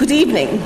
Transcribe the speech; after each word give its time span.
Good 0.00 0.12
evening. 0.12 0.62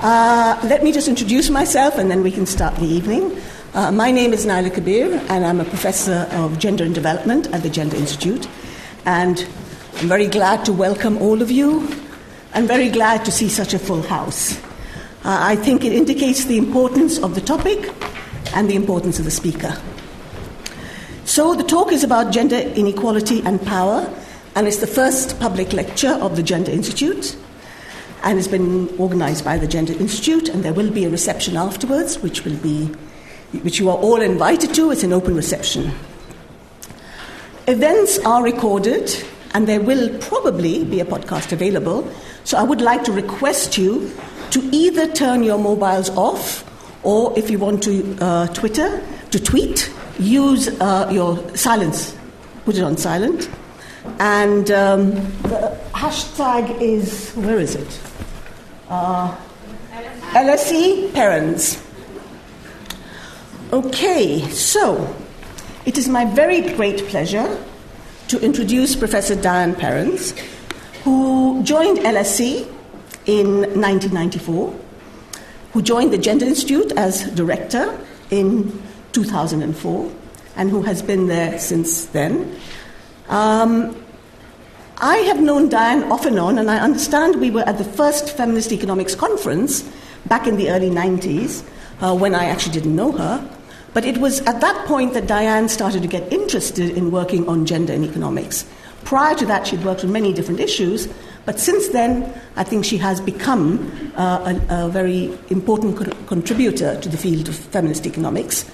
Uh, 0.00 0.58
let 0.64 0.82
me 0.82 0.90
just 0.90 1.06
introduce 1.06 1.50
myself 1.50 1.98
and 1.98 2.10
then 2.10 2.22
we 2.22 2.30
can 2.30 2.46
start 2.46 2.74
the 2.76 2.86
evening. 2.86 3.38
Uh, 3.74 3.92
my 3.92 4.10
name 4.10 4.32
is 4.32 4.46
Naila 4.46 4.72
Kabir 4.72 5.22
and 5.28 5.44
I'm 5.44 5.60
a 5.60 5.66
professor 5.66 6.26
of 6.32 6.58
gender 6.58 6.84
and 6.84 6.94
development 6.94 7.46
at 7.48 7.62
the 7.62 7.68
Gender 7.68 7.94
Institute. 7.96 8.48
And 9.04 9.46
I'm 9.96 10.08
very 10.08 10.28
glad 10.28 10.64
to 10.64 10.72
welcome 10.72 11.18
all 11.18 11.42
of 11.42 11.50
you 11.50 11.86
and 12.54 12.66
very 12.66 12.88
glad 12.88 13.26
to 13.26 13.30
see 13.30 13.50
such 13.50 13.74
a 13.74 13.78
full 13.78 14.00
house. 14.00 14.58
Uh, 15.22 15.36
I 15.38 15.54
think 15.54 15.84
it 15.84 15.92
indicates 15.92 16.46
the 16.46 16.56
importance 16.56 17.18
of 17.18 17.34
the 17.34 17.42
topic 17.42 17.92
and 18.54 18.70
the 18.70 18.76
importance 18.76 19.18
of 19.18 19.26
the 19.26 19.30
speaker. 19.30 19.76
So, 21.26 21.54
the 21.54 21.64
talk 21.64 21.92
is 21.92 22.02
about 22.02 22.32
gender 22.32 22.56
inequality 22.56 23.42
and 23.42 23.60
power, 23.60 24.10
and 24.54 24.66
it's 24.66 24.78
the 24.78 24.86
first 24.86 25.38
public 25.38 25.74
lecture 25.74 26.16
of 26.22 26.34
the 26.34 26.42
Gender 26.42 26.70
Institute 26.70 27.36
and 28.22 28.38
it's 28.38 28.48
been 28.48 28.88
organized 28.98 29.44
by 29.44 29.58
the 29.58 29.66
Gender 29.66 29.92
Institute, 29.92 30.48
and 30.48 30.64
there 30.64 30.72
will 30.72 30.90
be 30.90 31.04
a 31.04 31.10
reception 31.10 31.56
afterwards, 31.56 32.18
which 32.22 32.44
will 32.44 32.56
be 32.56 32.90
which 33.62 33.78
you 33.78 33.88
are 33.88 33.96
all 33.96 34.20
invited 34.20 34.74
to. 34.74 34.90
It's 34.90 35.04
an 35.04 35.12
open 35.12 35.34
reception. 35.34 35.92
Events 37.66 38.18
are 38.24 38.42
recorded, 38.42 39.10
and 39.54 39.66
there 39.66 39.80
will 39.80 40.18
probably 40.18 40.84
be 40.84 41.00
a 41.00 41.04
podcast 41.04 41.52
available. 41.52 42.10
So 42.44 42.58
I 42.58 42.62
would 42.62 42.80
like 42.80 43.04
to 43.04 43.12
request 43.12 43.78
you 43.78 44.10
to 44.50 44.60
either 44.72 45.12
turn 45.12 45.42
your 45.42 45.58
mobiles 45.58 46.10
off, 46.10 46.64
or 47.04 47.38
if 47.38 47.50
you 47.50 47.58
want 47.58 47.82
to 47.84 48.16
uh, 48.20 48.46
Twitter, 48.48 49.02
to 49.30 49.42
tweet, 49.42 49.92
use 50.18 50.68
uh, 50.80 51.08
your 51.12 51.56
silence, 51.56 52.16
put 52.64 52.76
it 52.76 52.82
on 52.82 52.96
silent. 52.96 53.48
And 54.18 54.70
um, 54.70 55.10
the 55.42 55.78
hashtag 55.92 56.80
is, 56.80 57.32
where 57.32 57.58
is 57.58 57.74
it? 57.74 58.00
Uh, 58.88 59.36
LSE 60.32 61.10
Perrons. 61.12 61.84
Okay, 63.70 64.48
so 64.48 65.14
it 65.84 65.98
is 65.98 66.08
my 66.08 66.24
very 66.24 66.62
great 66.74 67.06
pleasure 67.08 67.62
to 68.28 68.40
introduce 68.40 68.96
Professor 68.96 69.34
Diane 69.34 69.74
Perrons, 69.74 70.32
who 71.04 71.62
joined 71.64 71.98
LSE 71.98 72.66
in 73.26 73.60
1994, 73.76 74.74
who 75.72 75.82
joined 75.82 76.10
the 76.10 76.18
Gender 76.18 76.46
Institute 76.46 76.90
as 76.92 77.30
director 77.32 77.98
in 78.30 78.82
2004, 79.12 80.12
and 80.56 80.70
who 80.70 80.80
has 80.80 81.02
been 81.02 81.26
there 81.26 81.58
since 81.58 82.06
then. 82.06 82.58
Um, 83.28 83.94
I 85.00 85.18
have 85.18 85.40
known 85.40 85.68
Diane 85.68 86.10
off 86.10 86.26
and 86.26 86.40
on, 86.40 86.58
and 86.58 86.68
I 86.68 86.78
understand 86.78 87.40
we 87.40 87.52
were 87.52 87.62
at 87.68 87.78
the 87.78 87.84
first 87.84 88.36
Feminist 88.36 88.72
Economics 88.72 89.14
Conference 89.14 89.88
back 90.26 90.48
in 90.48 90.56
the 90.56 90.70
early 90.70 90.90
90s 90.90 91.62
uh, 92.00 92.16
when 92.16 92.34
I 92.34 92.46
actually 92.46 92.72
didn't 92.72 92.96
know 92.96 93.12
her. 93.12 93.48
But 93.94 94.04
it 94.04 94.18
was 94.18 94.40
at 94.40 94.60
that 94.60 94.86
point 94.86 95.14
that 95.14 95.28
Diane 95.28 95.68
started 95.68 96.02
to 96.02 96.08
get 96.08 96.32
interested 96.32 96.90
in 96.90 97.12
working 97.12 97.48
on 97.48 97.64
gender 97.64 97.92
and 97.92 98.04
economics. 98.04 98.66
Prior 99.04 99.36
to 99.36 99.46
that, 99.46 99.68
she'd 99.68 99.84
worked 99.84 100.02
on 100.02 100.10
many 100.10 100.32
different 100.32 100.58
issues, 100.58 101.08
but 101.44 101.60
since 101.60 101.88
then, 101.88 102.34
I 102.56 102.64
think 102.64 102.84
she 102.84 102.98
has 102.98 103.20
become 103.20 104.12
uh, 104.16 104.52
a, 104.68 104.86
a, 104.86 104.88
very 104.88 105.26
important 105.48 105.96
co- 105.96 106.10
contributor 106.26 107.00
to 107.00 107.08
the 107.08 107.16
field 107.16 107.48
of 107.48 107.54
feminist 107.54 108.04
economics. 108.04 108.68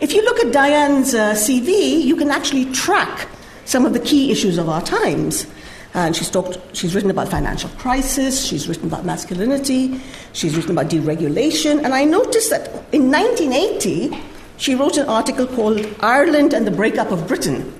If 0.00 0.12
you 0.14 0.24
look 0.24 0.40
at 0.40 0.52
Diane's 0.52 1.14
uh, 1.14 1.34
CV, 1.34 2.02
you 2.02 2.16
can 2.16 2.30
actually 2.30 2.72
track 2.72 3.28
some 3.66 3.86
of 3.86 3.92
the 3.92 4.00
key 4.00 4.32
issues 4.32 4.58
of 4.58 4.68
our 4.68 4.82
times. 4.82 5.46
And 5.92 6.14
she's, 6.14 6.30
talked, 6.30 6.58
she's 6.72 6.94
written 6.94 7.10
about 7.10 7.28
financial 7.28 7.68
crisis, 7.70 8.44
she's 8.44 8.68
written 8.68 8.86
about 8.86 9.04
masculinity, 9.04 10.00
she's 10.32 10.56
written 10.56 10.70
about 10.70 10.88
deregulation. 10.88 11.82
And 11.84 11.92
I 11.92 12.04
noticed 12.04 12.50
that 12.50 12.68
in 12.92 13.10
1980, 13.10 14.16
she 14.56 14.74
wrote 14.74 14.96
an 14.98 15.08
article 15.08 15.46
called 15.46 15.84
Ireland 16.00 16.54
and 16.54 16.66
the 16.66 16.70
Breakup 16.70 17.10
of 17.10 17.26
Britain. 17.26 17.72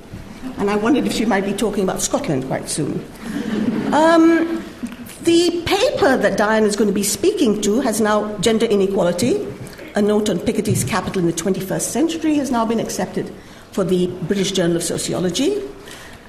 And 0.59 0.71
I 0.71 0.77
wondered 0.77 1.07
if 1.07 1.13
she 1.13 1.25
might 1.25 1.45
be 1.45 1.53
talking 1.53 1.85
about 1.85 2.01
Scotland 2.01 2.47
quite 2.47 2.69
soon. 2.69 3.05
Um, 3.95 4.65
the 5.23 5.63
paper 5.67 6.17
that 6.17 6.37
Diane 6.37 6.65
is 6.65 6.77
going 6.77 6.89
to 6.89 6.95
be 6.95 7.03
speaking 7.03 7.61
to 7.63 7.81
has 7.81 8.01
now 8.01 8.37
Gender 8.39 8.67
Inequality, 8.67 9.47
a 9.95 10.03
note 10.03 10.29
on 10.31 10.39
Piketty's 10.39 10.83
capital 10.83 11.21
in 11.21 11.27
the 11.27 11.33
21st 11.33 11.83
century, 11.83 12.35
has 12.35 12.51
now 12.51 12.65
been 12.65 12.81
accepted 12.81 13.33
for 13.73 13.85
the 13.85 14.07
British 14.23 14.53
Journal 14.53 14.77
of 14.77 14.83
Sociology. 14.83 15.63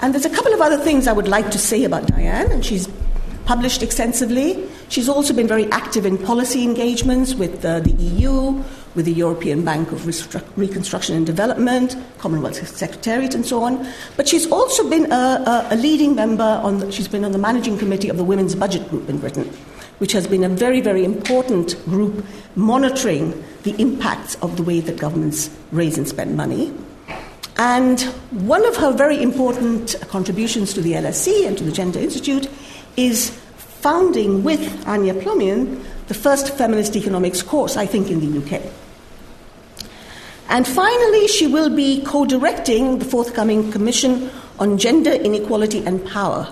And 0.02 0.14
there's 0.16 0.26
a 0.26 0.30
couple 0.30 0.54
of 0.54 0.62
other 0.62 0.78
things 0.78 1.08
I 1.08 1.14
would 1.14 1.28
like 1.28 1.52
to 1.52 1.60
say 1.60 1.84
about 1.84 2.08
Diane, 2.08 2.52
and 2.52 2.66
she's 2.66 2.90
published 3.46 3.84
extensively. 3.84 4.68
She's 4.90 5.08
also 5.08 5.32
been 5.34 5.48
very 5.48 5.70
active 5.72 6.08
in 6.08 6.18
policy 6.18 6.64
engagements 6.64 7.36
with 7.36 7.64
uh, 7.64 7.82
the 7.82 7.92
EU, 7.92 8.64
with 8.96 9.06
the 9.06 9.14
European 9.14 9.64
Bank 9.64 9.92
of 9.92 10.08
Reconstruction 10.58 11.16
and 11.16 11.26
Development, 11.26 11.96
Commonwealth 12.18 12.68
Secretariat, 12.68 13.36
and 13.36 13.46
so 13.46 13.62
on. 13.64 13.88
But 14.18 14.28
she's 14.28 14.52
also 14.52 14.90
been 14.90 15.12
a, 15.12 15.16
a, 15.16 15.68
a 15.72 15.76
leading 15.76 16.16
member 16.16 16.44
on. 16.64 16.80
The, 16.80 16.92
she's 16.92 17.08
been 17.08 17.24
on 17.24 17.32
the 17.32 17.38
managing 17.38 17.78
committee 17.78 18.10
of 18.10 18.18
the 18.18 18.24
Women's 18.24 18.56
Budget 18.56 18.90
Group 18.90 19.08
in 19.08 19.20
Britain, 19.20 19.46
which 20.00 20.14
has 20.14 20.26
been 20.26 20.44
a 20.44 20.50
very, 20.50 20.82
very 20.82 21.06
important 21.06 21.76
group 21.86 22.26
monitoring 22.56 23.44
the 23.64 23.80
impacts 23.80 24.34
of 24.42 24.58
the 24.58 24.64
way 24.64 24.80
that 24.80 24.98
governments 24.98 25.52
raise 25.72 25.98
and 25.98 26.08
spend 26.08 26.36
money. 26.36 26.74
And 27.62 28.02
one 28.32 28.66
of 28.66 28.76
her 28.78 28.92
very 28.92 29.22
important 29.22 29.94
contributions 30.08 30.74
to 30.74 30.82
the 30.82 30.94
LSE 30.94 31.46
and 31.46 31.56
to 31.60 31.64
the 31.64 31.72
Gender 31.72 32.00
Institute 32.00 32.50
is 32.98 33.30
founding 33.56 34.44
with 34.44 34.62
Ania 34.86 35.22
Plomien 35.22 35.84
the 36.08 36.16
first 36.16 36.58
feminist 36.58 36.96
economics 36.96 37.44
course, 37.44 37.78
I 37.78 37.86
think, 37.86 38.10
in 38.10 38.20
the 38.20 38.40
UK. 38.42 38.64
And 40.50 40.68
finally, 40.68 41.28
she 41.28 41.46
will 41.46 41.70
be 41.70 42.02
co 42.04 42.26
directing 42.26 42.98
the 42.98 43.06
forthcoming 43.06 43.72
Commission 43.72 44.32
on 44.58 44.80
Gender 44.80 45.12
Inequality 45.12 45.86
and 45.86 46.04
Power, 46.08 46.52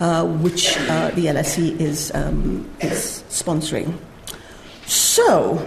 uh, 0.00 0.26
which 0.26 0.76
uh, 0.76 1.12
the 1.12 1.26
LSE 1.26 1.80
is, 1.80 2.10
um, 2.12 2.68
is 2.80 3.22
sponsoring. 3.28 3.96
So, 4.86 5.64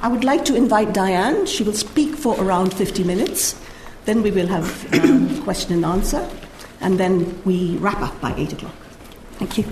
I 0.00 0.08
would 0.08 0.24
like 0.24 0.46
to 0.46 0.56
invite 0.56 0.94
Diane. 0.94 1.44
She 1.44 1.62
will 1.62 1.74
speak 1.74 2.16
for 2.16 2.34
around 2.42 2.72
50 2.72 3.04
minutes. 3.04 3.60
Then 4.04 4.22
we 4.22 4.30
will 4.30 4.48
have 4.48 4.94
um, 5.02 5.42
question 5.44 5.72
and 5.72 5.84
answer, 5.84 6.28
and 6.80 6.98
then 7.00 7.40
we 7.44 7.76
wrap 7.78 8.00
up 8.02 8.20
by 8.20 8.34
8 8.34 8.52
o'clock. 8.52 8.74
Thank 9.38 9.58
you. 9.58 9.64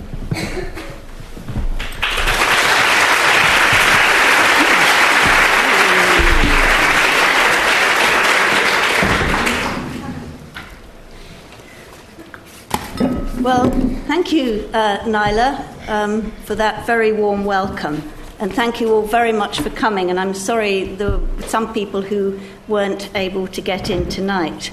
Well, 13.43 13.69
thank 14.07 14.31
you, 14.31 14.69
uh, 14.73 14.99
Naila, 14.99 15.89
um, 15.89 16.31
for 16.45 16.55
that 16.55 16.87
very 16.87 17.11
warm 17.11 17.43
welcome. 17.45 18.01
And 18.39 18.53
thank 18.53 18.81
you 18.81 18.91
all 18.91 19.01
very 19.03 19.31
much 19.31 19.59
for 19.59 19.69
coming. 19.69 20.09
And 20.09 20.19
I'm 20.19 20.33
sorry 20.33 20.95
there 20.95 21.17
were 21.17 21.41
some 21.43 21.73
people 21.73 22.01
who 22.01 22.39
weren't 22.67 23.09
able 23.15 23.47
to 23.47 23.61
get 23.61 23.89
in 23.89 24.09
tonight. 24.09 24.71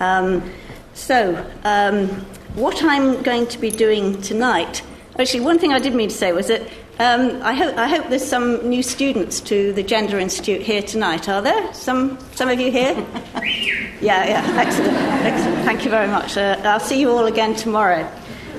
Um, 0.00 0.50
so, 0.94 1.44
um, 1.64 2.08
what 2.54 2.82
I'm 2.84 3.22
going 3.22 3.46
to 3.48 3.58
be 3.58 3.70
doing 3.70 4.20
tonight, 4.20 4.82
actually, 5.18 5.40
one 5.40 5.58
thing 5.58 5.72
I 5.72 5.78
did 5.78 5.94
mean 5.94 6.08
to 6.08 6.14
say 6.14 6.32
was 6.32 6.48
that 6.48 6.62
um, 6.98 7.42
I, 7.42 7.54
hope, 7.54 7.76
I 7.78 7.88
hope 7.88 8.10
there's 8.10 8.24
some 8.24 8.68
new 8.68 8.82
students 8.82 9.40
to 9.42 9.72
the 9.72 9.82
Gender 9.82 10.18
Institute 10.18 10.60
here 10.60 10.82
tonight. 10.82 11.28
Are 11.28 11.40
there? 11.40 11.72
Some, 11.72 12.18
some 12.34 12.48
of 12.48 12.60
you 12.60 12.70
here? 12.70 12.94
yeah, 14.00 14.24
yeah, 14.26 14.54
excellent, 14.56 14.96
excellent. 15.24 15.64
Thank 15.64 15.84
you 15.84 15.90
very 15.90 16.08
much. 16.08 16.36
Uh, 16.36 16.60
I'll 16.64 16.80
see 16.80 17.00
you 17.00 17.10
all 17.10 17.24
again 17.26 17.54
tomorrow. 17.54 18.08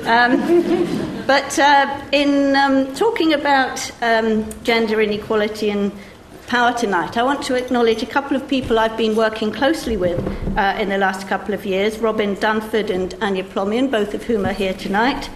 Um, 0.05 1.23
but 1.27 1.57
uh, 1.59 2.01
in 2.11 2.55
um, 2.55 2.94
talking 2.95 3.33
about 3.33 3.89
um, 4.01 4.45
gender 4.63 5.00
inequality 5.00 5.69
and 5.69 5.91
power 6.48 6.74
tonight, 6.74 7.18
I 7.18 7.24
want 7.24 7.44
to 7.44 7.56
acknowledge 7.56 8.04
a 8.04 8.06
couple 8.06 8.36
of 8.36 8.48
people 8.48 8.80
I've 8.80 8.98
been 8.98 9.16
working 9.16 9.51
closely 9.51 9.98
with 9.98 10.19
uh, 10.57 10.78
in 10.80 10.90
the 10.90 10.98
last 10.98 11.28
couple 11.28 11.54
of 11.54 11.66
years 11.66 12.00
Robin 12.00 12.36
Dunford 12.36 12.90
and 12.90 13.13
Ania 13.16 13.44
Plomien, 13.44 13.90
both 13.90 14.13
of 14.13 14.24
whom 14.24 14.45
are 14.45 14.54
here 14.54 14.74
tonight, 14.74 15.30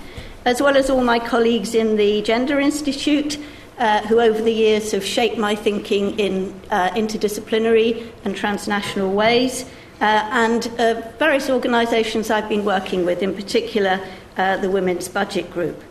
as 0.45 0.61
well 0.61 0.77
as 0.77 0.89
all 0.89 1.03
my 1.03 1.19
colleagues 1.19 1.75
in 1.75 1.95
the 1.97 2.21
Gender 2.21 2.59
Institute. 2.59 3.37
Uh, 3.77 4.01
who 4.07 4.19
over 4.19 4.41
the 4.41 4.51
years 4.51 4.91
have 4.91 5.05
shaped 5.05 5.37
my 5.37 5.53
thinking 5.53 6.17
in 6.17 6.51
uh, 6.71 6.89
interdisciplinary 6.95 8.11
and 8.25 8.35
transnational 8.35 9.13
ways, 9.13 9.65
uh, 10.01 10.27
and 10.31 10.67
uh, 10.79 10.99
various 11.19 11.47
organisations 11.47 12.31
I've 12.31 12.49
been 12.49 12.65
working 12.65 13.05
with, 13.05 13.21
in 13.21 13.35
particular 13.35 13.99
uh, 14.35 14.57
the 14.57 14.71
Women's 14.71 15.07
Budget 15.07 15.51
Group. 15.51 15.83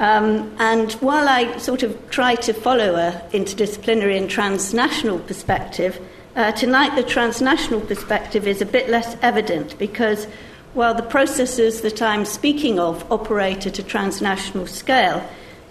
Um, 0.00 0.56
and 0.58 0.92
while 0.94 1.28
I 1.28 1.58
sort 1.58 1.82
of 1.82 2.08
try 2.08 2.34
to 2.36 2.54
follow 2.54 2.94
a 2.94 3.22
interdisciplinary 3.32 4.16
and 4.16 4.30
transnational 4.30 5.18
perspective, 5.18 6.00
uh, 6.34 6.52
tonight 6.52 6.96
the 6.96 7.02
transnational 7.02 7.82
perspective 7.82 8.46
is 8.46 8.62
a 8.62 8.66
bit 8.66 8.88
less 8.88 9.18
evident 9.20 9.78
because 9.78 10.26
while 10.72 10.94
the 10.94 11.02
processes 11.02 11.82
that 11.82 12.00
I'm 12.00 12.24
speaking 12.24 12.78
of 12.78 13.04
operate 13.12 13.66
at 13.66 13.78
a 13.78 13.82
transnational 13.82 14.66
scale, 14.66 15.22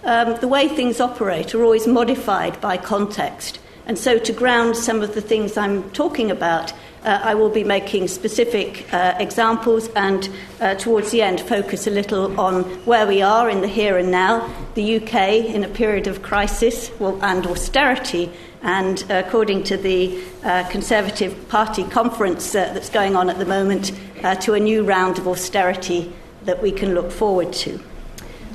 um, 0.03 0.35
the 0.41 0.47
way 0.47 0.67
things 0.67 1.01
operate 1.01 1.55
are 1.55 1.63
always 1.63 1.87
modified 1.87 2.61
by 2.61 2.77
context. 2.77 3.59
And 3.87 3.97
so, 3.97 4.19
to 4.19 4.31
ground 4.31 4.77
some 4.77 5.01
of 5.01 5.15
the 5.15 5.21
things 5.21 5.57
I'm 5.57 5.89
talking 5.89 6.29
about, 6.29 6.71
uh, 7.03 7.21
I 7.23 7.35
will 7.35 7.49
be 7.49 7.63
making 7.63 8.07
specific 8.07 8.91
uh, 8.93 9.15
examples 9.19 9.87
and, 9.95 10.29
uh, 10.59 10.75
towards 10.75 11.11
the 11.11 11.21
end, 11.21 11.41
focus 11.41 11.87
a 11.87 11.91
little 11.91 12.39
on 12.39 12.63
where 12.85 13.07
we 13.07 13.21
are 13.21 13.49
in 13.49 13.61
the 13.61 13.67
here 13.67 13.97
and 13.97 14.11
now, 14.11 14.53
the 14.75 14.97
UK 14.97 15.13
in 15.45 15.63
a 15.63 15.67
period 15.67 16.07
of 16.07 16.21
crisis 16.21 16.91
well, 16.99 17.17
and 17.23 17.45
austerity, 17.47 18.31
and 18.61 19.09
according 19.09 19.63
to 19.63 19.77
the 19.77 20.21
uh, 20.43 20.67
Conservative 20.69 21.47
Party 21.49 21.83
conference 21.85 22.53
uh, 22.53 22.71
that's 22.73 22.89
going 22.89 23.15
on 23.15 23.29
at 23.29 23.37
the 23.37 23.45
moment, 23.45 23.91
uh, 24.23 24.35
to 24.35 24.53
a 24.53 24.59
new 24.59 24.83
round 24.83 25.17
of 25.17 25.27
austerity 25.27 26.11
that 26.43 26.61
we 26.61 26.71
can 26.71 26.93
look 26.93 27.11
forward 27.11 27.53
to. 27.53 27.79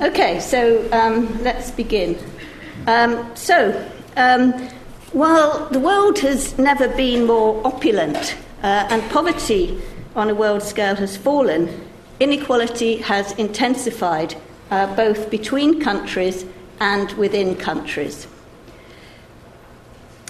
Okay, 0.01 0.39
so 0.39 0.87
um, 0.91 1.41
let's 1.43 1.71
begin. 1.71 2.17
Um, 2.85 3.35
so, 3.35 3.89
um, 4.17 4.69
while 5.15 5.69
the 5.69 5.79
world 5.79 6.19
has 6.19 6.57
never 6.57 6.89
been 6.89 7.25
more 7.25 7.65
opulent 7.65 8.35
uh, 8.61 8.85
and 8.89 9.01
poverty 9.09 9.81
on 10.13 10.29
a 10.29 10.35
world 10.35 10.61
scale 10.61 10.93
has 10.93 11.15
fallen, 11.15 11.69
inequality 12.19 12.97
has 12.97 13.31
intensified 13.35 14.35
uh, 14.71 14.93
both 14.97 15.29
between 15.29 15.79
countries 15.79 16.43
and 16.81 17.13
within 17.13 17.55
countries. 17.55 18.27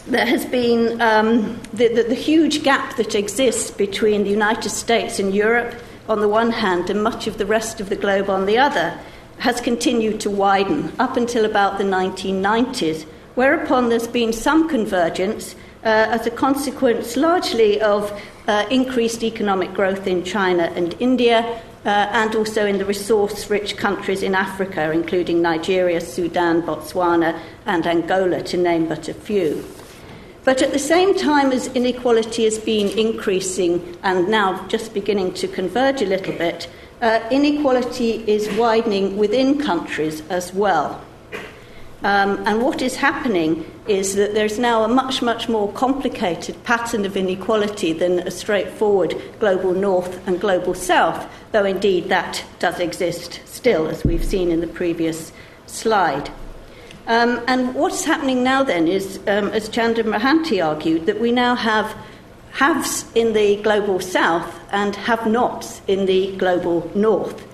There 0.05 0.27
has 0.27 0.45
been 0.45 1.01
um, 1.01 1.59
the, 1.73 1.87
the, 1.87 2.03
the 2.03 2.13
huge 2.13 2.61
gap 2.61 2.95
that 2.97 3.15
exists 3.15 3.71
between 3.71 4.23
the 4.23 4.29
United 4.29 4.69
States 4.69 5.17
and 5.17 5.33
Europe 5.33 5.73
on 6.07 6.21
the 6.21 6.29
one 6.29 6.51
hand 6.51 6.91
and 6.91 7.01
much 7.01 7.25
of 7.25 7.39
the 7.39 7.47
rest 7.47 7.81
of 7.81 7.89
the 7.89 7.95
globe 7.95 8.29
on 8.29 8.45
the 8.45 8.59
other 8.59 8.99
has 9.39 9.59
continued 9.59 10.19
to 10.19 10.29
widen 10.29 10.93
up 10.99 11.17
until 11.17 11.43
about 11.43 11.79
the 11.79 11.83
1990s 11.83 13.07
whereupon 13.35 13.89
there's 13.89 14.07
been 14.07 14.33
some 14.33 14.67
convergence 14.67 15.55
uh, 15.83 16.07
as 16.09 16.25
a 16.25 16.31
consequence 16.31 17.15
largely 17.15 17.79
of 17.81 18.11
uh, 18.47 18.65
increased 18.71 19.23
economic 19.23 19.73
growth 19.73 20.07
in 20.07 20.23
China 20.23 20.63
and 20.75 20.95
India, 20.99 21.61
uh, 21.85 21.89
and 21.89 22.35
also 22.35 22.65
in 22.65 22.79
the 22.79 22.85
resource 22.85 23.47
rich 23.49 23.77
countries 23.77 24.23
in 24.23 24.33
Africa, 24.33 24.91
including 24.91 25.41
Nigeria, 25.41 26.01
Sudan, 26.01 26.63
Botswana, 26.63 27.39
and 27.67 27.85
Angola, 27.85 28.41
to 28.41 28.57
name 28.57 28.87
but 28.87 29.07
a 29.07 29.13
few. 29.13 29.63
But 30.43 30.61
at 30.61 30.73
the 30.73 30.79
same 30.79 31.15
time 31.15 31.51
as 31.51 31.67
inequality 31.75 32.45
has 32.45 32.57
been 32.57 32.87
increasing 32.97 33.97
and 34.03 34.27
now 34.27 34.65
just 34.67 34.93
beginning 34.93 35.33
to 35.35 35.47
converge 35.47 36.01
a 36.01 36.07
little 36.07 36.33
bit, 36.33 36.67
uh, 37.01 37.19
inequality 37.29 38.23
is 38.27 38.49
widening 38.57 39.17
within 39.17 39.59
countries 39.59 40.21
as 40.29 40.53
well. 40.53 41.04
Um, 42.03 42.43
and 42.45 42.61
what 42.61 42.81
is 42.81 42.95
happening 42.95 43.65
is 43.87 44.15
that 44.15 44.33
there's 44.33 44.59
now 44.59 44.83
a 44.83 44.87
much, 44.87 45.21
much 45.21 45.49
more 45.49 45.71
complicated 45.73 46.61
pattern 46.63 47.05
of 47.05 47.17
inequality 47.17 47.93
than 47.93 48.19
a 48.19 48.31
straightforward 48.31 49.15
global 49.39 49.73
north 49.73 50.27
and 50.27 50.39
global 50.39 50.73
south, 50.73 51.27
though 51.51 51.65
indeed 51.65 52.09
that 52.09 52.43
does 52.59 52.79
exist 52.79 53.39
still, 53.45 53.87
as 53.87 54.03
we've 54.03 54.25
seen 54.25 54.51
in 54.51 54.61
the 54.61 54.67
previous 54.67 55.31
slide. 55.67 56.29
Um, 57.07 57.41
and 57.47 57.73
what's 57.75 58.03
happening 58.03 58.43
now 58.43 58.63
then 58.63 58.87
is, 58.87 59.19
um, 59.27 59.49
as 59.49 59.69
Chandra 59.69 60.03
Mohanty 60.03 60.63
argued, 60.65 61.05
that 61.05 61.19
we 61.19 61.31
now 61.31 61.55
have 61.55 61.95
haves 62.51 63.05
in 63.15 63.33
the 63.33 63.61
global 63.61 63.99
south 63.99 64.59
and 64.71 64.95
have 64.95 65.27
nots 65.27 65.81
in 65.87 66.05
the 66.05 66.35
global 66.37 66.89
north 66.95 67.45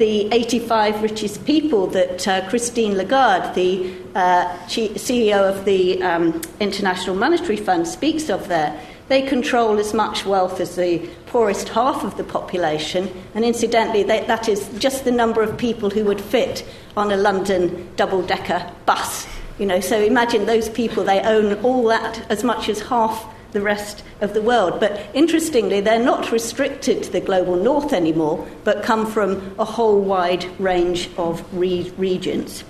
the 0.00 0.32
85 0.32 1.02
richest 1.02 1.44
people 1.44 1.86
that 1.88 2.26
uh, 2.26 2.48
Christine 2.48 2.94
Lagarde, 2.94 3.54
the 3.54 3.94
uh, 4.14 4.48
CEO 4.66 5.36
of 5.36 5.66
the 5.66 6.02
um, 6.02 6.40
International 6.58 7.14
Monetary 7.14 7.58
Fund, 7.58 7.86
speaks 7.86 8.30
of 8.30 8.48
there. 8.48 8.80
They 9.08 9.20
control 9.20 9.78
as 9.78 9.92
much 9.92 10.24
wealth 10.24 10.58
as 10.58 10.76
the 10.76 11.06
poorest 11.26 11.68
half 11.68 12.02
of 12.02 12.16
the 12.16 12.24
population, 12.24 13.10
and 13.34 13.44
incidentally, 13.44 14.02
they, 14.02 14.24
that 14.24 14.48
is 14.48 14.70
just 14.78 15.04
the 15.04 15.10
number 15.10 15.42
of 15.42 15.58
people 15.58 15.90
who 15.90 16.06
would 16.06 16.20
fit 16.20 16.66
on 16.96 17.12
a 17.12 17.16
London 17.18 17.86
double 17.96 18.22
decker 18.22 18.72
bus. 18.86 19.26
You 19.58 19.66
know, 19.66 19.80
so 19.80 20.00
imagine 20.00 20.46
those 20.46 20.70
people, 20.70 21.04
they 21.04 21.20
own 21.20 21.62
all 21.62 21.84
that 21.88 22.24
as 22.30 22.42
much 22.42 22.70
as 22.70 22.80
half 22.80 23.30
the 23.52 23.60
rest 23.60 24.02
of 24.20 24.34
the 24.34 24.42
world. 24.42 24.80
But 24.80 25.00
interestingly, 25.14 25.80
they're 25.80 26.02
not 26.02 26.30
restricted 26.32 27.02
to 27.04 27.12
the 27.12 27.20
global 27.20 27.56
north 27.56 27.92
anymore, 27.92 28.46
but 28.64 28.82
come 28.82 29.06
from 29.06 29.54
a 29.58 29.64
whole 29.64 30.00
wide 30.00 30.46
range 30.60 31.10
of 31.16 31.44
re- 31.56 31.92
regions. 31.96 32.64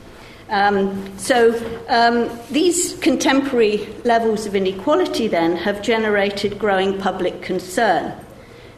Um, 0.49 1.17
so 1.17 1.55
um, 1.88 2.29
these 2.50 2.97
contemporary 2.99 3.87
levels 4.05 4.47
of 4.47 4.56
inequality 4.56 5.29
then 5.29 5.56
have 5.56 5.81
generated 5.81 6.59
growing 6.59 6.99
public 6.99 7.41
concern. 7.43 8.12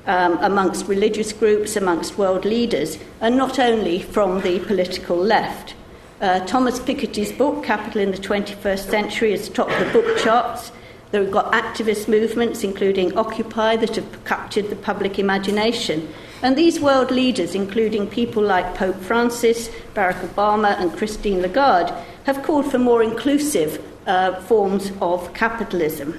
Um, 0.04 0.36
amongst 0.38 0.88
religious 0.88 1.32
groups, 1.32 1.76
amongst 1.76 2.18
world 2.18 2.44
leaders, 2.44 2.98
and 3.20 3.36
not 3.36 3.60
only 3.60 4.02
from 4.02 4.40
the 4.40 4.58
political 4.58 5.16
left. 5.16 5.76
Uh, 6.20 6.40
Thomas 6.44 6.80
Piketty's 6.80 7.30
book, 7.30 7.62
Capital 7.62 8.00
in 8.00 8.10
the 8.10 8.18
21st 8.18 8.90
Century, 8.90 9.30
has 9.30 9.48
topped 9.48 9.78
the 9.78 9.84
book 9.92 10.18
charts 10.18 10.72
There 11.12 11.22
have 11.22 11.30
got 11.30 11.52
activist 11.52 12.08
movements, 12.08 12.64
including 12.64 13.18
Occupy, 13.18 13.76
that 13.76 13.96
have 13.96 14.24
captured 14.24 14.70
the 14.70 14.76
public 14.76 15.18
imagination. 15.18 16.08
And 16.42 16.56
these 16.56 16.80
world 16.80 17.10
leaders, 17.10 17.54
including 17.54 18.08
people 18.08 18.42
like 18.42 18.74
Pope 18.74 18.96
Francis, 18.96 19.68
Barack 19.94 20.26
Obama, 20.26 20.74
and 20.80 20.90
Christine 20.96 21.42
Lagarde, 21.42 21.92
have 22.24 22.42
called 22.42 22.70
for 22.70 22.78
more 22.78 23.02
inclusive 23.02 23.84
uh, 24.06 24.40
forms 24.40 24.90
of 25.02 25.34
capitalism. 25.34 26.18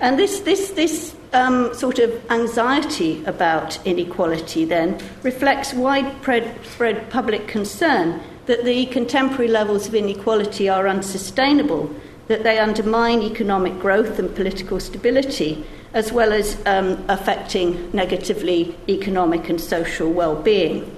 And 0.00 0.18
this, 0.18 0.40
this, 0.40 0.70
this 0.72 1.16
um, 1.32 1.72
sort 1.72 1.98
of 1.98 2.30
anxiety 2.30 3.24
about 3.24 3.84
inequality 3.86 4.66
then 4.66 5.00
reflects 5.22 5.72
widespread 5.72 7.10
public 7.10 7.48
concern 7.48 8.20
that 8.44 8.64
the 8.64 8.84
contemporary 8.86 9.48
levels 9.48 9.86
of 9.86 9.94
inequality 9.94 10.68
are 10.68 10.88
unsustainable 10.88 11.94
that 12.30 12.44
they 12.44 12.60
undermine 12.60 13.22
economic 13.22 13.76
growth 13.80 14.20
and 14.20 14.32
political 14.36 14.78
stability, 14.78 15.66
as 15.92 16.12
well 16.12 16.32
as 16.32 16.56
um, 16.64 17.04
affecting 17.08 17.90
negatively 17.92 18.72
economic 18.88 19.48
and 19.48 19.60
social 19.60 20.08
well 20.12 20.40
being. 20.40 20.96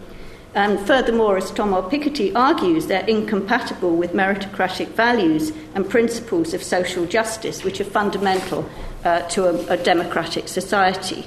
And 0.54 0.78
furthermore, 0.80 1.38
as 1.38 1.50
Thomas 1.50 1.90
Piketty 1.90 2.36
argues, 2.36 2.86
they're 2.86 3.06
incompatible 3.06 3.96
with 3.96 4.12
meritocratic 4.12 4.88
values 4.88 5.52
and 5.74 5.88
principles 5.88 6.52
of 6.52 6.62
social 6.62 7.06
justice, 7.06 7.64
which 7.64 7.80
are 7.80 7.84
fundamental 7.84 8.68
uh, 9.02 9.22
to 9.30 9.46
a, 9.46 9.72
a 9.72 9.76
democratic 9.78 10.48
society. 10.48 11.26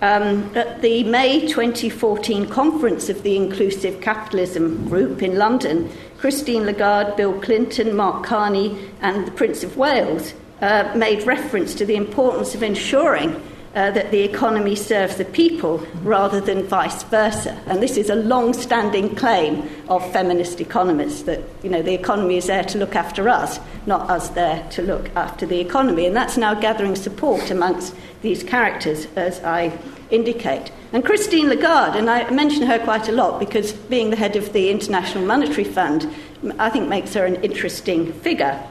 Um, 0.00 0.56
at 0.56 0.80
the 0.80 1.02
May 1.02 1.48
2014 1.48 2.48
conference 2.48 3.08
of 3.08 3.24
the 3.24 3.34
Inclusive 3.34 4.00
Capitalism 4.00 4.88
Group 4.88 5.24
in 5.24 5.36
London, 5.36 5.90
Christine 6.18 6.64
Lagarde, 6.64 7.16
Bill 7.16 7.40
Clinton, 7.40 7.94
Mark 7.94 8.24
Carney, 8.24 8.90
and 9.00 9.26
the 9.26 9.30
Prince 9.30 9.62
of 9.62 9.76
Wales 9.76 10.34
uh, 10.60 10.92
made 10.96 11.24
reference 11.24 11.74
to 11.76 11.86
the 11.86 11.94
importance 11.94 12.56
of 12.56 12.62
ensuring 12.64 13.40
uh, 13.74 13.92
that 13.92 14.10
the 14.10 14.22
economy 14.22 14.74
serves 14.74 15.16
the 15.16 15.24
people 15.24 15.78
rather 16.02 16.40
than 16.40 16.64
vice 16.64 17.04
versa. 17.04 17.52
And 17.66 17.80
this 17.80 17.96
is 17.96 18.10
a 18.10 18.16
long 18.16 18.52
standing 18.52 19.14
claim 19.14 19.68
of 19.88 20.10
feminist 20.12 20.60
economists 20.60 21.22
that 21.22 21.40
you 21.62 21.70
know, 21.70 21.82
the 21.82 21.94
economy 21.94 22.36
is 22.36 22.46
there 22.46 22.64
to 22.64 22.78
look 22.78 22.96
after 22.96 23.28
us, 23.28 23.60
not 23.86 24.10
us 24.10 24.30
there 24.30 24.66
to 24.70 24.82
look 24.82 25.10
after 25.14 25.46
the 25.46 25.60
economy. 25.60 26.06
And 26.06 26.16
that's 26.16 26.36
now 26.36 26.54
gathering 26.54 26.96
support 26.96 27.52
amongst 27.52 27.94
these 28.22 28.42
characters, 28.42 29.06
as 29.14 29.38
I 29.44 29.78
indicate. 30.10 30.72
And 30.92 31.04
Christine 31.04 31.48
Lagarde, 31.48 31.98
and 31.98 32.08
I 32.08 32.28
mention 32.30 32.62
her 32.62 32.78
quite 32.78 33.08
a 33.08 33.12
lot 33.12 33.38
because 33.38 33.72
being 33.72 34.10
the 34.10 34.16
head 34.16 34.36
of 34.36 34.52
the 34.52 34.70
International 34.70 35.24
Monetary 35.24 35.64
Fund, 35.64 36.12
I 36.58 36.70
think 36.70 36.88
makes 36.88 37.14
her 37.14 37.26
an 37.26 37.36
interesting 37.42 38.12
figure. 38.12 38.62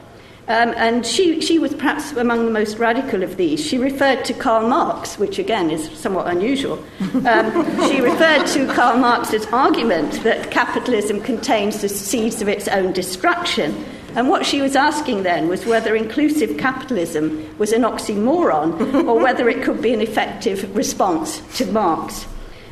Um, 0.50 0.74
and 0.78 1.06
she, 1.06 1.42
she 1.42 1.60
was 1.60 1.74
perhaps 1.74 2.14
among 2.14 2.46
the 2.46 2.52
most 2.52 2.78
radical 2.78 3.22
of 3.22 3.36
these. 3.36 3.64
She 3.64 3.78
referred 3.78 4.24
to 4.26 4.34
Karl 4.34 4.68
Marx, 4.70 5.20
which 5.20 5.40
again 5.40 5.70
is 5.70 5.90
somewhat 5.92 6.28
unusual. 6.28 6.82
Um, 7.26 7.52
she 7.90 8.00
referred 8.12 8.48
to 8.48 8.66
Karl 8.74 8.98
Marx's 8.98 9.46
argument 9.48 10.24
that 10.24 10.50
capitalism 10.50 11.20
contains 11.20 11.82
the 11.82 11.90
seeds 11.90 12.42
of 12.42 12.48
its 12.48 12.70
own 12.70 12.94
destruction 12.94 13.86
and 14.18 14.30
what 14.30 14.48
she 14.48 14.62
was 14.62 14.76
asking 14.76 15.22
then 15.22 15.48
was 15.48 15.68
whether 15.68 15.96
inclusive 15.96 16.58
capitalism 16.58 17.56
was 17.60 17.72
an 17.72 17.84
oxymoron 17.84 19.06
or 19.08 19.20
whether 19.24 19.48
it 19.48 19.62
could 19.62 19.80
be 19.80 19.94
an 19.94 20.02
effective 20.02 20.76
response 20.76 21.40
to 21.60 21.68
Marx. 21.68 22.26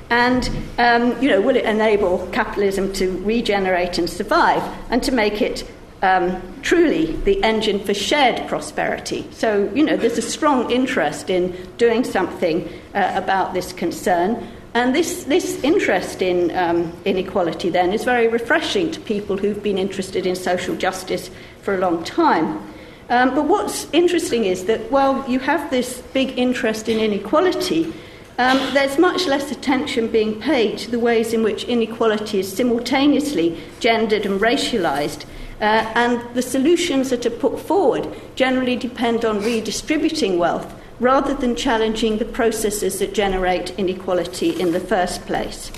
And, 0.09 0.49
um, 0.79 1.21
you 1.21 1.29
know, 1.29 1.39
will 1.39 1.55
it 1.55 1.65
enable 1.65 2.27
capitalism 2.31 2.91
to 2.93 3.23
regenerate 3.23 3.99
and 3.99 4.09
survive 4.09 4.63
and 4.89 5.03
to 5.03 5.11
make 5.11 5.39
it 5.39 5.71
um, 6.01 6.41
truly 6.63 7.15
the 7.17 7.43
engine 7.43 7.79
for 7.79 7.93
shared 7.93 8.47
prosperity? 8.47 9.27
So, 9.29 9.71
you 9.75 9.83
know, 9.83 9.97
there's 9.97 10.17
a 10.17 10.23
strong 10.23 10.71
interest 10.71 11.29
in 11.29 11.55
doing 11.77 12.03
something 12.03 12.67
uh, 12.95 13.11
about 13.13 13.53
this 13.53 13.71
concern. 13.71 14.47
And 14.75 14.93
this, 14.93 15.23
this 15.23 15.63
interest 15.63 16.21
in 16.21 16.51
um, 16.51 16.91
inequality 17.05 17.69
then 17.69 17.93
is 17.93 18.03
very 18.03 18.27
refreshing 18.27 18.91
to 18.91 18.99
people 18.99 19.37
who've 19.37 19.63
been 19.63 19.77
interested 19.77 20.25
in 20.25 20.35
social 20.35 20.75
justice 20.75 21.31
for 21.61 21.75
a 21.75 21.77
long 21.77 22.03
time. 22.03 22.61
Um, 23.09 23.33
but 23.33 23.45
what's 23.45 23.87
interesting 23.93 24.43
is 24.43 24.65
that 24.65 24.91
while 24.91 25.23
you 25.29 25.39
have 25.39 25.71
this 25.71 26.01
big 26.13 26.37
interest 26.37 26.89
in 26.89 26.99
inequality, 26.99 27.93
um, 28.37 28.57
there's 28.73 28.99
much 28.99 29.27
less 29.27 29.49
attention 29.49 30.09
being 30.09 30.41
paid 30.41 30.77
to 30.79 30.91
the 30.91 30.99
ways 30.99 31.31
in 31.31 31.41
which 31.41 31.63
inequality 31.63 32.39
is 32.39 32.53
simultaneously 32.53 33.57
gendered 33.79 34.25
and 34.25 34.41
racialized. 34.41 35.23
Uh, 35.61 35.89
and 35.95 36.21
the 36.35 36.41
solutions 36.41 37.11
that 37.11 37.25
are 37.25 37.29
put 37.29 37.61
forward 37.61 38.05
generally 38.35 38.75
depend 38.75 39.23
on 39.23 39.41
redistributing 39.41 40.37
wealth 40.37 40.75
rather 40.99 41.33
than 41.33 41.55
challenging 41.55 42.17
the 42.17 42.25
processes 42.25 42.99
that 42.99 43.13
generate 43.13 43.71
inequality 43.71 44.49
in 44.49 44.71
the 44.71 44.79
first 44.79 45.25
place. 45.25 45.71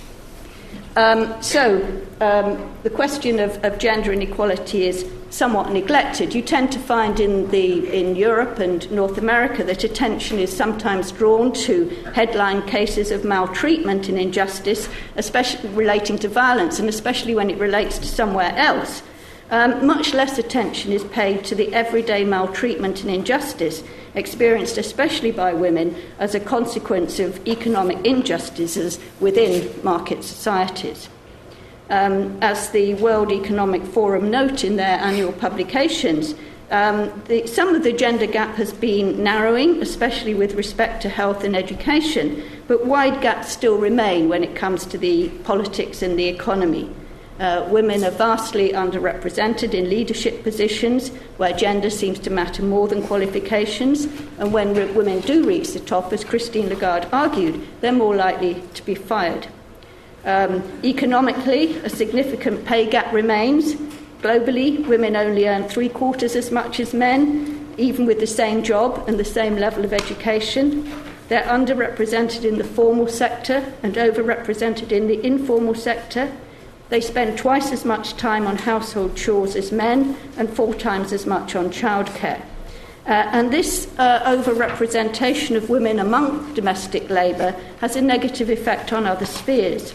Um, 0.96 1.40
so, 1.44 1.78
um, 2.22 2.72
the 2.82 2.90
question 2.90 3.40
of, 3.40 3.64
of, 3.64 3.78
gender 3.78 4.12
inequality 4.12 4.88
is 4.88 5.06
somewhat 5.30 5.72
neglected. 5.72 6.34
You 6.34 6.42
tend 6.42 6.72
to 6.72 6.80
find 6.80 7.20
in, 7.20 7.52
the, 7.52 7.88
in 7.96 8.16
Europe 8.16 8.58
and 8.58 8.90
North 8.92 9.20
America 9.20 9.64
that 9.64 9.84
attention 9.84 10.40
is 10.40 10.56
sometimes 10.56 11.12
drawn 11.12 11.54
to 11.54 11.90
headline 12.16 12.66
cases 12.66 13.12
of 13.12 13.24
maltreatment 13.24 14.10
and 14.10 14.18
injustice, 14.18 14.90
especially 15.18 15.70
relating 15.70 16.18
to 16.18 16.28
violence, 16.28 16.80
and 16.80 16.90
especially 16.90 17.36
when 17.36 17.52
it 17.52 17.60
relates 17.60 18.00
to 18.00 18.08
somewhere 18.08 18.54
else. 18.56 19.04
Um, 19.52 19.86
much 19.86 20.14
less 20.14 20.38
attention 20.38 20.92
is 20.92 21.04
paid 21.06 21.46
to 21.46 21.56
the 21.56 21.74
everyday 21.74 22.26
maltreatment 22.26 23.04
and 23.04 23.12
injustice 23.12 23.84
experienced 24.18 24.78
especially 24.78 25.32
by 25.32 25.54
women 25.54 25.96
as 26.20 26.36
a 26.36 26.40
consequence 26.40 27.20
of 27.20 27.46
economic 27.48 28.04
injustices 28.06 29.00
within 29.20 29.72
market 29.84 30.24
societies. 30.24 31.10
Um, 31.90 32.38
as 32.42 32.72
the 32.72 32.96
World 32.96 33.32
Economic 33.32 33.84
Forum 33.84 34.30
note 34.30 34.64
in 34.66 34.76
their 34.76 35.00
annual 35.00 35.32
publications, 35.32 36.36
um, 36.70 37.24
the, 37.28 37.48
some 37.48 37.74
of 37.74 37.84
the 37.84 37.94
gender 37.94 38.26
gap 38.26 38.56
has 38.56 38.74
been 38.74 39.24
narrowing, 39.24 39.82
especially 39.82 40.34
with 40.34 40.56
respect 40.56 41.02
to 41.04 41.10
health 41.10 41.46
and 41.46 41.56
education, 41.56 42.44
but 42.68 42.86
wide 42.86 43.22
gaps 43.22 43.50
still 43.50 43.78
remain 43.78 44.28
when 44.28 44.44
it 44.44 44.54
comes 44.54 44.86
to 44.88 44.98
the 44.98 45.30
politics 45.46 46.02
and 46.02 46.20
the 46.20 46.28
economy. 46.28 46.94
Uh, 47.40 47.68
women 47.70 48.04
are 48.04 48.12
vastly 48.12 48.70
underrepresented 48.70 49.74
in 49.74 49.90
leadership 49.90 50.42
positions 50.42 51.10
where 51.38 51.54
gender 51.54 51.90
seems 51.90 52.18
to 52.18 52.32
matter 52.32 52.64
more 52.64 52.88
than 52.88 53.04
qualifications. 53.04 54.06
And 54.40 54.52
when 54.52 54.74
re- 54.74 54.92
women 54.92 55.20
do 55.20 55.46
reach 55.46 55.74
the 55.74 55.80
top, 55.80 56.12
as 56.12 56.24
Christine 56.24 56.70
Lagarde 56.70 57.08
argued, 57.12 57.68
they're 57.82 57.92
more 57.92 58.16
likely 58.16 58.64
to 58.74 58.84
be 58.84 58.96
fired. 58.96 59.48
Um, 60.26 60.64
economically, 60.84 61.78
a 61.78 61.90
significant 61.90 62.66
pay 62.66 62.90
gap 62.90 63.14
remains. 63.14 63.76
Globally, 64.24 64.86
women 64.88 65.16
only 65.16 65.48
earn 65.48 65.70
three 65.70 65.90
quarters 65.90 66.36
as 66.36 66.52
much 66.52 66.80
as 66.80 66.92
men, 66.92 67.74
even 67.78 68.08
with 68.08 68.20
the 68.20 68.28
same 68.28 68.64
job 68.64 69.08
and 69.08 69.20
the 69.20 69.24
same 69.24 69.58
level 69.58 69.86
of 69.86 69.94
education. 69.94 70.92
They're 71.30 71.44
underrepresented 71.44 72.46
in 72.46 72.58
the 72.58 72.64
formal 72.64 73.08
sector 73.08 73.74
and 73.84 73.94
overrepresented 73.94 74.92
in 74.92 75.08
the 75.08 75.24
informal 75.24 75.76
sector. 75.76 76.36
They 76.90 77.02
spend 77.02 77.38
twice 77.38 77.72
as 77.72 77.84
much 77.84 78.16
time 78.16 78.48
on 78.48 78.58
household 78.58 79.16
chores 79.16 79.56
as 79.56 79.72
men 79.72 80.18
and 80.38 80.50
four 80.50 80.74
times 80.74 81.12
as 81.12 81.26
much 81.26 81.56
on 81.56 81.70
childcare. 81.70 82.42
Uh, 83.06 83.12
and 83.32 83.52
this 83.52 83.88
uh, 83.98 84.20
overrepresentation 84.24 85.56
of 85.56 85.70
women 85.70 86.00
among 86.00 86.54
domestic 86.54 87.10
labour 87.10 87.56
has 87.80 87.96
a 87.96 88.02
negative 88.02 88.50
effect 88.50 88.92
on 88.92 89.06
other 89.06 89.26
spheres. 89.26 89.94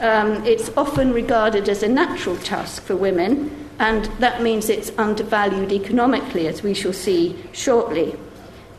Um, 0.00 0.44
it's 0.44 0.70
often 0.76 1.12
regarded 1.12 1.68
as 1.68 1.82
a 1.82 1.88
natural 1.88 2.36
task 2.38 2.82
for 2.82 2.96
women, 2.96 3.68
and 3.78 4.06
that 4.20 4.42
means 4.42 4.68
it's 4.70 4.90
undervalued 4.98 5.72
economically, 5.72 6.46
as 6.48 6.62
we 6.62 6.72
shall 6.72 6.94
see 6.94 7.36
shortly. 7.52 8.14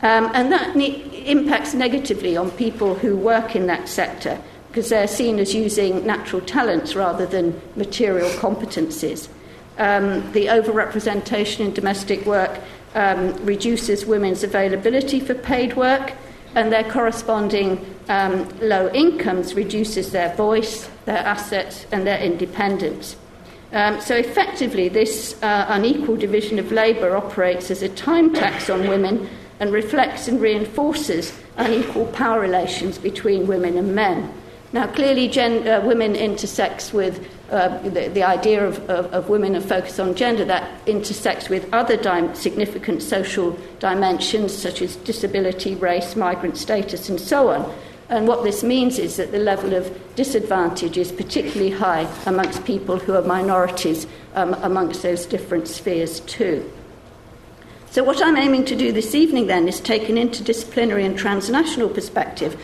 Um, 0.02 0.30
and 0.32 0.50
that 0.52 0.76
ne- 0.76 1.24
impacts 1.26 1.74
negatively 1.74 2.36
on 2.36 2.50
people 2.52 2.94
who 2.96 3.16
work 3.16 3.56
in 3.56 3.66
that 3.66 3.88
sector 3.88 4.40
because 4.78 4.90
they're 4.90 5.08
seen 5.08 5.40
as 5.40 5.52
using 5.52 6.06
natural 6.06 6.40
talents 6.40 6.94
rather 6.94 7.26
than 7.26 7.60
material 7.74 8.30
competencies. 8.38 9.28
Um, 9.76 10.30
the 10.30 10.46
overrepresentation 10.46 11.64
in 11.64 11.74
domestic 11.74 12.24
work 12.24 12.60
um, 12.94 13.34
reduces 13.44 14.06
women's 14.06 14.44
availability 14.44 15.18
for 15.18 15.34
paid 15.34 15.76
work, 15.76 16.12
and 16.54 16.70
their 16.70 16.84
corresponding 16.84 17.92
um, 18.08 18.48
low 18.60 18.88
incomes 18.90 19.54
reduces 19.54 20.12
their 20.12 20.32
voice, 20.36 20.88
their 21.06 21.18
assets, 21.26 21.84
and 21.90 22.06
their 22.06 22.20
independence. 22.20 23.16
Um, 23.72 24.00
so, 24.00 24.14
effectively, 24.14 24.88
this 24.88 25.42
uh, 25.42 25.66
unequal 25.70 26.14
division 26.14 26.60
of 26.60 26.70
labour 26.70 27.16
operates 27.16 27.72
as 27.72 27.82
a 27.82 27.88
time 27.88 28.32
tax 28.32 28.70
on 28.70 28.86
women 28.86 29.28
and 29.58 29.72
reflects 29.72 30.28
and 30.28 30.40
reinforces 30.40 31.36
unequal 31.56 32.06
power 32.12 32.38
relations 32.38 32.96
between 32.96 33.48
women 33.48 33.76
and 33.76 33.92
men. 33.92 34.32
Now, 34.72 34.86
clearly, 34.86 35.28
gen- 35.28 35.66
uh, 35.66 35.80
women 35.80 36.14
intersects 36.14 36.92
with 36.92 37.26
uh, 37.50 37.78
the, 37.78 38.08
the, 38.08 38.22
idea 38.22 38.66
of, 38.66 38.78
of, 38.90 39.06
of, 39.14 39.30
women 39.30 39.54
and 39.54 39.64
focus 39.64 39.98
on 39.98 40.14
gender 40.14 40.44
that 40.44 40.86
intersects 40.86 41.48
with 41.48 41.72
other 41.72 41.96
di- 41.96 42.34
significant 42.34 43.02
social 43.02 43.58
dimensions 43.78 44.54
such 44.54 44.82
as 44.82 44.96
disability, 44.96 45.74
race, 45.76 46.16
migrant 46.16 46.58
status, 46.58 47.08
and 47.08 47.18
so 47.18 47.48
on. 47.48 47.74
And 48.10 48.28
what 48.28 48.44
this 48.44 48.62
means 48.62 48.98
is 48.98 49.16
that 49.16 49.32
the 49.32 49.38
level 49.38 49.74
of 49.74 49.90
disadvantage 50.14 50.98
is 50.98 51.12
particularly 51.12 51.70
high 51.70 52.06
amongst 52.26 52.64
people 52.66 52.98
who 52.98 53.14
are 53.14 53.22
minorities 53.22 54.06
um, 54.34 54.52
amongst 54.54 55.02
those 55.02 55.24
different 55.24 55.68
spheres, 55.68 56.20
too. 56.20 56.70
So, 57.90 58.04
what 58.04 58.22
I'm 58.22 58.36
aiming 58.36 58.66
to 58.66 58.76
do 58.76 58.92
this 58.92 59.14
evening 59.14 59.46
then 59.46 59.66
is 59.66 59.80
take 59.80 60.10
an 60.10 60.16
interdisciplinary 60.16 61.06
and 61.06 61.18
transnational 61.18 61.88
perspective, 61.88 62.60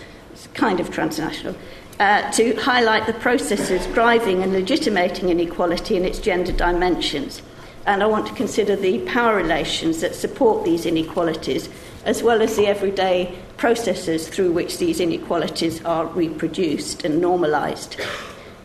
kind 0.53 0.81
of 0.81 0.91
transnational, 0.91 1.57
uh, 2.01 2.31
to 2.33 2.55
highlight 2.57 3.07
the 3.07 3.13
processes 3.15 3.87
driving 3.95 4.43
and 4.43 4.53
legitimating 4.53 5.29
inequality 5.29 5.97
in 5.97 6.05
its 6.05 6.19
gender 6.19 6.53
dimensions. 6.53 7.43
And 7.87 8.03
I 8.03 8.07
want 8.07 8.27
to 8.27 8.35
consider 8.35 8.77
the 8.77 9.01
power 9.01 9.37
relations 9.37 10.01
that 10.01 10.15
support 10.15 10.65
these 10.65 10.87
inequalities, 10.87 11.69
as 12.05 12.23
well 12.23 12.43
as 12.43 12.57
the 12.57 12.67
everyday 12.67 13.39
processes 13.57 14.29
through 14.29 14.53
which 14.53 14.79
these 14.79 15.01
inequalities 15.01 15.85
are 15.85 16.07
reproduced 16.07 17.05
and 17.05 17.21
normalised. 17.21 17.97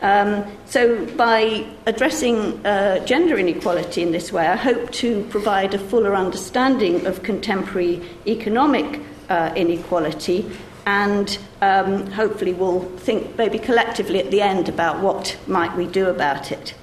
Um, 0.02 0.46
so, 0.66 1.06
by 1.18 1.68
addressing 1.86 2.66
uh, 2.66 3.06
gender 3.06 3.38
inequality 3.38 4.02
in 4.02 4.14
this 4.14 4.32
way, 4.32 4.48
I 4.48 4.56
hope 4.56 4.92
to 4.94 5.24
provide 5.26 5.74
a 5.74 5.80
fuller 5.80 6.16
understanding 6.16 7.06
of 7.06 7.22
contemporary 7.24 8.02
economic 8.26 9.02
uh, 9.28 9.52
inequality 9.58 10.50
and 10.90 11.38
um, 11.62 12.10
hopefully 12.12 12.52
we'll 12.52 12.82
think 12.98 13.38
maybe 13.38 13.60
collectively 13.60 14.20
at 14.20 14.32
the 14.32 14.42
end 14.42 14.68
about 14.68 15.00
what 15.02 15.38
might 15.46 15.76
we 15.78 15.86
do 15.86 16.08
about 16.08 16.52
it. 16.52 16.74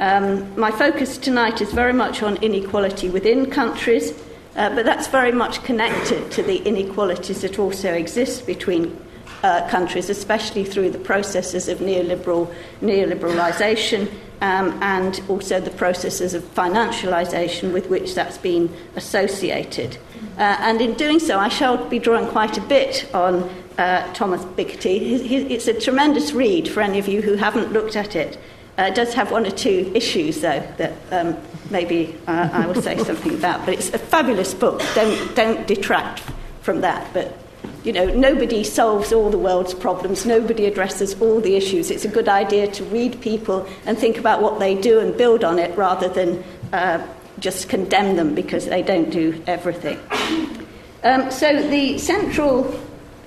Um, 0.00 0.58
my 0.58 0.72
focus 0.72 1.16
tonight 1.16 1.60
is 1.60 1.72
very 1.72 1.92
much 1.92 2.24
on 2.24 2.36
inequality 2.42 3.08
within 3.08 3.48
countries, 3.48 4.10
uh, 4.56 4.74
but 4.74 4.84
that's 4.84 5.06
very 5.06 5.30
much 5.30 5.62
connected 5.62 6.28
to 6.32 6.42
the 6.42 6.56
inequalities 6.64 7.42
that 7.42 7.56
also 7.60 7.92
exist 7.92 8.46
between 8.46 9.00
uh, 9.44 9.68
countries, 9.68 10.10
especially 10.10 10.64
through 10.64 10.90
the 10.90 10.98
processes 10.98 11.68
of 11.68 11.78
neoliberal 11.78 12.52
neoliberalisation 12.80 14.10
um, 14.40 14.76
and 14.82 15.22
also 15.28 15.60
the 15.60 15.70
processes 15.70 16.34
of 16.34 16.42
financialisation 16.54 17.72
with 17.72 17.88
which 17.88 18.16
that's 18.16 18.38
been 18.38 18.74
associated. 18.96 19.98
Uh, 20.38 20.56
and 20.60 20.80
in 20.80 20.94
doing 20.94 21.18
so, 21.18 21.38
I 21.38 21.48
shall 21.48 21.88
be 21.88 21.98
drawing 21.98 22.28
quite 22.28 22.58
a 22.58 22.60
bit 22.60 23.08
on 23.14 23.48
uh, 23.78 24.12
Thomas 24.12 24.44
Piketty. 24.44 25.30
It's 25.50 25.66
a 25.66 25.78
tremendous 25.78 26.32
read 26.32 26.68
for 26.68 26.80
any 26.80 26.98
of 26.98 27.08
you 27.08 27.22
who 27.22 27.34
haven't 27.34 27.72
looked 27.72 27.96
at 27.96 28.14
it. 28.16 28.38
Uh, 28.78 28.82
it 28.84 28.94
does 28.94 29.14
have 29.14 29.32
one 29.32 29.46
or 29.46 29.50
two 29.50 29.90
issues, 29.94 30.42
though, 30.42 30.60
that 30.76 30.92
um, 31.10 31.36
maybe 31.70 32.14
uh, 32.26 32.50
I 32.52 32.66
will 32.66 32.82
say 32.82 32.98
something 32.98 33.34
about. 33.34 33.64
But 33.64 33.74
it's 33.74 33.92
a 33.94 33.98
fabulous 33.98 34.52
book. 34.52 34.82
Don't, 34.94 35.34
don't 35.34 35.66
detract 35.66 36.22
from 36.60 36.82
that. 36.82 37.10
But, 37.14 37.34
you 37.84 37.92
know, 37.92 38.04
nobody 38.06 38.62
solves 38.64 39.14
all 39.14 39.30
the 39.30 39.38
world's 39.38 39.72
problems. 39.72 40.26
Nobody 40.26 40.66
addresses 40.66 41.18
all 41.22 41.40
the 41.40 41.56
issues. 41.56 41.90
It's 41.90 42.04
a 42.04 42.08
good 42.08 42.28
idea 42.28 42.70
to 42.72 42.84
read 42.84 43.20
people 43.22 43.66
and 43.86 43.96
think 43.96 44.18
about 44.18 44.42
what 44.42 44.58
they 44.58 44.74
do 44.74 45.00
and 45.00 45.16
build 45.16 45.42
on 45.42 45.58
it 45.58 45.74
rather 45.78 46.10
than 46.10 46.44
uh, 46.74 47.06
just 47.38 47.68
condemn 47.68 48.16
them 48.16 48.34
because 48.34 48.66
they 48.66 48.82
don't 48.82 49.10
do 49.10 49.42
everything. 49.46 49.98
Um, 51.02 51.30
so 51.30 51.68
the 51.68 51.98
central, 51.98 52.80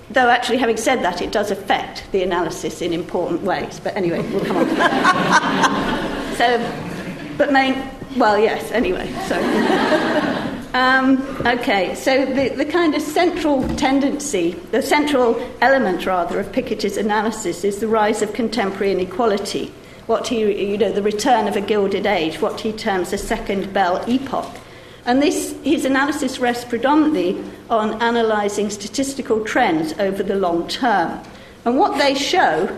though 0.10 0.30
actually 0.30 0.58
having 0.58 0.78
said 0.78 1.04
that, 1.04 1.22
it 1.22 1.32
does 1.32 1.52
affect 1.52 2.12
the 2.12 2.24
analysis 2.24 2.82
in 2.82 2.94
important 2.94 3.42
ways. 3.44 3.80
But 3.80 3.96
anyway, 3.96 4.22
we'll 4.30 4.46
come 4.46 4.58
on 4.58 4.68
to 4.68 4.76
that. 4.76 6.36
so, 6.38 7.36
but 7.38 7.52
main, 7.52 7.90
well, 8.18 8.40
yes, 8.40 8.72
anyway, 8.72 9.12
so. 9.28 10.46
Um, 10.74 11.20
okay, 11.48 11.96
so 11.96 12.26
the, 12.28 12.50
the 12.50 12.66
kind 12.66 12.94
of 12.94 13.02
central 13.02 13.68
tendency, 13.76 14.52
the 14.72 14.84
central 14.84 15.40
element 15.62 16.06
rather 16.06 16.40
of 16.40 16.52
Piketty's 16.52 16.96
analysis 16.96 17.64
is 17.64 17.80
the 17.80 17.88
rise 17.88 18.22
of 18.22 18.34
contemporary 18.34 18.92
inequality, 18.92 19.74
what 20.10 20.28
he, 20.28 20.72
you 20.72 20.76
know, 20.76 20.92
the 20.92 21.04
return 21.04 21.48
of 21.48 21.56
a 21.56 21.62
gilded 21.62 22.08
age, 22.08 22.42
what 22.42 22.62
he 22.62 22.74
terms 22.74 23.14
a 23.14 23.18
second 23.18 23.72
belle 23.72 24.00
époque. 24.06 24.58
And 25.06 25.22
this, 25.22 25.56
his 25.64 25.86
analysis 25.86 26.40
rests 26.40 26.66
predominantly 26.66 27.40
on 27.70 27.94
analysing 28.02 28.72
statistical 28.72 29.46
trends 29.46 29.94
over 30.00 30.24
the 30.24 30.34
long 30.34 30.68
term. 30.68 31.22
And 31.64 31.78
what 31.78 32.00
they 32.00 32.16
show, 32.16 32.76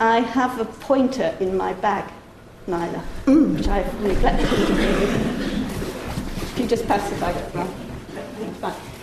I 0.00 0.18
have 0.18 0.58
a 0.58 0.64
pointer 0.64 1.36
in 1.38 1.56
my 1.56 1.74
bag, 1.74 2.10
Naila, 2.66 3.00
which 3.56 3.68
I've 3.68 4.02
neglected 4.02 4.48
do 6.56 6.62
you 6.64 6.68
just 6.68 6.88
pass 6.88 7.08
the 7.08 7.14
bag 7.20 7.54
around. 7.54 7.87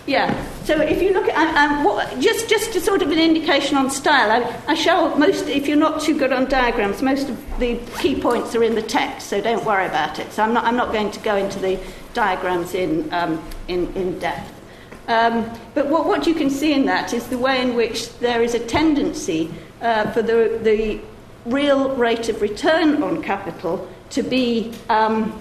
Yeah. 0.06 0.46
So 0.66 0.80
if 0.82 1.02
you 1.02 1.14
look 1.14 1.28
at 1.28 1.56
um, 1.56 1.84
what, 1.84 2.20
just 2.20 2.48
just 2.48 2.74
to 2.74 2.82
sort 2.82 3.02
of 3.02 3.10
an 3.10 3.18
indication 3.18 3.76
on 3.76 3.90
style, 3.90 4.32
I, 4.32 4.74
I, 4.74 5.18
most. 5.18 5.48
If 5.48 5.68
you're 5.68 5.78
not 5.78 6.00
too 6.02 6.18
good 6.18 6.32
on 6.32 6.46
diagrams, 6.46 7.02
most 7.02 7.30
of 7.30 7.60
the 7.60 7.78
key 7.98 8.20
points 8.20 8.56
are 8.56 8.64
in 8.64 8.76
the 8.76 8.84
text, 8.84 9.28
so 9.28 9.42
don't 9.42 9.66
worry 9.66 9.88
about 9.88 10.20
it. 10.20 10.32
So 10.32 10.44
I'm 10.44 10.54
not 10.54 10.64
I'm 10.64 10.76
not 10.76 10.94
going 10.94 11.10
to 11.10 11.20
go 11.22 11.36
into 11.36 11.60
the 11.60 11.80
diagrams 12.14 12.76
in 12.76 13.12
um, 13.12 13.44
in, 13.68 13.92
in 13.96 14.20
depth. 14.20 14.52
Um, 15.08 15.52
but 15.76 15.88
what, 15.88 16.08
what 16.08 16.26
you 16.26 16.34
can 16.34 16.50
see 16.50 16.74
in 16.74 16.86
that 16.86 17.14
is 17.14 17.28
the 17.28 17.38
way 17.38 17.62
in 17.62 17.76
which 17.76 18.18
there 18.20 18.42
is 18.42 18.56
a 18.56 18.60
tendency 18.60 19.52
uh, 19.82 20.12
for 20.12 20.22
the 20.22 20.60
the 20.62 21.00
real 21.46 21.96
rate 21.96 22.30
of 22.30 22.42
return 22.42 23.02
on 23.02 23.24
capital 23.24 23.88
to 24.12 24.22
be 24.22 24.72
um, 24.90 25.40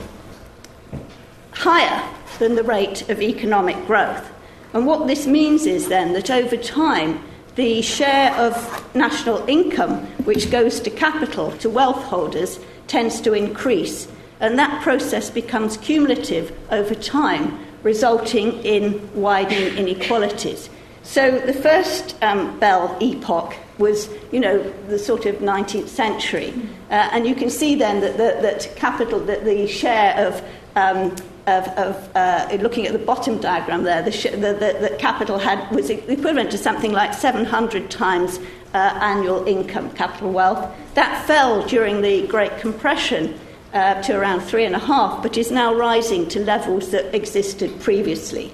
higher 1.52 2.02
than 2.38 2.54
the 2.54 2.62
rate 2.62 3.08
of 3.10 3.20
economic 3.20 3.76
growth. 3.86 4.30
And 4.74 4.86
what 4.86 5.06
this 5.06 5.26
means 5.26 5.66
is 5.66 5.88
then 5.88 6.12
that 6.14 6.30
over 6.30 6.56
time, 6.56 7.22
the 7.54 7.80
share 7.80 8.34
of 8.34 8.94
national 8.94 9.48
income 9.48 10.04
which 10.24 10.50
goes 10.50 10.80
to 10.80 10.90
capital, 10.90 11.52
to 11.58 11.70
wealth 11.70 12.02
holders, 12.02 12.58
tends 12.88 13.20
to 13.20 13.32
increase. 13.32 14.08
And 14.40 14.58
that 14.58 14.82
process 14.82 15.30
becomes 15.30 15.76
cumulative 15.76 16.52
over 16.70 16.94
time, 16.94 17.58
resulting 17.84 18.64
in 18.64 19.08
widening 19.14 19.78
inequalities. 19.78 20.68
So 21.04 21.38
the 21.38 21.52
first 21.52 22.16
um, 22.22 22.58
Belle 22.58 22.88
époque 23.00 23.54
was, 23.78 24.08
you 24.32 24.40
know, 24.40 24.58
the 24.88 24.98
sort 24.98 25.26
of 25.26 25.36
19th 25.36 25.88
century. 25.88 26.52
Uh, 26.90 27.10
and 27.12 27.26
you 27.26 27.34
can 27.34 27.50
see 27.50 27.76
then 27.76 28.00
that, 28.00 28.16
that, 28.16 28.42
that 28.42 28.74
capital, 28.74 29.20
that 29.20 29.44
the 29.44 29.68
share 29.68 30.16
of 30.16 30.42
um, 30.74 31.14
of, 31.46 31.68
of 31.78 32.16
uh, 32.16 32.48
looking 32.60 32.86
at 32.86 32.92
the 32.92 32.98
bottom 32.98 33.38
diagram 33.38 33.82
there, 33.82 34.02
the, 34.02 34.12
sh- 34.12 34.30
the, 34.30 34.38
the, 34.38 34.88
the, 34.88 34.96
capital 34.98 35.38
had, 35.38 35.70
was 35.70 35.90
equivalent 35.90 36.50
to 36.50 36.58
something 36.58 36.92
like 36.92 37.12
700 37.12 37.90
times 37.90 38.38
uh, 38.72 38.78
annual 39.00 39.46
income, 39.46 39.90
capital 39.92 40.32
wealth. 40.32 40.74
That 40.94 41.26
fell 41.26 41.66
during 41.66 42.00
the 42.00 42.26
Great 42.26 42.58
Compression 42.58 43.38
uh, 43.74 44.00
to 44.02 44.18
around 44.18 44.40
three 44.40 44.64
and 44.64 44.74
a 44.74 44.78
half, 44.78 45.22
but 45.22 45.36
is 45.36 45.50
now 45.50 45.74
rising 45.74 46.28
to 46.28 46.40
levels 46.40 46.90
that 46.92 47.14
existed 47.14 47.78
previously. 47.80 48.52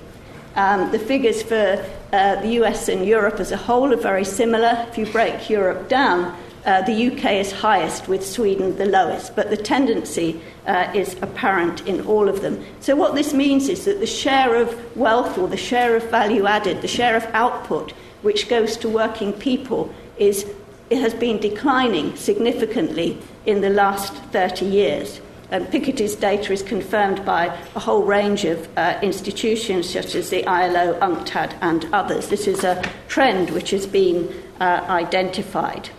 Um, 0.56 0.90
the 0.90 0.98
figures 0.98 1.42
for 1.42 1.84
uh, 2.12 2.40
the 2.42 2.48
US 2.62 2.88
and 2.88 3.06
Europe 3.06 3.38
as 3.38 3.52
a 3.52 3.56
whole 3.56 3.92
are 3.92 3.96
very 3.96 4.24
similar. 4.24 4.86
If 4.88 4.98
you 4.98 5.06
break 5.06 5.48
Europe 5.48 5.88
down, 5.88 6.36
uh, 6.64 6.82
the 6.82 7.12
UK 7.12 7.32
is 7.32 7.52
highest, 7.52 8.08
with 8.08 8.26
Sweden 8.26 8.76
the 8.76 8.84
lowest, 8.84 9.34
but 9.34 9.50
the 9.50 9.56
tendency 9.56 10.40
uh, 10.66 10.90
is 10.94 11.16
apparent 11.22 11.86
in 11.86 12.00
all 12.06 12.28
of 12.28 12.42
them. 12.42 12.62
So, 12.80 12.94
what 12.94 13.14
this 13.14 13.32
means 13.32 13.68
is 13.68 13.84
that 13.86 14.00
the 14.00 14.06
share 14.06 14.54
of 14.56 14.96
wealth 14.96 15.38
or 15.38 15.48
the 15.48 15.56
share 15.56 15.96
of 15.96 16.10
value 16.10 16.46
added, 16.46 16.82
the 16.82 16.88
share 16.88 17.16
of 17.16 17.24
output 17.32 17.92
which 18.22 18.48
goes 18.48 18.76
to 18.76 18.88
working 18.88 19.32
people, 19.32 19.92
is, 20.18 20.46
has 20.90 21.14
been 21.14 21.38
declining 21.38 22.14
significantly 22.16 23.18
in 23.46 23.62
the 23.62 23.70
last 23.70 24.12
30 24.32 24.66
years. 24.66 25.20
And 25.50 25.66
Piketty's 25.66 26.14
data 26.14 26.52
is 26.52 26.62
confirmed 26.62 27.24
by 27.24 27.46
a 27.74 27.80
whole 27.80 28.04
range 28.04 28.44
of 28.44 28.68
uh, 28.76 28.98
institutions 29.02 29.88
such 29.88 30.14
as 30.14 30.30
the 30.30 30.46
ILO, 30.46 30.98
UNCTAD, 31.00 31.54
and 31.60 31.86
others. 31.92 32.28
This 32.28 32.46
is 32.46 32.62
a 32.62 32.82
trend 33.08 33.50
which 33.50 33.70
has 33.70 33.86
been 33.86 34.32
uh, 34.60 34.84
identified. 34.88 35.90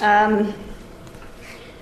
Um, 0.00 0.54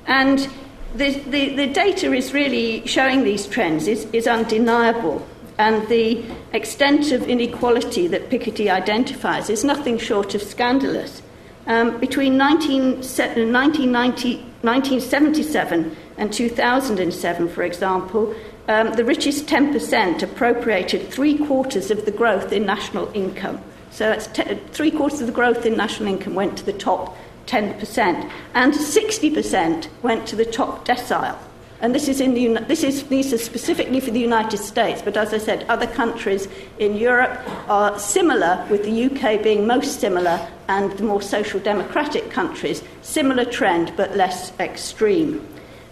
and 0.06 0.48
the, 0.94 1.12
the, 1.20 1.56
the, 1.56 1.66
data 1.66 2.12
is 2.12 2.32
really 2.32 2.86
showing 2.86 3.24
these 3.24 3.46
trends 3.46 3.86
is, 3.86 4.06
is 4.12 4.26
undeniable. 4.26 5.26
And 5.58 5.86
the 5.88 6.24
extent 6.52 7.12
of 7.12 7.28
inequality 7.28 8.06
that 8.08 8.30
Piketty 8.30 8.70
identifies 8.70 9.50
is 9.50 9.64
nothing 9.64 9.98
short 9.98 10.34
of 10.34 10.42
scandalous. 10.42 11.22
Um, 11.66 11.98
between 11.98 12.36
19, 12.36 12.96
1990, 12.96 14.36
1977 14.62 15.96
and 16.16 16.32
2007, 16.32 17.48
for 17.48 17.62
example, 17.62 18.34
um, 18.68 18.92
the 18.94 19.04
richest 19.04 19.46
10% 19.46 20.22
appropriated 20.22 21.10
three 21.10 21.38
quarters 21.38 21.90
of 21.90 22.04
the 22.04 22.10
growth 22.10 22.52
in 22.52 22.66
national 22.66 23.10
income. 23.14 23.60
So 23.90 24.08
that's 24.08 24.26
te- 24.28 24.56
three 24.72 24.90
quarters 24.90 25.20
of 25.20 25.26
the 25.26 25.32
growth 25.32 25.64
in 25.66 25.76
national 25.76 26.08
income 26.08 26.34
went 26.34 26.58
to 26.58 26.64
the 26.64 26.72
top 26.72 27.16
10%, 27.46 28.30
and 28.54 28.72
60% 28.72 29.88
went 30.02 30.26
to 30.28 30.36
the 30.36 30.44
top 30.44 30.86
decile. 30.86 31.38
And 31.80 31.94
this 31.94 32.08
is 32.08 32.20
in 32.20 32.32
the, 32.34 32.64
this 32.64 32.82
is, 32.82 33.06
these 33.08 33.32
are 33.34 33.38
specifically 33.38 34.00
for 34.00 34.10
the 34.10 34.20
United 34.20 34.58
States, 34.58 35.02
but 35.02 35.16
as 35.16 35.34
I 35.34 35.38
said, 35.38 35.66
other 35.68 35.86
countries 35.86 36.48
in 36.78 36.96
Europe 36.96 37.38
are 37.68 37.98
similar, 37.98 38.66
with 38.70 38.84
the 38.84 39.04
UK 39.04 39.42
being 39.42 39.66
most 39.66 40.00
similar, 40.00 40.48
and 40.68 40.90
the 40.92 41.04
more 41.04 41.20
social 41.20 41.60
democratic 41.60 42.30
countries, 42.30 42.82
similar 43.02 43.44
trend 43.44 43.92
but 43.96 44.16
less 44.16 44.58
extreme. 44.58 45.46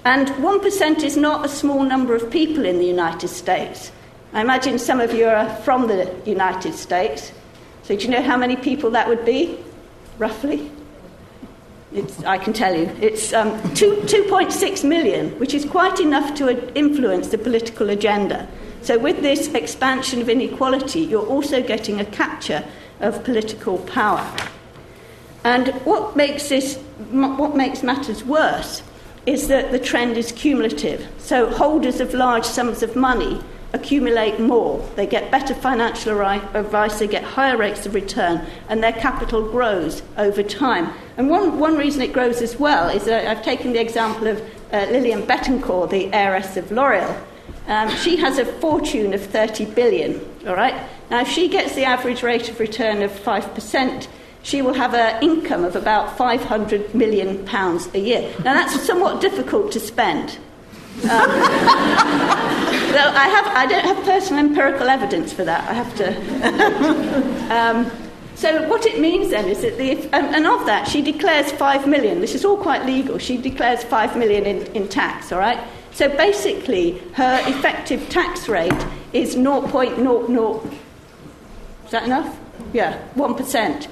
And 0.06 0.28
1% 0.28 1.02
is 1.02 1.16
not 1.16 1.44
a 1.44 1.48
small 1.48 1.82
number 1.82 2.14
of 2.14 2.30
people 2.30 2.64
in 2.64 2.78
the 2.78 2.86
United 2.86 3.28
States. 3.28 3.92
I 4.32 4.40
imagine 4.40 4.78
some 4.78 5.00
of 5.00 5.14
you 5.14 5.26
are 5.26 5.48
from 5.62 5.86
the 5.86 6.10
United 6.24 6.74
States. 6.74 7.30
So, 7.82 7.94
do 7.94 8.04
you 8.04 8.10
know 8.10 8.22
how 8.22 8.36
many 8.36 8.56
people 8.56 8.90
that 8.90 9.06
would 9.08 9.24
be, 9.24 9.58
roughly? 10.18 10.70
It's, 11.94 12.24
I 12.24 12.38
can 12.38 12.52
tell 12.52 12.74
you. 12.74 12.86
It's 13.00 13.32
um, 13.32 13.52
2, 13.74 14.02
2.6 14.02 14.84
million, 14.88 15.38
which 15.38 15.54
is 15.54 15.64
quite 15.64 16.00
enough 16.00 16.34
to 16.36 16.76
influence 16.76 17.28
the 17.28 17.38
political 17.38 17.90
agenda. 17.90 18.48
So, 18.82 18.98
with 18.98 19.22
this 19.22 19.54
expansion 19.54 20.20
of 20.20 20.28
inequality, 20.28 21.00
you're 21.00 21.26
also 21.26 21.62
getting 21.62 22.00
a 22.00 22.04
capture 22.04 22.64
of 23.00 23.22
political 23.22 23.78
power. 23.78 24.28
And 25.44 25.68
what 25.84 26.16
makes, 26.16 26.48
this, 26.48 26.76
what 27.10 27.54
makes 27.54 27.82
matters 27.82 28.24
worse 28.24 28.82
is 29.24 29.46
that 29.48 29.70
the 29.70 29.78
trend 29.78 30.16
is 30.16 30.32
cumulative. 30.32 31.08
So, 31.18 31.48
holders 31.48 32.00
of 32.00 32.12
large 32.12 32.44
sums 32.44 32.82
of 32.82 32.96
money 32.96 33.40
accumulate 33.74 34.38
more, 34.38 34.88
they 34.94 35.06
get 35.06 35.30
better 35.30 35.54
financial 35.54 36.20
advice, 36.20 37.00
they 37.00 37.08
get 37.08 37.24
higher 37.24 37.56
rates 37.56 37.84
of 37.84 37.94
return, 37.94 38.46
and 38.68 38.82
their 38.82 38.92
capital 38.92 39.50
grows 39.50 40.02
over 40.16 40.42
time. 40.42 40.90
And 41.16 41.28
one, 41.28 41.58
one 41.58 41.76
reason 41.76 42.00
it 42.00 42.12
grows 42.12 42.40
as 42.40 42.56
well 42.58 42.88
is 42.88 43.04
that 43.04 43.26
I've 43.26 43.44
taken 43.44 43.72
the 43.72 43.80
example 43.80 44.28
of 44.28 44.40
uh, 44.72 44.86
Liliane 44.90 45.26
Bettencourt, 45.26 45.90
the 45.90 46.12
heiress 46.14 46.56
of 46.56 46.70
L'Oreal. 46.70 47.20
Um, 47.66 47.90
she 47.96 48.16
has 48.16 48.38
a 48.38 48.44
fortune 48.44 49.12
of 49.12 49.24
30 49.24 49.66
billion, 49.66 50.20
all 50.46 50.54
right? 50.54 50.74
Now, 51.10 51.22
if 51.22 51.28
she 51.28 51.48
gets 51.48 51.74
the 51.74 51.84
average 51.84 52.22
rate 52.22 52.48
of 52.48 52.60
return 52.60 53.02
of 53.02 53.10
5%, 53.10 54.06
she 54.42 54.62
will 54.62 54.74
have 54.74 54.94
an 54.94 55.22
income 55.22 55.64
of 55.64 55.74
about 55.74 56.16
500 56.16 56.94
million 56.94 57.44
pounds 57.46 57.88
a 57.94 57.98
year. 57.98 58.30
Now, 58.44 58.54
that's 58.54 58.80
somewhat 58.82 59.20
difficult 59.20 59.72
to 59.72 59.80
spend. 59.80 60.38
Um, 61.10 61.10
I, 62.98 63.28
have, 63.28 63.46
I 63.46 63.66
don't 63.66 63.84
have 63.84 64.04
personal 64.04 64.44
empirical 64.44 64.88
evidence 64.88 65.32
for 65.32 65.44
that. 65.44 65.68
I 65.68 65.72
have 65.74 65.94
to. 65.96 67.54
um, 67.54 67.90
so 68.34 68.68
what 68.68 68.84
it 68.84 69.00
means 69.00 69.30
then 69.30 69.48
is 69.48 69.62
that 69.62 69.78
the, 69.78 69.92
and, 70.12 70.34
and, 70.34 70.46
of 70.46 70.66
that 70.66 70.88
she 70.88 71.02
declares 71.02 71.52
five 71.52 71.86
million. 71.86 72.20
This 72.20 72.34
is 72.34 72.44
all 72.44 72.56
quite 72.56 72.84
legal. 72.84 73.18
She 73.18 73.36
declares 73.36 73.84
five 73.84 74.16
million 74.16 74.44
in, 74.44 74.66
in 74.74 74.88
tax. 74.88 75.32
All 75.32 75.38
right. 75.38 75.58
So 75.92 76.08
basically, 76.08 76.98
her 77.14 77.40
effective 77.46 78.08
tax 78.08 78.48
rate 78.48 78.72
is 79.12 79.36
0.00. 79.36 80.74
Is 81.84 81.90
that 81.90 82.02
enough? 82.02 82.36
Yeah, 82.72 82.98
one 83.14 83.34
percent. 83.36 83.86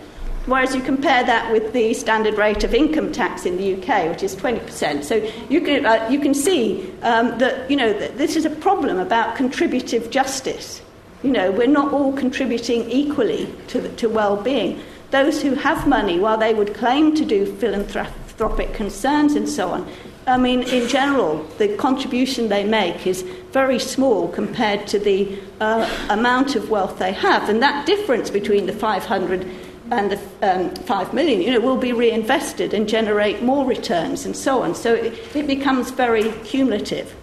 Whereas 0.47 0.75
you 0.75 0.83
compare 0.83 1.23
that 1.25 1.53
with 1.53 1.73
the 1.73 1.95
standard 1.95 2.37
rate 2.37 2.65
of 2.65 2.75
income 2.75 3.13
tax 3.13 3.47
in 3.47 3.57
the 3.59 3.75
UK, 3.75 4.09
which 4.11 4.25
is 4.25 4.35
20%. 4.35 5.05
So 5.05 5.17
you 5.49 5.61
can, 5.61 5.87
uh, 5.87 6.09
you 6.11 6.19
can 6.19 6.35
see 6.35 6.93
um, 7.03 7.39
that 7.39 7.71
you 7.71 7.77
know, 7.77 7.93
that 7.93 8.19
this 8.19 8.35
is 8.35 8.45
a 8.45 8.51
problem 8.51 8.99
about 8.99 9.37
contributive 9.37 10.11
justice. 10.11 10.83
You 11.23 11.31
know, 11.31 11.53
we're 11.53 11.69
not 11.69 11.93
all 11.93 12.13
contributing 12.13 12.91
equally 12.91 13.55
to, 13.69 13.89
to 13.97 14.09
well 14.09 14.37
being. 14.37 14.81
Those 15.13 15.41
who 15.43 15.55
have 15.55 15.87
money, 15.87 16.19
while 16.19 16.39
they 16.39 16.55
would 16.55 16.75
claim 16.75 17.15
to 17.15 17.25
do 17.25 17.47
philanthropic 17.47 18.75
concerns 18.75 19.35
and 19.35 19.49
so 19.49 19.69
on, 19.69 19.89
I 20.27 20.39
mean, 20.39 20.63
in 20.63 20.89
general, 20.89 21.45
the 21.59 21.77
contribution 21.77 22.49
they 22.49 22.65
make 22.65 23.07
is 23.07 23.23
very 23.51 23.79
small 23.79 24.29
compared 24.29 24.87
to 24.89 24.99
the 24.99 25.39
uh, 25.61 25.89
amount 26.11 26.57
of 26.57 26.71
wealth 26.71 26.99
they 26.99 27.13
have. 27.13 27.49
And 27.49 27.63
that 27.63 27.87
difference 27.87 28.31
between 28.31 28.67
the 28.67 28.73
500 28.73 29.47
and 29.91 30.13
the 30.13 30.19
um, 30.43 30.75
5 30.75 31.13
million, 31.13 31.41
you 31.41 31.51
know, 31.51 31.61
will 31.61 31.77
be 31.77 31.93
reinvested 31.93 32.73
and 32.73 32.89
generate 32.89 33.43
more 33.43 33.65
returns 33.65 34.25
and 34.25 34.37
so 34.37 34.63
on. 34.63 34.75
So 34.75 34.95
it, 34.95 35.37
it 35.37 35.47
becomes 35.47 35.91
very 35.91 36.31
cumulative. 36.45 37.15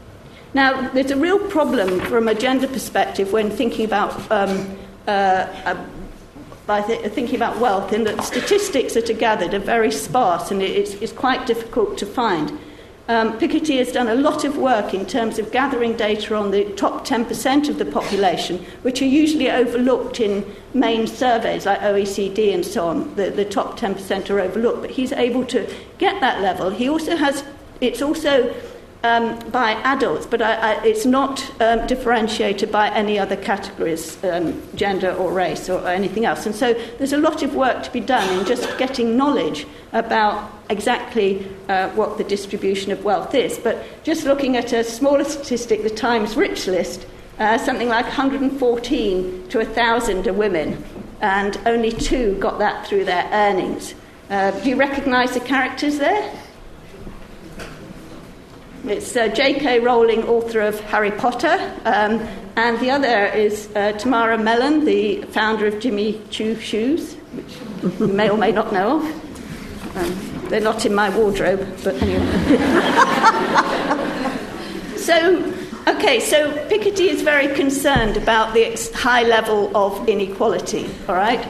Now, 0.53 0.89
there's 0.89 1.11
a 1.11 1.17
real 1.17 1.39
problem 1.47 1.99
from 2.01 2.27
a 2.27 2.33
gender 2.33 2.67
perspective 2.67 3.31
when 3.31 3.49
thinking 3.49 3.85
about 3.85 4.13
um, 4.31 4.77
uh, 5.07 5.11
uh, 5.65 5.85
by 6.69 6.81
th- 6.81 7.11
thinking 7.13 7.35
about 7.35 7.57
wealth, 7.57 7.93
in 7.93 8.03
that 8.03 8.23
statistics 8.23 8.93
that 8.93 9.09
are 9.09 9.13
gathered 9.13 9.55
are 9.55 9.59
very 9.59 9.91
sparse 9.91 10.51
and 10.51 10.61
it's, 10.61 10.93
it's 11.01 11.11
quite 11.11 11.47
difficult 11.47 11.97
to 11.97 12.05
find. 12.05 12.59
Um, 13.09 13.39
Piketty 13.39 13.79
has 13.79 13.91
done 13.91 14.07
a 14.07 14.13
lot 14.13 14.43
of 14.43 14.55
work 14.55 14.93
in 14.93 15.03
terms 15.03 15.39
of 15.39 15.51
gathering 15.51 15.97
data 15.97 16.35
on 16.35 16.51
the 16.51 16.65
top 16.75 17.07
10% 17.07 17.67
of 17.67 17.79
the 17.79 17.85
population, 17.85 18.63
which 18.83 19.01
are 19.01 19.05
usually 19.05 19.49
overlooked 19.49 20.19
in 20.19 20.45
main 20.75 21.07
surveys 21.07 21.65
like 21.65 21.79
OECD 21.79 22.53
and 22.53 22.63
so 22.63 22.87
on. 22.87 23.15
The, 23.15 23.31
the 23.31 23.45
top 23.45 23.79
10% 23.79 24.29
are 24.29 24.39
overlooked, 24.39 24.81
but 24.81 24.91
he's 24.91 25.11
able 25.11 25.43
to 25.45 25.67
get 25.97 26.21
that 26.21 26.41
level. 26.41 26.69
He 26.69 26.87
also 26.87 27.15
has, 27.15 27.43
it's 27.81 28.03
also 28.03 28.53
um, 29.03 29.39
by 29.49 29.71
adults, 29.83 30.25
but 30.25 30.41
I, 30.41 30.55
I, 30.55 30.83
it's 30.83 31.05
not 31.05 31.49
um, 31.61 31.87
differentiated 31.87 32.71
by 32.71 32.89
any 32.89 33.17
other 33.17 33.37
categories, 33.37 34.21
um, 34.25 34.61
gender 34.75 35.11
or 35.13 35.31
race 35.31 35.69
or, 35.69 35.87
anything 35.87 36.25
else. 36.25 36.45
And 36.45 36.53
so 36.53 36.73
there's 36.97 37.13
a 37.13 37.17
lot 37.17 37.41
of 37.41 37.55
work 37.55 37.83
to 37.83 37.91
be 37.91 38.01
done 38.01 38.37
in 38.37 38.45
just 38.45 38.77
getting 38.77 39.15
knowledge 39.15 39.65
about 39.93 40.51
exactly 40.69 41.47
uh, 41.69 41.89
what 41.91 42.17
the 42.17 42.23
distribution 42.25 42.91
of 42.91 43.03
wealth 43.03 43.33
is. 43.33 43.57
But 43.57 43.83
just 44.03 44.25
looking 44.25 44.57
at 44.57 44.73
a 44.73 44.83
smaller 44.83 45.23
statistic, 45.23 45.83
the 45.83 45.89
Times 45.89 46.35
Rich 46.35 46.67
List, 46.67 47.07
uh, 47.39 47.57
something 47.57 47.87
like 47.87 48.05
114 48.05 49.47
to 49.47 49.57
1,000 49.59 50.27
are 50.27 50.33
women, 50.33 50.83
and 51.21 51.57
only 51.65 51.91
two 51.91 52.35
got 52.35 52.59
that 52.59 52.85
through 52.85 53.05
their 53.05 53.27
earnings. 53.31 53.95
Uh, 54.29 54.51
do 54.51 54.69
you 54.69 54.75
recognise 54.75 55.33
the 55.33 55.39
characters 55.39 55.99
there? 55.99 56.31
It's 58.85 59.13
uh, 59.15 59.27
J.K. 59.27 59.81
Rowling, 59.81 60.23
author 60.23 60.61
of 60.61 60.79
Harry 60.81 61.11
Potter, 61.11 61.57
um, 61.83 62.21
and 62.55 62.79
the 62.79 62.91
other 62.91 63.25
is 63.25 63.67
uh, 63.75 63.91
Tamara 63.93 64.37
Mellon, 64.37 64.85
the 64.85 65.23
founder 65.23 65.65
of 65.67 65.81
Jimmy 65.81 66.21
Choo 66.29 66.57
Shoes, 66.59 67.15
which 67.33 67.99
you 67.99 68.07
may 68.07 68.29
or 68.29 68.37
may 68.37 68.53
not 68.53 68.71
know 68.71 68.97
of. 68.97 69.03
Um, 69.97 70.49
they're 70.49 70.61
not 70.61 70.85
in 70.85 70.95
my 70.95 71.09
wardrobe, 71.09 71.67
but 71.83 72.01
anyway. 72.01 72.25
so, 74.95 75.43
okay, 75.87 76.21
so 76.21 76.49
Piketty 76.69 77.09
is 77.09 77.21
very 77.21 77.53
concerned 77.53 78.15
about 78.15 78.53
the 78.53 78.77
high 78.95 79.23
level 79.23 79.75
of 79.75 80.07
inequality, 80.07 80.89
all 81.09 81.15
right? 81.15 81.45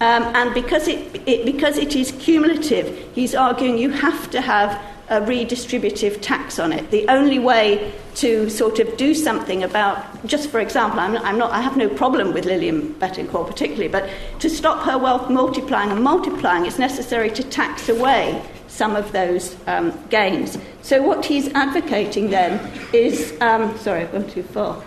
Um, 0.00 0.24
and 0.34 0.52
because 0.52 0.86
it, 0.86 1.22
it, 1.26 1.46
because 1.46 1.78
it 1.78 1.96
is 1.96 2.12
cumulative, 2.12 3.10
he's 3.14 3.34
arguing 3.34 3.78
you 3.78 3.88
have 3.90 4.30
to 4.32 4.42
have 4.42 4.78
a 5.14 5.20
redistributive 5.20 6.20
tax 6.20 6.58
on 6.58 6.72
it. 6.72 6.90
The 6.90 7.06
only 7.08 7.38
way 7.38 7.92
to 8.16 8.50
sort 8.50 8.78
of 8.80 8.96
do 8.96 9.14
something 9.14 9.62
about, 9.62 10.26
just 10.26 10.50
for 10.50 10.60
example, 10.60 11.00
I'm, 11.00 11.16
I'm 11.18 11.38
not, 11.38 11.52
I 11.52 11.60
have 11.60 11.76
no 11.76 11.88
problem 11.88 12.32
with 12.32 12.44
Liliane 12.44 12.94
Bettencourt 12.94 13.46
particularly, 13.46 13.88
but 13.88 14.10
to 14.40 14.50
stop 14.50 14.84
her 14.84 14.98
wealth 14.98 15.30
multiplying 15.30 15.90
and 15.90 16.02
multiplying, 16.02 16.66
it's 16.66 16.78
necessary 16.78 17.30
to 17.30 17.42
tax 17.42 17.88
away 17.88 18.42
some 18.68 18.96
of 18.96 19.12
those 19.12 19.56
um, 19.66 19.96
gains. 20.10 20.58
So 20.82 21.00
what 21.00 21.24
he's 21.24 21.48
advocating 21.54 22.30
then 22.30 22.60
is, 22.92 23.34
um, 23.40 23.78
sorry, 23.78 24.02
I've 24.02 24.12
gone 24.12 24.28
too 24.28 24.42
far. 24.42 24.82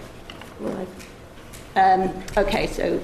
Um, 1.76 2.12
okay, 2.36 2.68
so 2.68 3.00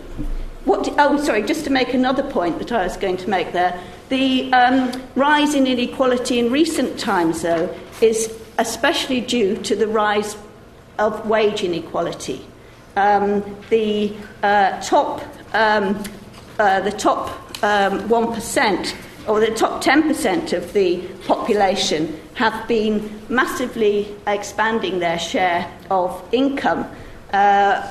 what? 0.65 0.87
oh, 0.97 1.21
sorry, 1.23 1.43
just 1.43 1.63
to 1.65 1.69
make 1.69 1.93
another 1.93 2.23
point 2.23 2.59
that 2.59 2.71
I 2.71 2.83
was 2.83 2.97
going 2.97 3.17
to 3.17 3.29
make 3.29 3.51
there. 3.53 3.79
The 4.13 4.53
um, 4.53 4.91
rise 5.15 5.55
in 5.55 5.65
inequality 5.65 6.37
in 6.37 6.51
recent 6.51 6.99
times, 6.99 7.41
though, 7.41 7.75
is 7.99 8.31
especially 8.59 9.21
due 9.21 9.57
to 9.63 9.75
the 9.75 9.87
rise 9.87 10.37
of 10.99 11.27
wage 11.27 11.63
inequality. 11.63 12.45
Um, 12.95 13.43
the 13.71 14.13
uh, 14.43 14.79
top, 14.81 15.23
um, 15.55 16.03
uh, 16.59 16.81
the 16.81 16.91
top 16.91 17.63
um, 17.63 18.07
one 18.07 18.31
percent 18.31 18.95
or 19.27 19.39
the 19.39 19.49
top 19.55 19.83
10% 19.83 20.53
of 20.53 20.73
the 20.73 20.99
population 21.25 22.21
have 22.35 22.67
been 22.67 23.19
massively 23.29 24.15
expanding 24.27 24.99
their 24.99 25.17
share 25.17 25.67
of 25.89 26.23
income. 26.31 26.85
Uh, 27.31 27.81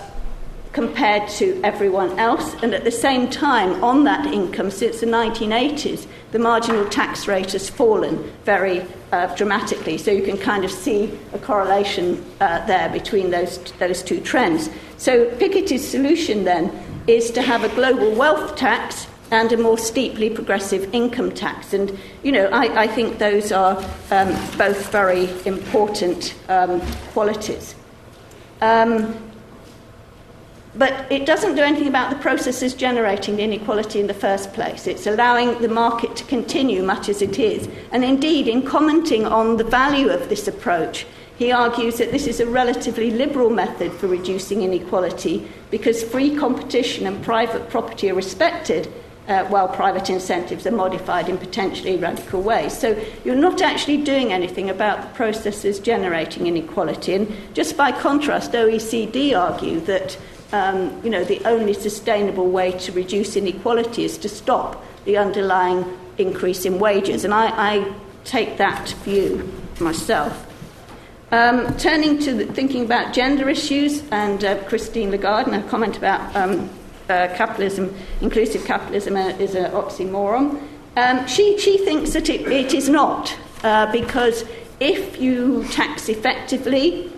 compared 0.72 1.28
to 1.28 1.61
everyone 1.62 2.18
else. 2.18 2.54
And 2.62 2.74
at 2.74 2.85
the 2.85 2.90
same 2.90 3.28
time, 3.28 3.82
on 3.85 4.04
that 4.04 4.26
income, 4.26 4.70
since 4.70 5.00
the 5.00 5.06
1980s, 5.06 6.06
the 6.32 6.38
marginal 6.38 6.87
tax 6.88 7.28
rate 7.28 7.52
has 7.52 7.68
fallen 7.68 8.32
very 8.44 8.85
uh, 9.12 9.35
dramatically. 9.35 9.98
So 9.98 10.11
you 10.11 10.22
can 10.22 10.38
kind 10.38 10.64
of 10.64 10.70
see 10.70 11.18
a 11.35 11.38
correlation 11.38 12.24
uh, 12.40 12.64
there 12.66 12.88
between 12.88 13.30
those, 13.30 13.58
those 13.78 14.02
two 14.02 14.20
trends. 14.20 14.70
So 14.96 15.26
Piketty's 15.37 15.87
solution 15.87 16.44
then 16.44 16.72
is 17.06 17.30
to 17.32 17.42
have 17.42 17.64
a 17.64 17.68
global 17.70 18.14
wealth 18.14 18.56
tax 18.56 19.06
and 19.30 19.50
a 19.52 19.56
more 19.56 19.78
steeply 19.78 20.30
progressive 20.30 20.88
income 20.94 21.32
tax. 21.32 21.72
And, 21.72 21.98
you 22.22 22.32
know, 22.32 22.46
I, 22.46 22.82
I 22.82 22.87
think 22.87 23.18
those 23.18 23.50
are 23.50 23.76
um, 24.11 24.28
both 24.58 24.90
very 24.90 25.28
important 25.46 26.35
um, 26.48 26.80
qualities. 27.12 27.74
Um, 28.61 29.32
but 30.74 31.11
it 31.12 31.26
doesn't 31.26 31.54
do 31.54 31.62
anything 31.62 31.88
about 31.88 32.11
the 32.11 32.16
processes 32.16 32.72
generating 32.74 33.37
the 33.37 33.42
inequality 33.42 34.00
in 34.00 34.06
the 34.06 34.14
first 34.14 34.52
place. 34.54 34.87
It's 34.87 35.06
allowing 35.06 35.61
the 35.61 35.68
market 35.68 36.16
to 36.16 36.24
continue 36.24 36.82
much 36.82 37.08
as 37.08 37.20
it 37.20 37.38
is. 37.38 37.68
And 37.90 38.04
indeed, 38.04 38.48
in 38.48 38.62
commenting 38.62 39.26
on 39.26 39.58
the 39.58 39.64
value 39.64 40.08
of 40.08 40.28
this 40.30 40.48
approach, 40.48 41.06
he 41.37 41.52
argues 41.52 41.98
that 41.98 42.11
this 42.11 42.26
is 42.26 42.40
a 42.40 42.46
relatively 42.46 43.11
liberal 43.11 43.50
method 43.50 43.92
for 43.92 44.06
reducing 44.06 44.62
inequality 44.62 45.46
because 45.70 46.02
free 46.02 46.37
competition 46.37 47.06
and 47.06 47.22
private 47.22 47.68
property 47.68 48.11
are 48.11 48.14
respected. 48.14 48.92
Uh, 49.28 49.44
while 49.44 49.68
private 49.68 50.11
incentives 50.11 50.66
are 50.66 50.72
modified 50.72 51.28
in 51.28 51.38
potentially 51.38 51.96
radical 51.96 52.42
ways. 52.42 52.76
So 52.76 53.00
you're 53.24 53.37
not 53.37 53.62
actually 53.62 53.98
doing 53.98 54.32
anything 54.32 54.68
about 54.68 55.00
the 55.00 55.14
processes 55.14 55.78
generating 55.78 56.48
inequality. 56.48 57.14
And 57.14 57.32
just 57.54 57.76
by 57.76 57.92
contrast, 57.92 58.50
OECD 58.50 59.38
argue 59.38 59.78
that 59.82 60.18
um, 60.53 61.01
you 61.03 61.11
know, 61.11 61.25
the 61.25 61.41
only 61.45 61.75
sustainable 61.75 62.51
way 62.51 62.73
to 62.73 62.93
reduce 62.93 63.37
inequality 63.37 64.05
is 64.05 64.19
to 64.19 64.29
stop 64.29 64.85
the 65.05 65.17
underlying 65.17 65.85
increase 66.19 66.65
in 66.65 66.79
wages. 66.79 67.25
And 67.25 67.35
I, 67.35 67.47
I 67.49 67.95
take 68.25 68.59
that 68.59 68.91
view 69.05 69.51
myself. 69.81 70.47
Um, 71.31 71.75
turning 71.79 72.19
to 72.21 72.35
the, 72.35 72.47
thinking 72.47 72.85
about 72.85 73.15
gender 73.15 73.49
issues, 73.49 74.03
and 74.11 74.45
uh, 74.45 74.62
Christine 74.65 75.11
Lagarde, 75.11 75.51
and 75.51 75.65
a 75.65 75.69
comment 75.69 75.97
about 75.97 76.37
um, 76.37 76.69
uh, 77.09 77.29
capitalism, 77.35 77.95
inclusive 78.21 78.67
capitalism 78.67 79.17
uh, 79.17 79.29
is 79.38 79.55
an 79.55 79.71
oxymoron. 79.73 80.62
Um, 80.95 81.27
she, 81.27 81.59
she 81.59 81.79
thinks 81.79 82.12
that 82.12 82.29
it, 82.29 82.43
it 82.43 82.75
is 82.75 82.91
not, 82.91 83.35
uh, 83.65 83.91
because 83.91 84.45
if 84.79 85.21
you 85.21 85.65
tax 85.71 86.11
effectively, 86.11 87.11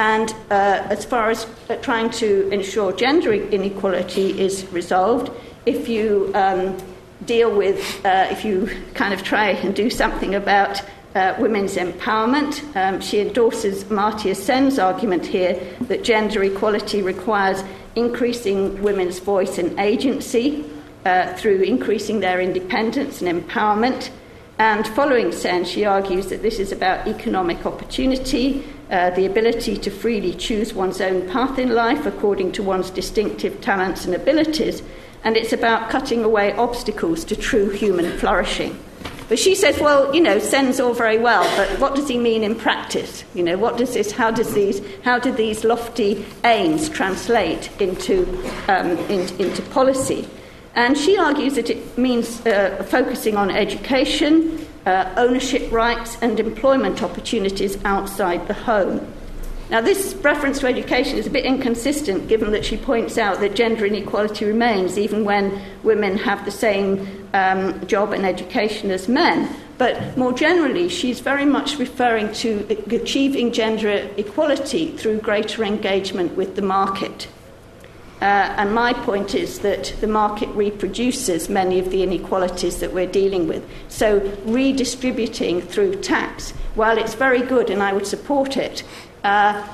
and 0.00 0.34
uh, 0.50 0.86
as 0.88 1.04
far 1.04 1.28
as 1.28 1.46
uh, 1.68 1.76
trying 1.76 2.08
to 2.08 2.48
ensure 2.48 2.90
gender 2.90 3.34
inequality 3.34 4.40
is 4.40 4.64
resolved, 4.72 5.30
if 5.66 5.90
you 5.90 6.32
um, 6.34 6.74
deal 7.26 7.54
with, 7.54 8.00
uh, 8.06 8.28
if 8.30 8.42
you 8.42 8.70
kind 8.94 9.12
of 9.12 9.22
try 9.22 9.50
and 9.50 9.76
do 9.76 9.90
something 9.90 10.34
about 10.34 10.82
uh, 11.14 11.34
women's 11.38 11.76
empowerment. 11.76 12.52
Um, 12.74 13.02
she 13.02 13.20
endorses 13.20 13.84
Amartya 13.84 14.34
Sen's 14.34 14.78
argument 14.78 15.26
here 15.26 15.60
that 15.82 16.02
gender 16.02 16.42
equality 16.44 17.02
requires 17.02 17.62
increasing 17.94 18.82
women's 18.82 19.18
voice 19.18 19.58
and 19.58 19.78
agency 19.78 20.64
uh, 21.04 21.34
through 21.34 21.60
increasing 21.60 22.20
their 22.20 22.40
independence 22.40 23.20
and 23.20 23.28
empowerment. 23.28 24.08
And 24.58 24.86
following 24.86 25.30
Sen, 25.32 25.66
she 25.66 25.84
argues 25.84 26.28
that 26.28 26.40
this 26.40 26.58
is 26.58 26.72
about 26.72 27.06
economic 27.06 27.66
opportunity, 27.66 28.64
uh, 28.90 29.10
the 29.10 29.26
ability 29.26 29.76
to 29.78 29.90
freely 29.90 30.34
choose 30.34 30.74
one's 30.74 31.00
own 31.00 31.28
path 31.28 31.58
in 31.58 31.74
life 31.74 32.06
according 32.06 32.52
to 32.52 32.62
one's 32.62 32.90
distinctive 32.90 33.60
talents 33.60 34.04
and 34.04 34.14
abilities, 34.14 34.82
and 35.24 35.36
it's 35.36 35.52
about 35.52 35.90
cutting 35.90 36.24
away 36.24 36.52
obstacles 36.54 37.24
to 37.24 37.36
true 37.36 37.70
human 37.70 38.10
flourishing. 38.18 38.78
But 39.28 39.38
she 39.38 39.54
says, 39.54 39.78
well, 39.78 40.12
you 40.12 40.20
know, 40.20 40.40
Sen's 40.40 40.80
all 40.80 40.92
very 40.92 41.18
well, 41.18 41.44
but 41.56 41.78
what 41.78 41.94
does 41.94 42.08
he 42.08 42.18
mean 42.18 42.42
in 42.42 42.56
practice? 42.56 43.22
You 43.32 43.44
know, 43.44 43.56
what 43.56 43.76
does 43.76 43.94
this, 43.94 44.10
how, 44.10 44.32
does 44.32 44.52
these, 44.54 44.82
how 45.04 45.20
do 45.20 45.30
these 45.30 45.62
lofty 45.62 46.26
aims 46.42 46.88
translate 46.88 47.70
into, 47.80 48.26
um, 48.66 48.98
in, 49.08 49.20
into 49.40 49.62
policy? 49.70 50.28
And 50.74 50.98
she 50.98 51.16
argues 51.16 51.54
that 51.54 51.70
it 51.70 51.96
means 51.96 52.44
uh, 52.44 52.84
focusing 52.88 53.36
on 53.36 53.52
education, 53.52 54.59
uh, 54.86 55.12
ownership 55.16 55.70
rights, 55.70 56.16
and 56.22 56.40
employment 56.40 57.02
opportunities 57.02 57.82
outside 57.84 58.46
the 58.48 58.54
home. 58.54 59.06
Now, 59.70 59.80
this 59.80 60.14
reference 60.14 60.58
to 60.60 60.66
education 60.66 61.16
is 61.16 61.28
a 61.28 61.30
bit 61.30 61.44
inconsistent 61.44 62.26
given 62.26 62.50
that 62.50 62.64
she 62.64 62.76
points 62.76 63.16
out 63.16 63.38
that 63.38 63.54
gender 63.54 63.86
inequality 63.86 64.44
remains 64.44 64.98
even 64.98 65.24
when 65.24 65.62
women 65.84 66.16
have 66.18 66.44
the 66.44 66.50
same 66.50 67.28
um, 67.34 67.86
job 67.86 68.12
and 68.12 68.26
education 68.26 68.90
as 68.90 69.06
men. 69.06 69.48
But 69.78 70.18
more 70.18 70.32
generally, 70.32 70.88
she's 70.88 71.20
very 71.20 71.44
much 71.44 71.78
referring 71.78 72.32
to 72.34 72.66
achieving 72.90 73.52
gender 73.52 74.10
equality 74.16 74.96
through 74.96 75.20
greater 75.20 75.64
engagement 75.64 76.36
with 76.36 76.56
the 76.56 76.62
market. 76.62 77.28
Uh, 78.20 78.54
and 78.58 78.74
my 78.74 78.92
point 78.92 79.34
is 79.34 79.60
that 79.60 79.94
the 80.00 80.06
market 80.06 80.48
reproduces 80.50 81.48
many 81.48 81.78
of 81.78 81.90
the 81.90 82.02
inequalities 82.02 82.80
that 82.80 82.92
we're 82.92 83.06
dealing 83.06 83.48
with. 83.48 83.66
So, 83.88 84.18
redistributing 84.44 85.62
through 85.62 86.02
tax, 86.02 86.50
while 86.74 86.98
it's 86.98 87.14
very 87.14 87.40
good 87.40 87.70
and 87.70 87.82
I 87.82 87.94
would 87.94 88.06
support 88.06 88.58
it, 88.58 88.82
uh, 89.24 89.66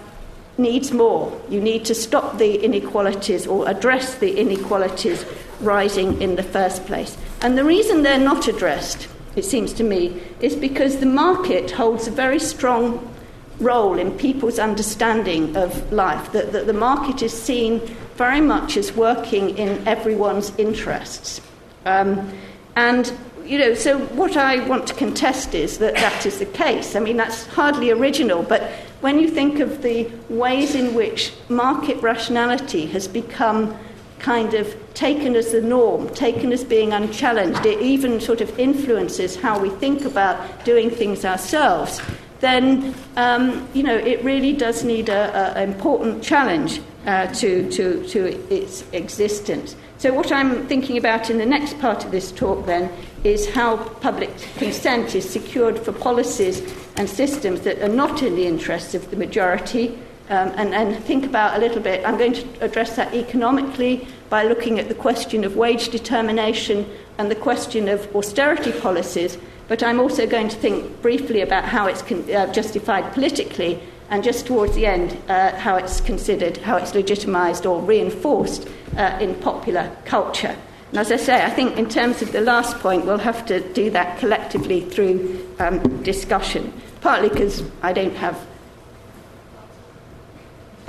needs 0.59 0.93
more. 0.93 1.39
You 1.49 1.61
need 1.61 1.85
to 1.87 1.95
stop 1.95 2.39
the 2.39 2.65
inequalities 2.65 3.47
or 3.47 3.69
address 3.69 4.15
the 4.15 4.39
inequalities 4.39 5.25
rising 5.61 6.23
in 6.23 6.37
the 6.37 6.43
first 6.43 6.87
place. 6.87 7.17
And 7.43 7.59
the 7.59 7.65
reason 7.65 8.03
they're 8.03 8.19
not 8.19 8.49
addressed, 8.49 9.09
it 9.35 9.45
seems 9.45 9.73
to 9.75 9.85
me, 9.85 10.23
is 10.41 10.55
because 10.55 10.99
the 10.99 11.07
market 11.07 11.73
holds 11.73 12.07
a 12.07 12.11
very 12.11 12.39
strong 12.39 13.13
role 13.61 13.99
in 13.99 14.11
people's 14.19 14.59
understanding 14.59 15.57
of 15.57 15.92
life, 15.92 16.33
that, 16.33 16.53
that 16.53 16.66
the 16.66 16.73
market 16.73 17.23
is 17.23 17.33
seen 17.33 17.81
very 18.16 18.40
much 18.40 18.77
as 18.77 18.92
working 18.92 19.57
in 19.59 19.87
everyone's 19.87 20.53
interests. 20.59 21.40
Um, 21.85 22.33
and, 22.75 23.12
you 23.45 23.59
know, 23.59 23.75
so 23.75 23.99
what 23.99 24.37
I 24.37 24.66
want 24.69 24.87
to 24.88 24.95
contest 24.95 25.55
is 25.55 25.79
that 25.79 25.95
that 25.95 26.27
is 26.27 26.38
the 26.38 26.47
case. 26.47 26.97
I 26.97 27.01
mean, 27.01 27.16
that's 27.16 27.47
hardly 27.47 27.90
original, 27.90 28.42
but 28.42 28.62
when 29.01 29.19
you 29.19 29.29
think 29.29 29.61
of 29.61 29.83
the 29.83 30.11
ways 30.29 30.75
in 30.75 30.95
which 30.95 31.33
market 31.49 32.01
rationality 32.03 32.87
has 32.87 33.07
become 33.07 33.77
kind 34.19 34.55
of 34.55 34.75
taken 34.95 35.37
as 35.37 35.53
the 35.53 35.61
norm, 35.61 36.09
taken 36.14 36.53
as 36.53 36.64
being 36.64 36.92
unchallenged, 36.92 37.64
it 37.66 37.81
even 37.81 38.21
sort 38.21 38.40
of 38.40 38.59
influences 38.59 39.37
how 39.37 39.59
we 39.59 39.69
think 39.69 40.05
about 40.05 40.64
doing 40.64 40.90
things 40.90 41.25
ourselves, 41.25 42.01
then 42.40 42.94
um, 43.16 43.68
you 43.72 43.83
know 43.83 43.96
it 43.96 44.22
really 44.25 44.53
does 44.53 44.85
need 44.85 45.09
an 45.09 45.68
important 45.68 46.22
challenge 46.22 46.81
uh, 47.07 47.27
to, 47.29 47.70
to, 47.70 48.05
to 48.09 48.27
its 48.53 48.85
existence. 48.92 49.77
So, 49.99 50.12
what 50.12 50.33
I'm 50.33 50.66
thinking 50.66 50.99
about 50.99 51.31
in 51.31 51.38
the 51.38 51.46
next 51.46 51.79
part 51.79 52.05
of 52.05 52.11
this 52.11 52.33
talk 52.33 52.66
then 52.66 52.92
is 53.25 53.49
how 53.49 53.77
public 53.77 54.37
consent 54.57 55.14
is 55.14 55.29
secured 55.29 55.79
for 55.79 55.92
policies 55.92 56.61
and 56.96 57.09
systems 57.09 57.61
that 57.61 57.81
are 57.81 57.88
not 57.88 58.22
in 58.22 58.35
the 58.35 58.46
interests 58.46 58.94
of 58.94 59.11
the 59.11 59.16
majority. 59.16 59.99
Um, 60.29 60.49
and, 60.57 60.75
and 60.75 61.05
think 61.05 61.25
about 61.25 61.57
a 61.57 61.61
little 61.61 61.81
bit. 61.81 62.05
I'm 62.05 62.18
going 62.18 62.33
to 62.33 62.61
address 62.61 62.96
that 62.96 63.14
economically 63.14 64.09
by 64.29 64.42
looking 64.42 64.81
at 64.81 64.88
the 64.88 64.94
question 64.94 65.44
of 65.44 65.55
wage 65.55 65.90
determination 65.90 66.90
and 67.18 67.31
the 67.31 67.37
question 67.37 67.88
of 67.88 68.14
austerity 68.16 68.72
policies. 68.72 69.38
But 69.69 69.83
I'm 69.83 70.01
also 70.01 70.27
going 70.27 70.49
to 70.49 70.57
think 70.57 71.03
briefly 71.03 71.41
about 71.41 71.65
how 71.65 71.87
it's 71.87 72.03
con- 72.03 72.31
uh, 72.33 72.53
justified 72.53 73.13
politically, 73.13 73.81
and 74.11 74.23
just 74.23 74.47
towards 74.47 74.75
the 74.75 74.87
end, 74.87 75.17
uh, 75.29 75.57
how 75.57 75.77
it's 75.77 76.01
considered, 76.01 76.59
how 76.59 76.77
it's 76.77 76.93
legitimised 76.93 77.69
or 77.69 77.81
reinforced 77.83 78.69
uh, 78.97 79.19
in 79.21 79.35
popular 79.37 79.95
culture. 80.05 80.57
And 80.91 80.99
as 80.99 81.11
I 81.11 81.17
say, 81.17 81.45
I 81.45 81.51
think 81.51 81.77
in 81.77 81.89
terms 81.89 82.23
of 82.23 82.31
the 82.31 82.41
last 82.41 82.79
point, 82.79 83.05
we'll 83.05 83.19
have 83.19 83.45
to 83.47 83.61
do 83.73 83.91
that 83.91 84.19
collectively 84.19 84.83
through 84.83 85.45
um, 85.59 86.03
discussion 86.05 86.73
partly 87.07 87.29
because 87.29 87.63
I 87.83 87.93
don't 87.93 88.17
have 88.17 88.45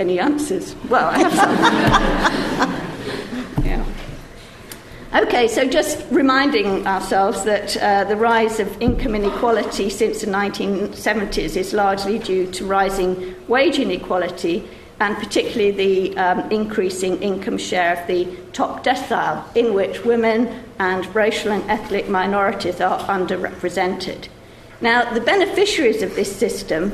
any 0.00 0.18
answers. 0.18 0.74
Well, 0.88 1.06
I 1.06 1.18
have 1.18 1.32
some. 1.32 1.54
yeah. 3.68 3.84
Okay, 5.14 5.48
so 5.48 5.66
just 5.66 6.04
reminding 6.10 6.86
ourselves 6.86 7.42
that 7.44 7.74
uh, 7.78 8.04
the 8.04 8.14
rise 8.16 8.60
of 8.60 8.82
income 8.82 9.14
inequality 9.14 9.88
since 9.88 10.20
the 10.20 10.26
1970s 10.26 11.56
is 11.56 11.72
largely 11.72 12.18
due 12.18 12.46
to 12.50 12.66
rising 12.66 13.34
wage 13.48 13.78
inequality 13.78 14.68
and 15.00 15.16
particularly 15.16 15.70
the 15.70 16.18
um, 16.18 16.40
increasing 16.50 17.22
income 17.22 17.56
share 17.56 17.98
of 17.98 18.06
the 18.06 18.26
top 18.52 18.84
decile, 18.84 19.42
in 19.56 19.72
which 19.72 20.04
women 20.04 20.62
and 20.78 21.14
racial 21.14 21.52
and 21.52 21.68
ethnic 21.70 22.08
minorities 22.10 22.82
are 22.82 22.98
underrepresented. 23.06 24.28
Now, 24.82 25.10
the 25.14 25.22
beneficiaries 25.22 26.02
of 26.02 26.16
this 26.16 26.34
system, 26.34 26.92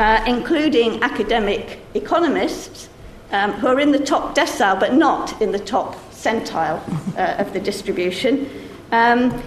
uh, 0.00 0.22
including 0.26 1.02
academic 1.02 1.78
economists, 1.94 2.90
um, 3.32 3.52
who 3.52 3.68
are 3.68 3.80
in 3.80 3.92
the 3.92 4.04
top 4.04 4.34
decile 4.34 4.78
but 4.78 4.92
not 4.92 5.40
in 5.40 5.52
the 5.52 5.58
top 5.58 5.96
centile 6.24 6.80
uh, 7.16 7.42
of 7.42 7.52
the 7.52 7.60
distribution, 7.60 8.48
um, 8.92 9.42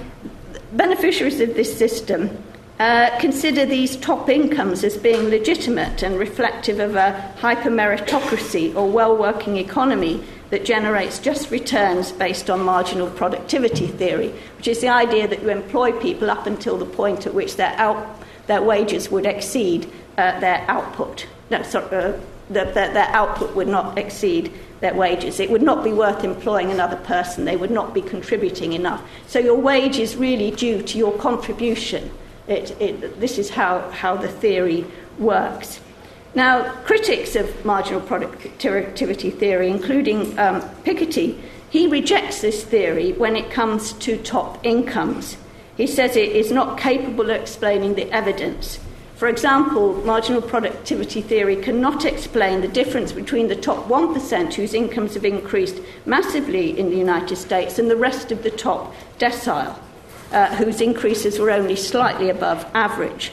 beneficiaries 0.73 1.39
of 1.39 1.55
this 1.55 1.75
system 1.77 2.29
uh, 2.79 3.17
consider 3.19 3.65
these 3.65 3.95
top 3.97 4.29
incomes 4.29 4.83
as 4.83 4.97
being 4.97 5.29
legitimate 5.29 6.03
and 6.03 6.19
reflective 6.19 6.79
of 6.79 6.95
a 6.95 7.11
hyper-meritocracy 7.37 8.75
or 8.75 8.87
well-working 8.89 9.57
economy 9.57 10.23
that 10.51 10.63
generates 10.63 11.17
just 11.17 11.49
returns 11.49 12.11
based 12.11 12.49
on 12.49 12.63
marginal 12.63 13.09
productivity 13.09 13.87
theory, 13.87 14.29
which 14.57 14.67
is 14.67 14.79
the 14.79 14.87
idea 14.87 15.27
that 15.27 15.41
you 15.41 15.49
employ 15.49 15.91
people 15.99 16.29
up 16.29 16.45
until 16.45 16.77
the 16.77 16.85
point 16.85 17.25
at 17.25 17.33
which 17.33 17.55
their, 17.55 17.73
out, 17.77 18.21
their 18.45 18.61
wages 18.61 19.09
would 19.09 19.25
exceed 19.25 19.91
uh, 20.17 20.39
their 20.39 20.63
output. 20.67 21.25
No, 21.49 21.63
sorry, 21.63 21.87
uh, 21.87 22.19
that, 22.51 22.73
their 22.73 23.09
output 23.09 23.55
would 23.55 23.67
not 23.67 23.97
exceed 23.97 24.53
their 24.79 24.93
wages. 24.93 25.39
It 25.39 25.49
would 25.49 25.61
not 25.61 25.83
be 25.83 25.91
worth 25.91 26.23
employing 26.23 26.71
another 26.71 26.97
person. 26.97 27.45
They 27.45 27.57
would 27.57 27.71
not 27.71 27.93
be 27.93 28.01
contributing 28.01 28.73
enough. 28.73 29.01
So 29.27 29.39
your 29.39 29.57
wage 29.57 29.97
is 29.97 30.15
really 30.15 30.51
due 30.51 30.81
to 30.81 30.97
your 30.97 31.17
contribution. 31.17 32.11
It, 32.47 32.79
it, 32.79 33.19
this 33.19 33.37
is 33.37 33.49
how, 33.49 33.89
how 33.91 34.15
the 34.15 34.29
theory 34.29 34.85
works. 35.17 35.79
Now, 36.35 36.71
critics 36.83 37.35
of 37.35 37.65
marginal 37.65 38.01
productivity 38.01 39.31
theory, 39.31 39.69
including 39.69 40.37
um, 40.37 40.61
Piketty, 40.83 41.39
he 41.69 41.87
rejects 41.87 42.41
this 42.41 42.63
theory 42.63 43.13
when 43.13 43.35
it 43.35 43.49
comes 43.49 43.93
to 43.93 44.17
top 44.17 44.65
incomes. 44.65 45.37
He 45.75 45.87
says 45.87 46.15
it 46.15 46.31
is 46.31 46.51
not 46.51 46.79
capable 46.79 47.29
of 47.29 47.41
explaining 47.41 47.95
the 47.95 48.11
evidence. 48.11 48.79
For 49.17 49.27
example, 49.27 49.95
marginal 50.06 50.43
productivity 50.43 51.21
theory 51.21 51.56
cannot 51.56 52.06
explain 52.06 52.62
the 52.62 52.67
difference 52.67 53.12
between 53.12 53.47
the 53.47 53.56
top 53.56 53.88
1% 53.88 54.53
whose 54.53 54.75
incomes 54.75 55.15
have 55.15 55.25
increased 55.25 55.82
massively 56.06 56.77
in 56.77 56.91
the 56.91 56.97
United 56.97 57.36
States 57.36 57.80
and 57.80 57.89
the 57.89 57.95
rest 57.95 58.32
of 58.32 58.43
the 58.43 58.51
top 58.51 58.93
decile, 59.17 59.75
uh, 60.32 60.56
whose 60.58 60.82
increases 60.82 61.39
were 61.39 61.49
only 61.49 61.75
slightly 61.75 62.30
above 62.30 62.63
average. 62.75 63.32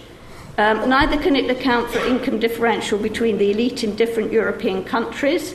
Um, 0.57 0.89
neither 0.89 1.19
can 1.19 1.37
it 1.37 1.51
account 1.51 1.91
for 1.91 1.99
income 1.99 2.39
differential 2.39 2.99
between 2.99 3.37
the 3.37 3.51
elite 3.51 3.85
in 3.85 3.95
different 3.95 4.33
European 4.33 4.85
countries. 4.85 5.55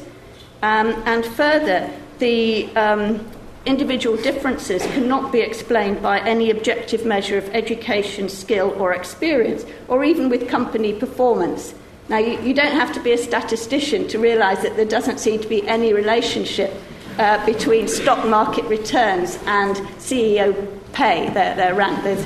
Um, 0.62 0.89
and 1.08 1.26
further, 1.26 1.89
the 2.20 2.70
um, 2.76 3.26
individual 3.65 4.17
differences 4.17 4.82
cannot 4.88 5.32
be 5.32 5.41
explained 5.41 6.02
by 6.02 6.19
any 6.22 6.50
objective 6.50 7.06
measure 7.06 7.38
of 7.38 7.48
education, 7.50 8.30
skill, 8.30 8.74
or 8.78 8.93
experience, 8.93 9.65
or 9.88 10.04
even 10.04 10.30
with 10.30 10.48
company 10.48 10.93
performance. 10.93 11.74
Now, 12.08 12.17
you, 12.17 12.39
you 12.41 12.54
don't 12.54 12.72
have 12.72 12.91
to 12.93 13.00
be 13.02 13.12
a 13.12 13.17
statistician 13.17 14.08
to 14.08 14.19
realise 14.19 14.62
that 14.63 14.76
there 14.76 14.86
doesn't 14.86 15.19
seem 15.19 15.39
to 15.41 15.48
be 15.48 15.67
any 15.67 15.93
relationship 15.93 16.74
uh, 17.19 17.45
between 17.45 17.88
stock 17.88 18.26
market 18.28 18.65
returns 18.65 19.38
and 19.45 19.76
CEO 19.98 20.54
pay. 20.93 21.30
They're, 21.30 21.56
they're 21.56 21.76
rank. 21.76 22.04
There's 22.04 22.24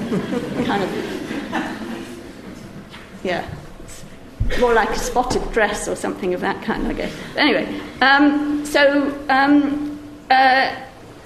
kind 0.68 0.84
of 0.84 0.90
yeah. 3.24 3.46
more 4.60 4.74
like 4.74 4.90
a 4.90 5.00
spotted 5.00 5.52
dress 5.52 5.88
or 5.88 5.96
something 5.96 6.34
of 6.34 6.42
that 6.42 6.64
kind, 6.64 6.88
I 6.88 6.94
guess. 6.94 7.14
Anyway, 7.36 7.82
um, 8.02 8.66
so, 8.66 9.18
um, 9.30 10.00
uh, 10.30 10.76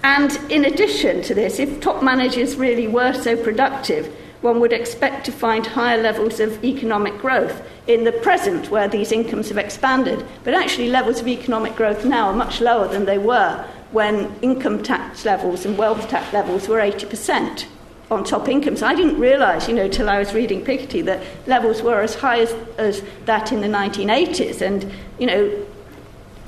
and 0.08 0.40
in 0.50 0.64
addition 0.64 1.22
to 1.24 1.36
this, 1.36 1.60
if 1.60 1.82
top 1.82 2.02
managers 2.02 2.56
really 2.56 2.88
were 2.88 3.12
so 3.12 3.36
productive, 3.36 4.08
one 4.40 4.62
would 4.62 4.72
expect 4.72 5.26
to 5.26 5.34
find 5.34 5.68
higher 5.68 6.02
levels 6.02 6.40
of 6.40 6.64
economic 6.64 7.18
growth 7.18 7.62
in 7.88 8.06
the 8.06 8.14
present 8.14 8.72
where 8.72 8.88
these 8.88 9.12
incomes 9.12 9.50
have 9.50 9.58
expanded. 9.58 10.26
But 10.46 10.54
actually, 10.54 10.88
levels 10.88 11.20
of 11.20 11.28
economic 11.28 11.76
growth 11.76 12.06
now 12.06 12.28
are 12.28 12.34
much 12.34 12.62
lower 12.62 12.88
than 12.88 13.04
they 13.04 13.18
were 13.18 13.68
when 13.92 14.34
income 14.42 14.82
tax 14.82 15.26
levels 15.26 15.66
and 15.66 15.78
wealth 15.78 16.08
tax 16.08 16.32
levels 16.32 16.70
were 16.70 16.78
80% 16.78 17.66
on 18.10 18.24
top 18.24 18.48
incomes. 18.48 18.82
I 18.82 18.96
didn't 18.96 19.20
realise, 19.20 19.68
you 19.68 19.76
know, 19.76 19.90
till 19.90 20.10
I 20.10 20.20
was 20.20 20.34
reading 20.34 20.64
Piketty 20.64 21.04
that 21.04 21.22
levels 21.48 21.82
were 21.82 22.00
as 22.00 22.16
high 22.16 22.40
as, 22.40 22.54
as 22.78 23.04
that 23.26 23.52
in 23.52 23.60
the 23.60 23.68
1980s. 23.68 24.62
And, 24.62 24.90
you 25.20 25.28
know, 25.28 25.66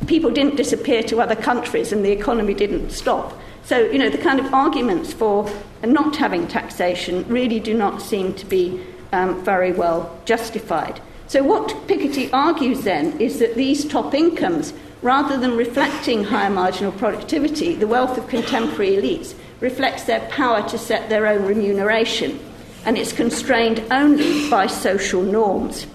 people 0.08 0.32
didn't 0.32 0.56
disappear 0.56 1.04
to 1.04 1.20
other 1.20 1.36
countries 1.36 1.92
and 1.92 2.06
the 2.06 2.12
economy 2.12 2.54
didn't 2.54 2.92
stop. 2.92 3.34
So, 3.70 3.82
you 3.82 4.00
know, 4.00 4.10
the 4.10 4.18
kind 4.18 4.40
of 4.40 4.52
arguments 4.52 5.14
for 5.14 5.48
not 5.84 6.16
having 6.16 6.48
taxation 6.48 7.24
really 7.28 7.60
do 7.60 7.76
not 7.76 8.02
seem 8.02 8.34
to 8.34 8.46
be 8.48 8.84
um, 9.12 9.46
very 9.46 9.74
well 9.74 10.20
justified. 10.26 11.00
So, 11.28 11.44
what 11.44 11.68
Piketty 11.88 12.34
argues 12.34 12.82
then 12.82 13.22
is 13.22 13.38
that 13.38 13.54
these 13.54 13.86
top 13.86 14.16
incomes, 14.16 14.74
rather 15.04 15.38
than 15.38 15.56
reflecting 15.56 16.24
higher 16.24 16.50
marginal 16.50 16.92
productivity, 16.92 17.76
the 17.76 17.86
wealth 17.86 18.18
of 18.18 18.28
contemporary 18.28 18.94
elites 18.94 19.36
reflects 19.60 20.06
their 20.06 20.22
power 20.30 20.68
to 20.68 20.78
set 20.80 21.08
their 21.08 21.28
own 21.28 21.46
remuneration, 21.46 22.40
and 22.86 22.98
it's 22.98 23.14
constrained 23.14 23.84
only 23.92 24.50
by 24.50 24.66
social 24.66 25.22
norms. 25.22 25.86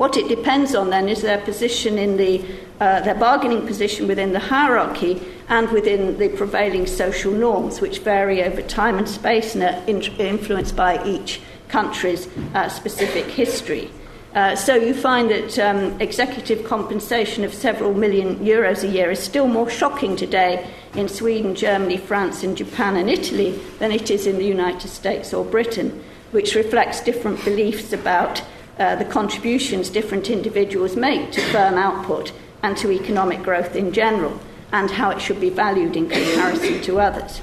What 0.00 0.16
it 0.16 0.28
depends 0.28 0.74
on 0.74 0.88
then 0.88 1.10
is 1.10 1.20
their 1.20 1.42
position 1.42 1.98
in 1.98 2.16
the, 2.16 2.42
uh, 2.80 3.02
their 3.02 3.14
bargaining 3.14 3.66
position 3.66 4.08
within 4.08 4.32
the 4.32 4.38
hierarchy 4.38 5.20
and 5.50 5.70
within 5.70 6.16
the 6.16 6.30
prevailing 6.30 6.86
social 6.86 7.30
norms, 7.30 7.82
which 7.82 7.98
vary 7.98 8.42
over 8.42 8.62
time 8.62 8.96
and 8.96 9.06
space 9.06 9.54
and 9.54 9.62
are 9.62 9.78
in- 9.86 10.00
influenced 10.18 10.74
by 10.74 11.04
each 11.04 11.42
country's 11.68 12.28
uh, 12.54 12.66
specific 12.70 13.26
history. 13.26 13.90
Uh, 14.34 14.56
so 14.56 14.74
you 14.74 14.94
find 14.94 15.30
that 15.30 15.58
um, 15.58 16.00
executive 16.00 16.64
compensation 16.64 17.44
of 17.44 17.52
several 17.52 17.92
million 17.92 18.36
euros 18.36 18.82
a 18.82 18.88
year 18.88 19.10
is 19.10 19.18
still 19.22 19.48
more 19.48 19.68
shocking 19.68 20.16
today 20.16 20.66
in 20.94 21.08
Sweden, 21.08 21.54
Germany, 21.54 21.98
France, 21.98 22.42
and 22.42 22.56
Japan 22.56 22.96
and 22.96 23.10
Italy 23.10 23.60
than 23.78 23.92
it 23.92 24.10
is 24.10 24.26
in 24.26 24.38
the 24.38 24.46
United 24.46 24.88
States 24.88 25.34
or 25.34 25.44
Britain, 25.44 26.02
which 26.30 26.54
reflects 26.54 27.02
different 27.02 27.44
beliefs 27.44 27.92
about 27.92 28.42
uh, 28.80 28.96
the 28.96 29.04
contributions 29.04 29.90
different 29.90 30.28
individuals 30.28 30.96
make 30.96 31.30
to 31.30 31.40
firm 31.52 31.74
output 31.74 32.32
and 32.62 32.76
to 32.76 32.90
economic 32.90 33.42
growth 33.42 33.76
in 33.76 33.92
general, 33.92 34.40
and 34.72 34.90
how 34.90 35.10
it 35.10 35.20
should 35.20 35.40
be 35.40 35.50
valued 35.50 35.96
in 35.96 36.08
comparison 36.08 36.80
to 36.82 36.98
others. 36.98 37.40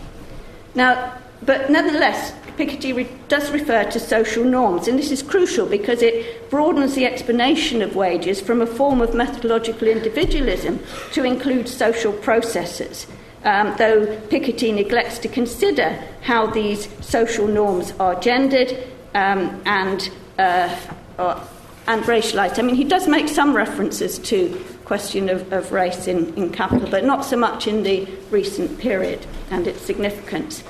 Now, 0.76 1.13
but 1.41 1.69
nevertheless, 1.69 2.34
Piketty 2.58 2.95
re- 2.95 3.08
does 3.28 3.52
refer 3.52 3.84
to 3.84 4.00
social 4.00 4.43
norms, 4.43 4.88
and 4.88 4.97
this 4.97 5.12
is 5.12 5.21
crucial 5.21 5.67
because 5.67 6.02
it 6.02 6.50
broadens 6.50 6.95
the 6.95 7.06
explanation 7.06 7.82
of 7.82 7.95
wages 7.95 8.41
from 8.41 8.62
a 8.62 8.65
form 8.65 9.00
of 9.02 9.13
methodological 9.13 9.88
individualism 9.88 10.80
to 11.13 11.23
include 11.23 11.69
social 11.69 12.12
processes. 12.12 13.06
Um, 13.43 13.76
though 13.78 14.08
Piketty 14.30 14.73
neglects 14.73 15.19
to 15.19 15.28
consider 15.28 16.04
how 16.21 16.47
these 16.47 16.89
social 17.06 17.47
norms 17.47 17.93
are 18.00 18.19
gendered 18.19 18.71
um, 19.13 19.62
and, 19.65 20.10
uh, 20.39 20.76
uh, 21.17 21.43
and 21.88 22.03
racialized. 22.03 22.60
I 22.60 22.62
mean, 22.63 22.75
he 22.75 22.84
does 22.84 23.08
make 23.08 23.30
some 23.30 23.56
references 23.56 24.19
to 24.19 24.63
question 24.86 25.30
of, 25.30 25.51
of 25.51 25.71
race 25.71 26.08
in, 26.08 26.34
in 26.36 26.49
capital, 26.49 26.89
but 26.89 27.03
not 27.03 27.25
so 27.25 27.38
much 27.38 27.67
in 27.67 27.84
the 27.84 28.06
recent 28.30 28.77
period 28.77 29.25
and 29.51 29.67
its 29.67 29.82
significance. 29.82 30.63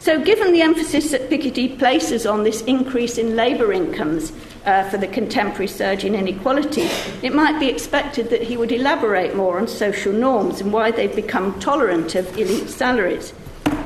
So, 0.00 0.22
given 0.22 0.52
the 0.52 0.62
emphasis 0.62 1.10
that 1.10 1.28
Piketty 1.28 1.76
places 1.76 2.24
on 2.24 2.44
this 2.44 2.62
increase 2.62 3.18
in 3.18 3.34
labour 3.34 3.72
incomes 3.72 4.32
uh, 4.64 4.88
for 4.90 4.96
the 4.96 5.08
contemporary 5.08 5.66
surge 5.66 6.04
in 6.04 6.14
inequality, 6.14 6.88
it 7.22 7.34
might 7.34 7.58
be 7.58 7.66
expected 7.68 8.30
that 8.30 8.42
he 8.42 8.56
would 8.56 8.70
elaborate 8.70 9.34
more 9.34 9.58
on 9.58 9.66
social 9.66 10.12
norms 10.12 10.60
and 10.60 10.72
why 10.72 10.92
they've 10.92 11.16
become 11.16 11.58
tolerant 11.58 12.14
of 12.14 12.28
elite 12.38 12.68
salaries. 12.68 13.32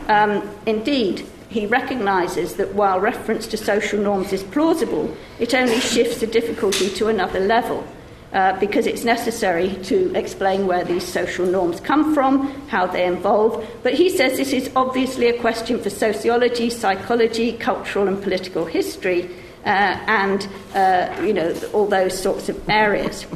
Um, 0.08 0.46
indeed, 0.66 1.26
he 1.52 1.66
recognises 1.66 2.56
that 2.56 2.74
while 2.74 2.98
reference 2.98 3.46
to 3.48 3.56
social 3.56 4.00
norms 4.00 4.32
is 4.32 4.42
plausible, 4.42 5.14
it 5.38 5.54
only 5.54 5.78
shifts 5.80 6.20
the 6.20 6.26
difficulty 6.26 6.88
to 6.90 7.08
another 7.08 7.40
level 7.40 7.86
uh, 8.32 8.58
because 8.58 8.86
it's 8.86 9.04
necessary 9.04 9.74
to 9.84 10.12
explain 10.14 10.66
where 10.66 10.84
these 10.84 11.06
social 11.06 11.46
norms 11.46 11.80
come 11.80 12.14
from, 12.14 12.48
how 12.68 12.86
they 12.86 13.06
evolve. 13.06 13.64
But 13.82 13.94
he 13.94 14.08
says 14.08 14.38
this 14.38 14.52
is 14.52 14.70
obviously 14.74 15.28
a 15.28 15.38
question 15.38 15.78
for 15.78 15.90
sociology, 15.90 16.70
psychology, 16.70 17.52
cultural 17.52 18.08
and 18.08 18.22
political 18.22 18.64
history, 18.64 19.28
uh, 19.64 19.68
and 20.08 20.48
uh, 20.74 21.14
you 21.22 21.34
know 21.34 21.54
all 21.72 21.86
those 21.86 22.18
sorts 22.18 22.48
of 22.48 22.68
areas. 22.68 23.26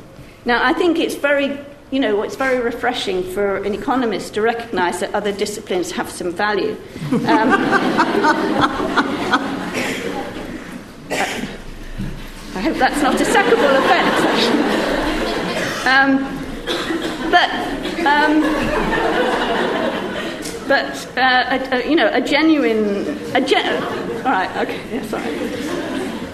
Now, 0.45 0.65
I 0.65 0.73
think 0.73 0.99
it's 0.99 1.17
very 1.17 1.59
you 1.91 2.01
know, 2.01 2.23
it's 2.23 2.37
very 2.37 2.59
refreshing 2.61 3.23
for 3.23 3.59
an 3.59 3.73
economist 3.75 4.35
to 4.35 4.43
recognise 4.43 5.01
that 5.01 5.15
other 5.15 5.33
disciplines 5.33 5.93
have 5.93 6.11
some 6.11 6.33
value. 6.33 6.77
Um, 7.13 7.53
I 12.55 12.61
hope 12.61 12.77
that's 12.79 13.03
not 13.03 13.21
a 13.21 13.25
sackable 13.25 13.77
offence. 13.79 14.47
Um, 15.87 16.19
but, 17.31 17.51
um, 18.07 18.43
but 20.67 21.17
uh, 21.17 21.45
a, 21.51 21.77
a, 21.77 21.89
you 21.89 21.95
know, 21.95 22.11
a 22.13 22.21
genuine, 22.21 23.07
a 23.37 23.41
gen- 23.41 23.83
all 24.25 24.33
right, 24.33 24.51
okay, 24.57 24.81
yeah, 24.93 25.03
sorry. 25.07 25.66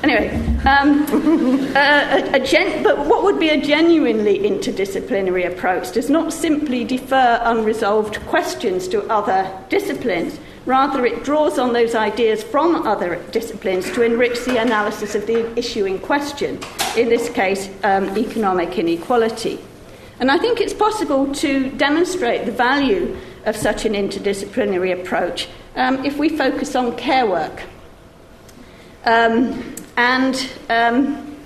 Anyway, 0.02 0.34
um, 0.66 1.06
a, 1.76 2.30
a 2.34 2.40
gen- 2.40 2.82
but 2.82 3.06
what 3.06 3.22
would 3.22 3.38
be 3.38 3.50
a 3.50 3.60
genuinely 3.60 4.40
interdisciplinary 4.40 5.46
approach 5.46 5.92
does 5.92 6.10
not 6.10 6.32
simply 6.32 6.82
defer 6.84 7.40
unresolved 7.44 8.20
questions 8.26 8.88
to 8.88 9.02
other 9.08 9.48
disciplines. 9.68 10.40
Rather, 10.66 11.06
it 11.06 11.22
draws 11.22 11.58
on 11.58 11.72
those 11.72 11.94
ideas 11.94 12.42
from 12.42 12.86
other 12.86 13.16
disciplines 13.30 13.90
to 13.92 14.02
enrich 14.02 14.44
the 14.44 14.60
analysis 14.60 15.14
of 15.14 15.26
the 15.26 15.56
issue 15.58 15.84
in 15.84 15.98
question, 15.98 16.58
in 16.96 17.08
this 17.08 17.28
case, 17.28 17.68
um, 17.84 18.16
economic 18.16 18.78
inequality. 18.78 19.58
And 20.18 20.30
I 20.30 20.38
think 20.38 20.60
it's 20.60 20.74
possible 20.74 21.32
to 21.36 21.70
demonstrate 21.70 22.46
the 22.46 22.52
value 22.52 23.16
of 23.44 23.56
such 23.56 23.84
an 23.84 23.94
interdisciplinary 23.94 25.00
approach 25.00 25.48
um, 25.74 26.04
if 26.04 26.16
we 26.16 26.28
focus 26.28 26.76
on 26.76 26.96
care 26.96 27.26
work. 27.26 27.62
Um, 29.04 29.74
and 29.96 30.50
um, 30.68 31.37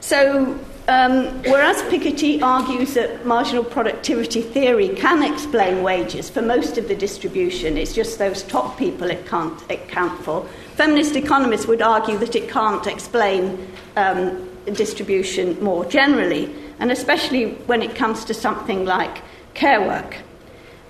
so, 0.00 0.58
um, 0.88 1.26
whereas 1.44 1.80
Piketty 1.82 2.42
argues 2.42 2.94
that 2.94 3.24
marginal 3.24 3.62
productivity 3.62 4.42
theory 4.42 4.88
can 4.90 5.22
explain 5.22 5.82
wages 5.82 6.28
for 6.28 6.42
most 6.42 6.76
of 6.76 6.88
the 6.88 6.94
distribution, 6.96 7.78
it's 7.78 7.94
just 7.94 8.18
those 8.18 8.42
top 8.42 8.76
people 8.78 9.10
it 9.10 9.26
can't 9.26 9.62
account 9.70 10.20
for. 10.22 10.46
Feminist 10.74 11.16
economists 11.16 11.66
would 11.66 11.82
argue 11.82 12.18
that 12.18 12.34
it 12.34 12.48
can't 12.48 12.86
explain 12.86 13.72
um, 13.96 14.48
distribution 14.72 15.62
more 15.62 15.84
generally, 15.84 16.54
and 16.78 16.90
especially 16.90 17.52
when 17.66 17.82
it 17.82 17.94
comes 17.94 18.24
to 18.24 18.34
something 18.34 18.84
like 18.84 19.22
care 19.54 19.80
work. 19.80 20.16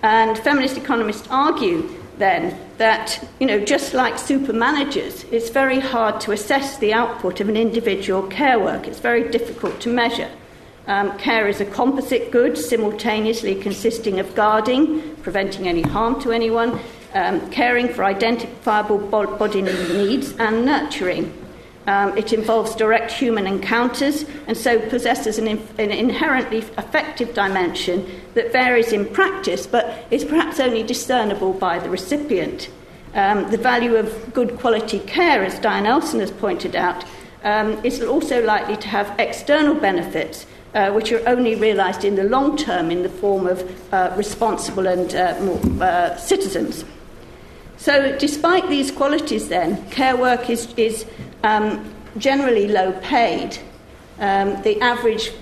And 0.02 0.38
feminist 0.38 0.76
economists 0.76 1.28
argue 1.30 1.88
then 2.18 2.58
that, 2.78 3.26
you 3.40 3.46
know, 3.46 3.58
just 3.64 3.94
like 3.94 4.18
super 4.18 4.52
managers, 4.52 5.24
it's 5.24 5.50
very 5.50 5.80
hard 5.80 6.20
to 6.22 6.32
assess 6.32 6.78
the 6.78 6.92
output 6.92 7.40
of 7.40 7.48
an 7.48 7.56
individual 7.56 8.22
care 8.24 8.58
work. 8.58 8.86
It's 8.86 9.00
very 9.00 9.30
difficult 9.30 9.80
to 9.80 9.88
measure. 9.88 10.30
Um, 10.86 11.16
care 11.16 11.48
is 11.48 11.60
a 11.60 11.64
composite 11.64 12.30
good, 12.30 12.58
simultaneously 12.58 13.54
consisting 13.54 14.18
of 14.18 14.34
guarding, 14.34 15.16
preventing 15.16 15.68
any 15.68 15.82
harm 15.82 16.20
to 16.22 16.32
anyone, 16.32 16.80
um, 17.14 17.50
caring 17.50 17.88
for 17.88 18.04
identifiable 18.04 18.98
bodily 18.98 19.62
needs, 19.62 20.34
and 20.38 20.64
nurturing. 20.64 21.32
Um, 21.86 22.16
it 22.16 22.32
involves 22.32 22.76
direct 22.76 23.10
human 23.10 23.46
encounters 23.46 24.24
and 24.46 24.56
so 24.56 24.78
possesses 24.88 25.38
an, 25.38 25.48
in, 25.48 25.58
an, 25.78 25.90
inherently 25.90 26.58
effective 26.58 27.34
dimension 27.34 28.06
that 28.34 28.52
varies 28.52 28.92
in 28.92 29.04
practice 29.06 29.66
but 29.66 30.06
is 30.12 30.24
perhaps 30.24 30.60
only 30.60 30.84
discernible 30.84 31.52
by 31.52 31.80
the 31.80 31.90
recipient. 31.90 32.70
Um, 33.14 33.50
the 33.50 33.58
value 33.58 33.96
of 33.96 34.32
good 34.32 34.58
quality 34.58 35.00
care, 35.00 35.44
as 35.44 35.58
Diane 35.58 35.86
Elson 35.86 36.20
has 36.20 36.30
pointed 36.30 36.76
out, 36.76 37.04
um, 37.42 37.84
is 37.84 38.00
also 38.00 38.44
likely 38.44 38.76
to 38.76 38.88
have 38.88 39.18
external 39.18 39.74
benefits. 39.74 40.46
Uh, 40.74 40.90
which 40.90 41.12
are 41.12 41.22
only 41.28 41.54
realised 41.54 42.02
in 42.02 42.14
the 42.14 42.24
long 42.24 42.56
term 42.56 42.90
in 42.90 43.02
the 43.02 43.08
form 43.10 43.46
of 43.46 43.92
uh, 43.92 44.10
responsible 44.16 44.86
and 44.86 45.14
uh, 45.14 45.38
more, 45.42 45.60
uh, 45.82 46.16
citizens. 46.16 46.82
So, 47.76 48.16
despite 48.16 48.70
these 48.70 48.90
qualities, 48.90 49.48
then, 49.48 49.86
care 49.90 50.16
work 50.16 50.48
is, 50.48 50.72
is 50.78 51.04
um, 51.42 51.94
generally 52.18 52.68
low 52.68 52.92
paid. 53.00 53.58
Um, 54.18 54.60
the 54.62 54.80
average 54.80 55.32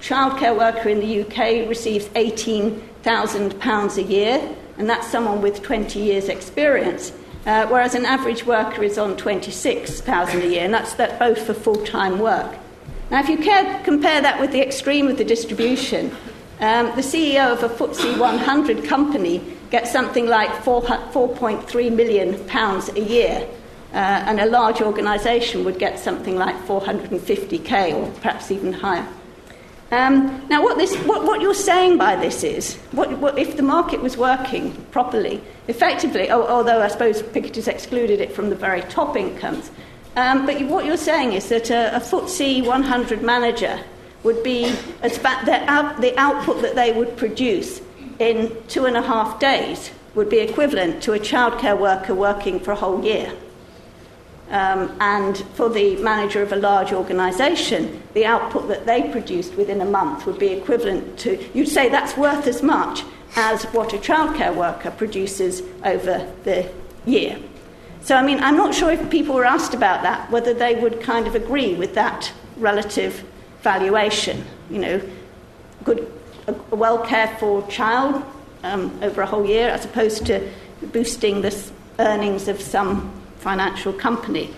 childcare 0.00 0.56
worker 0.56 0.88
in 0.88 1.00
the 1.00 1.22
UK 1.22 1.68
receives 1.68 2.06
£18,000 2.08 3.96
a 3.96 4.02
year, 4.02 4.56
and 4.78 4.88
that's 4.88 5.08
someone 5.08 5.40
with 5.42 5.62
20 5.62 5.98
years' 5.98 6.28
experience. 6.28 7.12
Uh, 7.46 7.66
whereas 7.68 7.94
an 7.94 8.04
average 8.04 8.44
worker 8.44 8.82
is 8.82 8.98
on 8.98 9.16
£26,000 9.16 10.42
a 10.42 10.48
year, 10.48 10.64
and 10.64 10.74
that's 10.74 10.94
that 10.94 11.18
both 11.18 11.46
for 11.46 11.54
full-time 11.54 12.18
work. 12.18 12.56
Now, 13.10 13.20
if 13.20 13.28
you 13.28 13.38
care, 13.38 13.80
compare 13.84 14.20
that 14.20 14.40
with 14.40 14.50
the 14.50 14.60
extreme 14.60 15.06
of 15.06 15.16
the 15.16 15.24
distribution, 15.24 16.10
um, 16.58 16.86
the 16.96 17.02
CEO 17.02 17.52
of 17.52 17.62
a 17.62 17.68
FTSE 17.68 18.18
100 18.18 18.84
company 18.84 19.42
gets 19.70 19.92
something 19.92 20.26
like 20.26 20.50
4, 20.62 20.82
4.3 20.82 21.94
million 21.94 22.44
pounds 22.46 22.88
a 22.88 23.00
year, 23.00 23.46
and 23.96 24.40
a 24.40 24.46
large 24.46 24.80
organisation 24.80 25.64
would 25.64 25.78
get 25.78 25.98
something 25.98 26.36
like 26.36 26.56
450k 26.66 27.94
or 27.94 28.10
perhaps 28.20 28.50
even 28.50 28.72
higher. 28.72 29.06
Um, 29.90 30.44
now, 30.48 30.62
what, 30.62 30.78
this, 30.78 30.96
what, 31.04 31.24
what, 31.24 31.40
you're 31.40 31.54
saying 31.54 31.96
by 31.96 32.16
this 32.16 32.42
is, 32.42 32.74
what, 32.90 33.10
what, 33.18 33.38
if 33.38 33.56
the 33.56 33.62
market 33.62 34.02
was 34.02 34.16
working 34.16 34.72
properly, 34.90 35.40
effectively, 35.68 36.30
although 36.30 36.82
I 36.82 36.88
suppose 36.88 37.22
Piketty's 37.22 37.68
excluded 37.68 38.20
it 38.20 38.32
from 38.32 38.50
the 38.50 38.56
very 38.56 38.82
top 38.82 39.16
incomes, 39.16 39.70
um, 40.16 40.44
but 40.44 40.60
what 40.62 40.86
you're 40.86 40.96
saying 40.96 41.34
is 41.34 41.48
that 41.50 41.70
a, 41.70 41.96
a 41.96 42.00
FTSE 42.00 42.66
100 42.66 43.22
manager 43.22 43.78
would 44.24 44.42
be, 44.42 44.74
as 45.02 45.24
out, 45.24 46.00
the 46.00 46.18
output 46.18 46.62
that 46.62 46.74
they 46.74 46.92
would 46.92 47.16
produce 47.16 47.80
in 48.18 48.56
two 48.66 48.86
and 48.86 48.96
a 48.96 49.02
half 49.02 49.38
days 49.38 49.92
would 50.16 50.28
be 50.28 50.38
equivalent 50.38 51.02
to 51.04 51.12
a 51.12 51.18
childcare 51.18 51.78
worker 51.78 52.14
working 52.14 52.58
for 52.58 52.72
a 52.72 52.76
whole 52.76 53.04
year. 53.04 53.32
Um, 54.50 54.96
and 55.00 55.38
for 55.54 55.68
the 55.68 55.96
manager 55.96 56.40
of 56.40 56.52
a 56.52 56.56
large 56.56 56.92
organisation, 56.92 58.02
the 58.14 58.26
output 58.26 58.68
that 58.68 58.86
they 58.86 59.10
produced 59.10 59.54
within 59.54 59.80
a 59.80 59.84
month 59.84 60.24
would 60.24 60.38
be 60.38 60.48
equivalent 60.48 61.18
to, 61.20 61.44
you'd 61.52 61.68
say 61.68 61.88
that's 61.88 62.16
worth 62.16 62.46
as 62.46 62.62
much 62.62 63.02
as 63.34 63.64
what 63.64 63.92
a 63.92 63.98
childcare 63.98 64.54
worker 64.54 64.90
produces 64.92 65.62
over 65.84 66.32
the 66.44 66.70
year. 67.04 67.38
So, 68.02 68.14
I 68.14 68.22
mean, 68.22 68.40
I'm 68.40 68.56
not 68.56 68.72
sure 68.72 68.92
if 68.92 69.10
people 69.10 69.34
were 69.34 69.44
asked 69.44 69.74
about 69.74 70.02
that, 70.02 70.30
whether 70.30 70.54
they 70.54 70.76
would 70.76 71.00
kind 71.00 71.26
of 71.26 71.34
agree 71.34 71.74
with 71.74 71.94
that 71.94 72.32
relative 72.56 73.24
valuation. 73.62 74.44
You 74.70 74.78
know, 74.78 75.02
good, 75.82 76.10
a 76.46 76.76
well 76.76 77.04
cared 77.04 77.36
for 77.40 77.66
child 77.66 78.22
um, 78.62 78.96
over 79.02 79.22
a 79.22 79.26
whole 79.26 79.44
year 79.44 79.68
as 79.68 79.84
opposed 79.84 80.26
to 80.26 80.48
boosting 80.92 81.42
the 81.42 81.70
earnings 81.98 82.46
of 82.46 82.60
some 82.60 83.12
financial 83.46 83.92
company. 83.92 84.50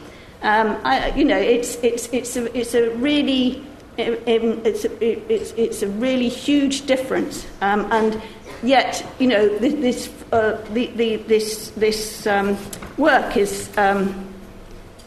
Um, 0.42 0.80
I, 0.82 1.12
you 1.14 1.24
know, 1.24 1.36
it's, 1.36 1.76
it's, 1.82 2.08
it's, 2.10 2.36
a, 2.36 2.58
it's 2.58 2.72
a 2.72 2.88
really 2.96 3.62
it's 3.98 4.84
a, 4.84 5.32
it's, 5.32 5.50
it's 5.64 5.82
a 5.82 5.88
really 5.88 6.28
huge 6.28 6.86
difference. 6.86 7.46
Um, 7.60 7.90
and 7.92 8.22
yet, 8.62 9.04
you 9.18 9.26
know, 9.26 9.58
this, 9.58 10.08
uh, 10.32 10.64
the, 10.72 10.86
the, 10.86 11.16
this, 11.16 11.70
this 11.70 12.26
um, 12.26 12.56
work 12.96 13.36
is, 13.36 13.70
um, 13.76 14.32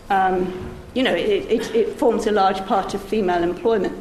um, 0.10 0.70
you 0.94 1.02
know, 1.02 1.16
it, 1.16 1.50
it, 1.50 1.76
it, 1.76 1.98
forms 1.98 2.28
a 2.28 2.32
large 2.32 2.64
part 2.66 2.94
of 2.94 3.02
female 3.02 3.42
employment. 3.42 3.98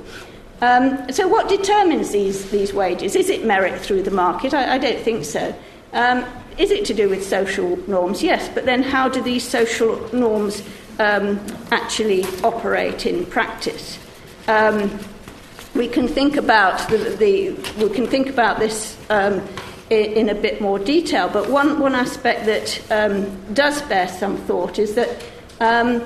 Um, 0.60 1.10
so, 1.10 1.26
what 1.26 1.48
determines 1.48 2.10
these, 2.10 2.50
these 2.50 2.74
wages? 2.74 3.16
Is 3.16 3.30
it 3.30 3.46
merit 3.46 3.80
through 3.80 4.02
the 4.02 4.10
market? 4.10 4.52
I, 4.52 4.74
I 4.74 4.78
don't 4.78 5.00
think 5.00 5.24
so. 5.24 5.54
Um, 5.92 6.26
is 6.60 6.70
it 6.70 6.84
to 6.84 6.94
do 6.94 7.08
with 7.08 7.26
social 7.26 7.78
norms? 7.88 8.22
Yes, 8.22 8.50
but 8.54 8.66
then 8.66 8.82
how 8.82 9.08
do 9.08 9.22
these 9.22 9.42
social 9.42 9.96
norms 10.14 10.62
um, 10.98 11.40
actually 11.70 12.24
operate 12.44 13.06
in 13.06 13.24
practice? 13.24 13.98
Um, 14.46 15.00
we 15.74 15.88
can 15.88 16.06
think 16.06 16.36
about 16.36 16.86
the, 16.90 16.98
the, 17.18 17.50
we 17.82 17.94
can 17.94 18.06
think 18.06 18.28
about 18.28 18.58
this 18.58 18.98
um, 19.08 19.40
in, 19.88 20.12
in, 20.12 20.28
a 20.28 20.34
bit 20.34 20.60
more 20.60 20.78
detail. 20.78 21.30
But 21.30 21.48
one, 21.48 21.78
one 21.80 21.94
aspect 21.94 22.44
that 22.44 22.82
um, 22.90 23.54
does 23.54 23.80
bear 23.82 24.06
some 24.06 24.36
thought 24.36 24.78
is 24.78 24.94
that 24.96 25.24
um, 25.60 26.04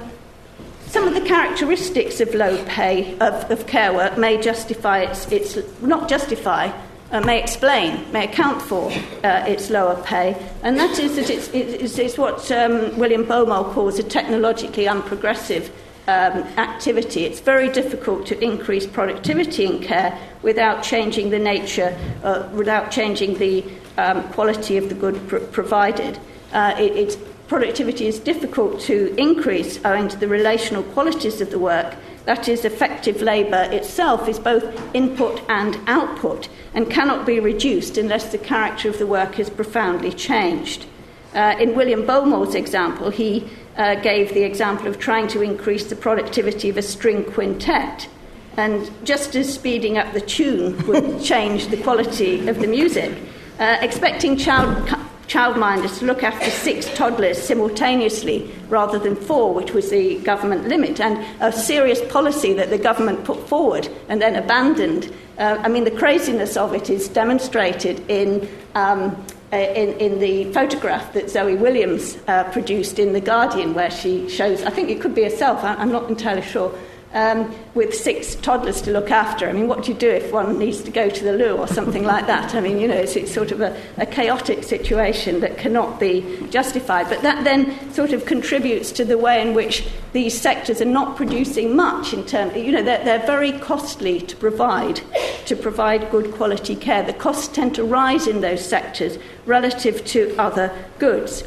some 0.87 1.09
of 1.09 1.15
the 1.15 1.23
characteristics 1.23 2.21
of 2.21 2.33
low 2.33 2.65
pay 2.67 3.19
of, 3.19 3.51
of 3.51 3.67
care 3.67 3.93
work 3.93 4.17
may 4.17 4.41
justify 4.41 5.01
its, 5.01 5.27
its 5.33 5.59
not 5.83 6.09
justify 6.09 6.71
uh, 7.15 7.21
may 7.21 7.41
explain, 7.41 8.11
may 8.13 8.25
account 8.25 8.61
for 8.61 8.91
uh, 9.23 9.45
its 9.47 9.71
lower 9.71 9.95
pay, 10.03 10.37
and 10.65 10.77
that 10.77 10.99
is 10.99 11.15
that 11.15 11.31
it's, 11.31 11.49
it's, 11.55 11.97
it's 11.97 12.19
what 12.19 12.51
um, 12.51 12.99
William 12.99 13.25
Baumol 13.25 13.73
calls 13.73 14.01
a 14.01 14.03
technologically 14.03 14.87
unprogressive 14.87 15.71
um, 16.09 16.43
activity. 16.59 17.25
It's 17.25 17.39
very 17.39 17.71
difficult 17.71 18.27
to 18.27 18.45
increase 18.45 18.87
productivity 18.87 19.65
in 19.65 19.81
care 19.81 20.19
without 20.43 20.83
changing 20.83 21.31
the 21.31 21.39
nature, 21.39 21.97
uh, 22.25 22.49
without 22.53 22.91
changing 22.91 23.39
the 23.39 23.65
um, 23.97 24.29
quality 24.31 24.77
of 24.77 24.89
the 24.89 24.95
good 24.97 25.29
pr- 25.29 25.39
provided. 25.39 26.19
Uh, 26.53 26.75
it, 26.77 27.17
productivity 27.47 28.07
is 28.07 28.19
difficult 28.19 28.81
to 28.81 29.15
increase 29.17 29.79
owing 29.85 30.09
to 30.09 30.17
the 30.17 30.27
relational 30.27 30.83
qualities 30.83 31.41
of 31.41 31.51
the 31.51 31.59
work 31.59 31.95
that 32.25 32.49
is, 32.49 32.65
effective 32.65 33.21
labour 33.21 33.69
itself 33.71 34.29
is 34.29 34.39
both 34.39 34.65
input 34.95 35.43
and 35.49 35.79
output 35.87 36.49
and 36.75 36.91
cannot 36.91 37.25
be 37.25 37.41
reduced 37.41 37.97
unless 37.97 38.33
the 38.33 38.39
character 38.39 38.89
of 38.89 38.99
the 38.99 39.07
work 39.07 39.39
is 39.39 39.49
profoundly 39.49 40.13
changed. 40.13 40.87
Uh, 41.35 41.57
in 41.59 41.75
William 41.75 42.05
Baumol's 42.07 42.55
example, 42.55 43.11
he 43.11 43.49
uh, 43.77 43.95
gave 43.97 44.35
the 44.35 44.43
example 44.43 44.87
of 44.87 44.99
trying 44.99 45.27
to 45.29 45.43
increase 45.43 45.87
the 45.87 45.97
productivity 45.97 46.69
of 46.69 46.77
a 46.77 46.83
string 46.83 47.25
quintet. 47.25 48.09
And 48.57 48.91
just 49.05 49.35
as 49.35 49.53
speeding 49.53 49.99
up 49.99 50.13
the 50.13 50.21
tune 50.21 50.87
would 50.87 51.23
change 51.23 51.69
the 51.69 51.77
quality 51.83 52.47
of 52.49 52.61
the 52.61 52.69
music, 52.69 53.17
uh, 53.59 53.79
expecting 53.81 54.37
child 54.37 54.87
childminders 55.27 55.99
to 55.99 56.07
look 56.07 56.23
after 56.23 56.51
six 56.51 56.93
toddlers 56.95 57.41
simultaneously 57.41 58.51
rather 58.69 58.99
than 58.99 59.17
four, 59.17 59.55
which 59.55 59.73
was 59.73 59.91
the 59.91 60.19
government 60.21 60.69
limit, 60.69 61.01
and 61.01 61.25
a 61.41 61.53
serious 61.53 62.01
policy 62.11 62.53
that 62.55 62.71
the 62.71 62.79
government 62.79 63.25
put 63.25 63.49
forward 63.49 63.89
and 64.09 64.21
then 64.21 64.37
abandoned. 64.37 65.13
Uh, 65.39 65.59
I 65.61 65.69
mean, 65.69 65.85
the 65.85 65.91
craziness 65.91 66.57
of 66.57 66.75
it 66.75 66.91
is 66.91 67.09
demonstrated 67.09 68.03
in. 68.09 68.49
Um, 68.75 69.25
uh, 69.53 69.57
in, 69.57 69.91
in, 70.01 70.19
the 70.19 70.53
photograph 70.53 71.13
that 71.13 71.31
Zoe 71.31 71.55
Williams 71.55 72.19
uh, 72.27 72.43
produced 72.51 72.99
in 72.99 73.13
The 73.13 73.21
Guardian, 73.21 73.73
where 73.73 73.91
she 73.91 74.29
shows, 74.29 74.65
I 74.65 74.71
think 74.71 74.91
it 74.91 75.01
could 75.01 75.15
be 75.15 75.23
herself, 75.23 75.63
I'm 75.63 75.93
not 75.93 76.09
entirely 76.09 76.43
sure, 76.43 76.77
um, 77.15 77.55
with 77.75 77.95
six 77.95 78.35
toddlers 78.35 78.83
to 78.83 78.91
look 78.91 79.11
after. 79.11 79.49
I 79.49 79.53
mean, 79.53 79.69
what 79.69 79.85
do 79.85 79.93
you 79.93 79.99
do 79.99 80.11
if 80.11 80.33
one 80.33 80.59
needs 80.59 80.83
to 80.83 80.91
go 80.91 81.09
to 81.09 81.25
the 81.25 81.33
loo 81.33 81.57
or 81.57 81.69
something 81.69 82.05
like 82.05 82.27
that? 82.27 82.55
I 82.55 82.61
mean, 82.61 82.79
you 82.79 82.89
know, 82.89 82.97
it's, 82.97 83.17
it's 83.17 83.33
sort 83.33 83.53
of 83.53 83.61
a, 83.61 83.81
a, 83.97 84.07
chaotic 84.07 84.65
situation 84.65 85.41
that 85.41 85.57
cannot 85.57 85.99
be 85.99 86.47
justified. 86.51 87.09
But 87.09 87.23
that 87.23 87.45
then 87.45 87.93
sort 87.93 88.13
of 88.13 88.27
contributes 88.27 88.93
to 88.93 89.05
the 89.05 89.17
way 89.17 89.41
in 89.41 89.55
which 89.55 89.87
these 90.13 90.39
sectors 90.39 90.81
are 90.81 90.87
not 90.87 91.17
producing 91.17 91.75
much 91.75 92.13
in 92.13 92.25
terms, 92.27 92.57
you 92.57 92.73
know, 92.73 92.83
they're, 92.83 93.05
they're 93.05 93.27
very 93.27 93.53
costly 93.53 94.21
to 94.21 94.37
provide, 94.37 95.01
to 95.47 95.57
provide 95.57 96.11
good 96.11 96.33
quality 96.35 96.77
care. 96.77 97.03
The 97.03 97.13
costs 97.13 97.49
tend 97.49 97.75
to 97.77 97.85
rise 97.85 98.27
in 98.27 98.41
those 98.41 98.65
sectors 98.65 99.19
relative 99.47 100.05
to 100.07 100.35
other 100.39 100.73
goods. 100.99 101.45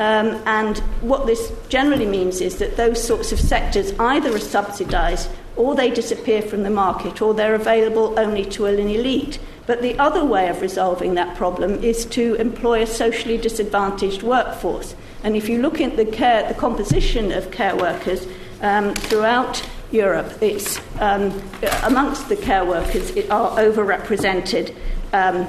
Um, 0.00 0.40
and 0.46 0.78
what 1.00 1.26
this 1.26 1.52
generally 1.68 2.06
means 2.06 2.40
is 2.40 2.58
that 2.58 2.76
those 2.76 3.02
sorts 3.02 3.32
of 3.32 3.40
sectors 3.40 3.92
either 3.98 4.34
are 4.34 4.38
subsidised 4.38 5.28
or 5.56 5.74
they 5.74 5.90
disappear 5.90 6.40
from 6.40 6.62
the 6.62 6.70
market 6.70 7.20
or 7.20 7.34
they're 7.34 7.56
available 7.56 8.18
only 8.18 8.44
to 8.44 8.66
an 8.66 8.78
elite. 8.78 9.40
But 9.66 9.82
the 9.82 9.98
other 9.98 10.24
way 10.24 10.48
of 10.48 10.62
resolving 10.62 11.14
that 11.14 11.36
problem 11.36 11.82
is 11.82 12.06
to 12.06 12.34
employ 12.36 12.82
a 12.82 12.86
socially 12.86 13.36
disadvantaged 13.36 14.22
workforce. 14.22 14.94
And 15.24 15.36
if 15.36 15.48
you 15.48 15.60
look 15.60 15.80
at 15.80 15.96
the, 15.96 16.04
care, 16.04 16.46
the 16.46 16.54
composition 16.54 17.32
of 17.32 17.50
care 17.50 17.76
workers 17.76 18.26
um, 18.62 18.94
throughout 18.94 19.68
Europe, 19.90 20.32
it's 20.40 20.80
um, 21.00 21.42
amongst 21.82 22.28
the 22.28 22.36
care 22.36 22.64
workers 22.64 23.10
it 23.10 23.28
are 23.30 23.50
overrepresented 23.58 24.74
um, 25.12 25.46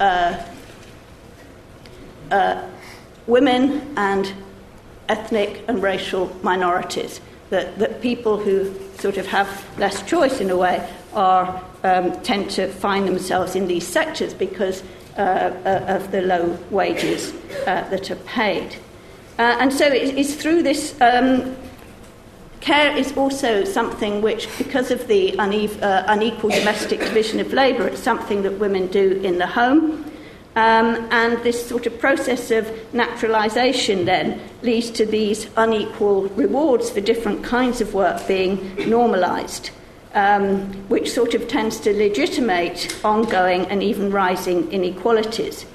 uh, 0.00 0.42
uh, 2.30 2.66
women 3.26 3.94
and 3.96 4.32
ethnic 5.08 5.64
and 5.68 5.82
racial 5.82 6.34
minorities. 6.42 7.20
That, 7.50 7.78
that 7.80 8.00
people 8.00 8.38
who 8.38 8.72
sort 8.98 9.16
of 9.16 9.26
have 9.26 9.66
less 9.76 10.02
choice 10.04 10.40
in 10.40 10.50
a 10.50 10.56
way 10.56 10.88
are, 11.14 11.60
um, 11.82 12.12
tend 12.22 12.48
to 12.50 12.68
find 12.68 13.08
themselves 13.08 13.56
in 13.56 13.66
these 13.66 13.84
sectors 13.84 14.32
because 14.32 14.84
uh, 15.18 15.52
uh, 15.64 15.96
of 15.96 16.12
the 16.12 16.22
low 16.22 16.56
wages 16.70 17.32
uh, 17.66 17.88
that 17.90 18.10
are 18.12 18.16
paid. 18.16 18.76
Uh, 19.38 19.56
and 19.58 19.72
so 19.72 19.86
it, 19.86 20.16
it's 20.16 20.34
through 20.34 20.62
this. 20.62 20.94
Um, 21.00 21.56
care 22.60 22.96
is 22.96 23.16
also 23.16 23.64
something 23.64 24.22
which, 24.22 24.46
because 24.58 24.90
of 24.90 25.06
the 25.08 25.34
une- 25.38 25.82
uh, 25.82 26.04
unequal 26.08 26.50
domestic 26.50 27.00
division 27.00 27.40
of 27.40 27.52
labour, 27.52 27.88
it's 27.88 28.00
something 28.00 28.42
that 28.42 28.52
women 28.58 28.86
do 28.86 29.20
in 29.24 29.38
the 29.38 29.46
home. 29.46 30.04
Um, 30.56 31.06
and 31.12 31.40
this 31.44 31.64
sort 31.68 31.86
of 31.86 31.98
process 32.00 32.50
of 32.50 32.68
naturalisation 32.92 34.04
then 34.04 34.40
leads 34.62 34.90
to 34.90 35.06
these 35.06 35.46
unequal 35.56 36.22
rewards 36.30 36.90
for 36.90 37.00
different 37.00 37.44
kinds 37.44 37.80
of 37.80 37.94
work 37.94 38.26
being 38.26 38.74
normalised, 38.88 39.70
um, 40.14 40.72
which 40.88 41.12
sort 41.12 41.34
of 41.34 41.46
tends 41.46 41.78
to 41.80 41.96
legitimate 41.96 42.92
ongoing 43.04 43.66
and 43.66 43.80
even 43.80 44.10
rising 44.10 44.70
inequalities. 44.72 45.66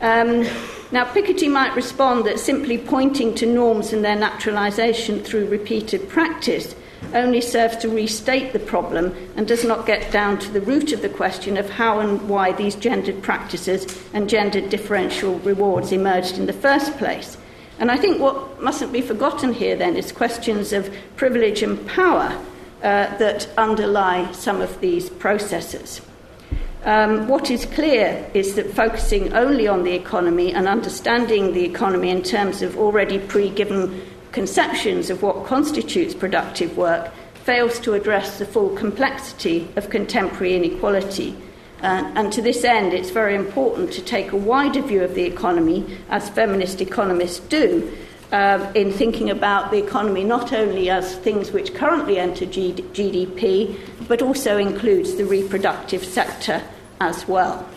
Um, 0.00 0.46
now, 0.92 1.06
Piketty 1.06 1.50
might 1.50 1.74
respond 1.74 2.24
that 2.26 2.38
simply 2.38 2.78
pointing 2.78 3.34
to 3.36 3.46
norms 3.46 3.92
and 3.92 4.04
their 4.04 4.14
naturalisation 4.14 5.24
through 5.24 5.48
repeated 5.48 6.08
practice 6.08 6.76
only 7.12 7.40
serves 7.40 7.76
to 7.78 7.88
restate 7.88 8.52
the 8.52 8.58
problem 8.58 9.14
and 9.36 9.46
does 9.46 9.64
not 9.64 9.86
get 9.86 10.12
down 10.12 10.38
to 10.38 10.50
the 10.50 10.60
root 10.60 10.92
of 10.92 11.02
the 11.02 11.08
question 11.08 11.56
of 11.56 11.70
how 11.70 12.00
and 12.00 12.28
why 12.28 12.52
these 12.52 12.74
gendered 12.76 13.22
practices 13.22 13.86
and 14.12 14.28
gendered 14.28 14.70
differential 14.70 15.38
rewards 15.40 15.92
emerged 15.92 16.38
in 16.38 16.46
the 16.46 16.52
first 16.52 16.96
place. 16.96 17.36
And 17.78 17.90
I 17.90 17.96
think 17.96 18.20
what 18.20 18.62
mustn't 18.62 18.92
be 18.92 19.00
forgotten 19.00 19.52
here 19.52 19.76
then 19.76 19.96
is 19.96 20.12
questions 20.12 20.72
of 20.72 20.94
privilege 21.16 21.62
and 21.62 21.86
power. 21.88 22.40
uh, 22.84 23.16
that 23.16 23.48
underlie 23.56 24.30
some 24.32 24.60
of 24.60 24.78
these 24.80 25.08
processes. 25.08 26.02
Um, 26.84 27.28
what 27.28 27.50
is 27.50 27.64
clear 27.64 28.30
is 28.34 28.56
that 28.56 28.70
focusing 28.74 29.32
only 29.32 29.66
on 29.66 29.84
the 29.84 29.92
economy 29.92 30.52
and 30.52 30.68
understanding 30.68 31.54
the 31.54 31.64
economy 31.64 32.10
in 32.10 32.22
terms 32.22 32.60
of 32.60 32.76
already 32.76 33.18
pre 33.18 33.48
given 33.48 34.02
conceptions 34.34 35.10
of 35.10 35.22
what 35.22 35.46
constitutes 35.46 36.12
productive 36.12 36.76
work 36.76 37.10
fails 37.44 37.78
to 37.78 37.94
address 37.94 38.38
the 38.38 38.44
full 38.44 38.74
complexity 38.76 39.68
of 39.76 39.88
contemporary 39.90 40.56
inequality. 40.56 41.36
Uh, 41.82 42.10
and 42.16 42.32
to 42.32 42.42
this 42.42 42.64
end, 42.64 42.92
it's 42.92 43.10
very 43.10 43.36
important 43.36 43.92
to 43.92 44.02
take 44.02 44.32
a 44.32 44.36
wider 44.36 44.82
view 44.82 45.04
of 45.04 45.14
the 45.14 45.22
economy, 45.22 45.98
as 46.08 46.28
feminist 46.30 46.80
economists 46.80 47.38
do, 47.38 47.96
uh, 48.32 48.72
in 48.74 48.92
thinking 48.92 49.30
about 49.30 49.70
the 49.70 49.78
economy 49.78 50.24
not 50.24 50.52
only 50.52 50.90
as 50.90 51.16
things 51.18 51.52
which 51.52 51.72
currently 51.74 52.18
enter 52.18 52.44
G- 52.44 52.72
GDP, 52.72 53.78
but 54.08 54.20
also 54.20 54.58
includes 54.58 55.14
the 55.14 55.24
reproductive 55.24 56.04
sector 56.04 56.60
as 57.00 57.28
well. 57.28 57.68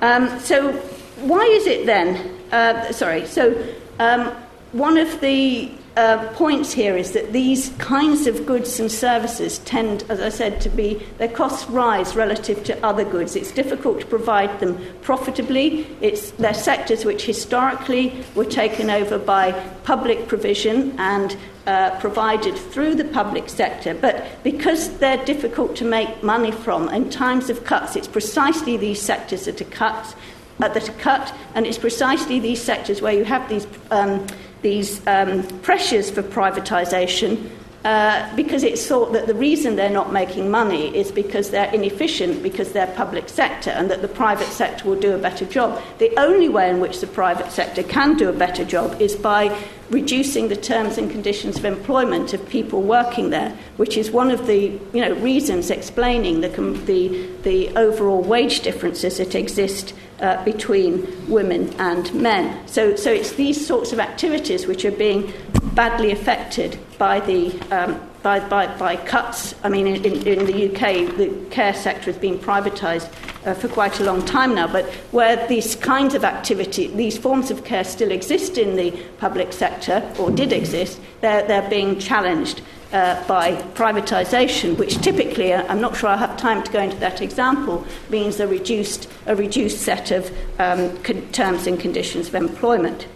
Um, 0.00 0.40
so, 0.40 0.72
why 1.20 1.44
is 1.44 1.66
it 1.66 1.84
then? 1.84 2.38
Uh, 2.50 2.92
sorry, 2.92 3.26
so 3.26 3.52
um, 3.98 4.34
one 4.72 4.96
of 4.96 5.20
the 5.20 5.70
uh, 5.96 6.28
points 6.34 6.72
here 6.72 6.96
is 6.96 7.12
that 7.12 7.32
these 7.32 7.70
kinds 7.78 8.26
of 8.28 8.46
goods 8.46 8.78
and 8.78 8.90
services 8.90 9.58
tend, 9.58 10.04
as 10.08 10.20
I 10.20 10.28
said, 10.28 10.60
to 10.60 10.68
be 10.68 11.04
their 11.18 11.28
costs 11.28 11.68
rise 11.68 12.14
relative 12.14 12.62
to 12.64 12.86
other 12.86 13.04
goods. 13.04 13.34
It's 13.34 13.50
difficult 13.50 14.00
to 14.00 14.06
provide 14.06 14.60
them 14.60 14.78
profitably. 15.02 15.86
It's 16.00 16.30
they're 16.32 16.54
sectors 16.54 17.04
which 17.04 17.26
historically 17.26 18.24
were 18.36 18.44
taken 18.44 18.88
over 18.88 19.18
by 19.18 19.52
public 19.82 20.28
provision 20.28 20.98
and 20.98 21.36
uh, 21.66 21.98
provided 21.98 22.56
through 22.56 22.94
the 22.94 23.04
public 23.04 23.48
sector, 23.48 23.92
but 23.92 24.24
because 24.42 24.96
they're 24.98 25.24
difficult 25.24 25.76
to 25.76 25.84
make 25.84 26.22
money 26.22 26.52
from 26.52 26.88
in 26.88 27.10
times 27.10 27.50
of 27.50 27.64
cuts, 27.64 27.96
it's 27.96 28.08
precisely 28.08 28.76
these 28.76 29.02
sectors 29.02 29.44
that 29.44 29.60
are 29.60 29.64
cut, 29.64 30.16
uh, 30.62 30.68
that 30.68 30.88
are 30.88 30.92
cut, 30.94 31.34
and 31.54 31.66
it's 31.66 31.78
precisely 31.78 32.40
these 32.40 32.62
sectors 32.62 33.02
where 33.02 33.12
you 33.12 33.24
have 33.24 33.48
these. 33.48 33.66
Um, 33.90 34.26
these 34.62 35.04
um, 35.06 35.42
pressures 35.60 36.10
for 36.10 36.22
privatisation 36.22 37.50
uh, 37.84 38.36
because 38.36 38.62
it's 38.62 38.86
thought 38.86 39.14
that 39.14 39.26
the 39.26 39.34
reason 39.34 39.74
they're 39.74 39.88
not 39.88 40.12
making 40.12 40.50
money 40.50 40.94
is 40.94 41.10
because 41.10 41.48
they're 41.48 41.72
inefficient, 41.72 42.42
because 42.42 42.72
they're 42.72 42.88
public 42.88 43.26
sector, 43.26 43.70
and 43.70 43.90
that 43.90 44.02
the 44.02 44.08
private 44.08 44.48
sector 44.48 44.86
will 44.86 45.00
do 45.00 45.14
a 45.14 45.18
better 45.18 45.46
job. 45.46 45.82
The 45.96 46.14
only 46.20 46.50
way 46.50 46.68
in 46.68 46.80
which 46.80 47.00
the 47.00 47.06
private 47.06 47.50
sector 47.50 47.82
can 47.82 48.18
do 48.18 48.28
a 48.28 48.34
better 48.34 48.66
job 48.66 49.00
is 49.00 49.16
by 49.16 49.56
reducing 49.88 50.48
the 50.48 50.56
terms 50.56 50.98
and 50.98 51.10
conditions 51.10 51.56
of 51.56 51.64
employment 51.64 52.34
of 52.34 52.46
people 52.50 52.82
working 52.82 53.30
there, 53.30 53.56
which 53.78 53.96
is 53.96 54.10
one 54.10 54.30
of 54.30 54.46
the 54.46 54.78
you 54.92 55.00
know, 55.00 55.14
reasons 55.14 55.70
explaining 55.70 56.42
the, 56.42 56.48
the, 56.48 57.28
the 57.44 57.74
overall 57.78 58.20
wage 58.20 58.60
differences 58.60 59.16
that 59.16 59.34
exist 59.34 59.94
uh, 60.20 60.44
between 60.44 61.28
women 61.28 61.72
and 61.78 62.12
men. 62.14 62.66
So, 62.66 62.96
so 62.96 63.10
it's 63.10 63.32
these 63.32 63.64
sorts 63.66 63.92
of 63.92 64.00
activities 64.00 64.66
which 64.66 64.84
are 64.84 64.90
being 64.90 65.32
badly 65.74 66.10
affected 66.10 66.78
by 66.98 67.20
the 67.20 67.58
um, 67.70 68.00
by, 68.22 68.40
by, 68.40 68.66
by 68.76 68.96
cuts. 68.96 69.54
I 69.64 69.68
mean, 69.68 69.86
in, 69.86 70.26
in 70.26 70.44
the 70.44 70.68
UK, 70.68 71.16
the 71.16 71.46
care 71.50 71.72
sector 71.72 72.12
has 72.12 72.18
been 72.18 72.38
privatised 72.38 73.10
uh, 73.46 73.54
for 73.54 73.68
quite 73.68 73.98
a 74.00 74.04
long 74.04 74.24
time 74.24 74.54
now, 74.54 74.70
but 74.70 74.84
where 75.10 75.46
these 75.48 75.74
kinds 75.74 76.14
of 76.14 76.24
activity, 76.24 76.88
these 76.88 77.16
forms 77.16 77.50
of 77.50 77.64
care 77.64 77.84
still 77.84 78.10
exist 78.10 78.58
in 78.58 78.76
the 78.76 78.90
public 79.18 79.52
sector, 79.52 80.06
or 80.18 80.30
did 80.30 80.52
exist, 80.52 81.00
they're, 81.20 81.46
they're 81.46 81.68
being 81.70 81.98
challenged 81.98 82.60
uh, 82.92 83.26
by 83.26 83.54
privatisation, 83.74 84.76
which 84.76 84.98
typically, 84.98 85.52
uh, 85.52 85.64
I'm 85.68 85.80
not 85.80 85.96
sure 85.96 86.08
I 86.08 86.16
have 86.16 86.36
time 86.36 86.62
to 86.62 86.72
go 86.72 86.80
into 86.80 86.96
that 86.96 87.22
example, 87.22 87.84
means 88.08 88.40
a 88.40 88.48
reduced, 88.48 89.08
a 89.26 89.36
reduced 89.36 89.82
set 89.82 90.10
of 90.10 90.30
um, 90.58 90.96
con- 91.02 91.26
terms 91.32 91.66
and 91.66 91.78
conditions 91.78 92.28
of 92.28 92.34
employment. 92.34 93.06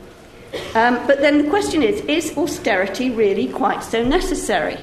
Um, 0.75 1.05
but 1.07 1.21
then 1.21 1.43
the 1.43 1.51
question 1.51 1.83
is 1.83 2.01
is 2.03 2.37
austerity 2.39 3.11
really 3.11 3.49
quite 3.49 3.83
so 3.83 4.05
necessary? 4.05 4.79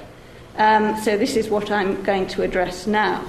Um, 0.58 0.98
so, 0.98 1.18
this 1.18 1.38
is 1.38 1.50
what 1.50 1.72
I'm 1.72 2.04
going 2.04 2.28
to 2.28 2.42
address 2.42 2.86
now. 2.86 3.24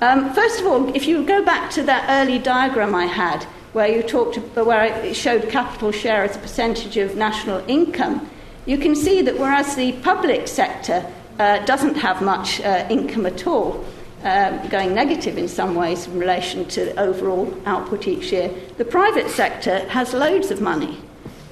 Um, 0.00 0.32
first 0.32 0.60
of 0.60 0.66
all, 0.66 0.94
if 0.94 1.06
you 1.06 1.24
go 1.24 1.44
back 1.44 1.70
to 1.72 1.82
that 1.84 2.06
early 2.08 2.38
diagram 2.38 2.94
I 2.94 3.06
had, 3.06 3.44
where 3.72 3.88
you 3.88 4.02
talked, 4.02 4.36
where 4.56 4.84
it 4.84 5.14
showed 5.16 5.48
capital 5.48 5.90
share 5.90 6.24
as 6.24 6.36
a 6.36 6.38
percentage 6.38 6.96
of 6.96 7.16
national 7.16 7.64
income, 7.68 8.28
you 8.66 8.78
can 8.78 8.94
see 8.94 9.22
that 9.22 9.38
whereas 9.38 9.74
the 9.74 9.92
public 10.02 10.48
sector 10.48 11.04
uh, 11.38 11.64
doesn't 11.64 11.96
have 11.96 12.22
much 12.22 12.60
uh, 12.60 12.86
income 12.90 13.26
at 13.26 13.46
all, 13.46 13.84
um, 14.22 14.68
going 14.68 14.94
negative 14.94 15.36
in 15.36 15.48
some 15.48 15.74
ways 15.74 16.06
in 16.06 16.18
relation 16.18 16.64
to 16.66 16.98
overall 16.98 17.52
output 17.66 18.06
each 18.06 18.30
year, 18.32 18.50
the 18.78 18.84
private 18.84 19.28
sector 19.28 19.80
has 19.88 20.14
loads 20.14 20.50
of 20.50 20.60
money. 20.60 20.98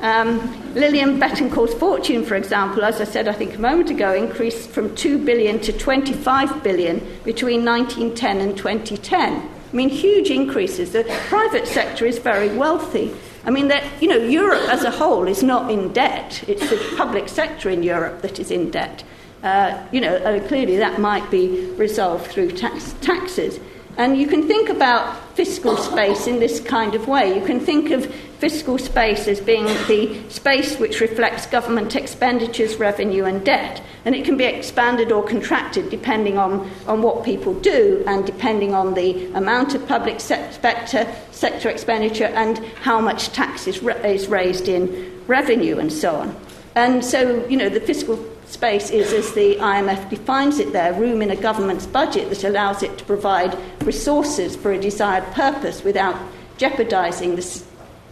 Um, 0.00 0.74
Liliane 0.74 1.20
Bettencourt's 1.20 1.74
fortune, 1.74 2.24
for 2.24 2.34
example, 2.34 2.84
as 2.84 3.00
I 3.00 3.04
said 3.04 3.28
I 3.28 3.32
think 3.32 3.56
a 3.56 3.60
moment 3.60 3.90
ago, 3.90 4.14
increased 4.14 4.70
from 4.70 4.94
2 4.94 5.24
billion 5.24 5.60
to 5.60 5.72
25 5.72 6.62
billion 6.62 6.98
between 7.24 7.64
1910 7.64 8.40
and 8.40 8.56
2010. 8.56 9.50
I 9.72 9.76
mean, 9.76 9.88
huge 9.88 10.30
increases. 10.30 10.92
The 10.92 11.04
private 11.28 11.66
sector 11.66 12.06
is 12.06 12.18
very 12.18 12.48
wealthy. 12.56 13.14
I 13.44 13.50
mean, 13.50 13.68
that, 13.68 13.84
you 14.02 14.08
know, 14.08 14.16
Europe 14.16 14.68
as 14.68 14.84
a 14.84 14.90
whole 14.90 15.26
is 15.26 15.42
not 15.42 15.70
in 15.70 15.92
debt. 15.92 16.44
It's 16.46 16.68
the 16.68 16.94
public 16.96 17.28
sector 17.28 17.70
in 17.70 17.82
Europe 17.82 18.22
that 18.22 18.38
is 18.38 18.50
in 18.50 18.70
debt. 18.70 19.02
Uh, 19.42 19.82
you 19.90 20.00
know, 20.00 20.16
uh, 20.16 20.46
clearly 20.48 20.76
that 20.76 21.00
might 21.00 21.30
be 21.30 21.70
resolved 21.72 22.26
through 22.26 22.50
tax- 22.50 22.94
taxes. 23.00 23.58
And 24.00 24.16
you 24.16 24.26
can 24.26 24.48
think 24.48 24.70
about 24.70 25.14
fiscal 25.36 25.76
space 25.76 26.26
in 26.26 26.40
this 26.40 26.58
kind 26.58 26.94
of 26.94 27.06
way. 27.06 27.38
You 27.38 27.44
can 27.44 27.60
think 27.60 27.90
of 27.90 28.06
fiscal 28.38 28.78
space 28.78 29.28
as 29.28 29.40
being 29.40 29.66
the 29.88 30.26
space 30.30 30.78
which 30.78 31.02
reflects 31.02 31.44
government 31.44 31.94
expenditures, 31.94 32.76
revenue, 32.76 33.26
and 33.26 33.44
debt. 33.44 33.82
And 34.06 34.14
it 34.14 34.24
can 34.24 34.38
be 34.38 34.44
expanded 34.44 35.12
or 35.12 35.22
contracted 35.22 35.90
depending 35.90 36.38
on, 36.38 36.70
on 36.86 37.02
what 37.02 37.26
people 37.26 37.52
do 37.60 38.02
and 38.06 38.24
depending 38.24 38.74
on 38.74 38.94
the 38.94 39.30
amount 39.34 39.74
of 39.74 39.86
public 39.86 40.18
sector, 40.18 41.06
sector 41.30 41.68
expenditure 41.68 42.24
and 42.24 42.56
how 42.80 43.02
much 43.02 43.34
tax 43.34 43.66
is, 43.66 43.82
is 44.02 44.28
raised 44.28 44.66
in 44.66 45.22
revenue 45.26 45.78
and 45.78 45.92
so 45.92 46.16
on. 46.16 46.34
And 46.74 47.04
so, 47.04 47.46
you 47.48 47.56
know, 47.58 47.68
the 47.68 47.80
fiscal 47.80 48.16
space 48.50 48.90
is, 48.90 49.12
as 49.12 49.32
the 49.32 49.56
IMF 49.56 50.10
defines 50.10 50.58
it 50.58 50.72
there, 50.72 50.92
room 50.94 51.22
in 51.22 51.30
a 51.30 51.36
government's 51.36 51.86
budget 51.86 52.28
that 52.30 52.44
allows 52.44 52.82
it 52.82 52.98
to 52.98 53.04
provide 53.04 53.56
resources 53.84 54.56
for 54.56 54.72
a 54.72 54.78
desired 54.78 55.24
purpose 55.32 55.84
without 55.84 56.16
jeopardizing 56.56 57.36
the. 57.36 57.62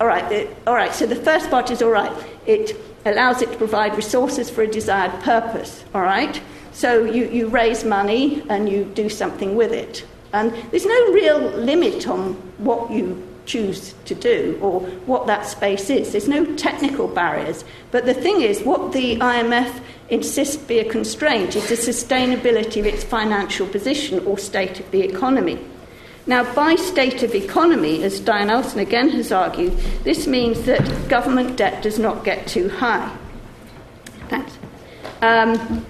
All 0.01 0.07
right, 0.07 0.49
all 0.67 0.75
right, 0.75 0.95
so 0.95 1.07
the 1.07 1.17
first 1.17 1.51
part 1.51 1.71
is 1.71 1.83
all 1.83 1.91
right. 1.91 2.13
It 2.47 2.77
allows 3.05 3.43
it 3.43 3.51
to 3.51 3.59
provide 3.59 3.97
resources 3.97 4.49
for 4.49 4.63
a 4.63 4.67
desired 4.67 5.13
purpose, 5.23 5.85
all 5.93 6.03
right? 6.03 6.41
So 6.73 7.05
you, 7.05 7.29
you 7.29 7.49
raise 7.49 7.85
money 7.85 8.45
and 8.49 8.69
you 8.69 8.85
do 8.85 9.09
something 9.09 9.57
with 9.57 9.73
it. 9.73 10.07
And 10.33 10.53
there's 10.71 10.87
no 10.87 11.13
real 11.13 11.41
limit 11.41 12.07
on 12.07 12.35
what 12.59 12.91
you 12.91 13.28
choose 13.49 13.95
to 14.05 14.15
do 14.15 14.57
or 14.63 14.81
what 15.07 15.27
that 15.27 15.47
space 15.47 15.91
is. 15.91 16.13
There's 16.13 16.29
no 16.29 16.45
technical 16.55 17.09
barriers. 17.09 17.65
But 17.91 18.07
the 18.07 18.15
thing 18.15 18.43
is, 18.43 18.63
what 18.63 18.93
the 18.93 19.17
IMF 19.17 19.83
insists 20.11 20.57
be 20.57 20.79
a 20.79 20.89
constraint 20.89 21.57
is 21.57 21.69
the 21.69 21.75
sustainability 21.75 22.79
of 22.79 22.87
its 22.87 23.03
financial 23.03 23.67
position 23.67 24.25
or 24.27 24.39
state 24.39 24.79
of 24.79 24.91
the 24.91 25.03
economy. 25.03 25.59
Now, 26.27 26.45
by 26.55 26.77
state 26.77 27.23
of 27.23 27.35
economy, 27.35 28.05
as 28.05 28.21
Diane 28.21 28.51
Elson 28.51 28.81
again 28.81 29.09
has 29.11 29.33
argued, 29.33 29.73
this 30.05 30.27
means 30.27 30.63
that 30.65 31.09
government 31.09 31.57
debt 31.57 31.83
does 31.83 31.99
not 31.99 32.23
get 32.23 32.47
too 32.47 32.69
high. 32.69 33.17
Thanks. 34.29 34.59
Um, 35.23 35.87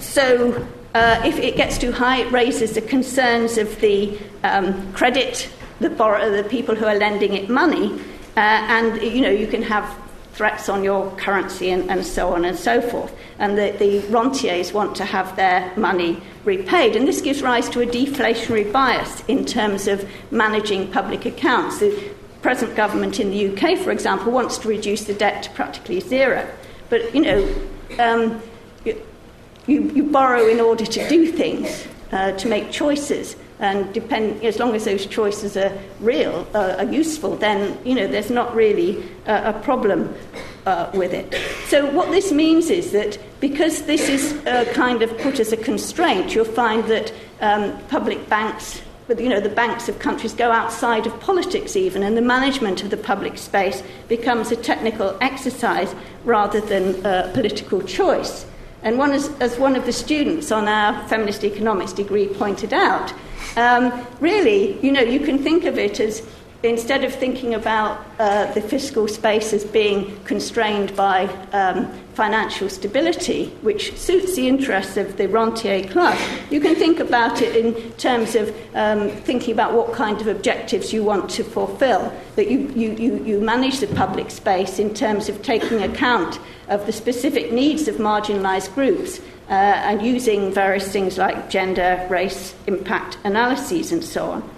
so, 0.00 0.66
uh, 0.94 1.22
if 1.24 1.38
it 1.38 1.56
gets 1.56 1.78
too 1.78 1.92
high, 1.92 2.22
it 2.22 2.32
raises 2.32 2.74
the 2.74 2.80
concerns 2.82 3.58
of 3.58 3.80
the 3.80 4.18
um, 4.42 4.92
credit 4.92 5.48
the, 5.82 5.90
borrower, 5.90 6.30
the 6.30 6.48
people 6.48 6.74
who 6.74 6.86
are 6.86 6.94
lending 6.94 7.34
it 7.34 7.48
money, 7.48 7.92
uh, 8.36 8.40
and 8.40 9.02
you 9.02 9.20
know 9.20 9.30
you 9.30 9.46
can 9.46 9.62
have 9.62 9.98
threats 10.32 10.68
on 10.68 10.82
your 10.82 11.10
currency 11.16 11.70
and, 11.70 11.90
and 11.90 12.06
so 12.06 12.32
on 12.32 12.44
and 12.46 12.56
so 12.56 12.80
forth. 12.80 13.14
And 13.38 13.58
the, 13.58 13.76
the 13.78 14.00
rentiers 14.08 14.72
want 14.72 14.96
to 14.96 15.04
have 15.04 15.36
their 15.36 15.76
money 15.76 16.22
repaid, 16.44 16.96
and 16.96 17.06
this 17.06 17.20
gives 17.20 17.42
rise 17.42 17.68
to 17.70 17.80
a 17.82 17.86
deflationary 17.86 18.70
bias 18.72 19.22
in 19.28 19.44
terms 19.44 19.86
of 19.88 20.08
managing 20.30 20.90
public 20.90 21.26
accounts. 21.26 21.80
The 21.80 22.10
present 22.40 22.74
government 22.74 23.20
in 23.20 23.30
the 23.30 23.52
UK, 23.52 23.78
for 23.78 23.90
example, 23.90 24.32
wants 24.32 24.58
to 24.58 24.68
reduce 24.68 25.04
the 25.04 25.14
debt 25.14 25.42
to 25.44 25.50
practically 25.50 26.00
zero, 26.00 26.48
but 26.88 27.14
you 27.14 27.20
know. 27.20 27.54
Um, 27.98 28.42
you, 29.66 29.82
you 29.94 30.02
borrow 30.04 30.46
in 30.48 30.60
order 30.60 30.84
to 30.84 31.08
do 31.08 31.30
things, 31.30 31.86
uh, 32.10 32.32
to 32.32 32.48
make 32.48 32.70
choices 32.70 33.36
and 33.62 33.94
depend, 33.94 34.44
as 34.44 34.58
long 34.58 34.74
as 34.74 34.84
those 34.84 35.06
choices 35.06 35.56
are 35.56 35.72
real, 36.00 36.46
uh, 36.52 36.74
are 36.78 36.92
useful, 36.92 37.36
then 37.36 37.78
you 37.84 37.94
know 37.94 38.08
there's 38.08 38.30
not 38.30 38.54
really 38.54 39.02
a, 39.26 39.50
a 39.50 39.52
problem 39.62 40.12
uh, 40.66 40.90
with 40.92 41.14
it. 41.14 41.32
So, 41.68 41.88
what 41.92 42.10
this 42.10 42.32
means 42.32 42.70
is 42.70 42.90
that 42.90 43.18
because 43.40 43.82
this 43.82 44.08
is 44.08 44.32
uh, 44.46 44.64
kind 44.74 45.00
of 45.02 45.16
put 45.18 45.38
as 45.38 45.52
a 45.52 45.56
constraint, 45.56 46.34
you'll 46.34 46.44
find 46.44 46.84
that 46.88 47.12
um, 47.40 47.78
public 47.88 48.28
banks 48.28 48.82
but 49.08 49.18
you 49.20 49.28
know 49.28 49.40
the 49.40 49.48
banks 49.48 49.88
of 49.88 49.98
countries 49.98 50.32
go 50.32 50.52
outside 50.52 51.08
of 51.08 51.20
politics 51.20 51.74
even 51.74 52.04
and 52.04 52.16
the 52.16 52.22
management 52.22 52.84
of 52.84 52.90
the 52.90 52.96
public 52.96 53.36
space 53.36 53.82
becomes 54.08 54.52
a 54.52 54.56
technical 54.56 55.18
exercise 55.20 55.92
rather 56.24 56.60
than 56.60 57.04
a 57.04 57.28
political 57.34 57.82
choice 57.82 58.46
and 58.84 58.98
one 58.98 59.10
as 59.10 59.58
one 59.58 59.74
of 59.74 59.86
the 59.86 59.92
students 59.92 60.52
on 60.52 60.68
our 60.68 61.06
feminist 61.08 61.42
economics 61.42 61.92
degree 61.92 62.28
pointed 62.28 62.72
out 62.72 63.12
um, 63.56 64.06
really 64.20 64.78
you 64.80 64.92
know 64.92 65.00
you 65.00 65.20
can 65.20 65.38
think 65.38 65.64
of 65.64 65.78
it 65.78 66.00
as 66.00 66.26
instead 66.62 67.02
of 67.02 67.12
thinking 67.12 67.54
about 67.54 68.04
uh, 68.18 68.52
the 68.52 68.60
fiscal 68.60 69.08
space 69.08 69.52
as 69.52 69.64
being 69.64 70.16
constrained 70.24 70.94
by 70.94 71.26
um, 71.52 71.92
financial 72.14 72.68
stability, 72.68 73.46
which 73.62 73.96
suits 73.98 74.36
the 74.36 74.46
interests 74.46 74.96
of 74.96 75.16
the 75.16 75.26
rentier 75.28 75.82
class, 75.88 76.20
you 76.50 76.60
can 76.60 76.74
think 76.76 77.00
about 77.00 77.42
it 77.42 77.56
in 77.56 77.92
terms 77.92 78.36
of 78.36 78.54
um, 78.74 79.08
thinking 79.08 79.52
about 79.52 79.72
what 79.72 79.92
kind 79.92 80.20
of 80.20 80.28
objectives 80.28 80.92
you 80.92 81.02
want 81.02 81.28
to 81.30 81.42
fulfill. 81.42 82.12
That 82.36 82.48
you, 82.48 82.70
you, 82.76 82.92
you, 82.92 83.24
you 83.24 83.40
manage 83.40 83.80
the 83.80 83.88
public 83.88 84.30
space 84.30 84.78
in 84.78 84.94
terms 84.94 85.28
of 85.28 85.42
taking 85.42 85.82
account 85.82 86.38
of 86.68 86.86
the 86.86 86.92
specific 86.92 87.52
needs 87.52 87.88
of 87.88 87.96
marginalised 87.96 88.74
groups. 88.74 89.20
Uh, 89.48 89.54
and 89.54 90.00
using 90.00 90.50
various 90.50 90.90
things 90.90 91.18
like 91.18 91.50
gender, 91.50 92.06
race, 92.08 92.54
impact 92.66 93.18
analyses, 93.24 93.92
and 93.92 94.02
so 94.02 94.30
on. 94.30 94.50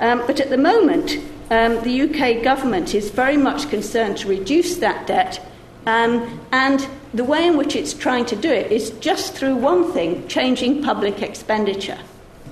Um, 0.00 0.26
but 0.26 0.40
at 0.40 0.48
the 0.48 0.56
moment, 0.56 1.20
um, 1.50 1.82
the 1.82 2.02
UK 2.02 2.42
government 2.42 2.94
is 2.94 3.10
very 3.10 3.36
much 3.36 3.68
concerned 3.70 4.16
to 4.18 4.28
reduce 4.28 4.76
that 4.76 5.06
debt, 5.06 5.44
um, 5.86 6.40
and 6.52 6.86
the 7.12 7.24
way 7.24 7.46
in 7.46 7.56
which 7.56 7.74
it's 7.74 7.92
trying 7.92 8.24
to 8.26 8.36
do 8.36 8.48
it 8.48 8.70
is 8.70 8.90
just 9.00 9.34
through 9.34 9.56
one 9.56 9.92
thing 9.92 10.26
changing 10.28 10.82
public 10.82 11.22
expenditure. 11.22 11.98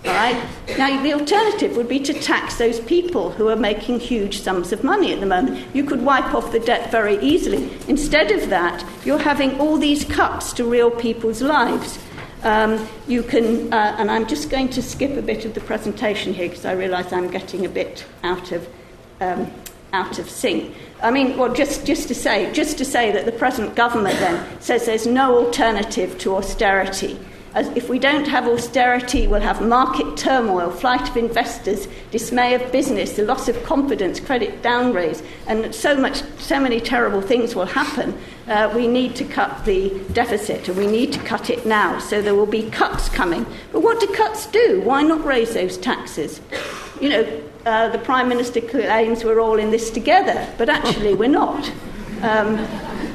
All 0.05 0.13
right? 0.13 0.49
Now, 0.77 1.03
the 1.03 1.13
alternative 1.13 1.77
would 1.77 1.89
be 1.89 2.01
to 2.01 2.15
tax 2.15 2.57
those 2.57 2.81
people 2.81 3.31
who 3.31 3.49
are 3.49 3.57
making 3.57 4.01
huge 4.01 4.41
sums 4.41 4.73
of 4.73 4.85
money 4.85 5.13
at 5.13 5.21
the 5.21 5.27
moment. 5.27 5.65
You 5.75 5.85
could 5.85 6.03
wipe 6.03 6.35
off 6.35 6.53
the 6.53 6.61
debt 6.61 6.91
very 6.91 7.19
easily. 7.19 7.71
Instead 7.89 8.31
of 8.31 8.49
that, 8.51 8.85
you're 9.05 9.19
having 9.19 9.59
all 9.61 9.77
these 9.77 10.05
cuts 10.05 10.53
to 10.55 10.65
real 10.65 10.91
people's 10.91 11.43
lives. 11.43 11.99
Um, 12.45 12.87
you 13.09 13.25
can, 13.25 13.73
uh, 13.73 13.97
and 13.99 14.11
I'm 14.11 14.27
just 14.27 14.51
going 14.51 14.69
to 14.71 14.83
skip 14.83 15.17
a 15.17 15.23
bit 15.23 15.45
of 15.45 15.55
the 15.55 15.61
presentation 15.61 16.33
here 16.33 16.49
because 16.49 16.65
I 16.65 16.73
realise 16.73 17.13
I'm 17.13 17.29
getting 17.31 17.67
a 17.67 17.69
bit 17.69 18.05
out 18.23 18.53
of 18.53 18.69
um, 19.21 19.51
out 19.93 20.19
of 20.19 20.29
sync. 20.29 20.75
I 21.03 21.11
mean, 21.11 21.37
well, 21.37 21.53
just, 21.53 21.87
just 21.87 22.09
to 22.09 22.15
say, 22.15 22.53
just 22.53 22.79
to 22.79 22.85
say 22.85 23.13
that 23.13 23.25
the 23.25 23.33
present 23.33 23.75
government 23.75 24.19
then 24.19 24.61
says 24.61 24.87
there's 24.87 25.07
no 25.07 25.45
alternative 25.45 26.19
to 26.19 26.37
austerity. 26.37 27.19
As 27.55 27.69
if 27.69 27.89
we 27.89 27.99
don't 27.99 28.27
have 28.27 28.47
austerity, 28.47 29.27
we'll 29.27 29.41
have 29.41 29.67
market 29.67 30.17
turmoil, 30.17 30.71
flight 30.71 31.09
of 31.09 31.17
investors, 31.17 31.89
dismay 32.11 32.55
of 32.55 32.71
business, 32.71 33.17
the 33.17 33.25
loss 33.25 33.49
of 33.49 33.63
confidence, 33.65 34.21
credit 34.21 34.63
downraise, 34.63 35.25
and 35.47 35.75
so 35.75 35.97
much, 35.97 36.23
so 36.39 36.61
many 36.61 36.79
terrible 36.81 37.23
things 37.23 37.55
will 37.55 37.67
happen. 37.67 38.17
Uh, 38.47 38.71
we 38.75 38.87
need 38.87 39.17
to 39.17 39.25
cut 39.25 39.65
the 39.65 39.99
deficit, 40.13 40.69
and 40.69 40.77
we 40.77 40.87
need 40.87 41.13
to 41.13 41.19
cut 41.21 41.49
it 41.49 41.65
now. 41.65 41.99
So 41.99 42.21
there 42.21 42.35
will 42.35 42.47
be 42.47 42.71
cuts 42.71 43.09
coming. 43.09 43.47
But 43.73 43.81
what 43.81 43.99
do 43.99 44.07
cuts 44.09 44.47
do? 44.47 44.83
Why 44.85 45.03
not 45.03 45.25
raise 45.25 45.55
those 45.55 45.79
taxes? 45.79 46.41
You 47.01 47.09
know, 47.09 47.43
uh, 47.65 47.89
the 47.89 47.99
Prime 47.99 48.29
Minister 48.29 48.61
claims 48.61 49.25
we're 49.25 49.41
all 49.41 49.59
in 49.59 49.71
this 49.71 49.91
together, 49.91 50.47
but 50.59 50.69
actually 50.69 51.15
we're 51.15 51.29
not. 51.29 51.71
Um, 52.23 52.57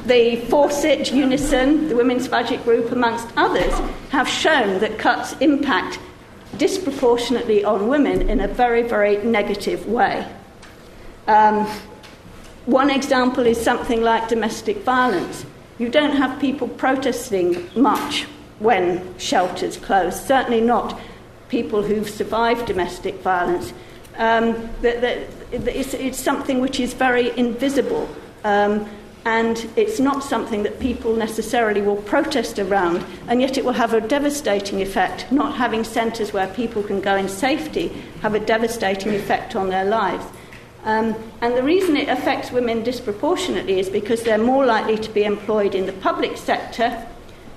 the 0.06 0.38
Fawcett, 0.50 1.12
Unison, 1.12 1.90
the 1.90 1.96
Women's 1.96 2.28
Budget 2.28 2.64
Group, 2.64 2.92
amongst 2.92 3.28
others, 3.38 3.74
have 4.10 4.28
shown 4.28 4.80
that 4.80 4.98
cuts 4.98 5.34
impact 5.40 6.00
disproportionately 6.58 7.64
on 7.64 7.88
women 7.88 8.30
in 8.30 8.42
a 8.42 8.48
very, 8.48 8.84
very 8.84 9.18
negative 9.24 9.88
way. 9.88 10.28
Um, 11.28 11.66
one 12.66 12.90
example 12.90 13.46
is 13.46 13.60
something 13.60 14.02
like 14.02 14.28
domestic 14.28 14.78
violence. 14.84 15.46
You 15.80 15.90
don't 15.90 16.16
have 16.16 16.40
people 16.40 16.68
protesting 16.68 17.70
much 17.76 18.24
when 18.60 19.18
shelters 19.18 19.78
close, 19.78 20.26
certainly 20.26 20.62
not 20.62 21.00
people 21.50 21.84
who've 21.84 22.10
survived 22.10 22.66
domestic 22.66 23.16
violence 23.22 23.74
um, 24.18 24.70
that, 24.82 25.02
that 25.02 25.18
it's, 25.52 25.94
it's, 25.94 26.20
something 26.20 26.62
which 26.62 26.80
is 26.80 26.94
very 26.94 27.36
invisible. 27.38 28.08
Um, 28.44 28.90
and 29.26 29.70
it's 29.76 30.00
not 30.00 30.24
something 30.24 30.64
that 30.64 30.80
people 30.80 31.16
necessarily 31.16 31.82
will 31.82 31.96
protest 31.96 32.60
around, 32.60 33.06
and 33.28 33.42
yet 33.42 33.58
it 33.58 33.64
will 33.64 33.74
have 33.74 33.94
a 33.94 34.02
devastating 34.02 34.82
effect. 34.82 35.32
Not 35.32 35.56
having 35.56 35.84
centres 35.84 36.34
where 36.34 36.48
people 36.48 36.84
can 36.84 37.02
go 37.02 37.16
in 37.16 37.30
safety 37.30 37.90
have 38.22 38.36
a 38.36 38.40
devastating 38.40 39.14
effect 39.14 39.56
on 39.56 39.70
their 39.70 39.86
lives. 39.86 40.26
Um, 40.84 41.16
and 41.42 41.56
the 41.56 41.64
reason 41.64 41.96
it 41.96 42.10
affects 42.10 42.52
women 42.52 42.84
disproportionately 42.84 43.80
is 43.80 43.90
because 43.90 44.24
they're 44.24 44.38
more 44.38 44.66
likely 44.66 44.98
to 44.98 45.10
be 45.12 45.24
employed 45.24 45.76
in 45.76 45.86
the 45.86 45.94
public 45.94 46.36
sector 46.36 47.08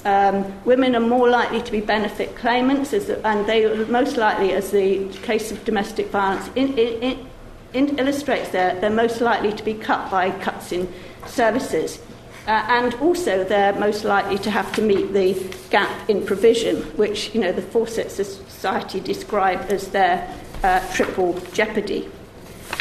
um, 0.06 0.64
women 0.64 0.94
are 0.94 1.00
more 1.00 1.28
likely 1.28 1.60
to 1.60 1.72
be 1.72 1.80
benefit 1.80 2.36
claimants, 2.36 2.92
as, 2.92 3.10
and 3.10 3.44
they 3.46 3.64
are 3.64 3.86
most 3.86 4.16
likely, 4.16 4.52
as 4.52 4.70
the 4.70 5.08
case 5.22 5.50
of 5.50 5.64
domestic 5.64 6.10
violence 6.10 6.48
in, 6.54 6.78
in, 6.78 7.26
in 7.74 7.98
illustrates, 7.98 8.50
they're, 8.50 8.80
they're 8.80 8.88
most 8.88 9.20
likely 9.20 9.52
to 9.52 9.64
be 9.64 9.74
cut 9.74 10.08
by 10.08 10.30
cuts 10.30 10.70
in 10.70 10.86
services. 11.28 11.98
Uh, 12.46 12.64
and 12.68 12.94
also, 12.94 13.42
they're 13.42 13.72
most 13.74 14.04
likely 14.04 14.38
to 14.38 14.50
have 14.50 14.72
to 14.74 14.82
meet 14.82 15.12
the 15.12 15.34
gap 15.70 16.08
in 16.08 16.24
provision, 16.24 16.82
which 16.96 17.34
you 17.34 17.40
know 17.40 17.50
the 17.50 17.62
Fawcett 17.62 18.10
Society 18.10 19.00
describe 19.00 19.68
as 19.68 19.88
their 19.88 20.32
uh, 20.62 20.80
triple 20.92 21.32
jeopardy. 21.52 22.08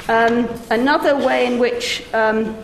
Um, 0.07 0.47
another 0.69 1.17
way 1.17 1.47
in 1.47 1.57
which 1.57 2.03
um, 2.13 2.63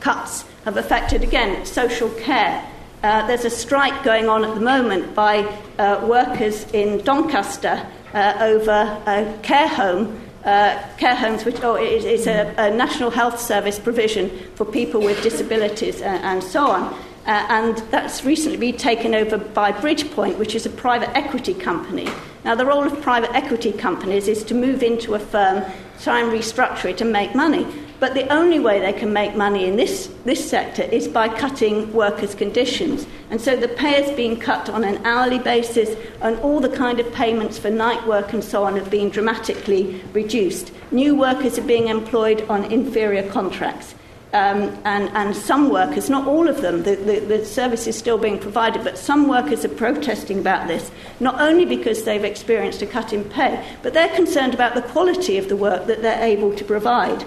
cuts 0.00 0.44
have 0.66 0.76
affected, 0.76 1.22
again, 1.22 1.64
social 1.64 2.10
care 2.10 2.62
uh, 3.06 3.26
there's 3.26 3.44
a 3.44 3.50
strike 3.50 4.02
going 4.02 4.28
on 4.28 4.44
at 4.44 4.54
the 4.54 4.60
moment 4.60 5.14
by 5.14 5.38
uh, 5.78 6.04
workers 6.08 6.66
in 6.72 6.98
Doncaster 7.04 7.86
uh, 8.14 8.36
over 8.40 9.00
a 9.06 9.38
care 9.42 9.68
home. 9.68 10.20
Uh, 10.46 10.80
care 10.96 11.16
homes, 11.16 11.44
which 11.44 11.60
oh, 11.64 11.74
it 11.74 12.04
is 12.04 12.28
a, 12.28 12.54
a, 12.56 12.70
national 12.70 13.10
health 13.10 13.40
service 13.40 13.80
provision 13.80 14.30
for 14.54 14.64
people 14.64 15.00
with 15.00 15.20
disabilities 15.20 16.00
and, 16.00 16.24
uh, 16.24 16.28
and 16.28 16.40
so 16.40 16.68
on. 16.70 16.82
Uh, 17.26 17.44
and 17.48 17.78
that's 17.90 18.24
recently 18.24 18.56
been 18.56 18.76
taken 18.76 19.12
over 19.12 19.38
by 19.38 19.72
Bridgepoint, 19.72 20.38
which 20.38 20.54
is 20.54 20.64
a 20.64 20.70
private 20.70 21.10
equity 21.16 21.52
company. 21.52 22.08
Now, 22.44 22.54
the 22.54 22.64
role 22.64 22.84
of 22.84 23.02
private 23.02 23.34
equity 23.34 23.72
companies 23.72 24.28
is 24.28 24.44
to 24.44 24.54
move 24.54 24.84
into 24.84 25.16
a 25.16 25.18
firm, 25.18 25.64
try 26.00 26.20
and 26.20 26.30
restructure 26.30 26.90
it, 26.90 27.00
and 27.00 27.12
make 27.12 27.34
money. 27.34 27.66
But 27.98 28.12
the 28.12 28.30
only 28.30 28.60
way 28.60 28.78
they 28.78 28.92
can 28.92 29.12
make 29.12 29.36
money 29.36 29.64
in 29.64 29.76
this, 29.76 30.10
this 30.24 30.48
sector 30.48 30.82
is 30.82 31.08
by 31.08 31.28
cutting 31.28 31.92
workers' 31.94 32.34
conditions. 32.34 33.06
And 33.30 33.40
so 33.40 33.56
the 33.56 33.68
pay 33.68 34.04
is 34.04 34.14
being 34.14 34.38
cut 34.38 34.68
on 34.68 34.84
an 34.84 35.04
hourly 35.06 35.38
basis, 35.38 35.96
and 36.20 36.38
all 36.40 36.60
the 36.60 36.68
kind 36.68 37.00
of 37.00 37.10
payments 37.12 37.58
for 37.58 37.70
night 37.70 38.06
work 38.06 38.32
and 38.32 38.44
so 38.44 38.64
on 38.64 38.76
have 38.76 38.90
been 38.90 39.08
dramatically 39.08 40.02
reduced. 40.12 40.72
New 40.90 41.14
workers 41.14 41.58
are 41.58 41.62
being 41.62 41.88
employed 41.88 42.46
on 42.50 42.64
inferior 42.66 43.28
contracts. 43.30 43.94
Um, 44.32 44.76
and, 44.84 45.08
and 45.16 45.34
some 45.34 45.70
workers, 45.70 46.10
not 46.10 46.26
all 46.26 46.48
of 46.48 46.60
them, 46.60 46.82
the, 46.82 46.96
the, 46.96 47.20
the 47.20 47.44
service 47.46 47.86
is 47.86 47.96
still 47.96 48.18
being 48.18 48.38
provided, 48.38 48.84
but 48.84 48.98
some 48.98 49.28
workers 49.28 49.64
are 49.64 49.70
protesting 49.70 50.40
about 50.40 50.68
this, 50.68 50.90
not 51.20 51.40
only 51.40 51.64
because 51.64 52.04
they've 52.04 52.24
experienced 52.24 52.82
a 52.82 52.86
cut 52.86 53.14
in 53.14 53.24
pay, 53.24 53.64
but 53.82 53.94
they're 53.94 54.14
concerned 54.14 54.52
about 54.52 54.74
the 54.74 54.82
quality 54.82 55.38
of 55.38 55.48
the 55.48 55.56
work 55.56 55.86
that 55.86 56.02
they're 56.02 56.22
able 56.22 56.54
to 56.54 56.64
provide. 56.64 57.24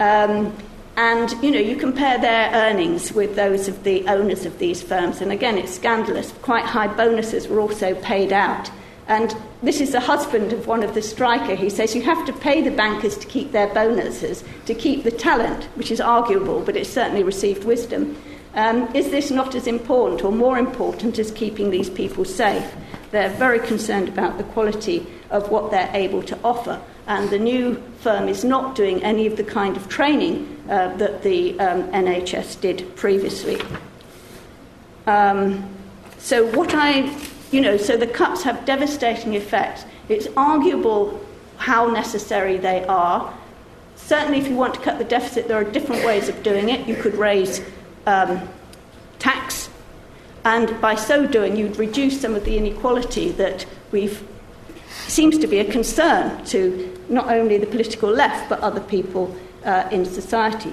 Um, 0.00 0.56
and 0.96 1.30
you 1.42 1.50
know, 1.52 1.60
you 1.60 1.76
compare 1.76 2.18
their 2.18 2.50
earnings 2.52 3.12
with 3.12 3.36
those 3.36 3.68
of 3.68 3.84
the 3.84 4.06
owners 4.08 4.44
of 4.44 4.58
these 4.58 4.82
firms, 4.82 5.20
and 5.20 5.30
again, 5.30 5.56
it's 5.56 5.74
scandalous. 5.74 6.32
Quite 6.42 6.64
high 6.64 6.88
bonuses 6.88 7.46
were 7.46 7.60
also 7.60 7.94
paid 7.94 8.32
out. 8.32 8.70
And 9.06 9.34
this 9.62 9.80
is 9.80 9.92
the 9.92 10.00
husband 10.00 10.52
of 10.52 10.66
one 10.66 10.82
of 10.82 10.94
the 10.94 11.00
striker. 11.00 11.54
He 11.54 11.70
says 11.70 11.94
you 11.94 12.02
have 12.02 12.26
to 12.26 12.32
pay 12.32 12.60
the 12.60 12.70
bankers 12.70 13.16
to 13.16 13.26
keep 13.26 13.52
their 13.52 13.72
bonuses, 13.72 14.44
to 14.66 14.74
keep 14.74 15.02
the 15.02 15.10
talent, 15.10 15.64
which 15.76 15.90
is 15.90 16.00
arguable, 16.00 16.60
but 16.60 16.76
it's 16.76 16.90
certainly 16.90 17.22
received 17.22 17.64
wisdom. 17.64 18.16
Um, 18.54 18.94
is 18.94 19.10
this 19.10 19.30
not 19.30 19.54
as 19.54 19.66
important 19.66 20.24
or 20.24 20.32
more 20.32 20.58
important 20.58 21.18
as 21.18 21.30
keeping 21.30 21.70
these 21.70 21.88
people 21.88 22.24
safe? 22.24 22.74
They're 23.10 23.30
very 23.30 23.60
concerned 23.60 24.08
about 24.08 24.36
the 24.36 24.44
quality 24.44 25.06
of 25.30 25.50
what 25.50 25.70
they're 25.70 25.90
able 25.94 26.22
to 26.24 26.38
offer 26.44 26.80
and 27.08 27.30
the 27.30 27.38
new 27.38 27.82
firm 28.00 28.28
is 28.28 28.44
not 28.44 28.74
doing 28.74 29.02
any 29.02 29.26
of 29.26 29.36
the 29.36 29.42
kind 29.42 29.76
of 29.76 29.88
training 29.88 30.62
uh, 30.68 30.94
that 30.98 31.22
the 31.22 31.58
um, 31.58 31.84
NHS 31.90 32.60
did 32.60 32.94
previously. 32.96 33.60
Um, 35.06 35.66
so, 36.18 36.46
what 36.54 36.74
I, 36.74 37.10
you 37.50 37.62
know, 37.62 37.78
so 37.78 37.96
the 37.96 38.06
cuts 38.06 38.42
have 38.42 38.66
devastating 38.66 39.34
effects. 39.34 39.86
It's 40.10 40.28
arguable 40.36 41.26
how 41.56 41.86
necessary 41.86 42.58
they 42.58 42.84
are. 42.84 43.34
Certainly, 43.96 44.40
if 44.40 44.48
you 44.48 44.54
want 44.54 44.74
to 44.74 44.80
cut 44.80 44.98
the 44.98 45.04
deficit, 45.04 45.48
there 45.48 45.56
are 45.56 45.64
different 45.64 46.04
ways 46.04 46.28
of 46.28 46.42
doing 46.42 46.68
it. 46.68 46.86
You 46.86 46.94
could 46.94 47.14
raise 47.14 47.62
um, 48.04 48.46
tax, 49.18 49.70
and 50.44 50.78
by 50.82 50.94
so 50.94 51.26
doing, 51.26 51.56
you'd 51.56 51.78
reduce 51.78 52.20
some 52.20 52.34
of 52.34 52.44
the 52.44 52.58
inequality 52.58 53.32
that 53.32 53.64
we've 53.92 54.22
seems 55.06 55.38
to 55.38 55.46
be 55.46 55.58
a 55.58 55.64
concern 55.64 56.44
to 56.44 56.97
not 57.08 57.28
only 57.30 57.58
the 57.58 57.66
political 57.66 58.10
left 58.10 58.48
but 58.48 58.60
other 58.60 58.80
people 58.80 59.34
uh, 59.64 59.88
in 59.90 60.04
society. 60.04 60.72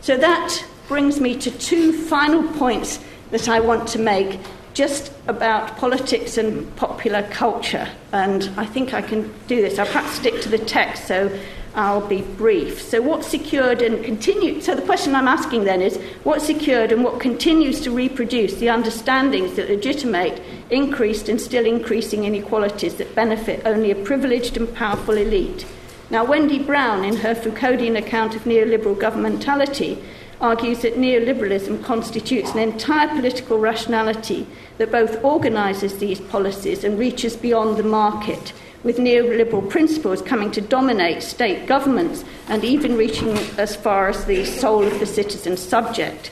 So 0.00 0.16
that 0.16 0.64
brings 0.88 1.20
me 1.20 1.36
to 1.36 1.50
two 1.50 1.92
final 1.92 2.42
points 2.58 3.00
that 3.30 3.48
I 3.48 3.60
want 3.60 3.88
to 3.88 3.98
make 3.98 4.40
just 4.76 5.10
about 5.26 5.74
politics 5.78 6.36
and 6.36 6.76
popular 6.76 7.22
culture. 7.30 7.88
And 8.12 8.50
I 8.58 8.66
think 8.66 8.92
I 8.92 9.00
can 9.00 9.32
do 9.46 9.62
this. 9.62 9.78
I'll 9.78 9.86
perhaps 9.86 10.10
stick 10.10 10.42
to 10.42 10.50
the 10.50 10.58
text 10.58 11.08
so 11.08 11.34
I'll 11.74 12.06
be 12.06 12.20
brief. 12.20 12.82
So, 12.82 13.00
what 13.00 13.24
secured 13.24 13.80
and 13.80 14.04
continued? 14.04 14.62
So, 14.62 14.74
the 14.74 14.82
question 14.82 15.14
I'm 15.14 15.28
asking 15.28 15.64
then 15.64 15.80
is 15.80 15.96
what 16.24 16.42
secured 16.42 16.92
and 16.92 17.02
what 17.02 17.20
continues 17.20 17.80
to 17.82 17.90
reproduce 17.90 18.54
the 18.56 18.68
understandings 18.68 19.56
that 19.56 19.70
legitimate 19.70 20.42
increased 20.68 21.30
and 21.30 21.40
still 21.40 21.64
increasing 21.64 22.24
inequalities 22.24 22.96
that 22.96 23.14
benefit 23.14 23.62
only 23.64 23.90
a 23.90 23.94
privileged 23.94 24.58
and 24.58 24.74
powerful 24.74 25.16
elite? 25.16 25.66
Now, 26.10 26.24
Wendy 26.24 26.58
Brown, 26.58 27.02
in 27.02 27.16
her 27.16 27.34
Foucauldian 27.34 27.98
account 27.98 28.36
of 28.36 28.44
neoliberal 28.44 28.94
governmentality, 28.94 30.02
argues 30.40 30.80
that 30.80 30.96
neoliberalism 30.96 31.82
constitutes 31.84 32.52
an 32.52 32.58
entire 32.58 33.08
political 33.08 33.58
rationality 33.58 34.46
that 34.78 34.92
both 34.92 35.22
organises 35.24 35.98
these 35.98 36.20
policies 36.20 36.84
and 36.84 36.98
reaches 36.98 37.36
beyond 37.36 37.76
the 37.76 37.82
market 37.82 38.52
with 38.82 38.98
neoliberal 38.98 39.68
principles 39.68 40.22
coming 40.22 40.50
to 40.50 40.60
dominate 40.60 41.22
state 41.22 41.66
governments 41.66 42.24
and 42.48 42.64
even 42.64 42.96
reaching 42.96 43.30
as 43.58 43.74
far 43.74 44.08
as 44.08 44.24
the 44.26 44.44
soul 44.44 44.84
of 44.84 45.00
the 45.00 45.06
citizen 45.06 45.56
subject. 45.56 46.30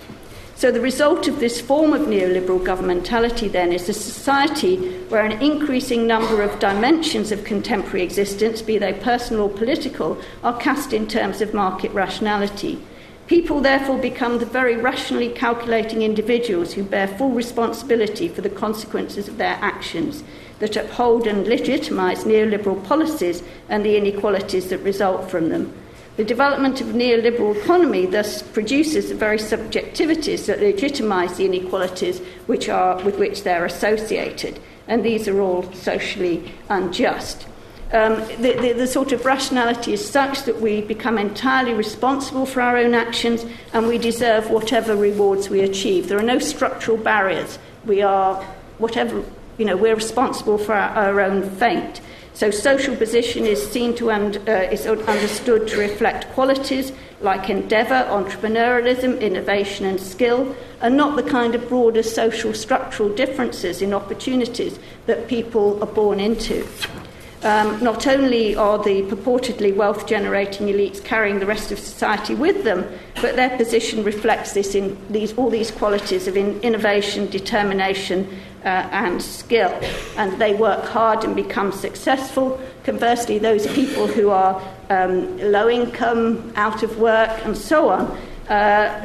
So, 0.56 0.70
the 0.70 0.80
result 0.80 1.26
of 1.26 1.40
this 1.40 1.60
form 1.60 1.92
of 1.92 2.02
neoliberal 2.02 2.64
governmentality 2.64 3.50
then 3.50 3.72
is 3.72 3.88
a 3.88 3.92
society 3.92 4.76
where 5.08 5.24
an 5.24 5.42
increasing 5.42 6.06
number 6.06 6.42
of 6.42 6.60
dimensions 6.60 7.32
of 7.32 7.42
contemporary 7.42 8.02
existence, 8.02 8.62
be 8.62 8.78
they 8.78 8.92
personal 8.92 9.44
or 9.44 9.50
political, 9.50 10.16
are 10.44 10.56
cast 10.56 10.92
in 10.92 11.08
terms 11.08 11.40
of 11.40 11.54
market 11.54 11.90
rationality. 11.90 12.80
People 13.26 13.60
therefore 13.62 13.98
become 13.98 14.38
the 14.38 14.46
very 14.46 14.76
rationally 14.76 15.30
calculating 15.30 16.02
individuals 16.02 16.74
who 16.74 16.84
bear 16.84 17.08
full 17.08 17.30
responsibility 17.30 18.28
for 18.28 18.42
the 18.42 18.50
consequences 18.50 19.28
of 19.28 19.38
their 19.38 19.56
actions 19.62 20.22
that 20.58 20.76
uphold 20.76 21.26
and 21.26 21.46
legitimise 21.46 22.24
neoliberal 22.24 22.84
policies 22.84 23.42
and 23.70 23.82
the 23.82 23.96
inequalities 23.96 24.68
that 24.68 24.78
result 24.78 25.30
from 25.30 25.48
them. 25.48 25.72
The 26.16 26.24
development 26.24 26.80
of 26.82 26.88
neoliberal 26.88 27.56
economy 27.56 28.06
thus 28.06 28.42
produces 28.42 29.08
the 29.08 29.14
very 29.14 29.38
subjectivities 29.38 30.46
that 30.46 30.60
legitimise 30.60 31.36
the 31.36 31.46
inequalities 31.46 32.20
which 32.46 32.68
are, 32.68 33.02
with 33.02 33.18
which 33.18 33.42
they're 33.42 33.64
associated, 33.64 34.60
and 34.86 35.02
these 35.02 35.26
are 35.26 35.40
all 35.40 35.72
socially 35.72 36.52
unjust. 36.68 37.46
Um, 37.94 38.16
the, 38.42 38.58
the, 38.60 38.72
the, 38.72 38.86
sort 38.88 39.12
of 39.12 39.24
rationality 39.24 39.92
is 39.92 40.04
such 40.04 40.42
that 40.46 40.60
we 40.60 40.80
become 40.80 41.16
entirely 41.16 41.74
responsible 41.74 42.44
for 42.44 42.60
our 42.60 42.76
own 42.76 42.92
actions 42.92 43.46
and 43.72 43.86
we 43.86 43.98
deserve 43.98 44.50
whatever 44.50 44.96
rewards 44.96 45.48
we 45.48 45.60
achieve. 45.60 46.08
There 46.08 46.18
are 46.18 46.22
no 46.22 46.40
structural 46.40 46.96
barriers. 46.96 47.56
We 47.86 48.02
are, 48.02 48.42
whatever 48.78 49.22
you 49.58 49.64
know, 49.64 49.76
we're 49.76 49.94
responsible 49.94 50.58
for 50.58 50.74
our, 50.74 50.90
our 50.90 51.20
own 51.20 51.48
fate. 51.48 52.00
So 52.32 52.50
social 52.50 52.96
position 52.96 53.46
is 53.46 53.64
seen 53.70 53.94
to 53.94 54.10
and 54.10 54.36
uh, 54.48 54.68
is 54.72 54.88
understood 54.88 55.68
to 55.68 55.78
reflect 55.78 56.26
qualities 56.32 56.90
like 57.20 57.48
endeavour, 57.48 58.08
entrepreneurialism, 58.10 59.20
innovation, 59.20 59.86
and 59.86 60.00
skill, 60.00 60.56
and 60.80 60.96
not 60.96 61.14
the 61.14 61.22
kind 61.22 61.54
of 61.54 61.68
broader 61.68 62.02
social 62.02 62.52
structural 62.52 63.08
differences 63.14 63.80
in 63.80 63.94
opportunities 63.94 64.80
that 65.06 65.28
people 65.28 65.80
are 65.80 65.86
born 65.86 66.18
into. 66.18 66.66
Um, 67.44 67.84
not 67.84 68.06
only 68.06 68.56
are 68.56 68.82
the 68.82 69.02
purportedly 69.02 69.76
wealth 69.76 70.06
generating 70.06 70.68
elites 70.68 71.04
carrying 71.04 71.40
the 71.40 71.46
rest 71.46 71.70
of 71.70 71.78
society 71.78 72.34
with 72.34 72.64
them, 72.64 72.86
but 73.20 73.36
their 73.36 73.54
position 73.58 74.02
reflects 74.02 74.54
this 74.54 74.74
in 74.74 74.96
these, 75.12 75.34
all 75.36 75.50
these 75.50 75.70
qualities 75.70 76.26
of 76.26 76.38
in, 76.38 76.58
innovation, 76.62 77.28
determination, 77.28 78.26
uh, 78.64 78.88
and 78.92 79.20
skill. 79.20 79.78
And 80.16 80.40
they 80.40 80.54
work 80.54 80.86
hard 80.86 81.22
and 81.22 81.36
become 81.36 81.70
successful. 81.70 82.58
Conversely, 82.82 83.38
those 83.38 83.66
people 83.74 84.06
who 84.06 84.30
are 84.30 84.62
um, 84.88 85.36
low 85.38 85.68
income, 85.68 86.50
out 86.56 86.82
of 86.82 86.98
work, 86.98 87.30
and 87.44 87.54
so 87.54 87.90
on, 87.90 88.18
uh, 88.48 89.00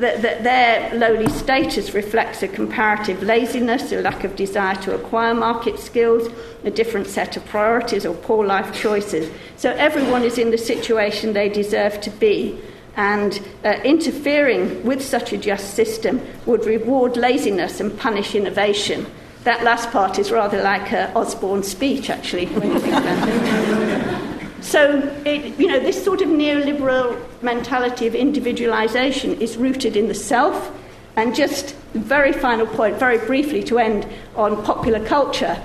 th- 0.00 0.20
th- 0.22 0.42
their 0.42 0.94
lowly 0.94 1.28
status 1.28 1.92
reflects 1.92 2.42
a 2.42 2.48
comparative 2.48 3.22
laziness, 3.22 3.92
a 3.92 4.00
lack 4.00 4.24
of 4.24 4.36
desire 4.36 4.74
to 4.76 4.94
acquire 4.94 5.34
market 5.34 5.78
skills, 5.78 6.28
a 6.64 6.70
different 6.70 7.06
set 7.06 7.36
of 7.36 7.44
priorities, 7.46 8.06
or 8.06 8.14
poor 8.14 8.46
life 8.46 8.72
choices. 8.74 9.30
So 9.56 9.70
everyone 9.72 10.22
is 10.22 10.38
in 10.38 10.50
the 10.50 10.58
situation 10.58 11.34
they 11.34 11.50
deserve 11.50 12.00
to 12.02 12.10
be. 12.10 12.58
And 12.96 13.40
uh, 13.64 13.80
interfering 13.84 14.84
with 14.84 15.02
such 15.02 15.32
a 15.32 15.38
just 15.38 15.74
system 15.74 16.20
would 16.46 16.64
reward 16.64 17.16
laziness 17.16 17.80
and 17.80 17.96
punish 17.98 18.34
innovation. 18.34 19.06
That 19.44 19.62
last 19.62 19.90
part 19.90 20.18
is 20.18 20.30
rather 20.32 20.62
like 20.62 20.92
uh, 20.92 21.10
Osborne's 21.14 21.68
speech, 21.68 22.10
actually, 22.10 22.46
So, 24.62 25.00
it, 25.24 25.58
you 25.58 25.66
know, 25.66 25.80
this 25.80 26.02
sort 26.02 26.20
of 26.20 26.28
neoliberal 26.28 27.18
mentality 27.42 28.06
of 28.06 28.14
individualization 28.14 29.40
is 29.40 29.56
rooted 29.56 29.96
in 29.96 30.08
the 30.08 30.14
self. 30.14 30.76
And 31.16 31.34
just 31.34 31.74
very 31.94 32.32
final 32.32 32.66
point, 32.66 32.96
very 32.96 33.18
briefly, 33.18 33.62
to 33.64 33.78
end 33.78 34.06
on 34.36 34.62
popular 34.64 35.04
culture. 35.04 35.60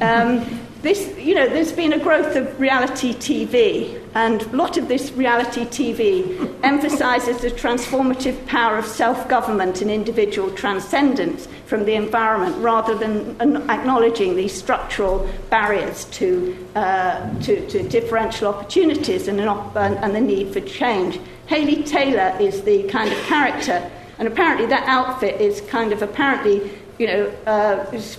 Um, 0.00 0.60
this, 0.82 1.14
you 1.18 1.34
know, 1.34 1.46
there's 1.46 1.72
been 1.72 1.92
a 1.92 1.98
growth 1.98 2.36
of 2.36 2.58
reality 2.58 3.12
TV, 3.12 4.02
and 4.14 4.40
a 4.42 4.56
lot 4.56 4.78
of 4.78 4.88
this 4.88 5.12
reality 5.12 5.66
TV 5.66 6.58
emphasizes 6.62 7.42
the 7.42 7.50
transformative 7.50 8.46
power 8.46 8.78
of 8.78 8.86
self 8.86 9.28
government 9.28 9.82
and 9.82 9.90
individual 9.90 10.50
transcendence 10.52 11.48
from 11.66 11.84
the 11.84 11.94
environment 11.94 12.56
rather 12.58 12.94
than 12.94 13.36
acknowledging 13.70 14.36
these 14.36 14.56
structural 14.56 15.28
barriers 15.50 16.06
to, 16.06 16.56
uh, 16.74 17.28
to, 17.40 17.66
to, 17.68 17.86
differential 17.88 18.48
opportunities 18.48 19.28
and, 19.28 19.38
op- 19.42 19.76
and 19.76 20.14
the 20.14 20.20
need 20.20 20.50
for 20.50 20.60
change. 20.60 21.20
Hayley 21.46 21.82
Taylor 21.82 22.34
is 22.40 22.62
the 22.62 22.84
kind 22.84 23.12
of 23.12 23.18
character, 23.24 23.90
and 24.18 24.26
apparently 24.26 24.66
that 24.66 24.84
outfit 24.86 25.40
is 25.40 25.60
kind 25.62 25.92
of 25.92 26.00
apparently 26.00 26.70
you 27.00 27.06
know, 27.06 27.32
uh, 27.46 27.86
as 27.90 28.18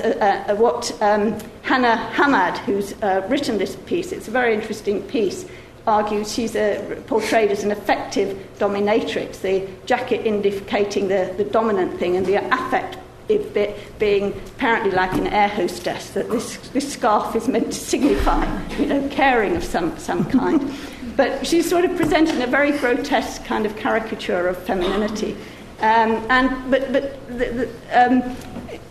uh, 0.00 0.44
uh, 0.48 0.54
what 0.56 0.90
um, 1.02 1.38
Hannah 1.60 2.10
Hamad, 2.14 2.56
who's 2.58 2.94
uh, 3.02 3.26
written 3.28 3.58
this 3.58 3.76
piece, 3.84 4.10
it's 4.10 4.26
a 4.26 4.30
very 4.30 4.54
interesting 4.54 5.02
piece, 5.02 5.44
argues 5.86 6.32
she's 6.32 6.56
uh, 6.56 6.98
portrayed 7.06 7.50
as 7.50 7.62
an 7.62 7.70
effective 7.70 8.38
dominatrix, 8.58 9.42
the 9.42 9.68
jacket 9.84 10.26
indicating 10.26 11.08
the, 11.08 11.34
the 11.36 11.44
dominant 11.44 11.98
thing 11.98 12.16
and 12.16 12.24
the 12.24 12.36
affect 12.54 12.96
bit 13.28 13.98
being 13.98 14.32
apparently 14.54 14.92
like 14.92 15.12
an 15.12 15.26
air 15.26 15.48
hostess, 15.48 16.10
that 16.10 16.30
this, 16.30 16.56
this 16.68 16.90
scarf 16.90 17.36
is 17.36 17.48
meant 17.48 17.66
to 17.66 17.78
signify, 17.78 18.46
you 18.78 18.86
know, 18.86 19.06
caring 19.10 19.56
of 19.56 19.64
some, 19.64 19.96
some 19.98 20.24
kind. 20.30 20.72
But 21.16 21.46
she's 21.46 21.66
sort 21.66 21.86
of 21.86 21.96
presenting 21.96 22.42
a 22.42 22.46
very 22.46 22.72
grotesque 22.72 23.42
kind 23.46 23.64
of 23.64 23.74
caricature 23.76 24.48
of 24.48 24.58
femininity. 24.58 25.34
Um, 25.80 26.24
and, 26.30 26.70
but 26.70 26.92
but 26.92 27.28
the, 27.28 27.34
the, 27.34 27.70
um, 27.92 28.36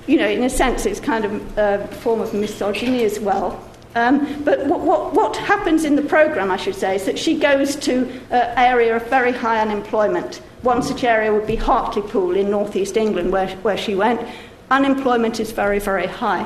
you 0.07 0.17
know, 0.17 0.27
in 0.27 0.43
a 0.43 0.49
sense, 0.49 0.85
it's 0.85 0.99
kind 0.99 1.25
of 1.25 1.57
a 1.57 1.87
form 1.87 2.21
of 2.21 2.33
misogyny 2.33 3.03
as 3.03 3.19
well. 3.19 3.61
Um, 3.95 4.43
but 4.43 4.65
what, 4.67 4.81
what, 4.81 5.13
what, 5.13 5.37
happens 5.37 5.85
in 5.85 5.95
the 5.95 6.01
programme, 6.01 6.51
I 6.51 6.57
should 6.57 6.75
say, 6.75 6.97
is 6.97 7.05
that 7.05 7.17
she 7.17 7.39
goes 7.39 7.77
to 7.77 8.03
an 8.29 8.57
area 8.57 8.97
of 8.97 9.07
very 9.07 9.31
high 9.31 9.61
unemployment. 9.61 10.41
One 10.63 10.83
such 10.83 11.05
area 11.05 11.33
would 11.33 11.47
be 11.47 11.55
Hartlepool 11.55 12.35
in 12.35 12.51
northeast 12.51 12.97
England, 12.97 13.31
where, 13.31 13.47
where 13.57 13.77
she 13.77 13.95
went. 13.95 14.19
Unemployment 14.69 15.39
is 15.39 15.53
very, 15.53 15.79
very 15.79 16.07
high. 16.07 16.43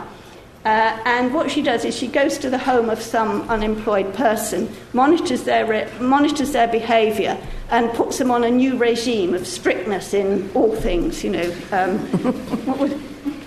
Uh, 0.64 1.00
and 1.06 1.34
what 1.34 1.50
she 1.50 1.64
does 1.64 1.86
is 1.86 1.96
she 1.98 2.08
goes 2.08 2.38
to 2.38 2.50
the 2.50 2.58
home 2.58 2.90
of 2.90 3.02
some 3.02 3.42
unemployed 3.50 4.14
person, 4.14 4.70
monitors 4.94 5.44
their, 5.44 5.66
re- 5.66 5.90
monitors 6.00 6.52
their 6.52 6.68
behaviour, 6.68 7.36
and 7.72 7.92
puts 7.94 8.18
them 8.18 8.32
on 8.32 8.44
a 8.44 8.50
new 8.50 8.78
regime 8.78 9.34
of 9.34 9.46
strictness 9.46 10.14
in 10.14 10.50
all 10.54 10.76
things. 10.76 11.24
You 11.24 11.32
know, 11.32 11.56
um, 11.72 12.00
what 12.66 12.80
was, 12.80 12.94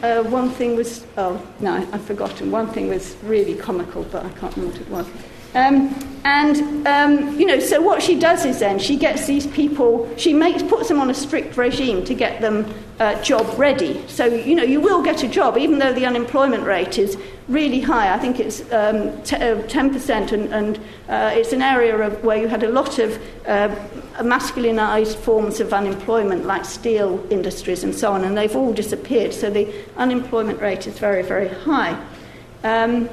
uh, 0.02 0.22
one 0.30 0.50
thing 0.50 0.76
was 0.76 1.04
oh 1.16 1.44
no, 1.60 1.74
I've 1.92 2.04
forgotten. 2.04 2.50
One 2.50 2.68
thing 2.68 2.88
was 2.88 3.16
really 3.22 3.54
comical, 3.54 4.04
but 4.04 4.24
I 4.24 4.30
can't 4.30 4.54
remember 4.56 4.78
what 4.78 4.80
it 4.80 4.90
was. 4.90 5.31
Um, 5.54 5.94
and, 6.24 6.86
um, 6.86 7.38
you 7.38 7.46
know, 7.46 7.58
so 7.58 7.82
what 7.82 8.00
she 8.00 8.18
does 8.18 8.44
is 8.44 8.60
then 8.60 8.78
she 8.78 8.96
gets 8.96 9.26
these 9.26 9.46
people, 9.48 10.08
she 10.16 10.32
makes, 10.32 10.62
puts 10.62 10.88
them 10.88 11.00
on 11.00 11.10
a 11.10 11.14
strict 11.14 11.56
regime 11.56 12.04
to 12.04 12.14
get 12.14 12.40
them 12.40 12.72
uh, 13.00 13.20
job 13.22 13.58
ready. 13.58 14.06
So, 14.06 14.26
you 14.26 14.54
know, 14.54 14.62
you 14.62 14.80
will 14.80 15.02
get 15.02 15.24
a 15.24 15.28
job, 15.28 15.58
even 15.58 15.78
though 15.78 15.92
the 15.92 16.06
unemployment 16.06 16.62
rate 16.62 16.96
is 16.96 17.18
really 17.48 17.80
high. 17.80 18.14
I 18.14 18.18
think 18.18 18.38
it's 18.38 18.60
um, 18.72 19.20
t- 19.22 19.34
uh, 19.34 19.62
10%, 19.62 20.30
and, 20.30 20.54
and 20.54 20.78
uh, 21.08 21.32
it's 21.34 21.52
an 21.52 21.60
area 21.60 21.98
of, 21.98 22.22
where 22.22 22.36
you 22.38 22.46
had 22.46 22.62
a 22.62 22.70
lot 22.70 23.00
of 23.00 23.20
uh, 23.46 23.74
masculinized 24.20 25.16
forms 25.16 25.58
of 25.58 25.72
unemployment, 25.72 26.46
like 26.46 26.64
steel 26.64 27.26
industries 27.30 27.82
and 27.82 27.92
so 27.92 28.12
on, 28.12 28.22
and 28.22 28.38
they've 28.38 28.54
all 28.54 28.72
disappeared. 28.72 29.34
So 29.34 29.50
the 29.50 29.74
unemployment 29.96 30.60
rate 30.60 30.86
is 30.86 30.98
very, 31.00 31.22
very 31.22 31.48
high. 31.48 32.00
Um, 32.62 33.10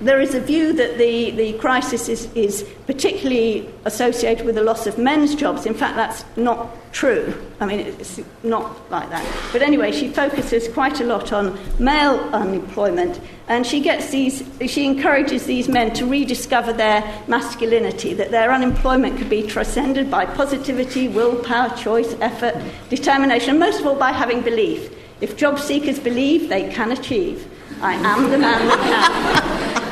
there 0.00 0.20
is 0.20 0.34
a 0.34 0.40
view 0.40 0.72
that 0.72 0.96
the, 0.96 1.30
the 1.32 1.52
crisis 1.54 2.08
is, 2.08 2.32
is 2.34 2.66
particularly 2.86 3.68
associated 3.84 4.46
with 4.46 4.54
the 4.54 4.62
loss 4.62 4.86
of 4.86 4.96
men's 4.96 5.34
jobs. 5.34 5.66
In 5.66 5.74
fact, 5.74 5.96
that's 5.96 6.24
not 6.36 6.70
true. 6.92 7.34
I 7.60 7.66
mean, 7.66 7.80
it's 7.80 8.18
not 8.42 8.90
like 8.90 9.10
that. 9.10 9.24
But 9.52 9.62
anyway, 9.62 9.92
she 9.92 10.08
focuses 10.08 10.68
quite 10.68 11.00
a 11.00 11.04
lot 11.04 11.32
on 11.32 11.58
male 11.78 12.18
unemployment, 12.32 13.20
and 13.48 13.66
she 13.66 13.80
gets 13.80 14.10
these, 14.10 14.42
she 14.66 14.86
encourages 14.86 15.44
these 15.44 15.68
men 15.68 15.92
to 15.94 16.06
rediscover 16.06 16.72
their 16.72 17.02
masculinity, 17.28 18.14
that 18.14 18.30
their 18.30 18.52
unemployment 18.52 19.18
could 19.18 19.28
be 19.28 19.46
transcended 19.46 20.10
by 20.10 20.24
positivity, 20.24 21.08
willpower, 21.08 21.76
choice, 21.76 22.16
effort, 22.20 22.54
determination, 22.88 23.50
and 23.50 23.60
most 23.60 23.80
of 23.80 23.86
all 23.86 23.96
by 23.96 24.12
having 24.12 24.40
belief. 24.40 24.94
If 25.20 25.36
job 25.36 25.58
seekers 25.58 25.98
believe, 25.98 26.48
they 26.48 26.72
can 26.72 26.90
achieve. 26.92 27.46
I 27.82 27.94
am 27.94 28.30
the 28.30 28.38
man 28.38 28.68
that 28.68 28.78
can. 28.78 29.90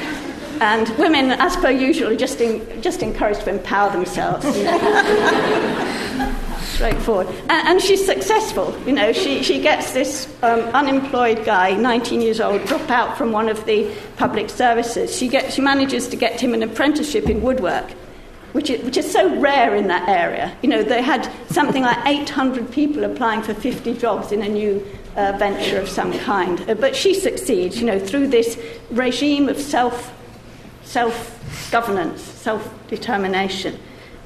And 0.61 0.89
women, 0.99 1.30
as 1.30 1.57
per 1.57 1.70
usual, 1.70 2.11
are 2.12 2.16
just, 2.16 2.41
in, 2.41 2.82
just 2.82 3.03
encouraged 3.03 3.43
to 3.43 3.51
empower 3.51 3.91
themselves. 3.93 4.45
You 4.45 4.64
know. 4.64 6.34
Straightforward. 6.61 7.28
And, 7.49 7.68
and, 7.68 7.80
she's 7.80 8.05
successful. 8.05 8.76
You 8.84 8.93
know, 8.93 9.12
she, 9.12 9.43
she 9.43 9.61
gets 9.61 9.93
this 9.93 10.28
um, 10.43 10.61
unemployed 10.74 11.45
guy, 11.45 11.74
19 11.74 12.20
years 12.20 12.41
old, 12.41 12.64
drop 12.66 12.91
out 12.91 13.16
from 13.16 13.32
one 13.32 13.49
of 13.49 13.64
the 13.66 13.95
public 14.16 14.51
services. 14.51 15.16
She, 15.16 15.28
gets, 15.28 15.55
she 15.55 15.62
manages 15.62 16.09
to 16.09 16.16
get 16.16 16.41
him 16.41 16.55
an 16.55 16.62
apprenticeship 16.62 17.28
in 17.28 17.41
woodwork. 17.41 17.91
Which 18.53 18.70
is, 18.70 18.82
which 18.82 18.97
is 18.97 19.11
so 19.11 19.39
rare 19.39 19.76
in 19.76 19.89
that 19.89 20.09
area. 20.09 20.57
You 20.62 20.70
know, 20.70 20.82
they 20.82 21.03
had 21.03 21.30
something 21.51 21.82
like 21.82 21.99
800 22.07 22.72
people 22.72 23.05
applying 23.05 23.43
for 23.43 23.53
50 23.53 23.95
jobs 23.99 24.32
in 24.32 24.43
a 24.43 24.49
new 24.49 24.84
uh, 25.16 25.36
venture 25.38 25.78
of 25.80 25.88
some 25.88 26.16
kind. 26.20 26.68
Uh, 26.68 26.74
but 26.74 26.94
she 26.94 27.14
succeeds, 27.14 27.78
you 27.80 27.86
know, 27.86 27.98
through 27.98 28.28
this 28.28 28.59
regime 28.90 29.48
of 29.48 29.59
self 29.59 30.12
self 30.82 31.70
governance, 31.70 32.22
self 32.22 32.72
determination. 32.88 33.78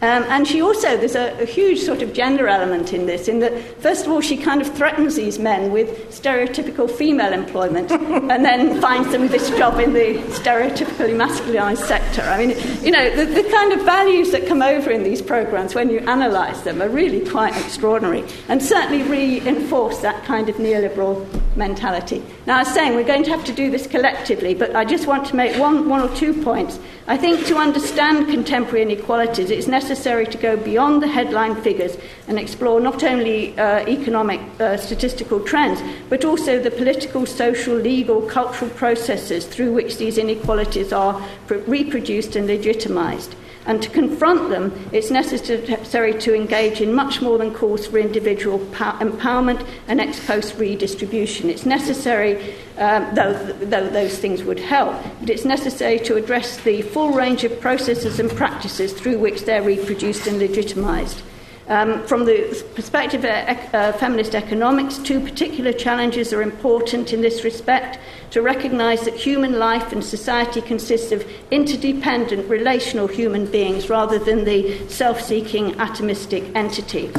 Um, 0.03 0.25
and 0.25 0.49
she 0.49 0.61
also, 0.61 0.97
there's 0.97 1.15
a, 1.15 1.41
a, 1.41 1.45
huge 1.45 1.79
sort 1.79 2.03
of 2.03 2.13
gender 2.13 2.49
element 2.49 2.93
in 2.93 3.07
this, 3.07 3.29
in 3.29 3.39
that, 3.39 3.53
first 3.81 4.05
of 4.05 4.11
all, 4.11 4.21
she 4.21 4.37
kind 4.37 4.61
of 4.61 4.67
threatens 4.75 5.15
these 5.15 5.39
men 5.39 5.71
with 5.71 5.89
stereotypical 6.11 6.91
female 6.91 7.33
employment 7.33 7.93
and 7.93 8.45
then 8.45 8.81
finds 8.81 9.13
them 9.13 9.29
this 9.29 9.49
job 9.51 9.79
in 9.79 9.93
the 9.93 10.15
stereotypically 10.35 11.15
masculinized 11.15 11.87
sector. 11.87 12.23
I 12.23 12.45
mean, 12.45 12.57
you 12.85 12.91
know, 12.91 13.15
the, 13.15 13.27
the 13.27 13.49
kind 13.49 13.73
of 13.73 13.83
values 13.83 14.33
that 14.33 14.49
come 14.49 14.61
over 14.61 14.91
in 14.91 15.05
these 15.05 15.23
programs 15.23 15.73
when 15.73 15.89
you 15.89 16.01
analyze 16.01 16.65
them 16.65 16.83
are 16.83 16.89
really 16.89 17.25
quite 17.25 17.57
extraordinary 17.57 18.25
and 18.49 18.61
certainly 18.61 19.05
reinforce 19.05 20.01
that 20.01 20.25
kind 20.25 20.49
of 20.49 20.57
neoliberal 20.57 21.25
mentality. 21.57 22.25
Now, 22.45 22.57
I 22.57 22.65
was 22.65 22.75
saying 22.75 22.97
we're 22.97 23.05
going 23.05 23.23
to 23.23 23.31
have 23.31 23.45
to 23.45 23.53
do 23.53 23.71
this 23.71 23.87
collectively, 23.87 24.53
but 24.53 24.75
I 24.75 24.85
just 24.85 25.07
want 25.07 25.27
to 25.27 25.37
make 25.37 25.57
one, 25.61 25.89
one 25.89 26.01
or 26.01 26.13
two 26.17 26.43
points. 26.43 26.81
I 27.07 27.17
think 27.17 27.47
to 27.47 27.57
understand 27.57 28.29
contemporary 28.31 28.83
inequalities, 28.83 29.49
it's 29.49 29.69
necessary 29.69 30.27
to 30.27 30.39
go 30.39 30.57
beyond 30.57 31.05
the 31.05 31.07
headline 31.07 31.55
figures 31.63 31.97
and 32.27 32.41
explore 32.41 32.81
not 32.81 33.05
only 33.05 33.57
uh, 33.61 33.87
economic 33.87 34.41
uh, 34.59 34.77
statistical 34.77 35.39
trends, 35.39 35.81
but 36.09 36.25
also 36.25 36.61
the 36.61 36.73
political, 36.73 37.27
social, 37.27 37.77
legal, 37.77 38.23
cultural 38.23 38.71
processes 38.73 39.47
through 39.47 39.73
which 39.73 39.99
these 39.99 40.19
inequalities 40.19 40.93
are 40.93 41.23
reproduced 41.49 42.35
and 42.35 42.49
legitimized. 42.49 43.37
And 43.65 43.81
to 43.83 43.89
confront 43.91 44.51
them, 44.51 44.73
it's 44.91 45.11
necessary 45.11 46.15
to 46.15 46.35
engage 46.35 46.81
in 46.81 46.93
much 46.93 47.23
more 47.23 47.39
than 47.39 47.55
calls 47.55 47.87
for 47.87 47.99
individual 47.99 48.59
empowerment 48.59 49.65
and 49.87 50.01
ex 50.01 50.25
post 50.27 50.59
redistribution. 50.59 51.49
It's 51.49 51.65
necessary, 51.65 52.55
um, 52.79 53.15
though, 53.15 53.33
though 53.33 53.89
those 53.89 54.19
things 54.19 54.43
would 54.43 54.59
help, 54.59 54.97
but 55.21 55.31
it's 55.31 55.45
necessary 55.45 56.01
to 56.01 56.17
address 56.17 56.57
the 56.63 56.83
full 56.83 57.13
range 57.13 57.45
of 57.45 57.61
processes 57.61 58.19
and 58.19 58.31
practices 58.31 58.93
through 58.93 59.19
which 59.19 59.43
they're 59.43 59.63
reproduced 59.63 60.27
and 60.27 60.41
legitimised. 60.41 61.23
Um, 61.69 62.05
from 62.07 62.25
the 62.25 62.65
perspective 62.75 63.25
of 63.25 63.75
uh, 63.75 63.93
feminist 63.93 64.35
economics, 64.35 64.99
two 64.99 65.21
particular 65.21 65.73
challenges 65.73 66.33
are 66.33 66.43
important 66.43 67.13
in 67.13 67.21
this 67.21 67.45
respect 67.45 68.01
to 68.33 68.43
recognise 68.43 69.03
that 69.03 69.15
human 69.15 69.59
life 69.59 69.93
and 69.93 70.05
society 70.05 70.61
consists 70.61 71.13
of 71.13 71.25
interdependent, 71.53 72.51
relational 72.51 73.07
human 73.07 73.47
beings 73.47 73.89
rather 73.89 74.19
than 74.19 74.45
the 74.45 74.89
self 74.89 75.21
seeking, 75.21 75.73
atomistic 75.75 76.53
entity, 76.57 77.13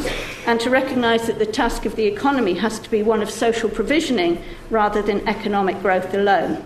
and 0.46 0.60
to 0.60 0.70
recognise 0.70 1.26
that 1.28 1.40
the 1.40 1.46
task 1.46 1.86
of 1.86 1.96
the 1.96 2.06
economy 2.06 2.56
has 2.56 2.80
to 2.80 2.92
be 2.92 3.02
one 3.02 3.22
of 3.22 3.30
social 3.30 3.70
provisioning 3.70 4.44
rather 4.70 5.02
than 5.02 5.26
economic 5.28 5.80
growth 5.82 6.14
alone. 6.14 6.62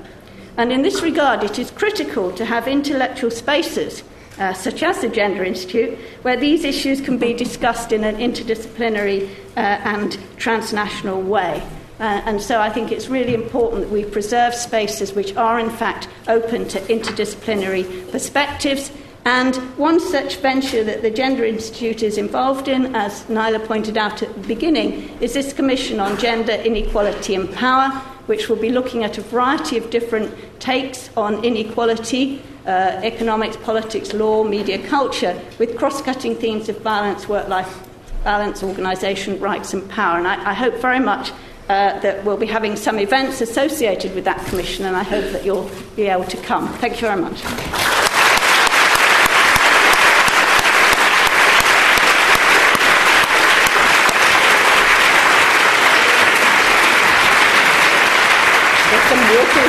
And 0.57 0.71
in 0.71 0.81
this 0.81 1.03
regard, 1.03 1.43
it 1.43 1.59
is 1.59 1.69
critical 1.69 2.31
to 2.31 2.45
have 2.45 2.67
intellectual 2.67 3.29
spaces 3.29 4.03
uh, 4.39 4.53
such 4.53 4.83
as 4.83 5.01
the 5.01 5.09
Gender 5.09 5.43
Institute, 5.43 5.97
where 6.21 6.37
these 6.37 6.63
issues 6.63 7.01
can 7.01 7.17
be 7.17 7.33
discussed 7.33 7.91
in 7.91 8.03
an 8.03 8.17
interdisciplinary 8.17 9.29
uh, 9.55 9.59
and 9.59 10.17
transnational 10.37 11.21
way. 11.21 11.61
Uh, 11.99 12.21
and 12.25 12.41
so 12.41 12.61
I 12.61 12.69
think 12.69 12.91
it's 12.91 13.07
really 13.07 13.33
important 13.33 13.81
that 13.81 13.91
we 13.91 14.05
preserve 14.05 14.53
spaces 14.53 15.13
which 15.13 15.35
are, 15.35 15.59
in 15.59 15.71
fact, 15.71 16.07
open 16.27 16.67
to 16.67 16.79
interdisciplinary 16.81 18.11
perspectives. 18.11 18.91
And 19.25 19.55
one 19.77 19.99
such 19.99 20.37
venture 20.37 20.83
that 20.83 21.01
the 21.01 21.09
Gender 21.09 21.43
Institute 21.43 22.03
is 22.03 22.17
involved 22.17 22.67
in, 22.67 22.95
as 22.95 23.23
Naila 23.23 23.65
pointed 23.65 23.97
out 23.97 24.21
at 24.21 24.33
the 24.33 24.47
beginning, 24.47 25.09
is 25.19 25.33
this 25.33 25.53
Commission 25.53 25.99
on 25.99 26.17
Gender 26.17 26.53
Inequality 26.53 27.35
and 27.35 27.51
Power, 27.53 28.01
which 28.27 28.47
will 28.47 28.55
be 28.55 28.69
looking 28.69 29.03
at 29.03 29.17
a 29.17 29.21
variety 29.21 29.77
of 29.77 29.89
different 29.89 30.33
takes 30.59 31.09
on 31.17 31.43
inequality 31.43 32.41
uh, 32.67 32.99
economics, 33.01 33.57
politics, 33.57 34.13
law, 34.13 34.43
media, 34.43 34.77
culture, 34.87 35.41
with 35.57 35.77
cross 35.77 36.01
cutting 36.01 36.35
themes 36.35 36.69
of 36.69 36.83
balance, 36.83 37.27
work 37.27 37.47
life 37.47 37.87
balance, 38.23 38.61
organisation, 38.61 39.39
rights, 39.39 39.73
and 39.73 39.89
power. 39.89 40.17
And 40.17 40.27
I, 40.27 40.51
I 40.51 40.53
hope 40.53 40.75
very 40.81 40.99
much 40.99 41.31
uh, 41.69 41.99
that 41.99 42.23
we'll 42.25 42.37
be 42.37 42.45
having 42.45 42.75
some 42.75 42.99
events 42.99 43.39
associated 43.39 44.13
with 44.15 44.25
that 44.25 44.45
commission, 44.47 44.85
and 44.85 44.95
I 44.97 45.03
hope 45.03 45.31
that 45.31 45.45
you'll 45.45 45.69
be 45.95 46.07
able 46.07 46.25
to 46.25 46.37
come. 46.37 46.67
Thank 46.79 46.95
you 47.01 47.07
very 47.07 47.21
much. 47.21 47.41
There's 58.89 59.03
some 59.09 59.19
water 59.19 59.61
here. 59.61 59.66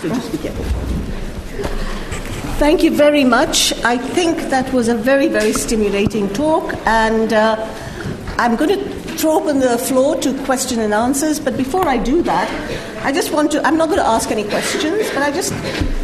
So 0.00 0.08
just 0.08 0.32
be 0.32 0.38
careful. 0.38 0.64
Thank 2.58 2.82
you 2.82 2.90
very 2.90 3.24
much. 3.24 3.72
I 3.84 3.98
think 3.98 4.38
that 4.50 4.72
was 4.72 4.88
a 4.88 4.94
very, 4.94 5.28
very 5.28 5.52
stimulating 5.52 6.28
talk, 6.32 6.74
and 6.86 7.32
uh, 7.32 7.56
I'm 8.38 8.56
going 8.56 8.70
to 8.78 9.04
throw 9.16 9.40
open 9.40 9.60
the 9.60 9.78
floor 9.78 10.16
to 10.20 10.34
question 10.44 10.80
and 10.80 10.92
answers. 10.92 11.40
But 11.40 11.56
before 11.56 11.88
I 11.88 11.96
do 11.96 12.22
that, 12.22 12.48
I 13.04 13.12
just 13.12 13.32
want 13.32 13.50
to, 13.52 13.66
I'm 13.66 13.76
not 13.76 13.88
going 13.88 14.00
to 14.00 14.06
ask 14.06 14.30
any 14.30 14.44
questions, 14.44 15.10
but 15.10 15.22
I 15.22 15.30
just 15.30 15.52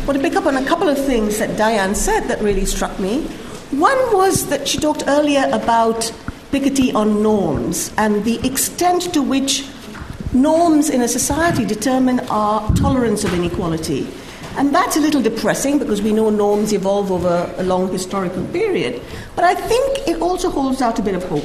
want 0.07 0.19
to 0.19 0.21
pick 0.21 0.35
up 0.35 0.47
on 0.47 0.57
a 0.57 0.65
couple 0.65 0.89
of 0.89 0.97
things 0.97 1.39
that 1.39 1.57
Diane 1.57 1.95
said 1.95 2.29
that 2.29 2.41
really 2.41 2.65
struck 2.65 2.99
me. 2.99 3.23
One 3.71 3.99
was 4.13 4.49
that 4.49 4.67
she 4.67 4.79
talked 4.79 5.05
earlier 5.07 5.49
about 5.53 6.13
Piketty 6.51 6.95
on 6.95 7.23
norms 7.23 7.93
and 7.97 8.25
the 8.25 8.45
extent 8.47 9.15
to 9.15 9.23
which 9.23 9.69
norms 10.33 10.91
in 10.91 11.03
a 11.03 11.09
society 11.09 11.65
determine 11.65 12.21
our 12.31 12.73
tolerance 12.75 13.25
of 13.25 13.35
inequality. 13.35 14.07
And 14.57 14.75
that's 14.75 14.97
a 14.97 15.01
little 15.01 15.23
depressing 15.23 15.79
because 15.79 16.03
we 16.03 16.13
know 16.13 16.31
norms 16.31 16.73
evolve 16.73 17.13
over 17.13 17.53
a 17.57 17.63
long 17.63 17.91
historical 17.93 18.45
period. 18.47 19.01
But 19.37 19.45
I 19.45 19.55
think 19.55 20.09
it 20.09 20.21
also 20.21 20.51
holds 20.51 20.83
out 20.83 20.99
a 20.99 21.03
bit 21.03 21.15
of 21.15 21.25
hope. 21.25 21.45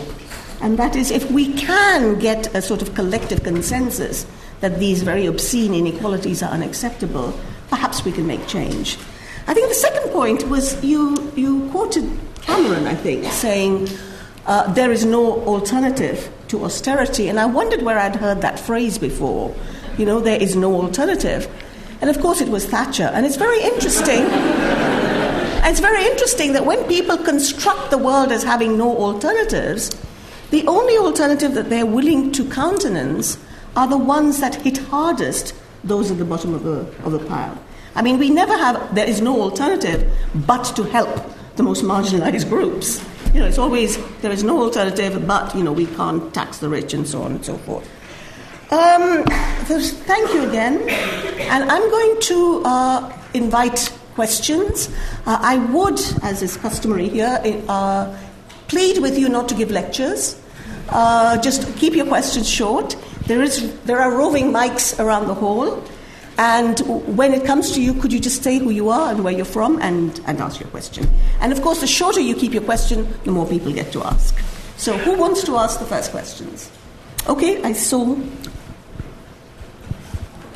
And 0.62 0.78
that 0.80 0.96
is, 0.96 1.12
if 1.12 1.30
we 1.32 1.54
can 1.54 2.18
get 2.20 2.54
a 2.56 2.62
sort 2.62 2.82
of 2.82 2.96
collective 2.96 3.44
consensus 3.44 4.26
that 4.62 4.80
these 4.80 5.04
very 5.04 5.26
obscene 5.28 5.74
inequalities 5.74 6.42
are 6.42 6.50
unacceptable, 6.50 7.38
perhaps 7.70 8.04
we 8.04 8.12
can 8.12 8.26
make 8.26 8.48
change. 8.48 8.98
I 9.48 9.54
think 9.54 9.70
the 9.70 9.76
second 9.76 10.12
point 10.12 10.48
was 10.50 10.84
you, 10.84 11.32
you 11.36 11.70
quoted 11.70 12.10
Cameron, 12.42 12.88
I 12.88 12.96
think, 12.96 13.26
saying 13.26 13.90
uh, 14.48 14.74
there 14.74 14.92
is 14.92 15.06
no 15.06 15.44
alternative 15.46 16.32
to 16.56 16.66
austerity. 16.66 17.28
And 17.28 17.40
I 17.40 17.46
wondered 17.46 17.82
where 17.82 18.00
I'd 18.00 18.16
heard 18.16 18.42
that 18.42 18.60
phrase 18.60 18.98
before. 18.98 19.56
You 19.98 20.06
know, 20.06 20.20
there 20.20 20.42
is 20.42 20.56
no 20.56 20.74
alternative. 20.82 21.48
And 22.02 22.10
of 22.10 22.20
course, 22.20 22.42
it 22.42 22.50
was 22.50 22.66
Thatcher. 22.66 23.10
And 23.14 23.26
it's 23.26 23.36
very 23.36 23.62
interesting. 23.62 24.24
it's 25.70 25.80
very 25.80 26.06
interesting 26.06 26.54
that 26.54 26.66
when 26.66 26.84
people 26.86 27.18
construct 27.18 27.92
the 27.92 27.98
world 27.98 28.32
as 28.32 28.44
having 28.44 28.78
no 28.78 28.98
alternatives, 28.98 29.92
the 30.52 30.66
only 30.68 30.98
alternative 30.98 31.54
that 31.56 31.70
they're 31.70 31.86
willing 31.86 32.32
to 32.34 32.50
countenance 32.50 33.38
are 33.76 33.88
the 33.88 33.98
ones 33.98 34.40
that 34.40 34.56
hit 34.56 34.78
hardest 34.78 35.54
those 35.84 36.10
at 36.10 36.18
the 36.18 36.26
bottom 36.26 36.54
of 36.54 36.64
the, 36.64 36.80
of 37.04 37.12
the 37.12 37.20
pile. 37.20 37.62
I 37.96 38.02
mean, 38.02 38.18
we 38.18 38.30
never 38.30 38.58
have, 38.58 38.96
there 38.96 39.08
is 39.08 39.22
no 39.22 39.42
alternative 39.42 40.12
but 40.48 40.64
to 40.76 40.84
help 40.84 41.32
the 41.56 41.64
most 41.64 41.84
marginalized 41.84 42.50
groups. 42.50 43.04
You 43.36 43.42
know, 43.42 43.48
it's 43.48 43.58
always, 43.58 43.98
there 44.22 44.32
is 44.32 44.46
no 44.46 44.62
alternative 44.62 45.28
but, 45.28 45.54
you 45.54 45.62
know, 45.62 45.74
we 45.74 45.88
can't 45.88 46.34
tax 46.34 46.60
the 46.60 46.70
rich 46.70 46.94
and 46.94 47.06
so 47.06 47.22
on 47.22 47.34
and 47.34 47.44
so 47.44 47.58
forth. 47.58 47.84
Um, 48.72 49.26
thank 49.26 50.34
you 50.34 50.48
again. 50.48 50.88
And 51.52 51.70
I'm 51.70 51.90
going 51.90 52.22
to 52.22 52.62
uh, 52.64 53.18
invite 53.34 53.92
questions. 54.14 54.88
Uh, 55.26 55.38
I 55.42 55.58
would, 55.58 56.00
as 56.24 56.42
is 56.44 56.56
customary 56.56 57.10
here, 57.10 57.42
uh, 57.68 58.18
plead 58.70 59.02
with 59.02 59.20
you 59.20 59.28
not 59.28 59.50
to 59.50 59.56
give 59.56 59.70
lectures. 59.70 60.42
Uh, 60.88 61.38
just 61.42 61.76
keep 61.76 61.94
your 61.94 62.06
questions 62.06 62.50
short. 62.50 62.96
There, 63.28 63.42
is, 63.42 63.78
there 63.82 64.00
are 64.00 64.18
roving 64.18 64.54
mics 64.54 64.98
around 64.98 65.28
the 65.28 65.34
hall. 65.34 65.84
And 66.38 66.80
when 67.18 67.34
it 67.34 67.46
comes 67.46 67.72
to 67.72 67.82
you, 67.82 67.94
could 67.94 68.12
you 68.12 68.20
just 68.20 68.44
say 68.44 68.58
who 68.58 68.70
you 68.70 68.90
are 68.90 69.12
and 69.12 69.24
where 69.24 69.34
you're 69.34 69.46
from 69.46 69.82
and, 69.82 70.20
and 70.26 70.42
ask 70.42 70.60
your 70.60 70.70
question? 70.70 71.08
And 71.40 71.54
of 71.54 71.62
course, 71.62 71.80
the 71.82 71.88
shorter 71.88 72.20
you 72.20 72.36
keep 72.36 72.54
your 72.54 72.64
question, 72.64 73.08
the 73.24 73.32
more 73.32 73.48
people 73.48 73.72
get 73.72 73.92
to 73.94 74.04
ask. 74.04 74.38
So, 74.78 74.98
who 74.98 75.18
wants 75.18 75.44
to 75.46 75.56
ask 75.58 75.80
the 75.80 75.86
first 75.86 76.12
questions? 76.12 76.70
Okay, 77.28 77.64
I 77.64 77.72
saw. 77.72 78.18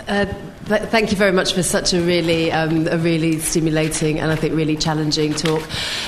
Uh, 0.07 0.25
thank 0.69 1.09
you 1.09 1.17
very 1.17 1.31
much 1.31 1.53
for 1.53 1.63
such 1.63 1.93
a 1.93 2.01
really, 2.01 2.51
um, 2.51 2.87
a 2.87 2.97
really 2.97 3.39
stimulating 3.39 4.19
and 4.19 4.31
I 4.31 4.35
think 4.35 4.53
really 4.53 4.77
challenging 4.77 5.33
talk. 5.33 5.61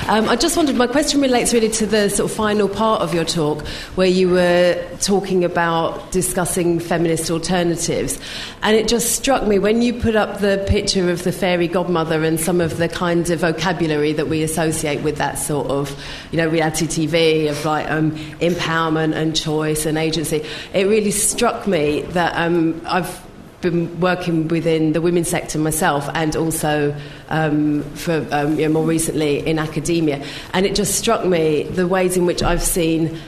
Um, 0.08 0.30
I 0.30 0.36
just 0.36 0.56
wondered, 0.56 0.76
my 0.76 0.88
question 0.88 1.20
relates 1.20 1.54
really 1.54 1.70
to 1.70 1.86
the 1.88 2.10
sort 2.10 2.30
of 2.30 2.38
final 2.38 2.70
part 2.70 3.02
of 3.02 3.14
your 3.14 3.26
talk, 3.26 3.66
where 3.96 4.08
you 4.08 4.30
were 4.30 4.88
talking 5.00 5.44
about 5.44 6.12
discussing 6.12 6.80
feminist 6.80 7.32
alternatives, 7.32 8.20
and 8.62 8.76
it 8.76 8.88
just 8.88 9.16
struck 9.16 9.48
me 9.48 9.58
when 9.58 9.82
you 9.82 9.94
put 9.94 10.16
up 10.16 10.40
the 10.40 10.64
picture 10.68 11.10
of 11.10 11.24
the 11.24 11.32
fairy 11.32 11.68
godmother 11.68 12.24
and 12.24 12.40
some 12.40 12.62
of 12.62 12.78
the 12.78 12.88
kind 12.88 13.30
of 13.32 13.40
vocabulary 13.40 14.14
that 14.14 14.28
we 14.28 14.44
associate 14.44 15.02
with 15.02 15.18
that 15.18 15.40
sort 15.40 15.68
of, 15.68 15.96
you 16.32 16.38
know, 16.38 16.48
reality 16.48 16.86
TV 16.86 17.50
of 17.50 17.66
like 17.66 17.90
um, 17.90 18.12
empowerment 18.40 19.16
and 19.16 19.36
choice 19.36 19.86
and 19.88 19.98
agency. 19.98 20.46
It 20.74 20.86
really 20.86 21.12
struck 21.12 21.66
me 21.66 22.02
that 22.02 22.36
um, 22.36 22.82
I've 22.86 23.31
been 23.62 24.00
working 24.00 24.48
within 24.48 24.94
the 24.94 25.02
women's 25.02 25.30
sector 25.30 25.60
myself 25.60 26.10
and 26.14 26.36
also 26.36 26.96
um, 27.30 27.84
for 27.94 28.26
um, 28.32 28.60
you 28.60 28.68
know, 28.68 28.74
more 28.74 28.86
recently 28.86 29.46
in 29.46 29.60
academia. 29.60 30.24
And 30.54 30.66
it 30.66 30.76
just 30.76 30.96
struck 30.96 31.26
me 31.26 31.64
the 31.64 31.88
ways 31.88 32.18
in 32.18 32.26
which 32.26 32.44
I've 32.44 32.64
seen 32.64 33.20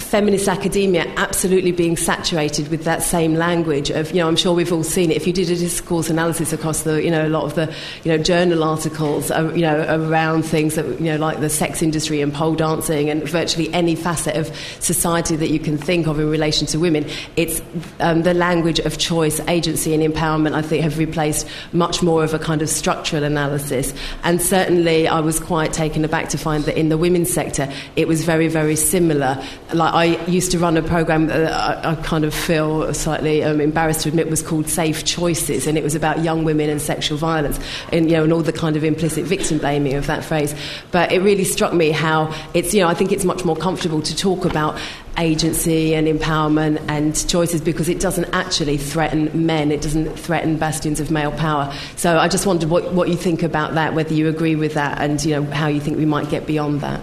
feminist 0.00 0.48
academia 0.48 1.04
absolutely 1.16 1.72
being 1.72 1.96
saturated 1.96 2.68
with 2.68 2.84
that 2.84 3.02
same 3.02 3.34
language 3.34 3.90
of, 3.90 4.10
you 4.10 4.18
know, 4.18 4.28
I'm 4.28 4.36
sure 4.36 4.54
we've 4.54 4.72
all 4.72 4.84
seen 4.84 5.10
it. 5.10 5.16
If 5.16 5.26
you 5.26 5.32
did 5.32 5.50
a 5.50 5.56
discourse 5.56 6.10
analysis 6.10 6.52
across 6.52 6.82
the, 6.82 7.02
you 7.02 7.10
know, 7.10 7.26
a 7.26 7.28
lot 7.28 7.44
of 7.44 7.54
the, 7.54 7.74
you 8.04 8.12
know, 8.12 8.22
journal 8.22 8.64
articles, 8.64 9.30
uh, 9.30 9.52
you 9.54 9.62
know, 9.62 9.84
around 9.88 10.42
things 10.42 10.76
that, 10.76 10.86
you 11.00 11.06
know, 11.06 11.16
like 11.16 11.40
the 11.40 11.50
sex 11.50 11.82
industry 11.82 12.20
and 12.20 12.32
pole 12.32 12.54
dancing 12.54 13.10
and 13.10 13.28
virtually 13.28 13.72
any 13.74 13.94
facet 13.94 14.36
of 14.36 14.54
society 14.80 15.36
that 15.36 15.48
you 15.48 15.58
can 15.58 15.76
think 15.76 16.06
of 16.06 16.20
in 16.20 16.30
relation 16.30 16.66
to 16.68 16.78
women, 16.78 17.06
it's 17.36 17.60
um, 18.00 18.22
the 18.22 18.34
language 18.34 18.78
of 18.80 18.98
choice, 18.98 19.40
agency 19.48 19.94
and 19.94 20.02
empowerment, 20.02 20.54
I 20.54 20.62
think, 20.62 20.82
have 20.82 20.98
replaced 20.98 21.46
much 21.72 22.02
more 22.02 22.24
of 22.24 22.34
a 22.34 22.38
kind 22.38 22.62
of 22.62 22.68
structural 22.68 23.24
analysis. 23.24 23.92
And 24.24 24.40
certainly 24.40 25.08
I 25.08 25.20
was 25.20 25.40
quite 25.40 25.72
taken 25.72 26.04
aback 26.04 26.28
to 26.30 26.38
find 26.38 26.64
that 26.64 26.76
in 26.78 26.88
the 26.88 26.98
women's 26.98 27.32
sector, 27.32 27.70
it 27.96 28.06
was 28.06 28.24
very, 28.24 28.48
very 28.48 28.76
similar. 28.76 29.42
Like 29.72 29.87
I 29.94 30.24
used 30.26 30.50
to 30.52 30.58
run 30.58 30.76
a 30.76 30.82
program 30.82 31.26
that 31.28 31.52
I, 31.52 31.92
I 31.92 31.94
kind 31.96 32.24
of 32.24 32.34
feel 32.34 32.92
slightly 32.94 33.42
um, 33.42 33.60
embarrassed 33.60 34.02
to 34.02 34.08
admit 34.08 34.28
was 34.30 34.42
called 34.42 34.68
Safe 34.68 35.04
Choices, 35.04 35.66
and 35.66 35.76
it 35.76 35.84
was 35.84 35.94
about 35.94 36.22
young 36.22 36.44
women 36.44 36.70
and 36.70 36.80
sexual 36.80 37.18
violence, 37.18 37.58
and 37.92 38.10
you 38.10 38.16
know, 38.16 38.24
and 38.24 38.32
all 38.32 38.42
the 38.42 38.52
kind 38.52 38.76
of 38.76 38.84
implicit 38.84 39.24
victim 39.24 39.58
blaming 39.58 39.94
of 39.94 40.06
that 40.06 40.24
phrase. 40.24 40.54
But 40.90 41.12
it 41.12 41.20
really 41.22 41.44
struck 41.44 41.72
me 41.72 41.90
how 41.90 42.34
it's 42.54 42.74
you 42.74 42.80
know 42.80 42.88
I 42.88 42.94
think 42.94 43.12
it's 43.12 43.24
much 43.24 43.44
more 43.44 43.56
comfortable 43.56 44.02
to 44.02 44.16
talk 44.16 44.44
about 44.44 44.78
agency 45.18 45.94
and 45.94 46.06
empowerment 46.06 46.80
and 46.88 47.28
choices 47.28 47.60
because 47.60 47.88
it 47.88 48.00
doesn't 48.00 48.32
actually 48.32 48.76
threaten 48.76 49.46
men, 49.46 49.72
it 49.72 49.80
doesn't 49.80 50.14
threaten 50.16 50.56
bastions 50.56 51.00
of 51.00 51.10
male 51.10 51.32
power. 51.32 51.74
So 51.96 52.18
I 52.18 52.28
just 52.28 52.46
wondered 52.46 52.70
what, 52.70 52.92
what 52.94 53.08
you 53.08 53.16
think 53.16 53.42
about 53.42 53.74
that, 53.74 53.94
whether 53.94 54.14
you 54.14 54.28
agree 54.28 54.54
with 54.56 54.74
that, 54.74 55.00
and 55.00 55.22
you 55.24 55.34
know 55.34 55.44
how 55.50 55.66
you 55.66 55.80
think 55.80 55.96
we 55.98 56.06
might 56.06 56.30
get 56.30 56.46
beyond 56.46 56.80
that. 56.82 57.00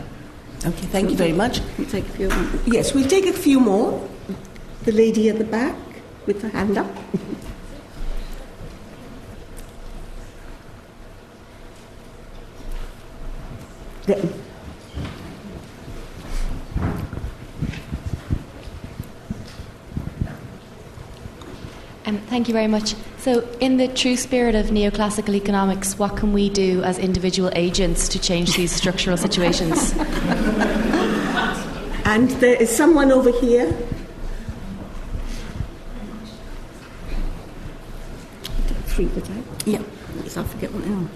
Okay, 0.66 0.88
thank 0.88 1.11
you 1.11 1.16
very 1.16 1.32
much. 1.32 1.61
We'll 1.78 1.88
take 1.88 2.05
a 2.05 2.11
few 2.13 2.30
more. 2.30 2.47
Yes, 2.66 2.93
we'll 2.95 3.07
take 3.07 3.28
a 3.28 3.34
few 3.34 3.59
more. 3.59 4.09
The 4.84 4.91
lady 4.91 5.30
at 5.30 5.38
the 5.38 5.43
back 5.43 5.76
with 6.26 6.41
her 6.41 6.49
hand 6.49 6.78
up. 6.80 6.89
Um, 22.08 22.20
thank 22.28 22.47
you 22.47 22.53
very 22.53 22.68
much. 22.68 22.93
So, 23.18 23.47
in 23.60 23.78
the 23.78 23.88
true 23.88 24.16
spirit 24.16 24.53
of 24.53 24.68
neoclassical 24.68 25.34
economics, 25.34 25.97
what 25.97 26.16
can 26.16 26.34
we 26.34 26.49
do 26.49 26.84
as 26.84 26.99
individual 26.99 27.49
agents 27.56 28.08
to 28.10 28.20
change 28.20 28.56
these 28.56 28.72
structural 28.72 29.18
situations? 29.18 29.93
and 32.06 32.30
there 32.41 32.62
is 32.62 32.70
someone 32.70 33.12
over 33.12 33.32
here. 33.32 33.76
Three, 38.86 39.08
was 39.08 39.28
I? 39.28 39.41
Yeah. 39.66 39.82
Yes, 40.24 40.38
I 40.38 40.43
forget 40.43 40.72
what 40.72 40.86
now. 40.86 41.08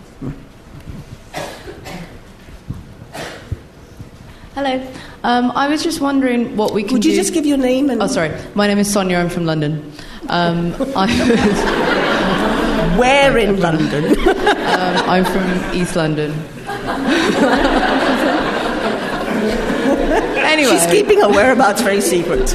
Hello. 4.56 4.86
Um, 5.24 5.52
I 5.52 5.68
was 5.68 5.84
just 5.84 6.02
wondering 6.02 6.58
what 6.58 6.74
we 6.74 6.84
can 6.84 6.94
Would 6.94 7.06
you 7.06 7.12
do- 7.12 7.18
just 7.18 7.34
give 7.34 7.46
your 7.46 7.58
name 7.58 7.90
and... 7.90 8.02
Oh, 8.02 8.08
sorry. 8.08 8.36
My 8.56 8.68
name 8.68 8.80
is 8.80 8.92
Sonia. 8.92 9.18
I'm 9.18 9.30
from 9.30 9.46
London. 9.46 9.94
Um, 10.30 10.74
I 10.96 11.08
Where 13.00 13.38
in 13.38 13.60
London? 13.60 14.06
um, 14.28 15.10
I'm 15.10 15.26
from 15.26 15.74
East 15.76 15.96
London. 15.96 16.32
anyway, 20.38 20.72
She's 20.72 20.86
keeping 20.92 21.20
her 21.22 21.30
whereabouts 21.30 21.82
very 21.82 22.02
secret. 22.02 22.54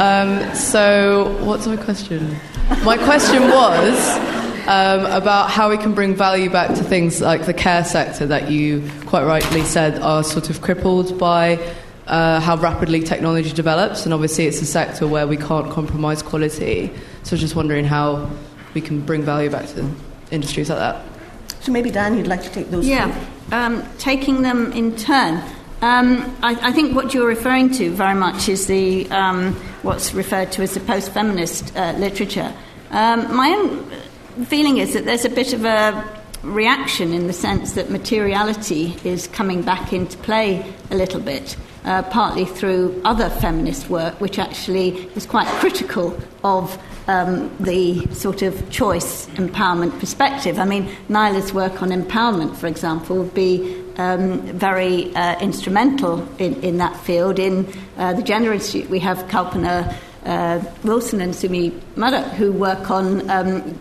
um, 0.00 0.54
so 0.54 1.36
what's 1.44 1.66
my 1.66 1.76
question? 1.76 2.36
My 2.84 2.96
question 2.96 3.42
was 3.42 4.18
um, 4.66 5.04
about 5.06 5.50
how 5.50 5.68
we 5.70 5.76
can 5.76 5.92
bring 5.94 6.14
value 6.14 6.50
back 6.50 6.68
to 6.68 6.82
things 6.84 7.20
like 7.20 7.46
the 7.46 7.54
care 7.54 7.84
sector 7.84 8.26
that 8.26 8.50
you 8.50 8.88
quite 9.06 9.24
rightly 9.24 9.62
said 9.62 10.00
are 10.00 10.22
sort 10.24 10.50
of 10.50 10.60
crippled 10.60 11.18
by 11.18 11.56
uh, 12.06 12.40
how 12.40 12.56
rapidly 12.56 13.00
technology 13.00 13.52
develops, 13.52 14.04
and 14.04 14.12
obviously 14.12 14.46
it's 14.46 14.60
a 14.60 14.66
sector 14.66 15.06
where 15.06 15.26
we 15.26 15.36
can't 15.36 15.70
compromise 15.70 16.22
quality. 16.22 16.90
So 17.22 17.36
just 17.36 17.54
wondering 17.54 17.84
how 17.84 18.30
we 18.74 18.80
can 18.80 19.00
bring 19.00 19.22
value 19.22 19.50
back 19.50 19.68
to 19.68 19.88
industries 20.30 20.68
like 20.68 20.78
that. 20.78 21.04
So 21.60 21.70
maybe 21.70 21.90
Dan, 21.90 22.16
you'd 22.16 22.26
like 22.26 22.42
to 22.42 22.50
take 22.50 22.70
those. 22.70 22.86
Yeah, 22.86 23.14
um, 23.52 23.84
taking 23.98 24.42
them 24.42 24.72
in 24.72 24.96
turn. 24.96 25.42
Um, 25.80 26.36
I, 26.42 26.68
I, 26.68 26.72
think 26.72 26.94
what 26.94 27.12
you're 27.12 27.26
referring 27.26 27.70
to 27.72 27.90
very 27.90 28.14
much 28.14 28.48
is 28.48 28.68
the 28.68 29.10
um, 29.10 29.54
what's 29.82 30.14
referred 30.14 30.52
to 30.52 30.62
as 30.62 30.74
the 30.74 30.80
post-feminist 30.80 31.76
uh, 31.76 31.94
literature. 31.98 32.52
Um, 32.90 33.34
my 33.34 33.48
own 33.48 34.44
feeling 34.46 34.78
is 34.78 34.94
that 34.94 35.04
there's 35.04 35.24
a 35.24 35.30
bit 35.30 35.52
of 35.52 35.64
a 35.64 36.22
reaction 36.42 37.12
in 37.12 37.26
the 37.26 37.32
sense 37.32 37.72
that 37.72 37.90
materiality 37.90 38.96
is 39.02 39.26
coming 39.28 39.62
back 39.62 39.92
into 39.92 40.16
play 40.18 40.72
a 40.90 40.94
little 40.94 41.20
bit 41.20 41.56
uh, 41.84 42.02
partly 42.04 42.44
through 42.44 43.00
other 43.04 43.28
feminist 43.28 43.90
work, 43.90 44.20
which 44.20 44.38
actually 44.38 45.08
was 45.14 45.26
quite 45.26 45.46
critical 45.60 46.18
of 46.44 46.78
um, 47.08 47.50
the 47.58 48.06
sort 48.14 48.42
of 48.42 48.70
choice 48.70 49.26
empowerment 49.30 49.98
perspective. 49.98 50.58
I 50.58 50.64
mean, 50.64 50.88
Naila's 51.08 51.52
work 51.52 51.82
on 51.82 51.90
empowerment, 51.90 52.56
for 52.56 52.66
example, 52.66 53.16
would 53.16 53.34
be 53.34 53.82
um, 53.96 54.40
very 54.42 55.14
uh, 55.14 55.38
instrumental 55.40 56.26
in, 56.38 56.54
in 56.62 56.78
that 56.78 56.96
field. 56.98 57.38
In 57.38 57.66
uh, 57.96 58.12
the 58.12 58.22
Gender 58.22 58.52
Institute, 58.52 58.88
we 58.88 59.00
have 59.00 59.18
Kalpana 59.28 59.94
uh, 60.24 60.60
Wilson 60.84 61.20
and 61.20 61.34
Sumi 61.34 61.70
Madhok 61.96 62.30
who 62.34 62.52
work 62.52 62.90
on. 62.90 63.28
Um, 63.30 63.78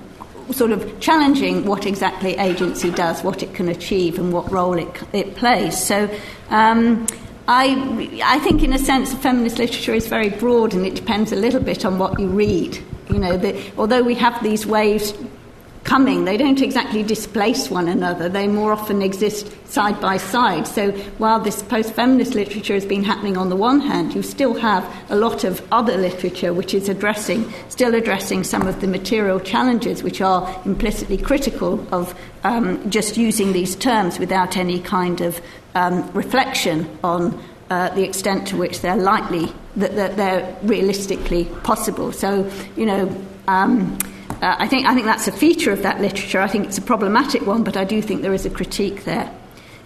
sort 0.52 0.72
of 0.72 1.00
challenging 1.00 1.66
what 1.66 1.86
exactly 1.86 2.36
agency 2.38 2.92
does, 2.92 3.24
what 3.24 3.42
it 3.42 3.54
can 3.54 3.70
achieve, 3.70 4.20
and 4.20 4.34
what 4.34 4.52
role 4.52 4.78
it, 4.78 5.04
it 5.14 5.36
plays. 5.36 5.82
So, 5.82 6.10
um, 6.50 7.08
I, 7.48 8.22
I 8.24 8.40
think, 8.40 8.64
in 8.64 8.74
a 8.74 8.80
sense, 8.80 9.14
feminist 9.14 9.58
literature 9.58 9.94
is 9.94 10.08
very 10.08 10.30
broad 10.30 10.74
and 10.74 10.86
it 10.86 10.96
depends 10.96 11.32
a 11.32 11.36
little 11.36 11.60
bit 11.60 11.86
on 11.86 11.98
what 12.00 12.20
you 12.20 12.28
read. 12.28 12.80
You 13.10 13.20
know, 13.20 13.38
the, 13.38 13.60
although 13.78 14.04
we 14.04 14.16
have 14.16 14.42
these 14.42 14.66
waves 14.66 15.14
coming, 15.84 16.26
they 16.26 16.38
don't 16.38 16.62
exactly 16.62 17.04
displace 17.04 17.70
one 17.70 17.88
another. 17.88 18.30
They 18.30 18.48
more 18.48 18.72
often 18.72 19.02
exist 19.02 19.52
side 19.68 20.00
by 20.00 20.18
side. 20.18 20.68
So 20.68 20.92
while 21.18 21.40
this 21.40 21.64
post 21.64 21.94
feminist 21.94 22.36
literature 22.36 22.74
has 22.74 22.86
been 22.86 23.04
happening 23.04 23.38
on 23.38 23.50
the 23.50 23.56
one 23.56 23.80
hand, 23.80 24.14
you 24.14 24.22
still 24.22 24.54
have 24.56 24.86
a 25.10 25.16
lot 25.16 25.44
of 25.44 25.62
other 25.72 25.98
literature 25.98 26.54
which 26.54 26.74
is 26.74 26.88
addressing, 26.90 27.52
still 27.70 27.96
addressing 27.96 28.44
some 28.44 28.68
of 28.68 28.82
the 28.82 28.88
material 28.88 29.40
challenges 29.40 30.04
which 30.04 30.22
are 30.22 30.62
implicitly 30.66 31.18
critical 31.18 31.86
of 31.94 32.14
um, 32.44 32.90
just 32.90 33.18
using 33.18 33.54
these 33.54 33.76
terms 33.76 34.20
without 34.20 34.58
any 34.58 34.80
kind 34.80 35.22
of 35.22 35.42
um, 35.76 36.10
reflection 36.14 36.88
on. 37.04 37.40
Uh, 37.70 37.88
the 37.96 38.04
extent 38.04 38.46
to 38.46 38.58
which 38.58 38.82
they're 38.82 38.98
likely 38.98 39.50
that, 39.78 39.96
that 39.96 40.18
they're 40.18 40.58
realistically 40.64 41.46
possible. 41.64 42.12
So, 42.12 42.52
you 42.76 42.86
know, 42.86 43.26
um, 43.48 43.98
uh, 44.42 44.56
I, 44.58 44.68
think, 44.68 44.88
I 44.88 44.94
think 44.96 45.06
that's 45.06 45.28
a 45.28 45.32
feature 45.32 45.72
of 45.72 45.84
that 45.84 46.02
literature. 46.02 46.42
I 46.42 46.48
think 46.48 46.66
it's 46.66 46.78
a 46.78 46.82
problematic 46.82 47.46
one, 47.46 47.64
but 47.64 47.78
I 47.78 47.84
do 47.84 48.02
think 48.02 48.24
there 48.24 48.34
is 48.34 48.46
a 48.46 48.50
critique 48.50 49.04
there. 49.06 49.32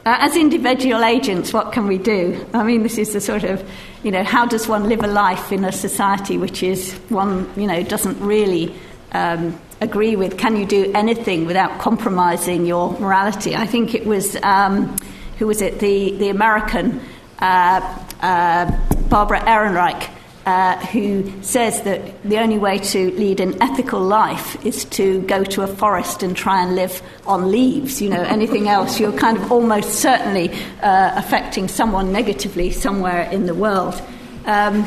Uh, 0.06 0.18
as 0.20 0.38
individual 0.38 1.04
agents, 1.04 1.52
what 1.52 1.74
can 1.74 1.88
we 1.88 1.98
do? 1.98 2.46
I 2.54 2.64
mean, 2.64 2.84
this 2.84 2.98
is 2.98 3.12
the 3.12 3.20
sort 3.20 3.44
of, 3.44 3.68
you 4.04 4.12
know, 4.12 4.24
how 4.24 4.46
does 4.46 4.68
one 4.68 4.88
live 4.88 5.04
a 5.04 5.08
life 5.08 5.52
in 5.52 5.66
a 5.66 5.72
society 5.72 6.38
which 6.38 6.64
is 6.64 6.94
one, 7.10 7.52
you 7.58 7.68
know, 7.68 7.84
doesn't 7.84 8.20
really 8.20 8.74
um, 9.12 9.60
agree 9.82 10.16
with? 10.16 10.38
Can 10.38 10.56
you 10.56 10.66
do 10.66 10.92
anything 10.94 11.46
without 11.46 11.80
compromising 11.80 12.66
your 12.66 12.92
morality? 13.00 13.56
I 13.56 13.66
think 13.66 13.94
it 13.94 14.06
was, 14.06 14.38
um, 14.44 14.96
who 15.40 15.48
was 15.48 15.62
it, 15.62 15.80
the, 15.80 16.16
the 16.18 16.30
American 16.30 17.02
uh, 17.40 17.82
uh, 18.22 18.72
Barbara 19.10 19.40
Ehrenreich 19.42 20.15
uh, 20.46 20.78
who 20.88 21.32
says 21.42 21.82
that 21.84 22.24
the 22.24 22.38
only 22.38 22.58
way 22.58 22.78
to 22.78 23.12
lead 23.12 23.40
an 23.40 23.62
ethical 23.62 24.00
life 24.00 24.64
is 24.66 24.86
to 24.86 25.22
go 25.22 25.44
to 25.44 25.64
a 25.64 25.68
forest 25.68 26.22
and 26.22 26.38
try 26.38 26.62
and 26.64 26.76
live 26.76 27.02
on 27.26 27.52
leaves. 27.52 28.02
You 28.02 28.10
know, 28.10 28.22
anything 28.22 28.68
else, 28.68 29.00
you're 29.00 29.18
kind 29.18 29.38
of 29.38 29.52
almost 29.52 29.90
certainly 29.96 30.52
uh, 30.82 31.14
affecting 31.16 31.68
someone 31.68 32.12
negatively 32.12 32.70
somewhere 32.72 33.24
in 33.32 33.48
the 33.48 33.56
world. 33.56 34.00
Um, 34.46 34.86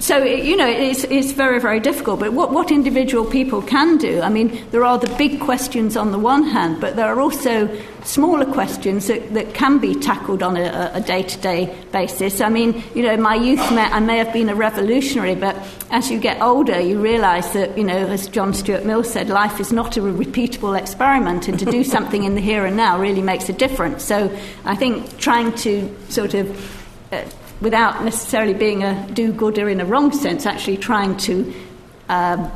so, 0.00 0.24
you 0.24 0.56
know, 0.56 0.66
it's, 0.66 1.04
it's 1.04 1.32
very, 1.32 1.60
very 1.60 1.78
difficult. 1.78 2.20
But 2.20 2.32
what, 2.32 2.50
what 2.50 2.70
individual 2.70 3.24
people 3.24 3.60
can 3.60 3.98
do, 3.98 4.22
I 4.22 4.30
mean, 4.30 4.64
there 4.70 4.84
are 4.84 4.98
the 4.98 5.14
big 5.16 5.40
questions 5.40 5.96
on 5.96 6.10
the 6.10 6.18
one 6.18 6.42
hand, 6.42 6.80
but 6.80 6.96
there 6.96 7.06
are 7.06 7.20
also 7.20 7.68
smaller 8.02 8.46
questions 8.46 9.08
that, 9.08 9.34
that 9.34 9.52
can 9.52 9.78
be 9.78 9.94
tackled 9.94 10.42
on 10.42 10.56
a 10.56 11.00
day 11.00 11.22
to 11.22 11.38
day 11.40 11.84
basis. 11.92 12.40
I 12.40 12.48
mean, 12.48 12.82
you 12.94 13.02
know, 13.02 13.14
my 13.18 13.34
youth, 13.34 13.60
may, 13.72 13.82
I 13.82 14.00
may 14.00 14.16
have 14.16 14.32
been 14.32 14.48
a 14.48 14.54
revolutionary, 14.54 15.34
but 15.34 15.54
as 15.90 16.10
you 16.10 16.18
get 16.18 16.40
older, 16.40 16.80
you 16.80 16.98
realise 16.98 17.48
that, 17.50 17.76
you 17.76 17.84
know, 17.84 17.98
as 17.98 18.26
John 18.26 18.54
Stuart 18.54 18.86
Mill 18.86 19.04
said, 19.04 19.28
life 19.28 19.60
is 19.60 19.70
not 19.70 19.98
a 19.98 20.00
repeatable 20.00 20.78
experiment, 20.78 21.46
and 21.46 21.58
to 21.58 21.66
do 21.66 21.84
something 21.84 22.24
in 22.24 22.34
the 22.34 22.40
here 22.40 22.64
and 22.64 22.74
now 22.74 22.98
really 22.98 23.22
makes 23.22 23.50
a 23.50 23.52
difference. 23.52 24.02
So 24.02 24.34
I 24.64 24.76
think 24.76 25.18
trying 25.18 25.54
to 25.56 25.94
sort 26.08 26.32
of 26.32 27.12
uh, 27.12 27.24
without 27.60 28.04
necessarily 28.04 28.54
being 28.54 28.82
a 28.82 29.06
do 29.12 29.32
gooder 29.32 29.68
in 29.68 29.80
a 29.80 29.84
wrong 29.84 30.12
sense, 30.12 30.46
actually 30.46 30.76
trying 30.76 31.16
to 31.18 31.52
uh, 32.08 32.50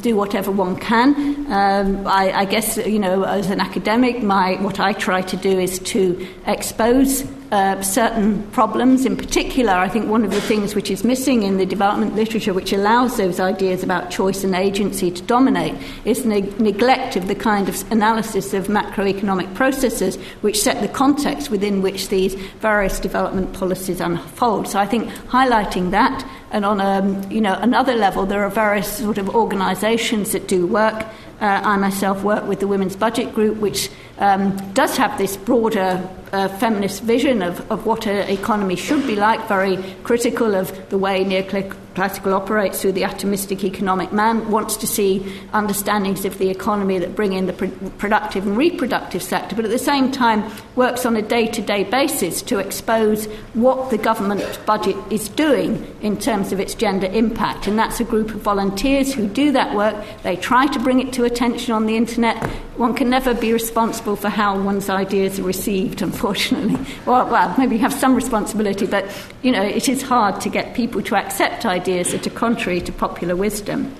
do 0.00 0.16
whatever 0.16 0.50
one 0.50 0.76
can. 0.76 1.14
Um, 1.50 2.06
I, 2.06 2.32
I, 2.32 2.44
guess, 2.44 2.76
you 2.76 2.98
know, 2.98 3.22
as 3.22 3.48
an 3.48 3.60
academic, 3.60 4.22
my, 4.22 4.56
what 4.60 4.78
I 4.78 4.92
try 4.92 5.22
to 5.22 5.36
do 5.36 5.58
is 5.58 5.78
to 5.78 6.26
expose 6.46 7.22
uh, 7.52 7.80
certain 7.82 8.42
problems. 8.50 9.04
In 9.04 9.16
particular, 9.16 9.72
I 9.72 9.88
think 9.88 10.08
one 10.08 10.24
of 10.24 10.30
the 10.30 10.40
things 10.40 10.74
which 10.74 10.90
is 10.90 11.04
missing 11.04 11.42
in 11.42 11.58
the 11.58 11.66
development 11.66 12.14
literature, 12.14 12.52
which 12.52 12.72
allows 12.72 13.16
those 13.16 13.38
ideas 13.38 13.82
about 13.82 14.10
choice 14.10 14.44
and 14.44 14.54
agency 14.54 15.10
to 15.10 15.22
dominate, 15.22 15.74
is 16.04 16.24
ne- 16.24 16.52
neglect 16.58 17.16
of 17.16 17.28
the 17.28 17.34
kind 17.34 17.68
of 17.68 17.92
analysis 17.92 18.52
of 18.52 18.66
macroeconomic 18.66 19.54
processes 19.54 20.16
which 20.40 20.60
set 20.60 20.80
the 20.80 20.88
context 20.88 21.50
within 21.50 21.82
which 21.82 22.08
these 22.08 22.34
various 22.60 22.98
development 22.98 23.52
policies 23.52 24.00
unfold. 24.00 24.68
So 24.68 24.78
I 24.78 24.86
think 24.86 25.08
highlighting 25.28 25.90
that 25.90 26.28
and 26.50 26.64
on 26.64 26.80
a, 26.80 27.28
you 27.28 27.40
know, 27.40 27.54
another 27.54 27.94
level, 27.94 28.24
there 28.24 28.44
are 28.44 28.50
various 28.50 28.98
sort 28.98 29.18
of 29.18 29.34
organisations 29.34 30.32
that 30.32 30.46
do 30.46 30.66
work. 30.66 31.04
Uh, 31.40 31.60
I 31.62 31.76
myself 31.76 32.22
work 32.22 32.46
with 32.46 32.60
the 32.60 32.66
Women's 32.66 32.96
Budget 32.96 33.34
Group, 33.34 33.58
which 33.58 33.90
um, 34.18 34.56
does 34.72 34.96
have 34.96 35.18
this 35.18 35.36
broader 35.36 36.08
uh, 36.32 36.48
feminist 36.58 37.02
vision 37.02 37.42
of, 37.42 37.70
of 37.70 37.86
what 37.86 38.06
an 38.06 38.28
economy 38.28 38.76
should 38.76 39.06
be 39.06 39.16
like, 39.16 39.46
very 39.48 39.76
critical 40.02 40.54
of 40.54 40.88
the 40.90 40.98
way 40.98 41.24
neoclassical 41.24 42.32
operates 42.32 42.82
through 42.82 42.92
the 42.92 43.02
atomistic 43.02 43.64
economic 43.64 44.12
man, 44.12 44.50
wants 44.50 44.76
to 44.76 44.86
see 44.86 45.24
understandings 45.52 46.24
of 46.24 46.38
the 46.38 46.50
economy 46.50 46.98
that 46.98 47.14
bring 47.14 47.32
in 47.32 47.46
the 47.46 47.52
pr- 47.52 47.88
productive 47.98 48.46
and 48.46 48.56
reproductive 48.56 49.22
sector, 49.22 49.56
but 49.56 49.64
at 49.64 49.70
the 49.70 49.78
same 49.78 50.10
time 50.10 50.44
works 50.74 51.06
on 51.06 51.16
a 51.16 51.22
day 51.22 51.46
to 51.46 51.62
day 51.62 51.84
basis 51.84 52.42
to 52.42 52.58
expose 52.58 53.26
what 53.54 53.90
the 53.90 53.98
government 53.98 54.60
budget 54.66 54.96
is 55.10 55.28
doing 55.30 55.86
in 56.02 56.18
terms 56.18 56.52
of 56.52 56.60
its 56.60 56.74
gender 56.74 57.06
impact. 57.06 57.66
And 57.66 57.78
that's 57.78 58.00
a 58.00 58.04
group 58.04 58.30
of 58.30 58.40
volunteers 58.42 59.14
who 59.14 59.26
do 59.26 59.52
that 59.52 59.74
work. 59.74 59.96
They 60.22 60.36
try 60.36 60.66
to 60.66 60.78
bring 60.78 61.00
it 61.00 61.12
to 61.14 61.24
attention 61.24 61.72
on 61.72 61.86
the 61.86 61.96
internet. 61.96 62.36
One 62.76 62.94
can 62.94 63.08
never 63.08 63.32
be 63.32 63.52
responsible 63.52 64.16
for 64.16 64.28
how 64.28 64.60
one's 64.60 64.90
ideas 64.90 65.38
are 65.38 65.44
received, 65.44 66.02
unfortunately. 66.16 66.78
Well, 67.04 67.28
well, 67.28 67.54
maybe 67.58 67.76
you 67.76 67.82
have 67.82 67.92
some 67.92 68.14
responsibility, 68.14 68.86
but 68.86 69.04
you 69.42 69.52
know, 69.52 69.62
it 69.62 69.86
is 69.88 70.00
hard 70.00 70.40
to 70.40 70.48
get 70.48 70.74
people 70.74 71.02
to 71.02 71.16
accept 71.16 71.66
ideas 71.66 72.12
that 72.12 72.26
are 72.26 72.30
contrary 72.30 72.80
to 72.80 72.92
popular 72.92 73.36
wisdom. 73.36 73.94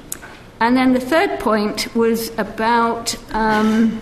And 0.58 0.74
then 0.76 0.94
the 0.94 1.00
third 1.00 1.38
point 1.40 1.94
was 1.94 2.30
about 2.38 3.14
um, 3.34 4.00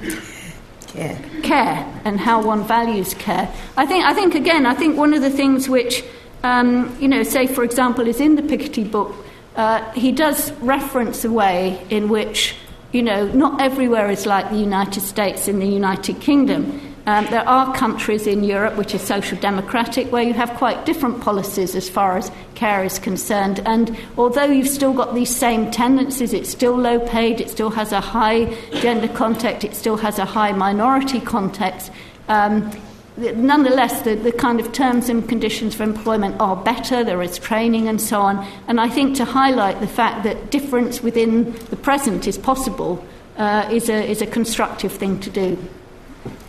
care. 0.87 1.19
care 1.43 2.01
and 2.05 2.21
how 2.21 2.41
one 2.41 2.63
values 2.65 3.15
care. 3.15 3.53
I 3.77 3.85
think, 3.85 4.05
I 4.05 4.15
think 4.15 4.37
again, 4.37 4.65
I 4.65 4.75
think 4.75 4.97
one 4.97 5.13
of 5.13 5.21
the 5.21 5.31
things 5.31 5.69
which, 5.69 6.05
um, 6.45 6.97
you 7.01 7.09
know, 7.09 7.25
say 7.25 7.49
for 7.49 7.65
example, 7.65 8.07
is 8.07 8.21
in 8.21 8.37
the 8.37 8.43
Piketty 8.43 8.89
book, 8.89 9.13
uh, 9.57 9.91
he 9.93 10.13
does 10.13 10.53
reference 10.63 11.25
a 11.25 11.33
way 11.33 11.85
in 11.91 12.09
which, 12.09 12.55
you 12.93 13.03
know, 13.03 13.27
not 13.33 13.61
everywhere 13.61 14.09
is 14.09 14.25
like 14.25 14.51
the 14.51 14.59
United 14.59 15.01
States 15.01 15.49
and 15.49 15.61
the 15.61 15.67
United 15.67 16.21
Kingdom. 16.21 16.94
Um, 17.07 17.27
there 17.27 17.47
are 17.47 17.75
countries 17.75 18.27
in 18.27 18.45
Europe 18.45 18.77
which 18.77 18.95
are 18.95 18.99
social 18.99 19.39
democratic 19.39 20.11
where 20.11 20.23
you 20.23 20.33
have 20.33 20.51
quite 20.55 20.87
different 20.87 21.21
policies 21.21 21.75
as 21.75 21.87
far 21.89 22.17
as 22.17 22.31
care 22.55 22.83
is 22.83 22.99
concerned. 22.99 23.61
And 23.67 23.95
although 24.17 24.45
you've 24.47 24.69
still 24.69 24.95
got 24.95 25.15
these 25.15 25.35
same 25.35 25.71
tendencies, 25.71 26.33
it's 26.33 26.49
still 26.49 26.75
low 26.75 26.99
paid, 27.01 27.43
it 27.43 27.51
still 27.51 27.71
has 27.71 27.93
a 27.93 28.01
high 28.01 28.47
gender 28.81 29.09
context, 29.09 29.65
it 29.65 29.75
still 29.75 29.99
has 29.99 30.19
a 30.19 30.25
high 30.25 30.53
minority 30.53 31.21
context. 31.21 31.93
Um, 32.29 32.71
nonetheless, 33.19 34.01
the, 34.01 34.15
the 34.15 34.33
kind 34.33 34.59
of 34.59 34.73
terms 34.73 35.11
and 35.11 35.29
conditions 35.29 35.75
for 35.75 35.83
employment 35.83 36.41
are 36.41 36.57
better, 36.57 37.05
there 37.05 37.21
is 37.21 37.39
training 37.39 37.87
and 37.87 38.01
so 38.01 38.23
on. 38.23 38.47
And 38.67 38.81
I 38.81 38.89
think 38.89 39.15
to 39.17 39.27
highlight 39.27 39.81
the 39.81 39.87
fact 39.87 40.25
that 40.25 40.51
difference 40.51 41.03
within 41.03 41.53
the 41.67 41.77
present 41.77 42.27
is 42.27 42.39
possible 42.39 43.05
uh, 43.37 43.69
is, 43.71 43.91
a, 43.91 44.11
is 44.11 44.23
a 44.23 44.27
constructive 44.27 44.93
thing 44.93 45.21
to 45.21 45.29
do. 45.29 45.59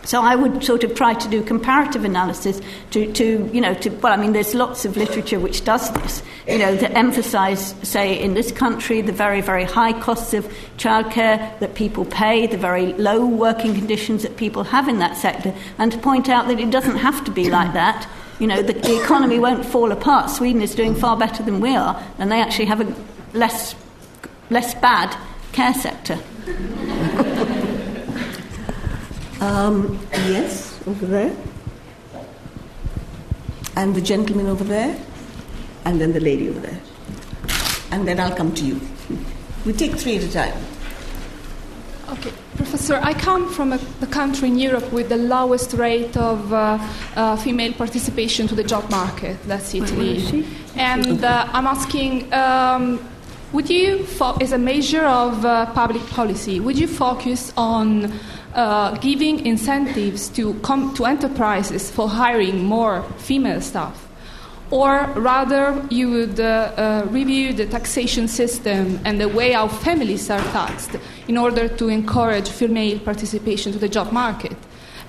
So 0.05 0.21
I 0.21 0.35
would 0.35 0.63
sort 0.63 0.83
of 0.83 0.95
try 0.95 1.15
to 1.15 1.27
do 1.27 1.41
comparative 1.43 2.05
analysis 2.05 2.61
to, 2.91 3.11
to, 3.13 3.49
you 3.51 3.59
know, 3.59 3.73
to, 3.73 3.89
well, 3.89 4.13
I 4.13 4.17
mean, 4.17 4.33
there's 4.33 4.53
lots 4.53 4.85
of 4.85 4.95
literature 4.97 5.39
which 5.39 5.65
does 5.65 5.91
this, 5.91 6.21
you 6.47 6.59
know, 6.59 6.75
that 6.75 6.95
emphasize, 6.95 7.73
say, 7.81 8.21
in 8.21 8.35
this 8.35 8.51
country, 8.51 9.01
the 9.01 9.11
very, 9.11 9.41
very 9.41 9.63
high 9.63 9.99
costs 9.99 10.33
of 10.33 10.45
childcare 10.77 11.59
that 11.59 11.73
people 11.73 12.05
pay, 12.05 12.45
the 12.45 12.57
very 12.57 12.93
low 12.93 13.25
working 13.25 13.73
conditions 13.73 14.21
that 14.21 14.37
people 14.37 14.63
have 14.63 14.87
in 14.87 14.99
that 14.99 15.17
sector, 15.17 15.53
and 15.79 15.91
to 15.91 15.97
point 15.97 16.29
out 16.29 16.47
that 16.47 16.59
it 16.59 16.69
doesn't 16.69 16.97
have 16.97 17.25
to 17.25 17.31
be 17.31 17.49
like 17.49 17.73
that. 17.73 18.07
You 18.39 18.47
know, 18.47 18.61
the, 18.61 18.73
the 18.73 19.01
economy 19.01 19.39
won't 19.39 19.65
fall 19.65 19.91
apart. 19.91 20.29
Sweden 20.29 20.61
is 20.61 20.75
doing 20.75 20.93
far 20.93 21.17
better 21.17 21.41
than 21.41 21.61
we 21.61 21.75
are, 21.75 22.01
and 22.19 22.31
they 22.31 22.41
actually 22.41 22.65
have 22.65 22.81
a 22.81 22.95
less, 23.35 23.73
less 24.49 24.75
bad 24.75 25.17
care 25.51 25.73
sector. 25.73 26.19
Um, 29.41 29.99
yes, 30.27 30.79
over 30.87 31.05
there. 31.05 31.35
And 33.75 33.93
the 33.93 34.01
gentleman 34.01 34.47
over 34.47 34.63
there. 34.63 34.95
And 35.83 35.99
then 35.99 36.13
the 36.13 36.19
lady 36.19 36.49
over 36.49 36.59
there. 36.59 36.79
And 37.91 38.07
then 38.07 38.19
I'll 38.19 38.35
come 38.35 38.53
to 38.55 38.65
you. 38.65 38.79
We 39.65 39.73
take 39.73 39.95
three 39.95 40.17
at 40.17 40.23
a 40.23 40.31
time. 40.31 40.53
Okay, 42.09 42.31
Professor, 42.55 42.99
I 43.01 43.13
come 43.13 43.51
from 43.51 43.73
a, 43.73 43.79
a 44.01 44.07
country 44.07 44.47
in 44.47 44.59
Europe 44.59 44.91
with 44.91 45.09
the 45.09 45.17
lowest 45.17 45.73
rate 45.73 46.15
of 46.15 46.53
uh, 46.53 46.77
uh, 47.15 47.35
female 47.35 47.73
participation 47.73 48.47
to 48.47 48.55
the 48.55 48.63
job 48.63 48.89
market. 48.91 49.37
That's 49.47 49.73
Italy. 49.73 50.45
And 50.75 51.23
uh, 51.23 51.49
I'm 51.51 51.65
asking, 51.65 52.31
um, 52.31 52.99
would 53.53 53.69
you, 53.69 54.05
fo- 54.05 54.37
as 54.37 54.51
a 54.51 54.57
measure 54.57 55.03
of 55.05 55.43
uh, 55.43 55.65
public 55.73 56.05
policy, 56.07 56.59
would 56.59 56.77
you 56.77 56.87
focus 56.87 57.51
on 57.57 58.13
uh, 58.55 58.95
giving 58.97 59.45
incentives 59.45 60.29
to, 60.29 60.53
com- 60.61 60.93
to 60.95 61.05
enterprises 61.05 61.91
for 61.91 62.09
hiring 62.09 62.63
more 62.63 63.03
female 63.17 63.61
staff? 63.61 64.05
or 64.71 65.05
rather 65.15 65.85
you 65.89 66.09
would 66.09 66.39
uh, 66.39 66.43
uh, 66.43 67.07
review 67.09 67.53
the 67.53 67.65
taxation 67.67 68.27
system 68.27 68.99
and 69.05 69.21
the 69.21 69.29
way 69.29 69.51
how 69.51 69.67
families 69.67 70.29
are 70.29 70.41
taxed 70.51 70.95
in 71.27 71.37
order 71.37 71.67
to 71.67 71.87
encourage 71.87 72.49
female 72.49 72.99
participation 72.99 73.71
to 73.71 73.77
the 73.77 73.87
job 73.87 74.11
market 74.11 74.57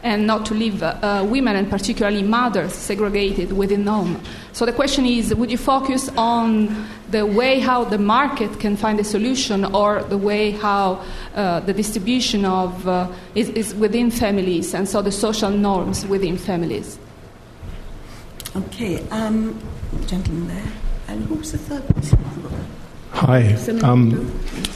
and 0.07 0.24
not 0.24 0.47
to 0.47 0.55
leave 0.55 0.85
uh, 0.85 1.27
women 1.28 1.57
and 1.57 1.69
particularly 1.69 2.23
mothers 2.23 2.73
segregated 2.73 3.53
within 3.53 3.85
home. 3.85 4.20
So 4.53 4.65
the 4.65 4.73
question 4.73 5.05
is 5.05 5.35
would 5.35 5.51
you 5.51 5.59
focus 5.59 6.09
on 6.16 6.87
the 7.11 7.27
way 7.27 7.59
how 7.59 7.85
the 7.85 7.99
market 7.99 8.61
can 8.61 8.77
find 8.77 9.01
a 9.01 9.05
solution 9.05 9.65
or 9.65 10.05
the 10.05 10.16
way 10.16 10.53
how 10.53 11.05
uh, 11.35 11.59
the 11.61 11.73
distribution 11.73 12.45
of 12.45 12.87
uh, 12.87 13.11
is, 13.35 13.49
is 13.51 13.74
within 13.74 14.12
families 14.12 14.74
and 14.74 14.89
so 14.89 15.03
the 15.03 15.11
social 15.11 15.51
norms 15.51 16.07
within 16.07 16.39
families? 16.39 17.01
Okay, 18.55 19.03
um, 19.11 19.61
gentleman 20.07 20.47
there. 20.47 20.73
And 21.09 21.24
who's 21.24 21.51
the 21.51 21.59
third 21.59 21.87
person? 21.89 22.76
Hi. 23.16 23.55
Um, 23.82 24.12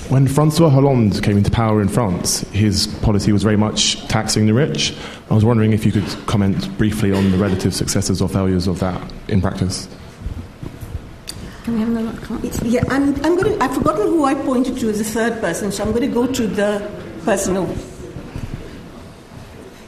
when 0.09 0.27
Francois 0.27 0.71
Hollande 0.71 1.23
came 1.23 1.37
into 1.37 1.51
power 1.51 1.83
in 1.83 1.89
France, 1.89 2.41
his 2.53 2.87
policy 2.87 3.33
was 3.33 3.43
very 3.43 3.59
much 3.59 4.09
taxing 4.09 4.47
the 4.47 4.55
rich. 4.55 4.97
I 5.31 5.35
was 5.35 5.45
wondering 5.45 5.75
if 5.75 5.85
you 5.85 5.93
could 5.93 6.07
comment 6.27 6.77
briefly 6.79 7.13
on 7.13 7.33
the 7.33 7.37
relative 7.37 7.75
successes 7.75 8.23
or 8.23 8.31
failures 8.31 8.67
of 8.67 8.81
that 8.81 9.13
in 9.29 9.43
practice. 9.43 9.91
Can 11.65 11.75
we 11.75 11.81
have 11.81 11.91
another 11.91 12.67
Yeah, 12.67 12.83
I'm, 12.89 13.15
I'm 13.17 13.37
going 13.37 13.59
to, 13.59 13.63
I've 13.63 13.75
forgotten 13.75 14.07
who 14.07 14.25
I 14.25 14.35
pointed 14.35 14.79
to 14.79 14.89
as 14.89 14.97
the 14.97 15.05
third 15.05 15.39
person, 15.43 15.71
so 15.71 15.85
I'm 15.85 15.91
going 15.91 16.09
to 16.09 16.15
go 16.15 16.27
to 16.27 16.47
the 16.47 16.91
person 17.25 17.57
who. 17.57 17.67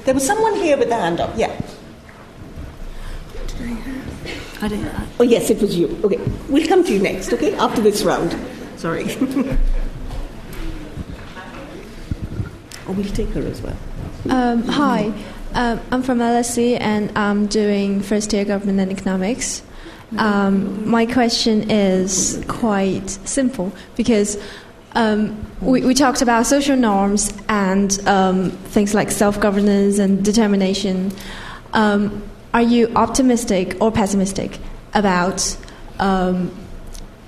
There 0.05 0.13
was 0.13 0.27
someone 0.27 0.57
here 0.57 0.77
with 0.77 0.91
the 0.91 0.97
hand 0.97 1.21
up, 1.21 1.33
yeah. 1.39 1.59
I 4.63 4.69
don't 4.69 4.83
know. 4.83 4.93
Oh, 5.19 5.25
yes, 5.25 5.51
it 5.51 5.61
was 5.61 5.77
you. 5.77 5.99
Okay, 6.05 6.21
we'll 6.49 6.69
come 6.69 6.85
to 6.85 6.93
you 6.93 7.01
next, 7.01 7.33
okay, 7.33 7.53
after 7.57 7.81
this 7.81 8.05
round. 8.05 8.39
Sorry. 8.77 9.05
oh, 12.87 12.93
we'll 12.93 13.05
take 13.07 13.31
her 13.31 13.43
as 13.43 13.61
well. 13.61 13.77
Um, 14.31 14.63
hi, 14.63 15.13
um, 15.55 15.81
I'm 15.91 16.05
from 16.05 16.19
LSE 16.19 16.81
and 16.81 17.11
I'm 17.19 17.47
doing 17.49 18.03
first 18.03 18.33
year 18.33 18.45
government 18.45 18.79
and 18.79 18.93
economics. 18.93 19.65
Um, 20.17 20.89
my 20.89 21.07
question 21.07 21.69
is 21.71 22.45
quite 22.47 23.11
simple 23.11 23.73
because 23.97 24.37
um, 24.93 25.45
we, 25.61 25.81
we, 25.81 25.95
talked 25.95 26.21
about 26.21 26.47
social 26.47 26.77
norms 26.77 27.33
and 27.49 27.99
um, 28.07 28.51
things 28.51 28.95
like 28.95 29.11
self 29.11 29.41
governance 29.41 29.99
and 29.99 30.23
determination. 30.23 31.13
Um, 31.73 32.23
are 32.55 32.63
you 32.63 32.93
optimistic 32.95 33.77
or 33.81 33.91
pessimistic 33.91 34.59
about 34.95 35.57
um, 35.99 36.51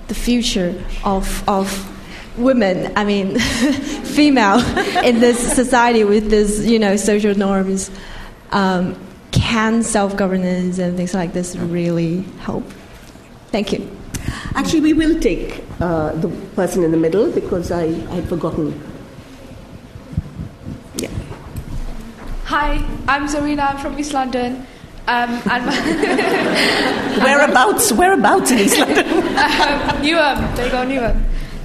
the 0.07 0.15
future 0.15 0.83
of, 1.03 1.47
of 1.49 1.91
women, 2.37 2.91
I 2.95 3.05
mean, 3.05 3.39
female, 3.39 4.59
in 5.03 5.19
this 5.19 5.55
society 5.55 6.03
with 6.03 6.29
this, 6.29 6.65
you 6.65 6.79
know, 6.79 6.95
social 6.95 7.35
norms? 7.35 7.89
Um, 8.51 8.99
can 9.31 9.83
self 9.83 10.15
governance 10.15 10.77
and 10.79 10.95
things 10.95 11.13
like 11.13 11.33
this 11.33 11.55
really 11.55 12.21
help? 12.39 12.63
Thank 13.47 13.73
you. 13.73 13.89
Actually, 14.53 14.81
we 14.81 14.93
will 14.93 15.19
take 15.19 15.63
uh, 15.79 16.13
the 16.13 16.29
person 16.55 16.83
in 16.83 16.91
the 16.91 16.97
middle 16.97 17.31
because 17.31 17.71
I 17.71 17.83
I 17.83 18.15
had 18.21 18.29
forgotten. 18.29 18.79
Yeah. 20.97 21.09
Hi, 22.45 22.75
I'm 23.07 23.27
Zarina. 23.27 23.71
I'm 23.71 23.77
from 23.77 23.99
East 23.99 24.13
London. 24.13 24.65
Um, 25.07 25.41
and 25.51 25.65
whereabouts? 27.23 27.91
Whereabouts 27.91 28.51
in 28.51 28.59
East 28.59 28.79
London? 28.79 29.07
um, 29.07 30.01
Newham. 30.01 30.55
There 30.55 30.65
you 30.65 30.71
go, 30.71 30.85
Newham. 30.85 31.15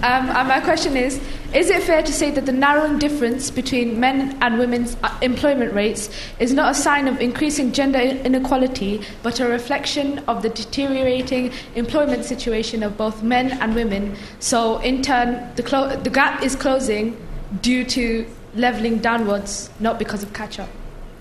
Um, 0.02 0.30
and 0.30 0.48
my 0.48 0.60
question 0.60 0.96
is 0.96 1.20
Is 1.52 1.68
it 1.68 1.82
fair 1.82 2.02
to 2.02 2.12
say 2.12 2.30
that 2.30 2.46
the 2.46 2.52
narrowing 2.52 2.98
difference 2.98 3.50
between 3.50 4.00
men 4.00 4.38
and 4.40 4.58
women's 4.58 4.96
uh, 5.02 5.14
employment 5.20 5.74
rates 5.74 6.08
is 6.38 6.54
not 6.54 6.70
a 6.70 6.74
sign 6.74 7.06
of 7.08 7.20
increasing 7.20 7.72
gender 7.72 7.98
inequality, 7.98 9.02
but 9.22 9.40
a 9.40 9.48
reflection 9.48 10.20
of 10.20 10.42
the 10.42 10.48
deteriorating 10.48 11.52
employment 11.74 12.24
situation 12.24 12.82
of 12.82 12.96
both 12.96 13.22
men 13.22 13.52
and 13.60 13.74
women? 13.74 14.16
So, 14.38 14.78
in 14.78 15.02
turn, 15.02 15.54
the, 15.56 15.62
clo- 15.62 15.96
the 15.96 16.10
gap 16.10 16.42
is 16.42 16.56
closing 16.56 17.16
due 17.60 17.84
to 17.84 18.26
levelling 18.54 18.98
downwards, 18.98 19.70
not 19.80 19.98
because 19.98 20.22
of 20.22 20.32
catch 20.32 20.58
up. 20.58 20.68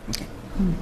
Okay. 0.09 0.25
Hmm. 0.25 0.73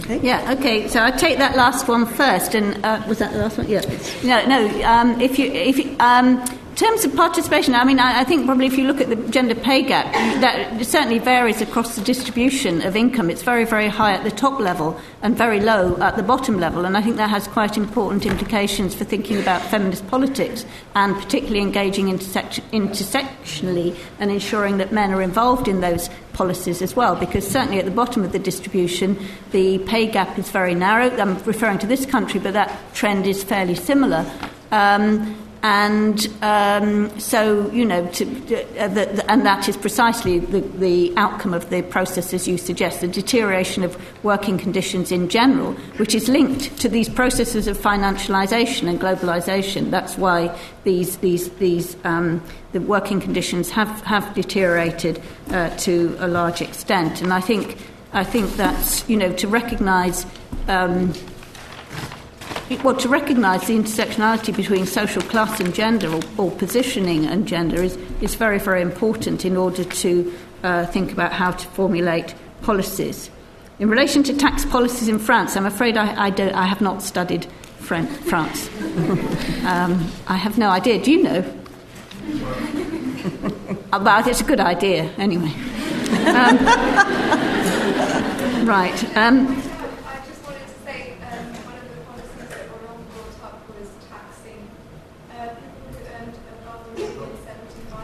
Okay. 0.00 0.20
Yeah. 0.22 0.54
Okay. 0.58 0.88
So 0.88 1.02
I 1.02 1.10
take 1.10 1.38
that 1.38 1.56
last 1.56 1.86
one 1.86 2.06
first, 2.06 2.54
and 2.54 2.82
uh, 2.84 3.02
was 3.06 3.18
that 3.18 3.32
the 3.32 3.38
last 3.38 3.58
one? 3.58 3.68
Yeah. 3.68 3.82
No. 4.24 4.44
No. 4.46 4.84
Um, 4.84 5.20
if 5.20 5.38
you 5.38 5.50
if 5.52 5.78
you, 5.78 5.94
um, 6.00 6.42
in 6.72 6.76
terms 6.76 7.04
of 7.04 7.14
participation, 7.14 7.74
I 7.74 7.84
mean, 7.84 7.98
I, 7.98 8.20
I, 8.20 8.24
think 8.24 8.46
probably 8.46 8.64
if 8.64 8.78
you 8.78 8.86
look 8.86 9.02
at 9.02 9.10
the 9.10 9.16
gender 9.28 9.54
pay 9.54 9.82
gap, 9.82 10.10
that 10.40 10.82
certainly 10.86 11.18
varies 11.18 11.60
across 11.60 11.96
the 11.96 12.00
distribution 12.00 12.80
of 12.80 12.96
income. 12.96 13.28
It's 13.28 13.42
very, 13.42 13.66
very 13.66 13.88
high 13.88 14.14
at 14.14 14.24
the 14.24 14.30
top 14.30 14.58
level 14.58 14.98
and 15.20 15.36
very 15.36 15.60
low 15.60 15.98
at 16.00 16.16
the 16.16 16.22
bottom 16.22 16.58
level. 16.58 16.86
And 16.86 16.96
I 16.96 17.02
think 17.02 17.16
that 17.16 17.28
has 17.28 17.46
quite 17.46 17.76
important 17.76 18.24
implications 18.24 18.94
for 18.94 19.04
thinking 19.04 19.38
about 19.38 19.60
feminist 19.60 20.08
politics 20.08 20.64
and 20.94 21.14
particularly 21.14 21.60
engaging 21.60 22.08
intersection, 22.08 22.64
intersectionally 22.72 23.94
and 24.18 24.30
ensuring 24.30 24.78
that 24.78 24.92
men 24.92 25.12
are 25.12 25.20
involved 25.20 25.68
in 25.68 25.82
those 25.82 26.08
policies 26.32 26.80
as 26.80 26.96
well. 26.96 27.14
Because 27.14 27.46
certainly 27.46 27.80
at 27.80 27.84
the 27.84 27.90
bottom 27.90 28.24
of 28.24 28.32
the 28.32 28.38
distribution, 28.38 29.18
the 29.50 29.76
pay 29.80 30.06
gap 30.06 30.38
is 30.38 30.50
very 30.50 30.74
narrow. 30.74 31.10
I'm 31.18 31.36
referring 31.44 31.80
to 31.80 31.86
this 31.86 32.06
country, 32.06 32.40
but 32.40 32.54
that 32.54 32.74
trend 32.94 33.26
is 33.26 33.44
fairly 33.44 33.74
similar. 33.74 34.24
Um, 34.70 35.36
and 35.62 36.28
um, 36.42 37.18
so, 37.20 37.70
you 37.70 37.84
know, 37.84 38.04
to, 38.08 38.24
uh, 38.78 38.88
the, 38.88 39.06
the, 39.06 39.30
and 39.30 39.46
that 39.46 39.68
is 39.68 39.76
precisely 39.76 40.40
the, 40.40 40.60
the 40.60 41.12
outcome 41.16 41.54
of 41.54 41.70
the 41.70 41.82
process, 41.82 42.34
as 42.34 42.48
you 42.48 42.58
suggest, 42.58 43.00
the 43.00 43.06
deterioration 43.06 43.84
of 43.84 43.96
working 44.24 44.58
conditions 44.58 45.12
in 45.12 45.28
general, 45.28 45.74
which 45.98 46.16
is 46.16 46.28
linked 46.28 46.76
to 46.80 46.88
these 46.88 47.08
processes 47.08 47.68
of 47.68 47.78
financialisation 47.78 48.88
and 48.88 49.00
globalisation. 49.00 49.90
That's 49.90 50.18
why 50.18 50.58
these, 50.82 51.18
these, 51.18 51.48
these, 51.50 51.96
um, 52.02 52.42
the 52.72 52.80
working 52.80 53.20
conditions 53.20 53.70
have, 53.70 54.00
have 54.02 54.34
deteriorated 54.34 55.22
uh, 55.50 55.70
to 55.76 56.16
a 56.18 56.26
large 56.26 56.60
extent. 56.60 57.22
And 57.22 57.32
I 57.32 57.40
think, 57.40 57.78
I 58.12 58.24
think 58.24 58.50
that's, 58.56 59.08
you 59.08 59.16
know, 59.16 59.32
to 59.34 59.46
recognise. 59.46 60.26
Um, 60.66 61.12
well, 62.78 62.96
to 62.96 63.08
recognise 63.08 63.66
the 63.66 63.74
intersectionality 63.74 64.54
between 64.56 64.86
social 64.86 65.22
class 65.22 65.60
and 65.60 65.74
gender, 65.74 66.08
or, 66.12 66.20
or, 66.38 66.50
positioning 66.52 67.26
and 67.26 67.46
gender, 67.46 67.82
is, 67.82 67.96
is 68.20 68.34
very, 68.34 68.58
very 68.58 68.82
important 68.82 69.44
in 69.44 69.56
order 69.56 69.84
to 69.84 70.32
uh, 70.62 70.86
think 70.86 71.12
about 71.12 71.32
how 71.32 71.50
to 71.50 71.66
formulate 71.68 72.34
policies. 72.62 73.30
In 73.78 73.88
relation 73.88 74.22
to 74.24 74.36
tax 74.36 74.64
policies 74.64 75.08
in 75.08 75.18
France, 75.18 75.56
I'm 75.56 75.66
afraid 75.66 75.96
I, 75.96 76.26
I, 76.26 76.30
don't, 76.30 76.54
I 76.54 76.66
have 76.66 76.80
not 76.80 77.02
studied 77.02 77.46
Fran- 77.78 78.06
France. 78.06 78.68
um, 79.66 80.10
I 80.26 80.36
have 80.36 80.58
no 80.58 80.68
idea. 80.68 81.02
Do 81.02 81.10
you 81.10 81.22
know? 81.22 81.44
About 83.92 84.26
it's 84.26 84.40
a 84.40 84.44
good 84.44 84.60
idea, 84.60 85.10
anyway. 85.18 85.52
Um, 86.22 86.58
right. 88.66 89.16
Um, 89.16 89.71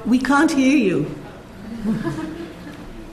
We 0.08 0.18
can't 0.18 0.50
hear 0.50 0.76
you. 0.76 1.14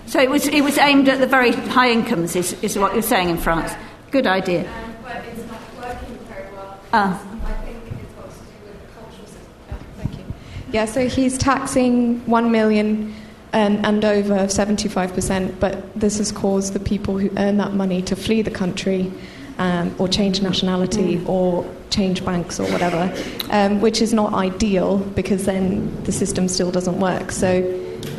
so 0.05 0.19
it 0.19 0.29
was, 0.29 0.47
it 0.47 0.61
was 0.63 0.77
aimed 0.77 1.09
at 1.09 1.19
the 1.19 1.27
very 1.27 1.51
high 1.51 1.91
incomes, 1.91 2.35
is, 2.35 2.53
is 2.63 2.77
what 2.77 2.93
you're 2.93 3.01
saying 3.01 3.29
in 3.29 3.37
France. 3.37 3.73
Good 4.11 4.25
idea. 4.25 4.61
Um, 4.61 4.95
but 5.03 5.25
it's 5.25 5.45
not 5.51 5.59
working 5.75 6.17
very 6.29 6.53
well. 6.53 6.79
Ah. 6.93 7.21
I 7.45 7.51
think 7.65 7.77
it's 8.01 8.13
got 8.13 8.31
to 8.31 8.37
do 8.37 8.45
with 8.63 8.81
the 8.81 8.93
cultural 8.93 9.27
system. 9.27 9.51
Oh, 9.71 9.75
thank 9.97 10.17
you. 10.17 10.23
Yeah, 10.71 10.85
so 10.85 11.09
he's 11.09 11.37
taxing 11.37 12.25
one 12.25 12.49
million 12.51 13.13
and, 13.51 13.85
and 13.85 14.05
over 14.05 14.35
75%, 14.45 15.59
but 15.59 15.93
this 15.99 16.17
has 16.19 16.31
caused 16.31 16.71
the 16.71 16.79
people 16.79 17.17
who 17.17 17.29
earn 17.37 17.57
that 17.57 17.73
money 17.73 18.01
to 18.03 18.15
flee 18.15 18.41
the 18.41 18.51
country 18.51 19.11
um, 19.57 19.95
or 19.97 20.07
change 20.07 20.41
nationality 20.41 21.17
mm. 21.17 21.29
or 21.29 21.65
change 21.89 22.25
banks 22.25 22.59
or 22.59 22.69
whatever, 22.71 23.13
um, 23.51 23.79
which 23.81 24.01
is 24.01 24.13
not 24.13 24.33
ideal 24.33 24.97
because 24.97 25.45
then 25.45 26.03
the 26.03 26.11
system 26.11 26.47
still 26.47 26.71
doesn't 26.71 26.99
work. 26.99 27.31
So 27.31 27.61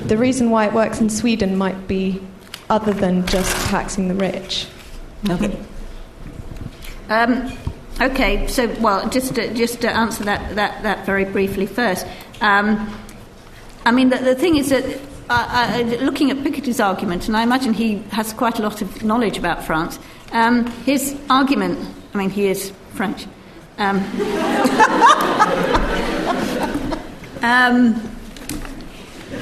the 0.07 0.17
reason 0.17 0.51
why 0.51 0.67
it 0.67 0.73
works 0.73 1.01
in 1.01 1.11
Sweden 1.11 1.57
might 1.57 1.87
be 1.87 2.21
other 2.71 2.93
than 2.93 3.27
just 3.27 3.55
taxing 3.69 4.09
the 4.09 4.15
rich. 4.15 4.67
Okay. 5.29 5.59
Um, 7.09 7.53
okay, 8.01 8.47
so, 8.49 8.69
well, 8.81 9.09
just 9.09 9.35
to, 9.37 9.53
just 9.55 9.81
to 9.83 9.91
answer 9.91 10.25
that, 10.25 10.55
that, 10.57 10.83
that 10.83 11.07
very 11.07 11.25
briefly 11.25 11.67
first. 11.67 12.07
Um, 12.41 12.93
I 13.85 13.93
mean, 13.93 14.09
the, 14.09 14.19
the 14.19 14.35
thing 14.35 14.57
is 14.57 14.71
that 14.71 14.85
uh, 15.29 15.75
uh, 15.79 16.05
looking 16.05 16.31
at 16.31 16.39
Piketty's 16.39 16.81
argument, 16.81 17.29
and 17.29 17.37
I 17.37 17.43
imagine 17.43 17.73
he 17.73 18.03
has 18.11 18.33
quite 18.33 18.59
a 18.59 18.63
lot 18.63 18.83
of 18.83 19.05
knowledge 19.05 19.39
about 19.39 19.65
France, 19.65 19.99
um, 20.37 20.67
his 20.85 21.17
argument, 21.31 21.79
I 22.13 22.19
mean, 22.19 22.31
he 22.31 22.47
is 22.47 22.73
French, 22.93 23.27
Um, 23.79 23.97
um, 27.43 27.95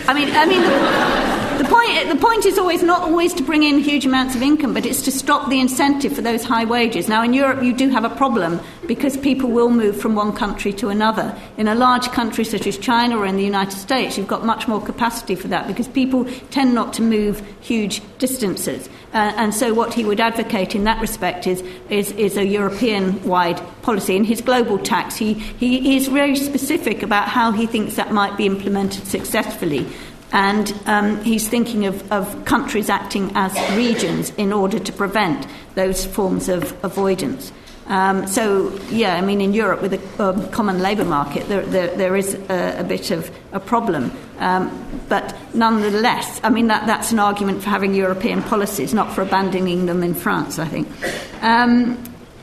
I 0.08 0.12
mean, 0.14 0.30
I 0.34 0.44
mean, 0.46 0.62
the, 0.62 1.43
the, 1.64 1.70
point 1.70 2.08
the 2.08 2.16
point 2.16 2.46
is 2.46 2.58
always 2.58 2.82
not 2.82 3.02
always 3.02 3.32
to 3.34 3.42
bring 3.42 3.62
in 3.62 3.78
huge 3.78 4.04
amounts 4.04 4.34
of 4.34 4.42
income, 4.42 4.74
but 4.74 4.84
it's 4.84 5.02
to 5.02 5.12
stop 5.12 5.48
the 5.48 5.60
incentive 5.60 6.14
for 6.14 6.22
those 6.22 6.44
high 6.44 6.64
wages. 6.64 7.08
Now, 7.08 7.22
in 7.22 7.32
Europe, 7.32 7.62
you 7.62 7.72
do 7.72 7.88
have 7.88 8.04
a 8.04 8.10
problem 8.10 8.60
because 8.86 9.16
people 9.16 9.50
will 9.50 9.70
move 9.70 10.00
from 10.00 10.14
one 10.14 10.32
country 10.32 10.72
to 10.74 10.88
another. 10.88 11.36
In 11.56 11.68
a 11.68 11.74
large 11.74 12.10
country 12.12 12.44
such 12.44 12.66
as 12.66 12.76
China 12.76 13.18
or 13.18 13.26
in 13.26 13.36
the 13.36 13.44
United 13.44 13.76
States, 13.78 14.18
you've 14.18 14.28
got 14.28 14.44
much 14.44 14.68
more 14.68 14.80
capacity 14.80 15.34
for 15.34 15.48
that 15.48 15.66
because 15.66 15.88
people 15.88 16.26
tend 16.50 16.74
not 16.74 16.92
to 16.94 17.02
move 17.02 17.42
huge 17.60 18.02
distances. 18.18 18.88
Uh, 19.14 19.32
and 19.36 19.54
so, 19.54 19.72
what 19.72 19.94
he 19.94 20.04
would 20.04 20.20
advocate 20.20 20.74
in 20.74 20.84
that 20.84 21.00
respect 21.00 21.46
is, 21.46 21.62
is, 21.88 22.10
is 22.12 22.36
a 22.36 22.44
European 22.44 23.22
wide 23.24 23.60
policy. 23.82 24.16
In 24.16 24.24
his 24.24 24.40
global 24.40 24.78
tax, 24.78 25.16
he, 25.16 25.34
he 25.34 25.96
is 25.96 26.08
very 26.08 26.36
specific 26.36 27.02
about 27.02 27.28
how 27.28 27.52
he 27.52 27.66
thinks 27.66 27.96
that 27.96 28.12
might 28.12 28.36
be 28.36 28.44
implemented 28.44 29.06
successfully. 29.06 29.86
And 30.32 30.74
um, 30.86 31.22
he's 31.22 31.48
thinking 31.48 31.86
of, 31.86 32.10
of 32.10 32.44
countries 32.44 32.90
acting 32.90 33.30
as 33.34 33.54
regions 33.76 34.30
in 34.30 34.52
order 34.52 34.78
to 34.78 34.92
prevent 34.92 35.46
those 35.74 36.04
forms 36.04 36.48
of 36.48 36.76
avoidance. 36.84 37.52
Um, 37.86 38.26
so, 38.26 38.72
yeah, 38.88 39.14
I 39.14 39.20
mean, 39.20 39.40
in 39.42 39.52
Europe 39.52 39.82
with 39.82 39.92
a 39.92 40.22
um, 40.30 40.48
common 40.50 40.80
labour 40.80 41.04
market, 41.04 41.46
there, 41.48 41.62
there, 41.66 41.94
there 41.94 42.16
is 42.16 42.34
a, 42.34 42.80
a, 42.80 42.84
bit 42.84 43.10
of 43.10 43.30
a 43.52 43.60
problem. 43.60 44.10
Um, 44.38 45.02
but 45.08 45.36
nonetheless, 45.54 46.40
I 46.42 46.48
mean, 46.48 46.68
that, 46.68 46.86
that's 46.86 47.12
an 47.12 47.18
argument 47.18 47.62
for 47.62 47.68
having 47.68 47.94
European 47.94 48.42
policies, 48.42 48.94
not 48.94 49.12
for 49.12 49.20
abandoning 49.20 49.84
them 49.84 50.02
in 50.02 50.14
France, 50.14 50.58
I 50.58 50.66
think. 50.66 50.88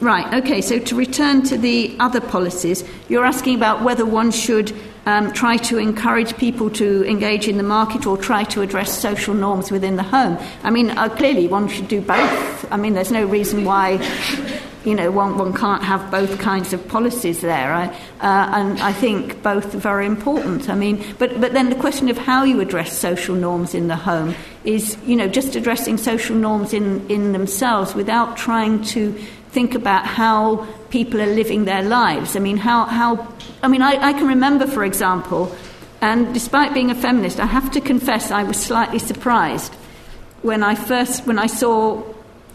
Right, 0.02 0.34
okay, 0.34 0.62
so 0.62 0.80
to 0.80 0.96
return 0.96 1.44
to 1.44 1.60
the 1.60 1.96
other 2.00 2.22
policies, 2.22 2.84
you're 3.08 3.24
asking 3.24 3.54
about 3.54 3.84
whether 3.84 4.04
one 4.04 4.32
should 4.32 4.74
um, 5.06 5.32
try 5.32 5.58
to 5.58 5.78
encourage 5.78 6.36
people 6.38 6.72
to 6.72 7.06
engage 7.06 7.48
in 7.48 7.58
the 7.58 7.64
market 7.64 8.08
or 8.08 8.18
try 8.18 8.44
to 8.46 8.62
address 8.62 8.98
social 8.98 9.36
norms 9.36 9.70
within 9.70 9.98
the 9.98 10.04
home. 10.04 10.40
I 10.64 10.72
mean, 10.72 10.90
uh, 10.90 11.08
clearly 11.10 11.48
one 11.48 11.68
should 11.68 11.88
do 11.88 12.02
both. 12.02 12.72
I 12.72 12.78
mean, 12.78 12.96
there's 12.96 13.12
no 13.12 13.28
reason 13.28 13.64
why 13.64 14.00
you 14.84 14.96
know, 14.96 15.12
one, 15.12 15.38
one 15.38 15.54
can't 15.54 15.84
have 15.84 16.10
both 16.10 16.40
kinds 16.40 16.74
of 16.74 16.88
policies 16.88 17.42
there. 17.42 17.72
I, 17.72 17.88
uh, 18.20 18.50
and 18.54 18.80
I 18.82 18.92
think 18.94 19.44
both 19.44 19.76
are 19.76 19.78
very 19.78 20.08
important. 20.08 20.70
I 20.70 20.76
mean, 20.76 21.04
but, 21.20 21.40
but 21.40 21.54
then 21.54 21.70
the 21.70 21.76
question 21.76 22.10
of 22.10 22.18
how 22.18 22.44
you 22.44 22.60
address 22.62 22.98
social 22.98 23.36
norms 23.36 23.76
in 23.76 23.88
the 23.88 23.96
home 23.96 24.34
is, 24.64 24.98
you 25.06 25.16
know, 25.16 25.28
just 25.28 25.56
addressing 25.56 25.98
social 25.98 26.36
norms 26.36 26.74
in, 26.74 27.08
in 27.10 27.32
themselves 27.32 27.94
without 27.94 28.38
trying 28.38 28.82
to 28.86 29.16
think 29.52 29.76
about 29.76 30.06
how 30.06 30.68
people 30.90 31.22
are 31.22 31.34
living 31.34 31.66
their 31.66 31.84
lives. 31.84 32.36
I 32.36 32.40
mean, 32.40 32.58
how, 32.58 32.86
how 32.86 33.28
I 33.62 33.68
mean, 33.68 33.82
I, 33.82 33.98
I 33.98 34.14
can 34.14 34.28
remember, 34.28 34.66
for 34.66 34.84
example, 34.84 35.56
and 36.02 36.34
despite 36.34 36.74
being 36.74 36.90
a 36.90 36.96
feminist, 36.96 37.40
I 37.40 37.46
have 37.46 37.70
to 37.72 37.82
confess 37.82 38.32
I 38.32 38.44
was 38.44 38.58
slightly 38.58 39.00
surprised 39.00 39.74
when 40.42 40.64
I 40.64 40.76
first, 40.76 41.28
when 41.28 41.38
I 41.38 41.48
saw 41.48 42.02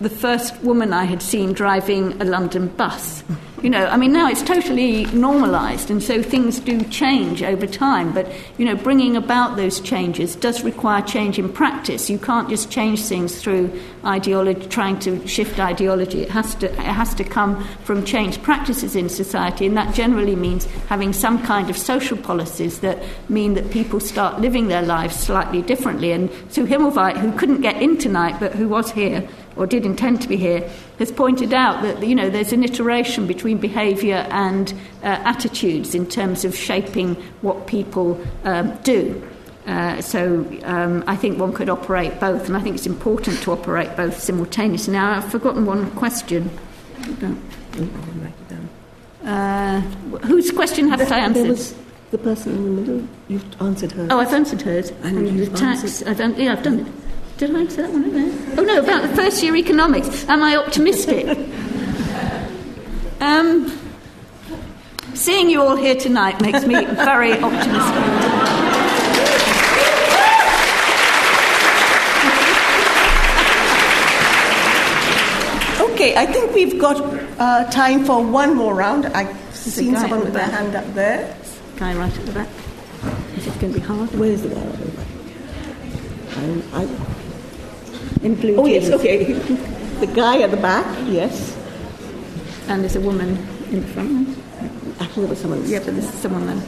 the 0.00 0.10
first 0.10 0.60
woman 0.62 0.92
I 0.92 1.04
had 1.04 1.22
seen 1.22 1.52
driving 1.52 2.20
a 2.20 2.24
London 2.24 2.68
bus. 2.68 3.24
You 3.62 3.70
know, 3.70 3.86
I 3.86 3.96
mean, 3.96 4.12
now 4.12 4.28
it's 4.28 4.42
totally 4.42 5.06
normalised, 5.06 5.90
and 5.90 6.02
so 6.02 6.22
things 6.22 6.60
do 6.60 6.82
change 6.84 7.42
over 7.42 7.66
time. 7.66 8.12
But, 8.12 8.30
you 8.58 8.66
know, 8.66 8.76
bringing 8.76 9.16
about 9.16 9.56
those 9.56 9.80
changes 9.80 10.36
does 10.36 10.62
require 10.62 11.00
change 11.00 11.38
in 11.38 11.50
practice. 11.50 12.10
You 12.10 12.18
can't 12.18 12.50
just 12.50 12.70
change 12.70 13.02
things 13.02 13.40
through 13.40 13.72
ideology, 14.04 14.68
trying 14.68 14.98
to 15.00 15.26
shift 15.26 15.58
ideology. 15.58 16.20
It 16.22 16.30
has 16.30 16.54
to, 16.56 16.66
it 16.66 16.76
has 16.76 17.14
to 17.14 17.24
come 17.24 17.64
from 17.84 18.04
changed 18.04 18.42
practices 18.42 18.94
in 18.94 19.08
society, 19.08 19.66
and 19.66 19.76
that 19.76 19.94
generally 19.94 20.36
means 20.36 20.66
having 20.88 21.14
some 21.14 21.42
kind 21.42 21.70
of 21.70 21.78
social 21.78 22.18
policies 22.18 22.80
that 22.80 23.02
mean 23.30 23.54
that 23.54 23.70
people 23.70 24.00
start 24.00 24.38
living 24.38 24.68
their 24.68 24.82
lives 24.82 25.16
slightly 25.16 25.62
differently. 25.62 26.12
And 26.12 26.30
Sue 26.50 26.66
Himmelweit, 26.66 27.16
who 27.16 27.32
couldn't 27.32 27.62
get 27.62 27.80
in 27.80 27.96
tonight 27.96 28.38
but 28.38 28.52
who 28.52 28.68
was 28.68 28.92
here, 28.92 29.26
or 29.56 29.66
did 29.66 29.84
intend 29.84 30.22
to 30.22 30.28
be 30.28 30.36
here, 30.36 30.68
has 30.98 31.10
pointed 31.10 31.52
out 31.52 31.82
that 31.82 32.06
you 32.06 32.14
know 32.14 32.30
there's 32.30 32.52
an 32.52 32.62
iteration 32.62 33.26
between 33.26 33.58
behaviour 33.58 34.26
and 34.30 34.72
uh, 35.02 35.06
attitudes 35.06 35.94
in 35.94 36.06
terms 36.06 36.44
of 36.44 36.56
shaping 36.56 37.14
what 37.42 37.66
people 37.66 38.20
um, 38.44 38.76
do. 38.82 39.22
Uh, 39.66 40.00
so 40.00 40.46
um, 40.62 41.02
I 41.06 41.16
think 41.16 41.38
one 41.38 41.52
could 41.52 41.68
operate 41.68 42.20
both, 42.20 42.46
and 42.46 42.56
I 42.56 42.60
think 42.60 42.76
it's 42.76 42.86
important 42.86 43.42
to 43.42 43.52
operate 43.52 43.96
both 43.96 44.20
simultaneously. 44.20 44.92
Now 44.92 45.16
I've 45.16 45.30
forgotten 45.30 45.66
one 45.66 45.90
question. 45.92 46.50
Uh, 49.24 49.80
whose 50.22 50.52
question 50.52 50.88
have 50.88 51.00
I 51.10 51.18
answered? 51.18 51.48
Was 51.48 51.74
the 52.10 52.18
person 52.18 52.52
in 52.54 52.64
the 52.64 52.80
middle. 52.80 53.08
You've 53.28 53.62
answered 53.62 53.92
her. 53.92 54.08
Oh, 54.10 54.20
I've 54.20 54.32
answered 54.32 54.62
hers. 54.62 54.90
And, 55.02 55.28
and 55.28 55.38
the 55.38 55.56
tax. 55.56 56.02
I've 56.02 56.18
done, 56.18 56.34
yeah, 56.36 56.52
I've 56.52 56.62
done 56.62 56.80
it. 56.80 56.86
Did 57.38 57.54
I 57.54 57.60
answer 57.60 57.82
that 57.82 57.92
one? 57.92 58.58
Oh 58.58 58.62
no, 58.62 58.78
about 58.78 59.02
the 59.02 59.14
first 59.14 59.42
year 59.42 59.54
economics. 59.56 60.26
Am 60.26 60.42
I 60.42 60.56
optimistic? 60.56 61.26
um, 63.20 63.78
seeing 65.12 65.50
you 65.50 65.60
all 65.60 65.76
here 65.76 65.96
tonight 65.96 66.40
makes 66.40 66.64
me 66.64 66.86
very 66.86 67.32
optimistic. 67.34 68.36
Okay, 75.92 76.16
I 76.16 76.24
think 76.24 76.54
we've 76.54 76.78
got 76.80 77.02
uh, 77.38 77.70
time 77.70 78.04
for 78.06 78.24
one 78.24 78.54
more 78.54 78.74
round. 78.74 79.06
I've 79.06 79.36
seen 79.54 79.94
someone 79.96 80.20
with 80.20 80.32
their 80.32 80.46
hand 80.46 80.74
up 80.74 80.86
there. 80.94 81.36
Guy 81.76 81.94
right 81.94 82.18
at 82.18 82.26
the 82.26 82.32
back. 82.32 82.48
Is 83.36 83.46
it 83.46 83.60
going 83.60 83.74
to 83.74 83.80
be 83.80 83.84
hard? 83.84 84.10
Where's 84.12 84.40
the 84.40 84.48
guy 84.48 84.64
back? 84.64 85.06
I, 86.38 86.82
I, 86.82 87.15
in 88.22 88.34
blue 88.34 88.56
Oh, 88.56 88.66
yes, 88.66 88.90
okay. 88.90 89.32
the 90.00 90.06
guy 90.06 90.42
at 90.42 90.50
the 90.50 90.56
back, 90.56 90.86
yes. 91.06 91.56
And 92.68 92.82
there's 92.82 92.96
a 92.96 93.00
woman 93.00 93.36
in 93.70 93.80
the 93.82 93.86
front. 93.88 94.38
Actually, 95.00 95.22
there 95.22 95.30
was 95.30 95.40
someone. 95.40 95.68
Yeah, 95.68 95.78
but 95.78 95.94
there's 95.94 96.08
someone 96.08 96.46
then. 96.46 96.60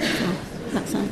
that 0.73 0.87
side. 0.89 1.09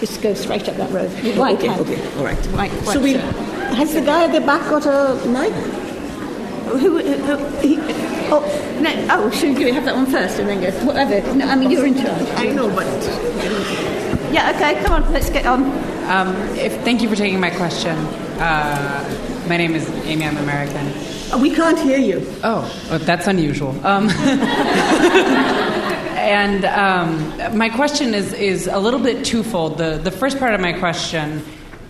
Just 0.00 0.22
go 0.22 0.34
straight 0.34 0.68
up 0.68 0.76
that 0.76 0.90
road. 0.90 1.10
Right 1.36 1.56
okay, 1.56 1.68
hand. 1.68 1.80
okay, 1.80 2.18
all 2.18 2.24
right. 2.24 2.46
Right, 2.48 2.72
so 2.84 3.00
we, 3.00 3.12
has 3.12 3.94
the 3.94 4.00
guy 4.00 4.24
at 4.24 4.32
the 4.32 4.40
back 4.40 4.68
got 4.68 4.86
a 4.86 5.28
knife? 5.28 5.52
Who, 6.72 6.98
who, 6.98 7.00
who 7.00 7.58
he, 7.60 7.76
oh, 8.30 8.78
no, 8.80 9.06
oh, 9.10 9.30
should 9.30 9.56
we 9.56 9.70
have 9.72 9.84
that 9.84 9.94
one 9.94 10.06
first 10.06 10.38
and 10.38 10.48
then 10.48 10.60
go? 10.60 10.70
Whatever. 10.86 11.34
No, 11.34 11.46
I 11.46 11.54
mean, 11.54 11.70
you're 11.70 11.86
in 11.86 11.94
charge. 11.94 12.28
I 12.30 12.46
know, 12.46 12.68
but. 12.74 12.86
Yeah, 14.32 14.52
okay, 14.54 14.82
come 14.82 14.92
on, 14.92 15.12
let's 15.12 15.28
get 15.28 15.44
on. 15.44 15.62
Um, 16.10 16.34
if, 16.56 16.72
thank 16.82 17.02
you 17.02 17.08
for 17.08 17.16
taking 17.16 17.38
my 17.38 17.50
question. 17.50 17.96
Uh, 18.38 19.31
my 19.52 19.58
name 19.58 19.74
is 19.74 19.86
Amy, 20.06 20.24
I'm 20.24 20.38
American. 20.38 20.90
We 21.38 21.54
can't 21.54 21.78
hear 21.78 21.98
you. 21.98 22.26
Oh, 22.42 22.62
well, 22.88 22.98
that's 23.00 23.26
unusual. 23.26 23.78
Um, 23.86 24.08
and 26.16 26.64
um, 26.64 27.58
my 27.58 27.68
question 27.68 28.14
is, 28.14 28.32
is 28.32 28.66
a 28.66 28.78
little 28.78 28.98
bit 28.98 29.26
twofold. 29.26 29.76
The, 29.76 30.00
the 30.02 30.10
first 30.10 30.38
part 30.38 30.54
of 30.54 30.62
my 30.62 30.72
question 30.72 31.44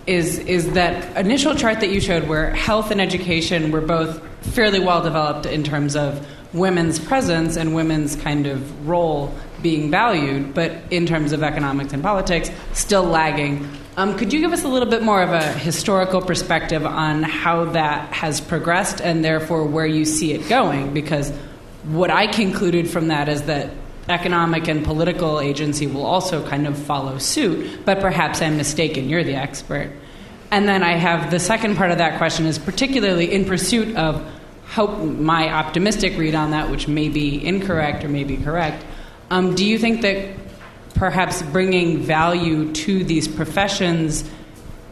is, 0.07 0.39
is 0.39 0.73
that 0.73 1.15
initial 1.15 1.55
chart 1.55 1.79
that 1.79 1.89
you 1.89 2.01
showed 2.01 2.27
where 2.27 2.53
health 2.53 2.91
and 2.91 2.99
education 2.99 3.71
were 3.71 3.79
both 3.79 4.21
fairly 4.47 4.81
well 4.81 5.01
developed 5.01 5.45
in 5.45 5.63
terms 5.63 5.95
of 5.95 6.27
women's 6.53 6.99
presence 6.99 7.55
and 7.55 7.73
women's 7.73 8.17
kind 8.17 8.45
of 8.45 8.85
role 8.89 9.33
being 9.61 9.89
valued, 9.89 10.53
but 10.53 10.73
in 10.91 11.05
terms 11.05 11.31
of 11.31 11.41
economics 11.41 11.93
and 11.93 12.03
politics, 12.03 12.51
still 12.73 13.05
lagging. 13.05 13.69
Um, 13.95 14.17
could 14.17 14.33
you 14.33 14.39
give 14.39 14.53
us 14.53 14.63
a 14.63 14.67
little 14.67 14.89
bit 14.89 15.03
more 15.03 15.21
of 15.21 15.31
a 15.31 15.53
historical 15.53 16.19
perspective 16.19 16.83
on 16.83 17.21
how 17.21 17.65
that 17.65 18.11
has 18.11 18.41
progressed 18.41 19.01
and 19.01 19.23
therefore 19.23 19.65
where 19.65 19.85
you 19.85 20.03
see 20.03 20.33
it 20.33 20.49
going? 20.49 20.95
Because 20.95 21.29
what 21.83 22.09
I 22.09 22.25
concluded 22.25 22.89
from 22.89 23.09
that 23.09 23.29
is 23.29 23.43
that 23.43 23.69
economic 24.09 24.67
and 24.67 24.83
political 24.83 25.39
agency 25.39 25.85
will 25.85 26.07
also 26.07 26.43
kind 26.47 26.65
of 26.65 26.75
follow 26.75 27.19
suit, 27.19 27.85
but 27.85 27.99
perhaps 27.99 28.41
I'm 28.41 28.57
mistaken. 28.57 29.09
You're 29.09 29.23
the 29.23 29.35
expert. 29.35 29.91
And 30.49 30.67
then 30.67 30.81
I 30.81 30.93
have 30.93 31.29
the 31.29 31.39
second 31.39 31.77
part 31.77 31.91
of 31.91 31.99
that 31.99 32.17
question 32.17 32.47
is 32.47 32.57
particularly 32.57 33.31
in 33.31 33.45
pursuit 33.45 33.95
of 33.95 34.25
my 34.75 35.49
optimistic 35.49 36.17
read 36.17 36.33
on 36.33 36.49
that, 36.51 36.71
which 36.71 36.87
may 36.87 37.09
be 37.09 37.45
incorrect 37.45 38.03
or 38.03 38.09
may 38.09 38.23
be 38.23 38.37
correct. 38.37 38.83
Um, 39.29 39.53
do 39.53 39.63
you 39.63 39.77
think 39.77 40.01
that 40.01 40.42
perhaps 40.95 41.41
bringing 41.41 41.99
value 41.99 42.71
to 42.73 43.03
these 43.03 43.27
professions, 43.27 44.27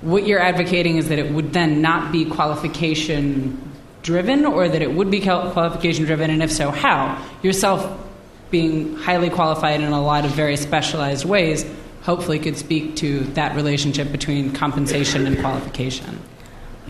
what 0.02 0.26
you're 0.26 0.40
advocating 0.40 0.98
is 0.98 1.10
that 1.10 1.20
it 1.20 1.32
would 1.32 1.54
then 1.54 1.82
not 1.82 2.12
be 2.12 2.26
qualification 2.26 3.62
driven, 4.02 4.46
or 4.46 4.68
that 4.68 4.82
it 4.82 4.94
would 4.94 5.12
be 5.12 5.22
qualification 5.22 6.06
driven, 6.06 6.32
and 6.32 6.42
if 6.42 6.52
so, 6.52 6.72
how? 6.72 7.24
Yourself 7.44 8.00
being 8.50 8.96
highly 8.98 9.30
qualified 9.30 9.80
in 9.80 9.92
a 9.92 10.02
lot 10.02 10.26
of 10.26 10.32
very 10.32 10.58
specialized 10.58 11.24
ways, 11.26 11.66
hopefully 12.02 12.40
could 12.40 12.58
speak 12.58 12.96
to 12.98 13.20
that 13.36 13.56
relationship 13.56 14.12
between 14.12 14.52
compensation 14.52 15.28
and 15.28 15.40
qualification. 15.40 16.20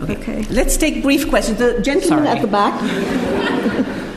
Okay. 0.02 0.44
Let's 0.46 0.78
take 0.78 1.04
brief 1.04 1.30
questions. 1.30 1.60
The 1.60 1.80
gentleman 1.82 2.26
Sorry. 2.26 2.38
at 2.38 2.42
the 2.42 2.48
back. 2.48 2.74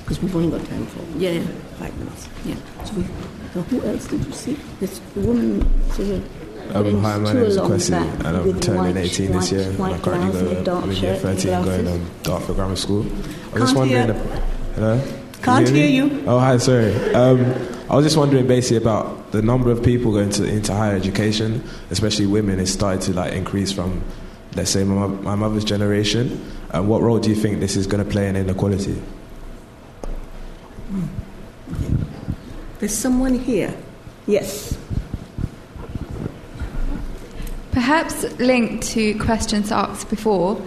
because 0.00 0.22
we've 0.22 0.36
only 0.36 0.56
got 0.56 0.66
time 0.68 0.86
for 0.86 1.18
Yeah, 1.18 1.42
yeah. 2.44 2.54
five 2.54 2.64
minutes. 2.66 2.68
Yeah. 2.68 2.84
So, 2.84 2.94
we, 2.94 3.04
so 3.52 3.62
who 3.62 3.82
else 3.86 4.06
did 4.06 4.24
you 4.24 4.32
see? 4.32 4.58
This 4.80 4.98
the 5.14 5.20
woman 5.20 5.90
sort 5.92 6.08
of. 6.08 6.76
Um, 6.76 7.00
hi, 7.00 7.16
my 7.18 7.32
name 7.32 7.44
is 7.44 7.56
Kwesi, 7.56 7.92
and 7.92 8.26
I'm 8.26 8.60
turning 8.60 8.94
white- 8.94 8.96
18 8.96 9.32
this 9.32 9.52
year. 9.52 9.62
and 9.62 9.76
I 9.76 9.80
white 9.80 10.02
currently 10.02 10.30
blouse 10.30 10.42
and 10.42 10.56
go, 10.56 10.64
dark 10.64 10.84
I'm 10.84 10.90
in 10.90 10.96
year 10.96 11.14
shirt 11.14 11.24
and 11.24 11.40
13 11.40 11.64
going 11.64 11.88
um, 11.88 12.10
Dartford 12.22 12.56
Grammar 12.56 12.76
School. 12.76 13.06
I 13.06 13.52
was 13.52 13.62
just 13.62 13.76
wondering. 13.76 14.04
hear. 14.04 14.14
hello? 14.74 15.00
Can't 15.42 15.66
Can 15.66 15.74
hear 15.74 15.86
me? 15.86 15.96
you. 15.96 16.24
Oh, 16.26 16.38
hi, 16.38 16.58
sorry. 16.58 16.92
Um, 17.14 17.54
I 17.88 17.96
was 17.96 18.04
just 18.04 18.18
wondering 18.18 18.46
basically 18.46 18.76
about 18.76 19.32
the 19.32 19.40
number 19.40 19.70
of 19.70 19.82
people 19.82 20.12
going 20.12 20.28
to, 20.30 20.44
into 20.44 20.74
higher 20.74 20.94
education, 20.94 21.64
especially 21.90 22.26
women, 22.26 22.58
has 22.58 22.70
started 22.70 23.00
to 23.02 23.12
like 23.14 23.32
increase 23.32 23.72
from, 23.72 24.02
let's 24.54 24.70
say, 24.70 24.84
my, 24.84 25.06
my 25.06 25.36
mother's 25.36 25.64
generation. 25.64 26.44
And 26.70 26.86
what 26.86 27.00
role 27.00 27.18
do 27.18 27.30
you 27.30 27.36
think 27.36 27.60
this 27.60 27.76
is 27.76 27.86
going 27.86 28.04
to 28.04 28.10
play 28.10 28.28
in 28.28 28.36
inequality? 28.36 29.00
There's 32.78 32.96
someone 32.96 33.38
here. 33.38 33.74
Yes. 34.26 34.76
Perhaps 37.72 38.38
linked 38.38 38.84
to 38.88 39.18
questions 39.18 39.72
asked 39.72 40.10
before, 40.10 40.60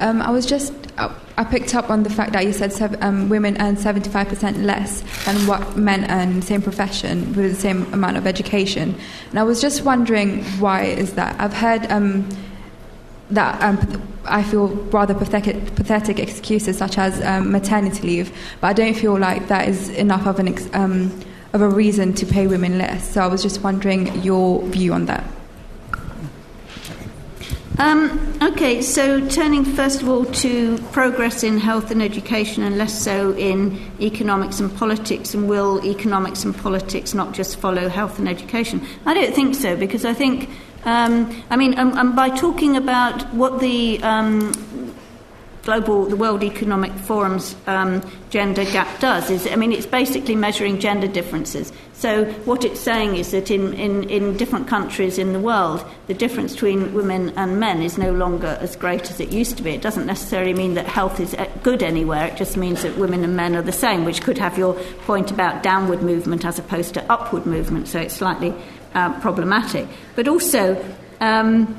um, 0.00 0.20
I 0.20 0.30
was 0.30 0.46
just 0.46 0.72
I 0.98 1.14
I 1.38 1.44
picked 1.44 1.74
up 1.74 1.90
on 1.90 2.02
the 2.02 2.10
fact 2.10 2.32
that 2.32 2.44
you 2.44 2.52
said 2.52 2.72
um, 3.02 3.28
women 3.28 3.60
earn 3.60 3.76
seventy 3.76 4.10
five 4.10 4.28
percent 4.28 4.58
less 4.58 5.02
than 5.24 5.46
what 5.46 5.76
men 5.76 6.10
earn 6.10 6.30
in 6.30 6.40
the 6.40 6.46
same 6.46 6.62
profession 6.62 7.34
with 7.34 7.54
the 7.54 7.60
same 7.60 7.92
amount 7.92 8.16
of 8.16 8.26
education, 8.26 8.94
and 9.30 9.38
I 9.38 9.42
was 9.42 9.60
just 9.60 9.82
wondering 9.82 10.44
why 10.60 10.84
is 10.84 11.14
that? 11.14 11.40
I've 11.40 11.54
heard. 11.54 11.90
Um, 11.90 12.28
that 13.30 13.60
um, 13.60 14.08
I 14.24 14.44
feel 14.44 14.68
rather 14.68 15.12
pathetic, 15.12 15.74
pathetic 15.74 16.20
excuses 16.20 16.78
such 16.78 16.96
as 16.96 17.20
um, 17.24 17.50
maternity 17.50 18.06
leave, 18.06 18.32
but 18.60 18.68
I 18.68 18.72
don't 18.72 18.94
feel 18.94 19.18
like 19.18 19.48
that 19.48 19.68
is 19.68 19.88
enough 19.88 20.26
of 20.26 20.38
an 20.38 20.48
ex- 20.48 20.68
um, 20.72 21.10
of 21.52 21.60
a 21.60 21.68
reason 21.68 22.12
to 22.14 22.26
pay 22.26 22.46
women 22.46 22.78
less. 22.78 23.12
So 23.12 23.20
I 23.20 23.26
was 23.26 23.42
just 23.42 23.62
wondering 23.62 24.22
your 24.22 24.62
view 24.66 24.92
on 24.92 25.06
that. 25.06 25.24
Um, 27.78 28.38
okay, 28.40 28.80
so 28.80 29.26
turning 29.28 29.62
first 29.62 30.00
of 30.00 30.08
all 30.08 30.24
to 30.24 30.78
progress 30.92 31.42
in 31.42 31.58
health 31.58 31.90
and 31.90 32.02
education 32.02 32.62
and 32.62 32.78
less 32.78 32.98
so 32.98 33.34
in 33.36 33.78
economics 34.00 34.60
and 34.60 34.74
politics, 34.74 35.34
and 35.34 35.46
will 35.46 35.84
economics 35.84 36.42
and 36.44 36.56
politics 36.56 37.12
not 37.12 37.34
just 37.34 37.58
follow 37.58 37.90
health 37.90 38.18
and 38.18 38.30
education? 38.30 38.80
I 39.04 39.12
don't 39.12 39.34
think 39.34 39.54
so, 39.54 39.76
because 39.76 40.06
I 40.06 40.14
think, 40.14 40.48
um, 40.86 41.30
I 41.50 41.56
mean, 41.56 41.78
um, 41.78 41.92
um, 41.98 42.16
by 42.16 42.30
talking 42.30 42.78
about 42.78 43.30
what 43.34 43.60
the 43.60 44.02
um, 44.02 44.52
global, 45.66 46.06
the 46.06 46.16
World 46.16 46.44
Economic 46.44 46.92
Forum's 46.92 47.56
um, 47.66 48.00
gender 48.30 48.64
gap 48.64 49.00
does 49.00 49.28
is, 49.30 49.46
I 49.48 49.56
mean, 49.56 49.72
it's 49.72 49.84
basically 49.84 50.36
measuring 50.36 50.78
gender 50.78 51.08
differences. 51.08 51.72
So 51.92 52.24
what 52.44 52.64
it's 52.64 52.78
saying 52.78 53.16
is 53.16 53.32
that 53.32 53.50
in, 53.50 53.74
in, 53.74 54.08
in 54.08 54.36
different 54.36 54.68
countries 54.68 55.18
in 55.18 55.32
the 55.32 55.40
world, 55.40 55.84
the 56.06 56.14
difference 56.14 56.52
between 56.52 56.94
women 56.94 57.30
and 57.36 57.58
men 57.58 57.82
is 57.82 57.98
no 57.98 58.12
longer 58.12 58.56
as 58.60 58.76
great 58.76 59.10
as 59.10 59.18
it 59.18 59.30
used 59.32 59.56
to 59.56 59.62
be. 59.62 59.70
It 59.70 59.82
doesn't 59.82 60.06
necessarily 60.06 60.54
mean 60.54 60.74
that 60.74 60.86
health 60.86 61.18
is 61.18 61.34
uh, 61.34 61.50
good 61.64 61.82
anywhere. 61.82 62.26
It 62.28 62.36
just 62.36 62.56
means 62.56 62.82
that 62.82 62.96
women 62.96 63.24
and 63.24 63.36
men 63.36 63.56
are 63.56 63.62
the 63.62 63.72
same, 63.72 64.04
which 64.04 64.22
could 64.22 64.38
have 64.38 64.56
your 64.56 64.74
point 65.04 65.32
about 65.32 65.64
downward 65.64 66.00
movement 66.00 66.44
as 66.44 66.60
opposed 66.60 66.94
to 66.94 67.12
upward 67.12 67.44
movement. 67.44 67.88
So 67.88 67.98
it's 67.98 68.14
slightly 68.14 68.54
uh, 68.94 69.18
problematic. 69.20 69.88
But 70.14 70.28
also, 70.28 70.82
um, 71.20 71.76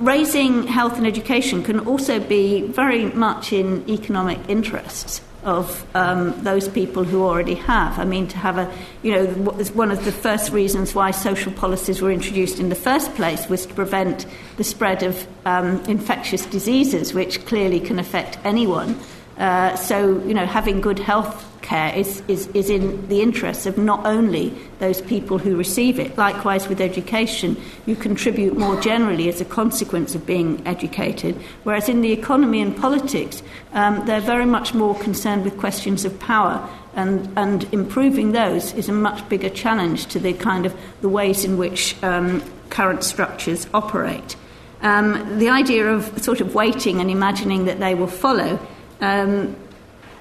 raising 0.00 0.66
health 0.66 0.96
and 0.96 1.06
education 1.06 1.62
can 1.62 1.80
also 1.80 2.20
be 2.20 2.62
very 2.62 3.06
much 3.06 3.52
in 3.52 3.88
economic 3.88 4.38
interests 4.48 5.20
of 5.44 5.86
um, 5.94 6.34
those 6.42 6.68
people 6.68 7.04
who 7.04 7.22
already 7.22 7.54
have. 7.54 7.98
I 7.98 8.04
mean, 8.04 8.26
to 8.28 8.36
have 8.36 8.58
a, 8.58 8.70
you 9.02 9.12
know, 9.12 9.26
one 9.72 9.90
of 9.90 10.04
the 10.04 10.12
first 10.12 10.52
reasons 10.52 10.94
why 10.94 11.10
social 11.10 11.52
policies 11.52 12.02
were 12.02 12.10
introduced 12.10 12.58
in 12.58 12.68
the 12.68 12.74
first 12.74 13.14
place 13.14 13.48
was 13.48 13.64
to 13.66 13.74
prevent 13.74 14.26
the 14.56 14.64
spread 14.64 15.02
of 15.02 15.26
um, 15.46 15.82
infectious 15.86 16.44
diseases, 16.46 17.14
which 17.14 17.46
clearly 17.46 17.80
can 17.80 17.98
affect 17.98 18.38
anyone. 18.44 18.98
Uh, 19.38 19.76
so, 19.76 20.18
you 20.24 20.34
know, 20.34 20.46
having 20.46 20.80
good 20.80 20.98
health 20.98 21.44
care 21.62 21.94
is, 21.94 22.22
is, 22.28 22.46
is 22.48 22.70
in 22.70 23.06
the 23.08 23.20
interests 23.20 23.66
of 23.66 23.76
not 23.78 24.04
only 24.06 24.52
those 24.78 25.00
people 25.02 25.38
who 25.38 25.56
receive 25.56 25.98
it. 25.98 26.16
Likewise, 26.16 26.68
with 26.68 26.80
education, 26.80 27.56
you 27.86 27.94
contribute 27.94 28.56
more 28.56 28.80
generally 28.80 29.28
as 29.28 29.40
a 29.40 29.44
consequence 29.44 30.14
of 30.14 30.24
being 30.26 30.66
educated. 30.66 31.36
Whereas 31.64 31.88
in 31.88 32.00
the 32.00 32.10
economy 32.10 32.60
and 32.60 32.76
politics, 32.76 33.42
um, 33.74 34.04
they're 34.06 34.20
very 34.20 34.46
much 34.46 34.74
more 34.74 34.94
concerned 34.96 35.44
with 35.44 35.56
questions 35.58 36.04
of 36.04 36.18
power. 36.18 36.68
And, 36.94 37.30
and 37.36 37.72
improving 37.72 38.32
those 38.32 38.72
is 38.72 38.88
a 38.88 38.92
much 38.92 39.28
bigger 39.28 39.50
challenge 39.50 40.06
to 40.06 40.18
the 40.18 40.32
kind 40.32 40.66
of 40.66 40.74
the 41.00 41.08
ways 41.08 41.44
in 41.44 41.58
which 41.58 42.02
um, 42.02 42.42
current 42.70 43.04
structures 43.04 43.68
operate. 43.72 44.36
Um, 44.80 45.38
the 45.38 45.48
idea 45.48 45.86
of 45.86 46.22
sort 46.22 46.40
of 46.40 46.54
waiting 46.54 47.00
and 47.00 47.10
imagining 47.10 47.66
that 47.66 47.78
they 47.78 47.94
will 47.94 48.06
follow 48.06 48.58
um, 49.00 49.56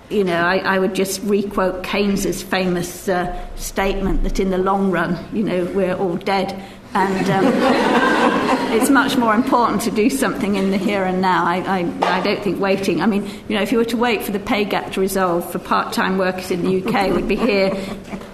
you 0.09 0.23
know, 0.23 0.39
I, 0.39 0.57
I 0.57 0.79
would 0.79 0.95
just 0.95 1.21
requote 1.23 1.83
Keynes's 1.83 2.41
famous 2.41 3.09
uh, 3.09 3.55
statement 3.55 4.23
that 4.23 4.39
in 4.39 4.49
the 4.49 4.57
long 4.57 4.91
run, 4.91 5.17
you 5.33 5.43
know, 5.43 5.65
we're 5.65 5.95
all 5.95 6.15
dead. 6.15 6.63
And 6.93 7.29
um, 7.29 7.45
it's 8.73 8.89
much 8.89 9.17
more 9.17 9.35
important 9.35 9.81
to 9.81 9.91
do 9.91 10.09
something 10.09 10.55
in 10.55 10.71
the 10.71 10.77
here 10.77 11.03
and 11.03 11.21
now. 11.21 11.43
I, 11.45 11.57
I, 11.57 12.17
I 12.17 12.21
don't 12.21 12.41
think 12.41 12.59
waiting. 12.59 13.01
I 13.01 13.05
mean, 13.05 13.25
you 13.49 13.55
know, 13.55 13.61
if 13.61 13.71
you 13.73 13.77
were 13.77 13.85
to 13.85 13.97
wait 13.97 14.23
for 14.23 14.31
the 14.31 14.39
pay 14.39 14.63
gap 14.63 14.93
to 14.93 15.01
resolve 15.01 15.51
for 15.51 15.59
part 15.59 15.91
time 15.91 16.17
workers 16.17 16.51
in 16.51 16.63
the 16.63 16.83
UK, 16.83 17.13
we'd 17.13 17.27
be 17.27 17.35
here 17.35 17.73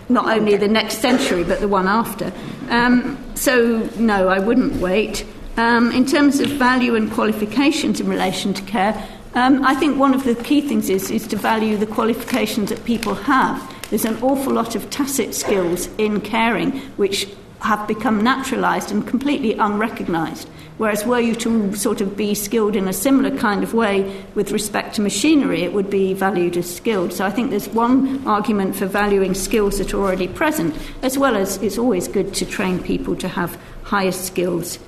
not 0.09 0.27
only 0.27 0.55
the 0.57 0.67
next 0.67 0.99
century, 0.99 1.43
but 1.43 1.59
the 1.59 1.67
one 1.67 1.87
after. 1.87 2.31
Um, 2.69 3.17
so, 3.33 3.79
no, 3.97 4.27
I 4.27 4.39
wouldn't 4.39 4.75
wait. 4.75 5.25
Um, 5.57 5.91
in 5.91 6.05
terms 6.05 6.39
of 6.39 6.49
value 6.51 6.95
and 6.95 7.11
qualifications 7.11 7.99
in 7.99 8.07
relation 8.07 8.53
to 8.53 8.61
care, 8.63 9.07
um, 9.35 9.63
I 9.65 9.75
think 9.75 9.97
one 9.97 10.13
of 10.13 10.23
the 10.23 10.35
key 10.35 10.61
things 10.61 10.89
is, 10.89 11.09
is 11.09 11.27
to 11.27 11.35
value 11.35 11.77
the 11.77 11.87
qualifications 11.87 12.69
that 12.69 12.85
people 12.85 13.15
have. 13.15 13.73
There's 13.89 14.05
an 14.05 14.21
awful 14.21 14.53
lot 14.53 14.75
of 14.75 14.89
tacit 14.89 15.33
skills 15.33 15.87
in 15.97 16.21
caring 16.21 16.79
which 16.97 17.27
have 17.61 17.87
become 17.87 18.21
naturalised 18.23 18.91
and 18.91 19.07
completely 19.07 19.53
unrecognised. 19.53 20.47
Whereas, 20.77 21.05
were 21.05 21.19
you 21.19 21.35
to 21.35 21.75
sort 21.75 22.01
of 22.01 22.17
be 22.17 22.33
skilled 22.33 22.75
in 22.75 22.87
a 22.87 22.93
similar 22.93 23.35
kind 23.37 23.63
of 23.63 23.73
way 23.73 24.25
with 24.33 24.51
respect 24.51 24.95
to 24.95 25.01
machinery, 25.01 25.61
it 25.61 25.71
would 25.71 25.89
be 25.89 26.13
valued 26.13 26.57
as 26.57 26.75
skilled. 26.75 27.13
So, 27.13 27.25
I 27.25 27.29
think 27.29 27.51
there's 27.51 27.69
one 27.69 28.27
argument 28.27 28.75
for 28.75 28.87
valuing 28.87 29.35
skills 29.35 29.77
that 29.77 29.93
are 29.93 30.01
already 30.01 30.27
present, 30.27 30.75
as 31.03 31.17
well 31.17 31.35
as 31.35 31.57
it's 31.61 31.77
always 31.77 32.07
good 32.07 32.33
to 32.35 32.45
train 32.45 32.81
people 32.81 33.15
to 33.17 33.27
have 33.27 33.57
higher 33.83 34.11
skills. 34.11 34.79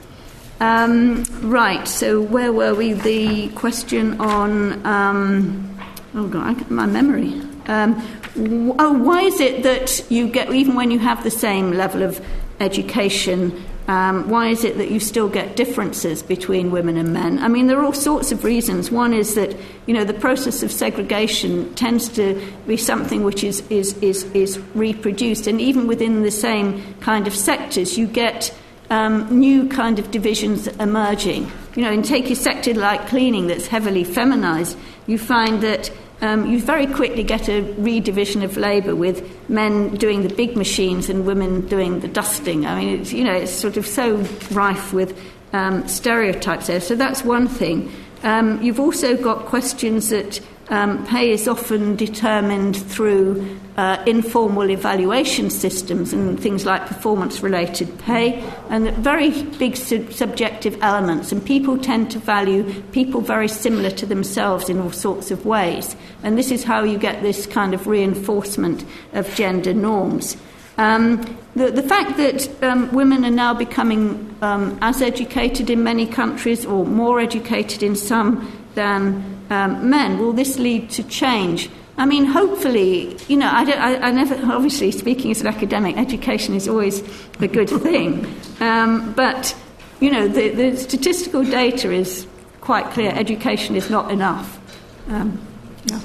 Um, 0.59 1.25
right, 1.41 1.85
so 1.87 2.21
where 2.21 2.53
were 2.53 2.73
we? 2.73 2.93
The 2.93 3.49
question 3.49 4.19
on. 4.21 4.85
Um, 4.85 5.77
oh, 6.13 6.27
God, 6.27 6.47
I, 6.47 6.53
got 6.53 6.71
my 6.71 6.85
memory. 6.85 7.41
Um, 7.67 8.01
w- 8.35 8.75
oh, 8.79 8.93
why 8.93 9.21
is 9.21 9.39
it 9.39 9.63
that 9.63 10.09
you 10.09 10.27
get, 10.27 10.53
even 10.53 10.75
when 10.75 10.91
you 10.91 10.99
have 10.99 11.23
the 11.23 11.31
same 11.31 11.71
level 11.71 12.03
of 12.03 12.23
education, 12.59 13.63
um, 13.87 14.29
why 14.29 14.47
is 14.47 14.63
it 14.63 14.77
that 14.77 14.89
you 14.89 14.99
still 14.99 15.29
get 15.29 15.55
differences 15.55 16.23
between 16.23 16.71
women 16.71 16.97
and 16.97 17.13
men? 17.13 17.37
I 17.39 17.47
mean, 17.47 17.67
there 17.67 17.79
are 17.79 17.85
all 17.85 17.93
sorts 17.93 18.31
of 18.31 18.43
reasons. 18.43 18.89
One 18.89 19.13
is 19.13 19.35
that, 19.35 19.55
you 19.85 19.93
know, 19.93 20.03
the 20.03 20.13
process 20.13 20.63
of 20.63 20.71
segregation 20.71 21.73
tends 21.75 22.09
to 22.09 22.41
be 22.65 22.77
something 22.77 23.23
which 23.23 23.43
is, 23.43 23.61
is, 23.69 23.95
is, 23.97 24.23
is 24.33 24.57
reproduced. 24.73 25.47
And 25.47 25.61
even 25.61 25.85
within 25.85 26.23
the 26.23 26.31
same 26.31 26.95
kind 27.01 27.27
of 27.27 27.35
sectors, 27.35 27.97
you 27.97 28.07
get 28.07 28.57
um, 28.89 29.39
new 29.39 29.67
kind 29.67 29.99
of 29.99 30.11
divisions 30.11 30.67
emerging. 30.67 31.51
You 31.75 31.83
know, 31.83 31.91
in 31.91 32.03
take 32.03 32.29
a 32.29 32.35
sector 32.35 32.73
like 32.73 33.07
cleaning 33.07 33.47
that's 33.47 33.67
heavily 33.67 34.03
feminized, 34.03 34.77
you 35.07 35.17
find 35.17 35.61
that 35.61 35.91
um, 36.21 36.49
you 36.49 36.61
very 36.61 36.87
quickly 36.87 37.23
get 37.23 37.49
a 37.49 37.61
redivision 37.79 38.43
of 38.43 38.57
labour 38.57 38.95
with 38.95 39.49
men 39.49 39.95
doing 39.95 40.21
the 40.25 40.33
big 40.33 40.55
machines 40.55 41.09
and 41.09 41.25
women 41.25 41.67
doing 41.67 41.99
the 41.99 42.07
dusting. 42.07 42.65
I 42.65 42.79
mean, 42.79 42.99
it's, 43.01 43.11
you 43.11 43.23
know, 43.23 43.33
it's 43.33 43.51
sort 43.51 43.77
of 43.77 43.85
so 43.85 44.17
rife 44.51 44.93
with 44.93 45.19
um, 45.53 45.87
stereotypes 45.87 46.67
there. 46.67 46.79
So 46.79 46.95
that's 46.95 47.23
one 47.23 47.47
thing. 47.47 47.91
Um, 48.23 48.61
you've 48.61 48.79
also 48.79 49.17
got 49.17 49.45
questions 49.45 50.09
that 50.09 50.39
um, 50.69 51.05
pay 51.05 51.31
is 51.31 51.47
often 51.47 51.95
determined 51.95 52.75
through 52.75 53.59
uh, 53.77 54.01
informal 54.05 54.69
evaluation 54.69 55.49
systems 55.49 56.13
and 56.13 56.39
things 56.39 56.65
like 56.65 56.85
performance 56.87 57.43
related 57.43 57.97
pay, 57.99 58.41
and 58.69 58.89
very 58.97 59.43
big 59.43 59.75
sub- 59.75 60.11
subjective 60.13 60.77
elements. 60.81 61.31
And 61.31 61.45
people 61.45 61.77
tend 61.77 62.09
to 62.11 62.19
value 62.19 62.63
people 62.91 63.21
very 63.21 63.49
similar 63.49 63.89
to 63.91 64.05
themselves 64.05 64.69
in 64.69 64.79
all 64.79 64.91
sorts 64.91 65.29
of 65.29 65.45
ways. 65.45 65.95
And 66.23 66.37
this 66.37 66.51
is 66.51 66.63
how 66.63 66.83
you 66.83 66.97
get 66.97 67.21
this 67.21 67.45
kind 67.45 67.73
of 67.73 67.85
reinforcement 67.85 68.85
of 69.13 69.33
gender 69.35 69.73
norms. 69.73 70.37
Um, 70.77 71.37
the, 71.55 71.71
the, 71.71 71.83
fact 71.83 72.17
that 72.17 72.63
um, 72.63 72.91
women 72.93 73.23
are 73.23 73.31
now 73.31 73.53
becoming 73.53 74.35
um, 74.41 74.77
as 74.81 75.01
educated 75.01 75.69
in 75.69 75.83
many 75.83 76.05
countries 76.05 76.65
or 76.65 76.85
more 76.85 77.21
educated 77.21 77.81
in 77.81 77.95
some 77.95 78.51
than 78.73 79.23
um, 79.49 79.89
men. 79.89 80.19
Will 80.19 80.33
this 80.33 80.59
lead 80.59 80.89
to 80.91 81.03
change? 81.03 81.69
I 81.97 82.05
mean, 82.05 82.25
hopefully, 82.25 83.17
you 83.27 83.37
know, 83.37 83.47
I, 83.49 83.63
I, 83.71 84.07
I, 84.07 84.11
never, 84.11 84.35
obviously, 84.51 84.91
speaking 84.91 85.31
as 85.31 85.41
an 85.41 85.47
academic, 85.47 85.95
education 85.97 86.53
is 86.53 86.67
always 86.67 87.01
a 87.39 87.47
good 87.47 87.69
thing. 87.69 88.25
Um, 88.59 89.13
but, 89.13 89.55
you 90.01 90.11
know, 90.11 90.27
the, 90.27 90.49
the, 90.49 90.75
statistical 90.75 91.43
data 91.43 91.91
is 91.91 92.27
quite 92.59 92.91
clear 92.91 93.11
education 93.11 93.77
is 93.77 93.89
not 93.89 94.11
enough. 94.11 94.59
Um, 95.07 95.39
yeah. 95.85 96.01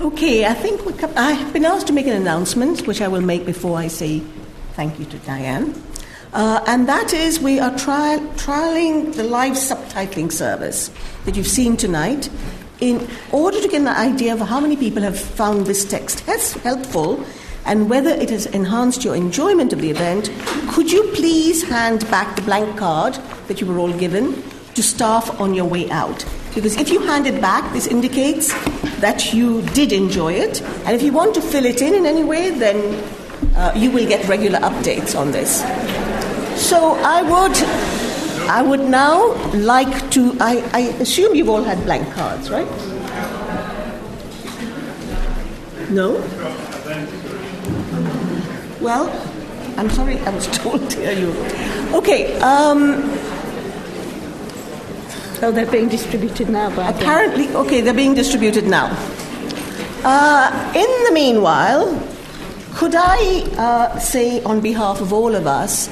Okay, 0.00 0.46
I 0.46 0.54
think 0.54 0.80
I've 1.18 1.52
been 1.52 1.66
asked 1.66 1.88
to 1.88 1.92
make 1.92 2.06
an 2.06 2.16
announcement, 2.16 2.86
which 2.86 3.02
I 3.02 3.08
will 3.08 3.20
make 3.20 3.44
before 3.44 3.76
I 3.76 3.88
say 3.88 4.20
thank 4.72 4.98
you 4.98 5.04
to 5.04 5.18
Diane. 5.18 5.74
Uh, 6.32 6.64
and 6.66 6.88
that 6.88 7.12
is, 7.12 7.40
we 7.40 7.60
are 7.60 7.76
tri- 7.76 8.18
trialing 8.36 9.14
the 9.14 9.24
live 9.24 9.52
subtitling 9.52 10.32
service 10.32 10.90
that 11.26 11.36
you've 11.36 11.46
seen 11.46 11.76
tonight 11.76 12.30
in 12.82 13.08
order 13.30 13.60
to 13.60 13.68
get 13.68 13.80
an 13.80 13.86
idea 13.86 14.32
of 14.34 14.40
how 14.40 14.58
many 14.58 14.76
people 14.76 15.02
have 15.02 15.16
found 15.16 15.66
this 15.66 15.84
text 15.84 16.18
helpful 16.20 17.24
and 17.64 17.88
whether 17.88 18.10
it 18.10 18.28
has 18.28 18.46
enhanced 18.46 19.04
your 19.04 19.14
enjoyment 19.14 19.72
of 19.72 19.80
the 19.80 19.88
event, 19.88 20.32
could 20.72 20.90
you 20.90 21.04
please 21.14 21.62
hand 21.62 22.00
back 22.10 22.34
the 22.34 22.42
blank 22.42 22.76
card 22.76 23.14
that 23.46 23.60
you 23.60 23.68
were 23.68 23.78
all 23.78 23.92
given 23.92 24.42
to 24.74 24.82
staff 24.82 25.40
on 25.40 25.54
your 25.54 25.64
way 25.64 25.88
out? 25.90 26.26
Because 26.56 26.76
if 26.76 26.90
you 26.90 26.98
hand 27.02 27.28
it 27.28 27.40
back, 27.40 27.72
this 27.72 27.86
indicates 27.86 28.52
that 28.98 29.32
you 29.32 29.62
did 29.74 29.92
enjoy 29.92 30.32
it. 30.32 30.60
And 30.84 30.96
if 30.96 31.02
you 31.02 31.12
want 31.12 31.36
to 31.36 31.40
fill 31.40 31.64
it 31.64 31.80
in 31.80 31.94
in 31.94 32.04
any 32.04 32.24
way, 32.24 32.50
then 32.50 32.76
uh, 33.54 33.72
you 33.76 33.92
will 33.92 34.08
get 34.08 34.26
regular 34.28 34.58
updates 34.58 35.16
on 35.16 35.30
this. 35.30 35.60
So 36.68 36.94
I 37.00 37.22
would 37.22 38.01
I 38.48 38.62
would 38.62 38.80
now 38.80 39.34
like 39.54 40.10
to. 40.12 40.36
I, 40.40 40.68
I 40.72 40.80
assume 41.00 41.34
you've 41.34 41.48
all 41.48 41.62
had 41.62 41.82
blank 41.84 42.12
cards, 42.14 42.50
right? 42.50 42.66
No? 45.90 46.12
Well, 48.80 49.10
I'm 49.76 49.90
sorry, 49.90 50.18
I 50.20 50.30
was 50.30 50.46
told 50.58 50.88
to 50.90 50.96
tell 50.96 51.18
you. 51.18 51.30
Okay, 51.94 52.38
um, 52.40 53.10
Oh, 55.44 55.50
they're 55.50 55.66
being 55.66 55.88
distributed 55.88 56.48
now, 56.48 56.70
by 56.70 56.88
Apparently, 56.90 57.48
okay, 57.48 57.80
they're 57.80 57.92
being 57.92 58.14
distributed 58.14 58.64
now. 58.64 58.86
Uh, 60.04 60.72
in 60.72 61.04
the 61.04 61.10
meanwhile, 61.12 62.00
could 62.74 62.94
I 62.94 63.42
uh, 63.58 63.98
say 63.98 64.40
on 64.44 64.60
behalf 64.60 65.00
of 65.00 65.12
all 65.12 65.34
of 65.34 65.48
us 65.48 65.88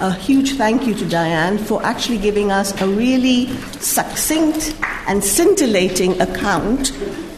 a 0.00 0.12
huge 0.12 0.52
thank 0.54 0.86
you 0.86 0.94
to 0.94 1.08
Diane 1.08 1.58
for 1.58 1.84
actually 1.84 2.18
giving 2.18 2.50
us 2.50 2.78
a 2.80 2.86
really 2.86 3.48
succinct 3.80 4.74
and 5.06 5.22
scintillating 5.22 6.20
account 6.20 6.90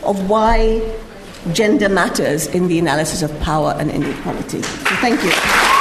of 0.02 0.28
why 0.28 0.80
gender 1.52 1.88
matters 1.88 2.46
in 2.48 2.68
the 2.68 2.78
analysis 2.78 3.22
of 3.22 3.40
power 3.40 3.74
and 3.78 3.90
inequality. 3.90 4.62
So 4.62 4.96
thank 4.96 5.22
you. 5.24 5.79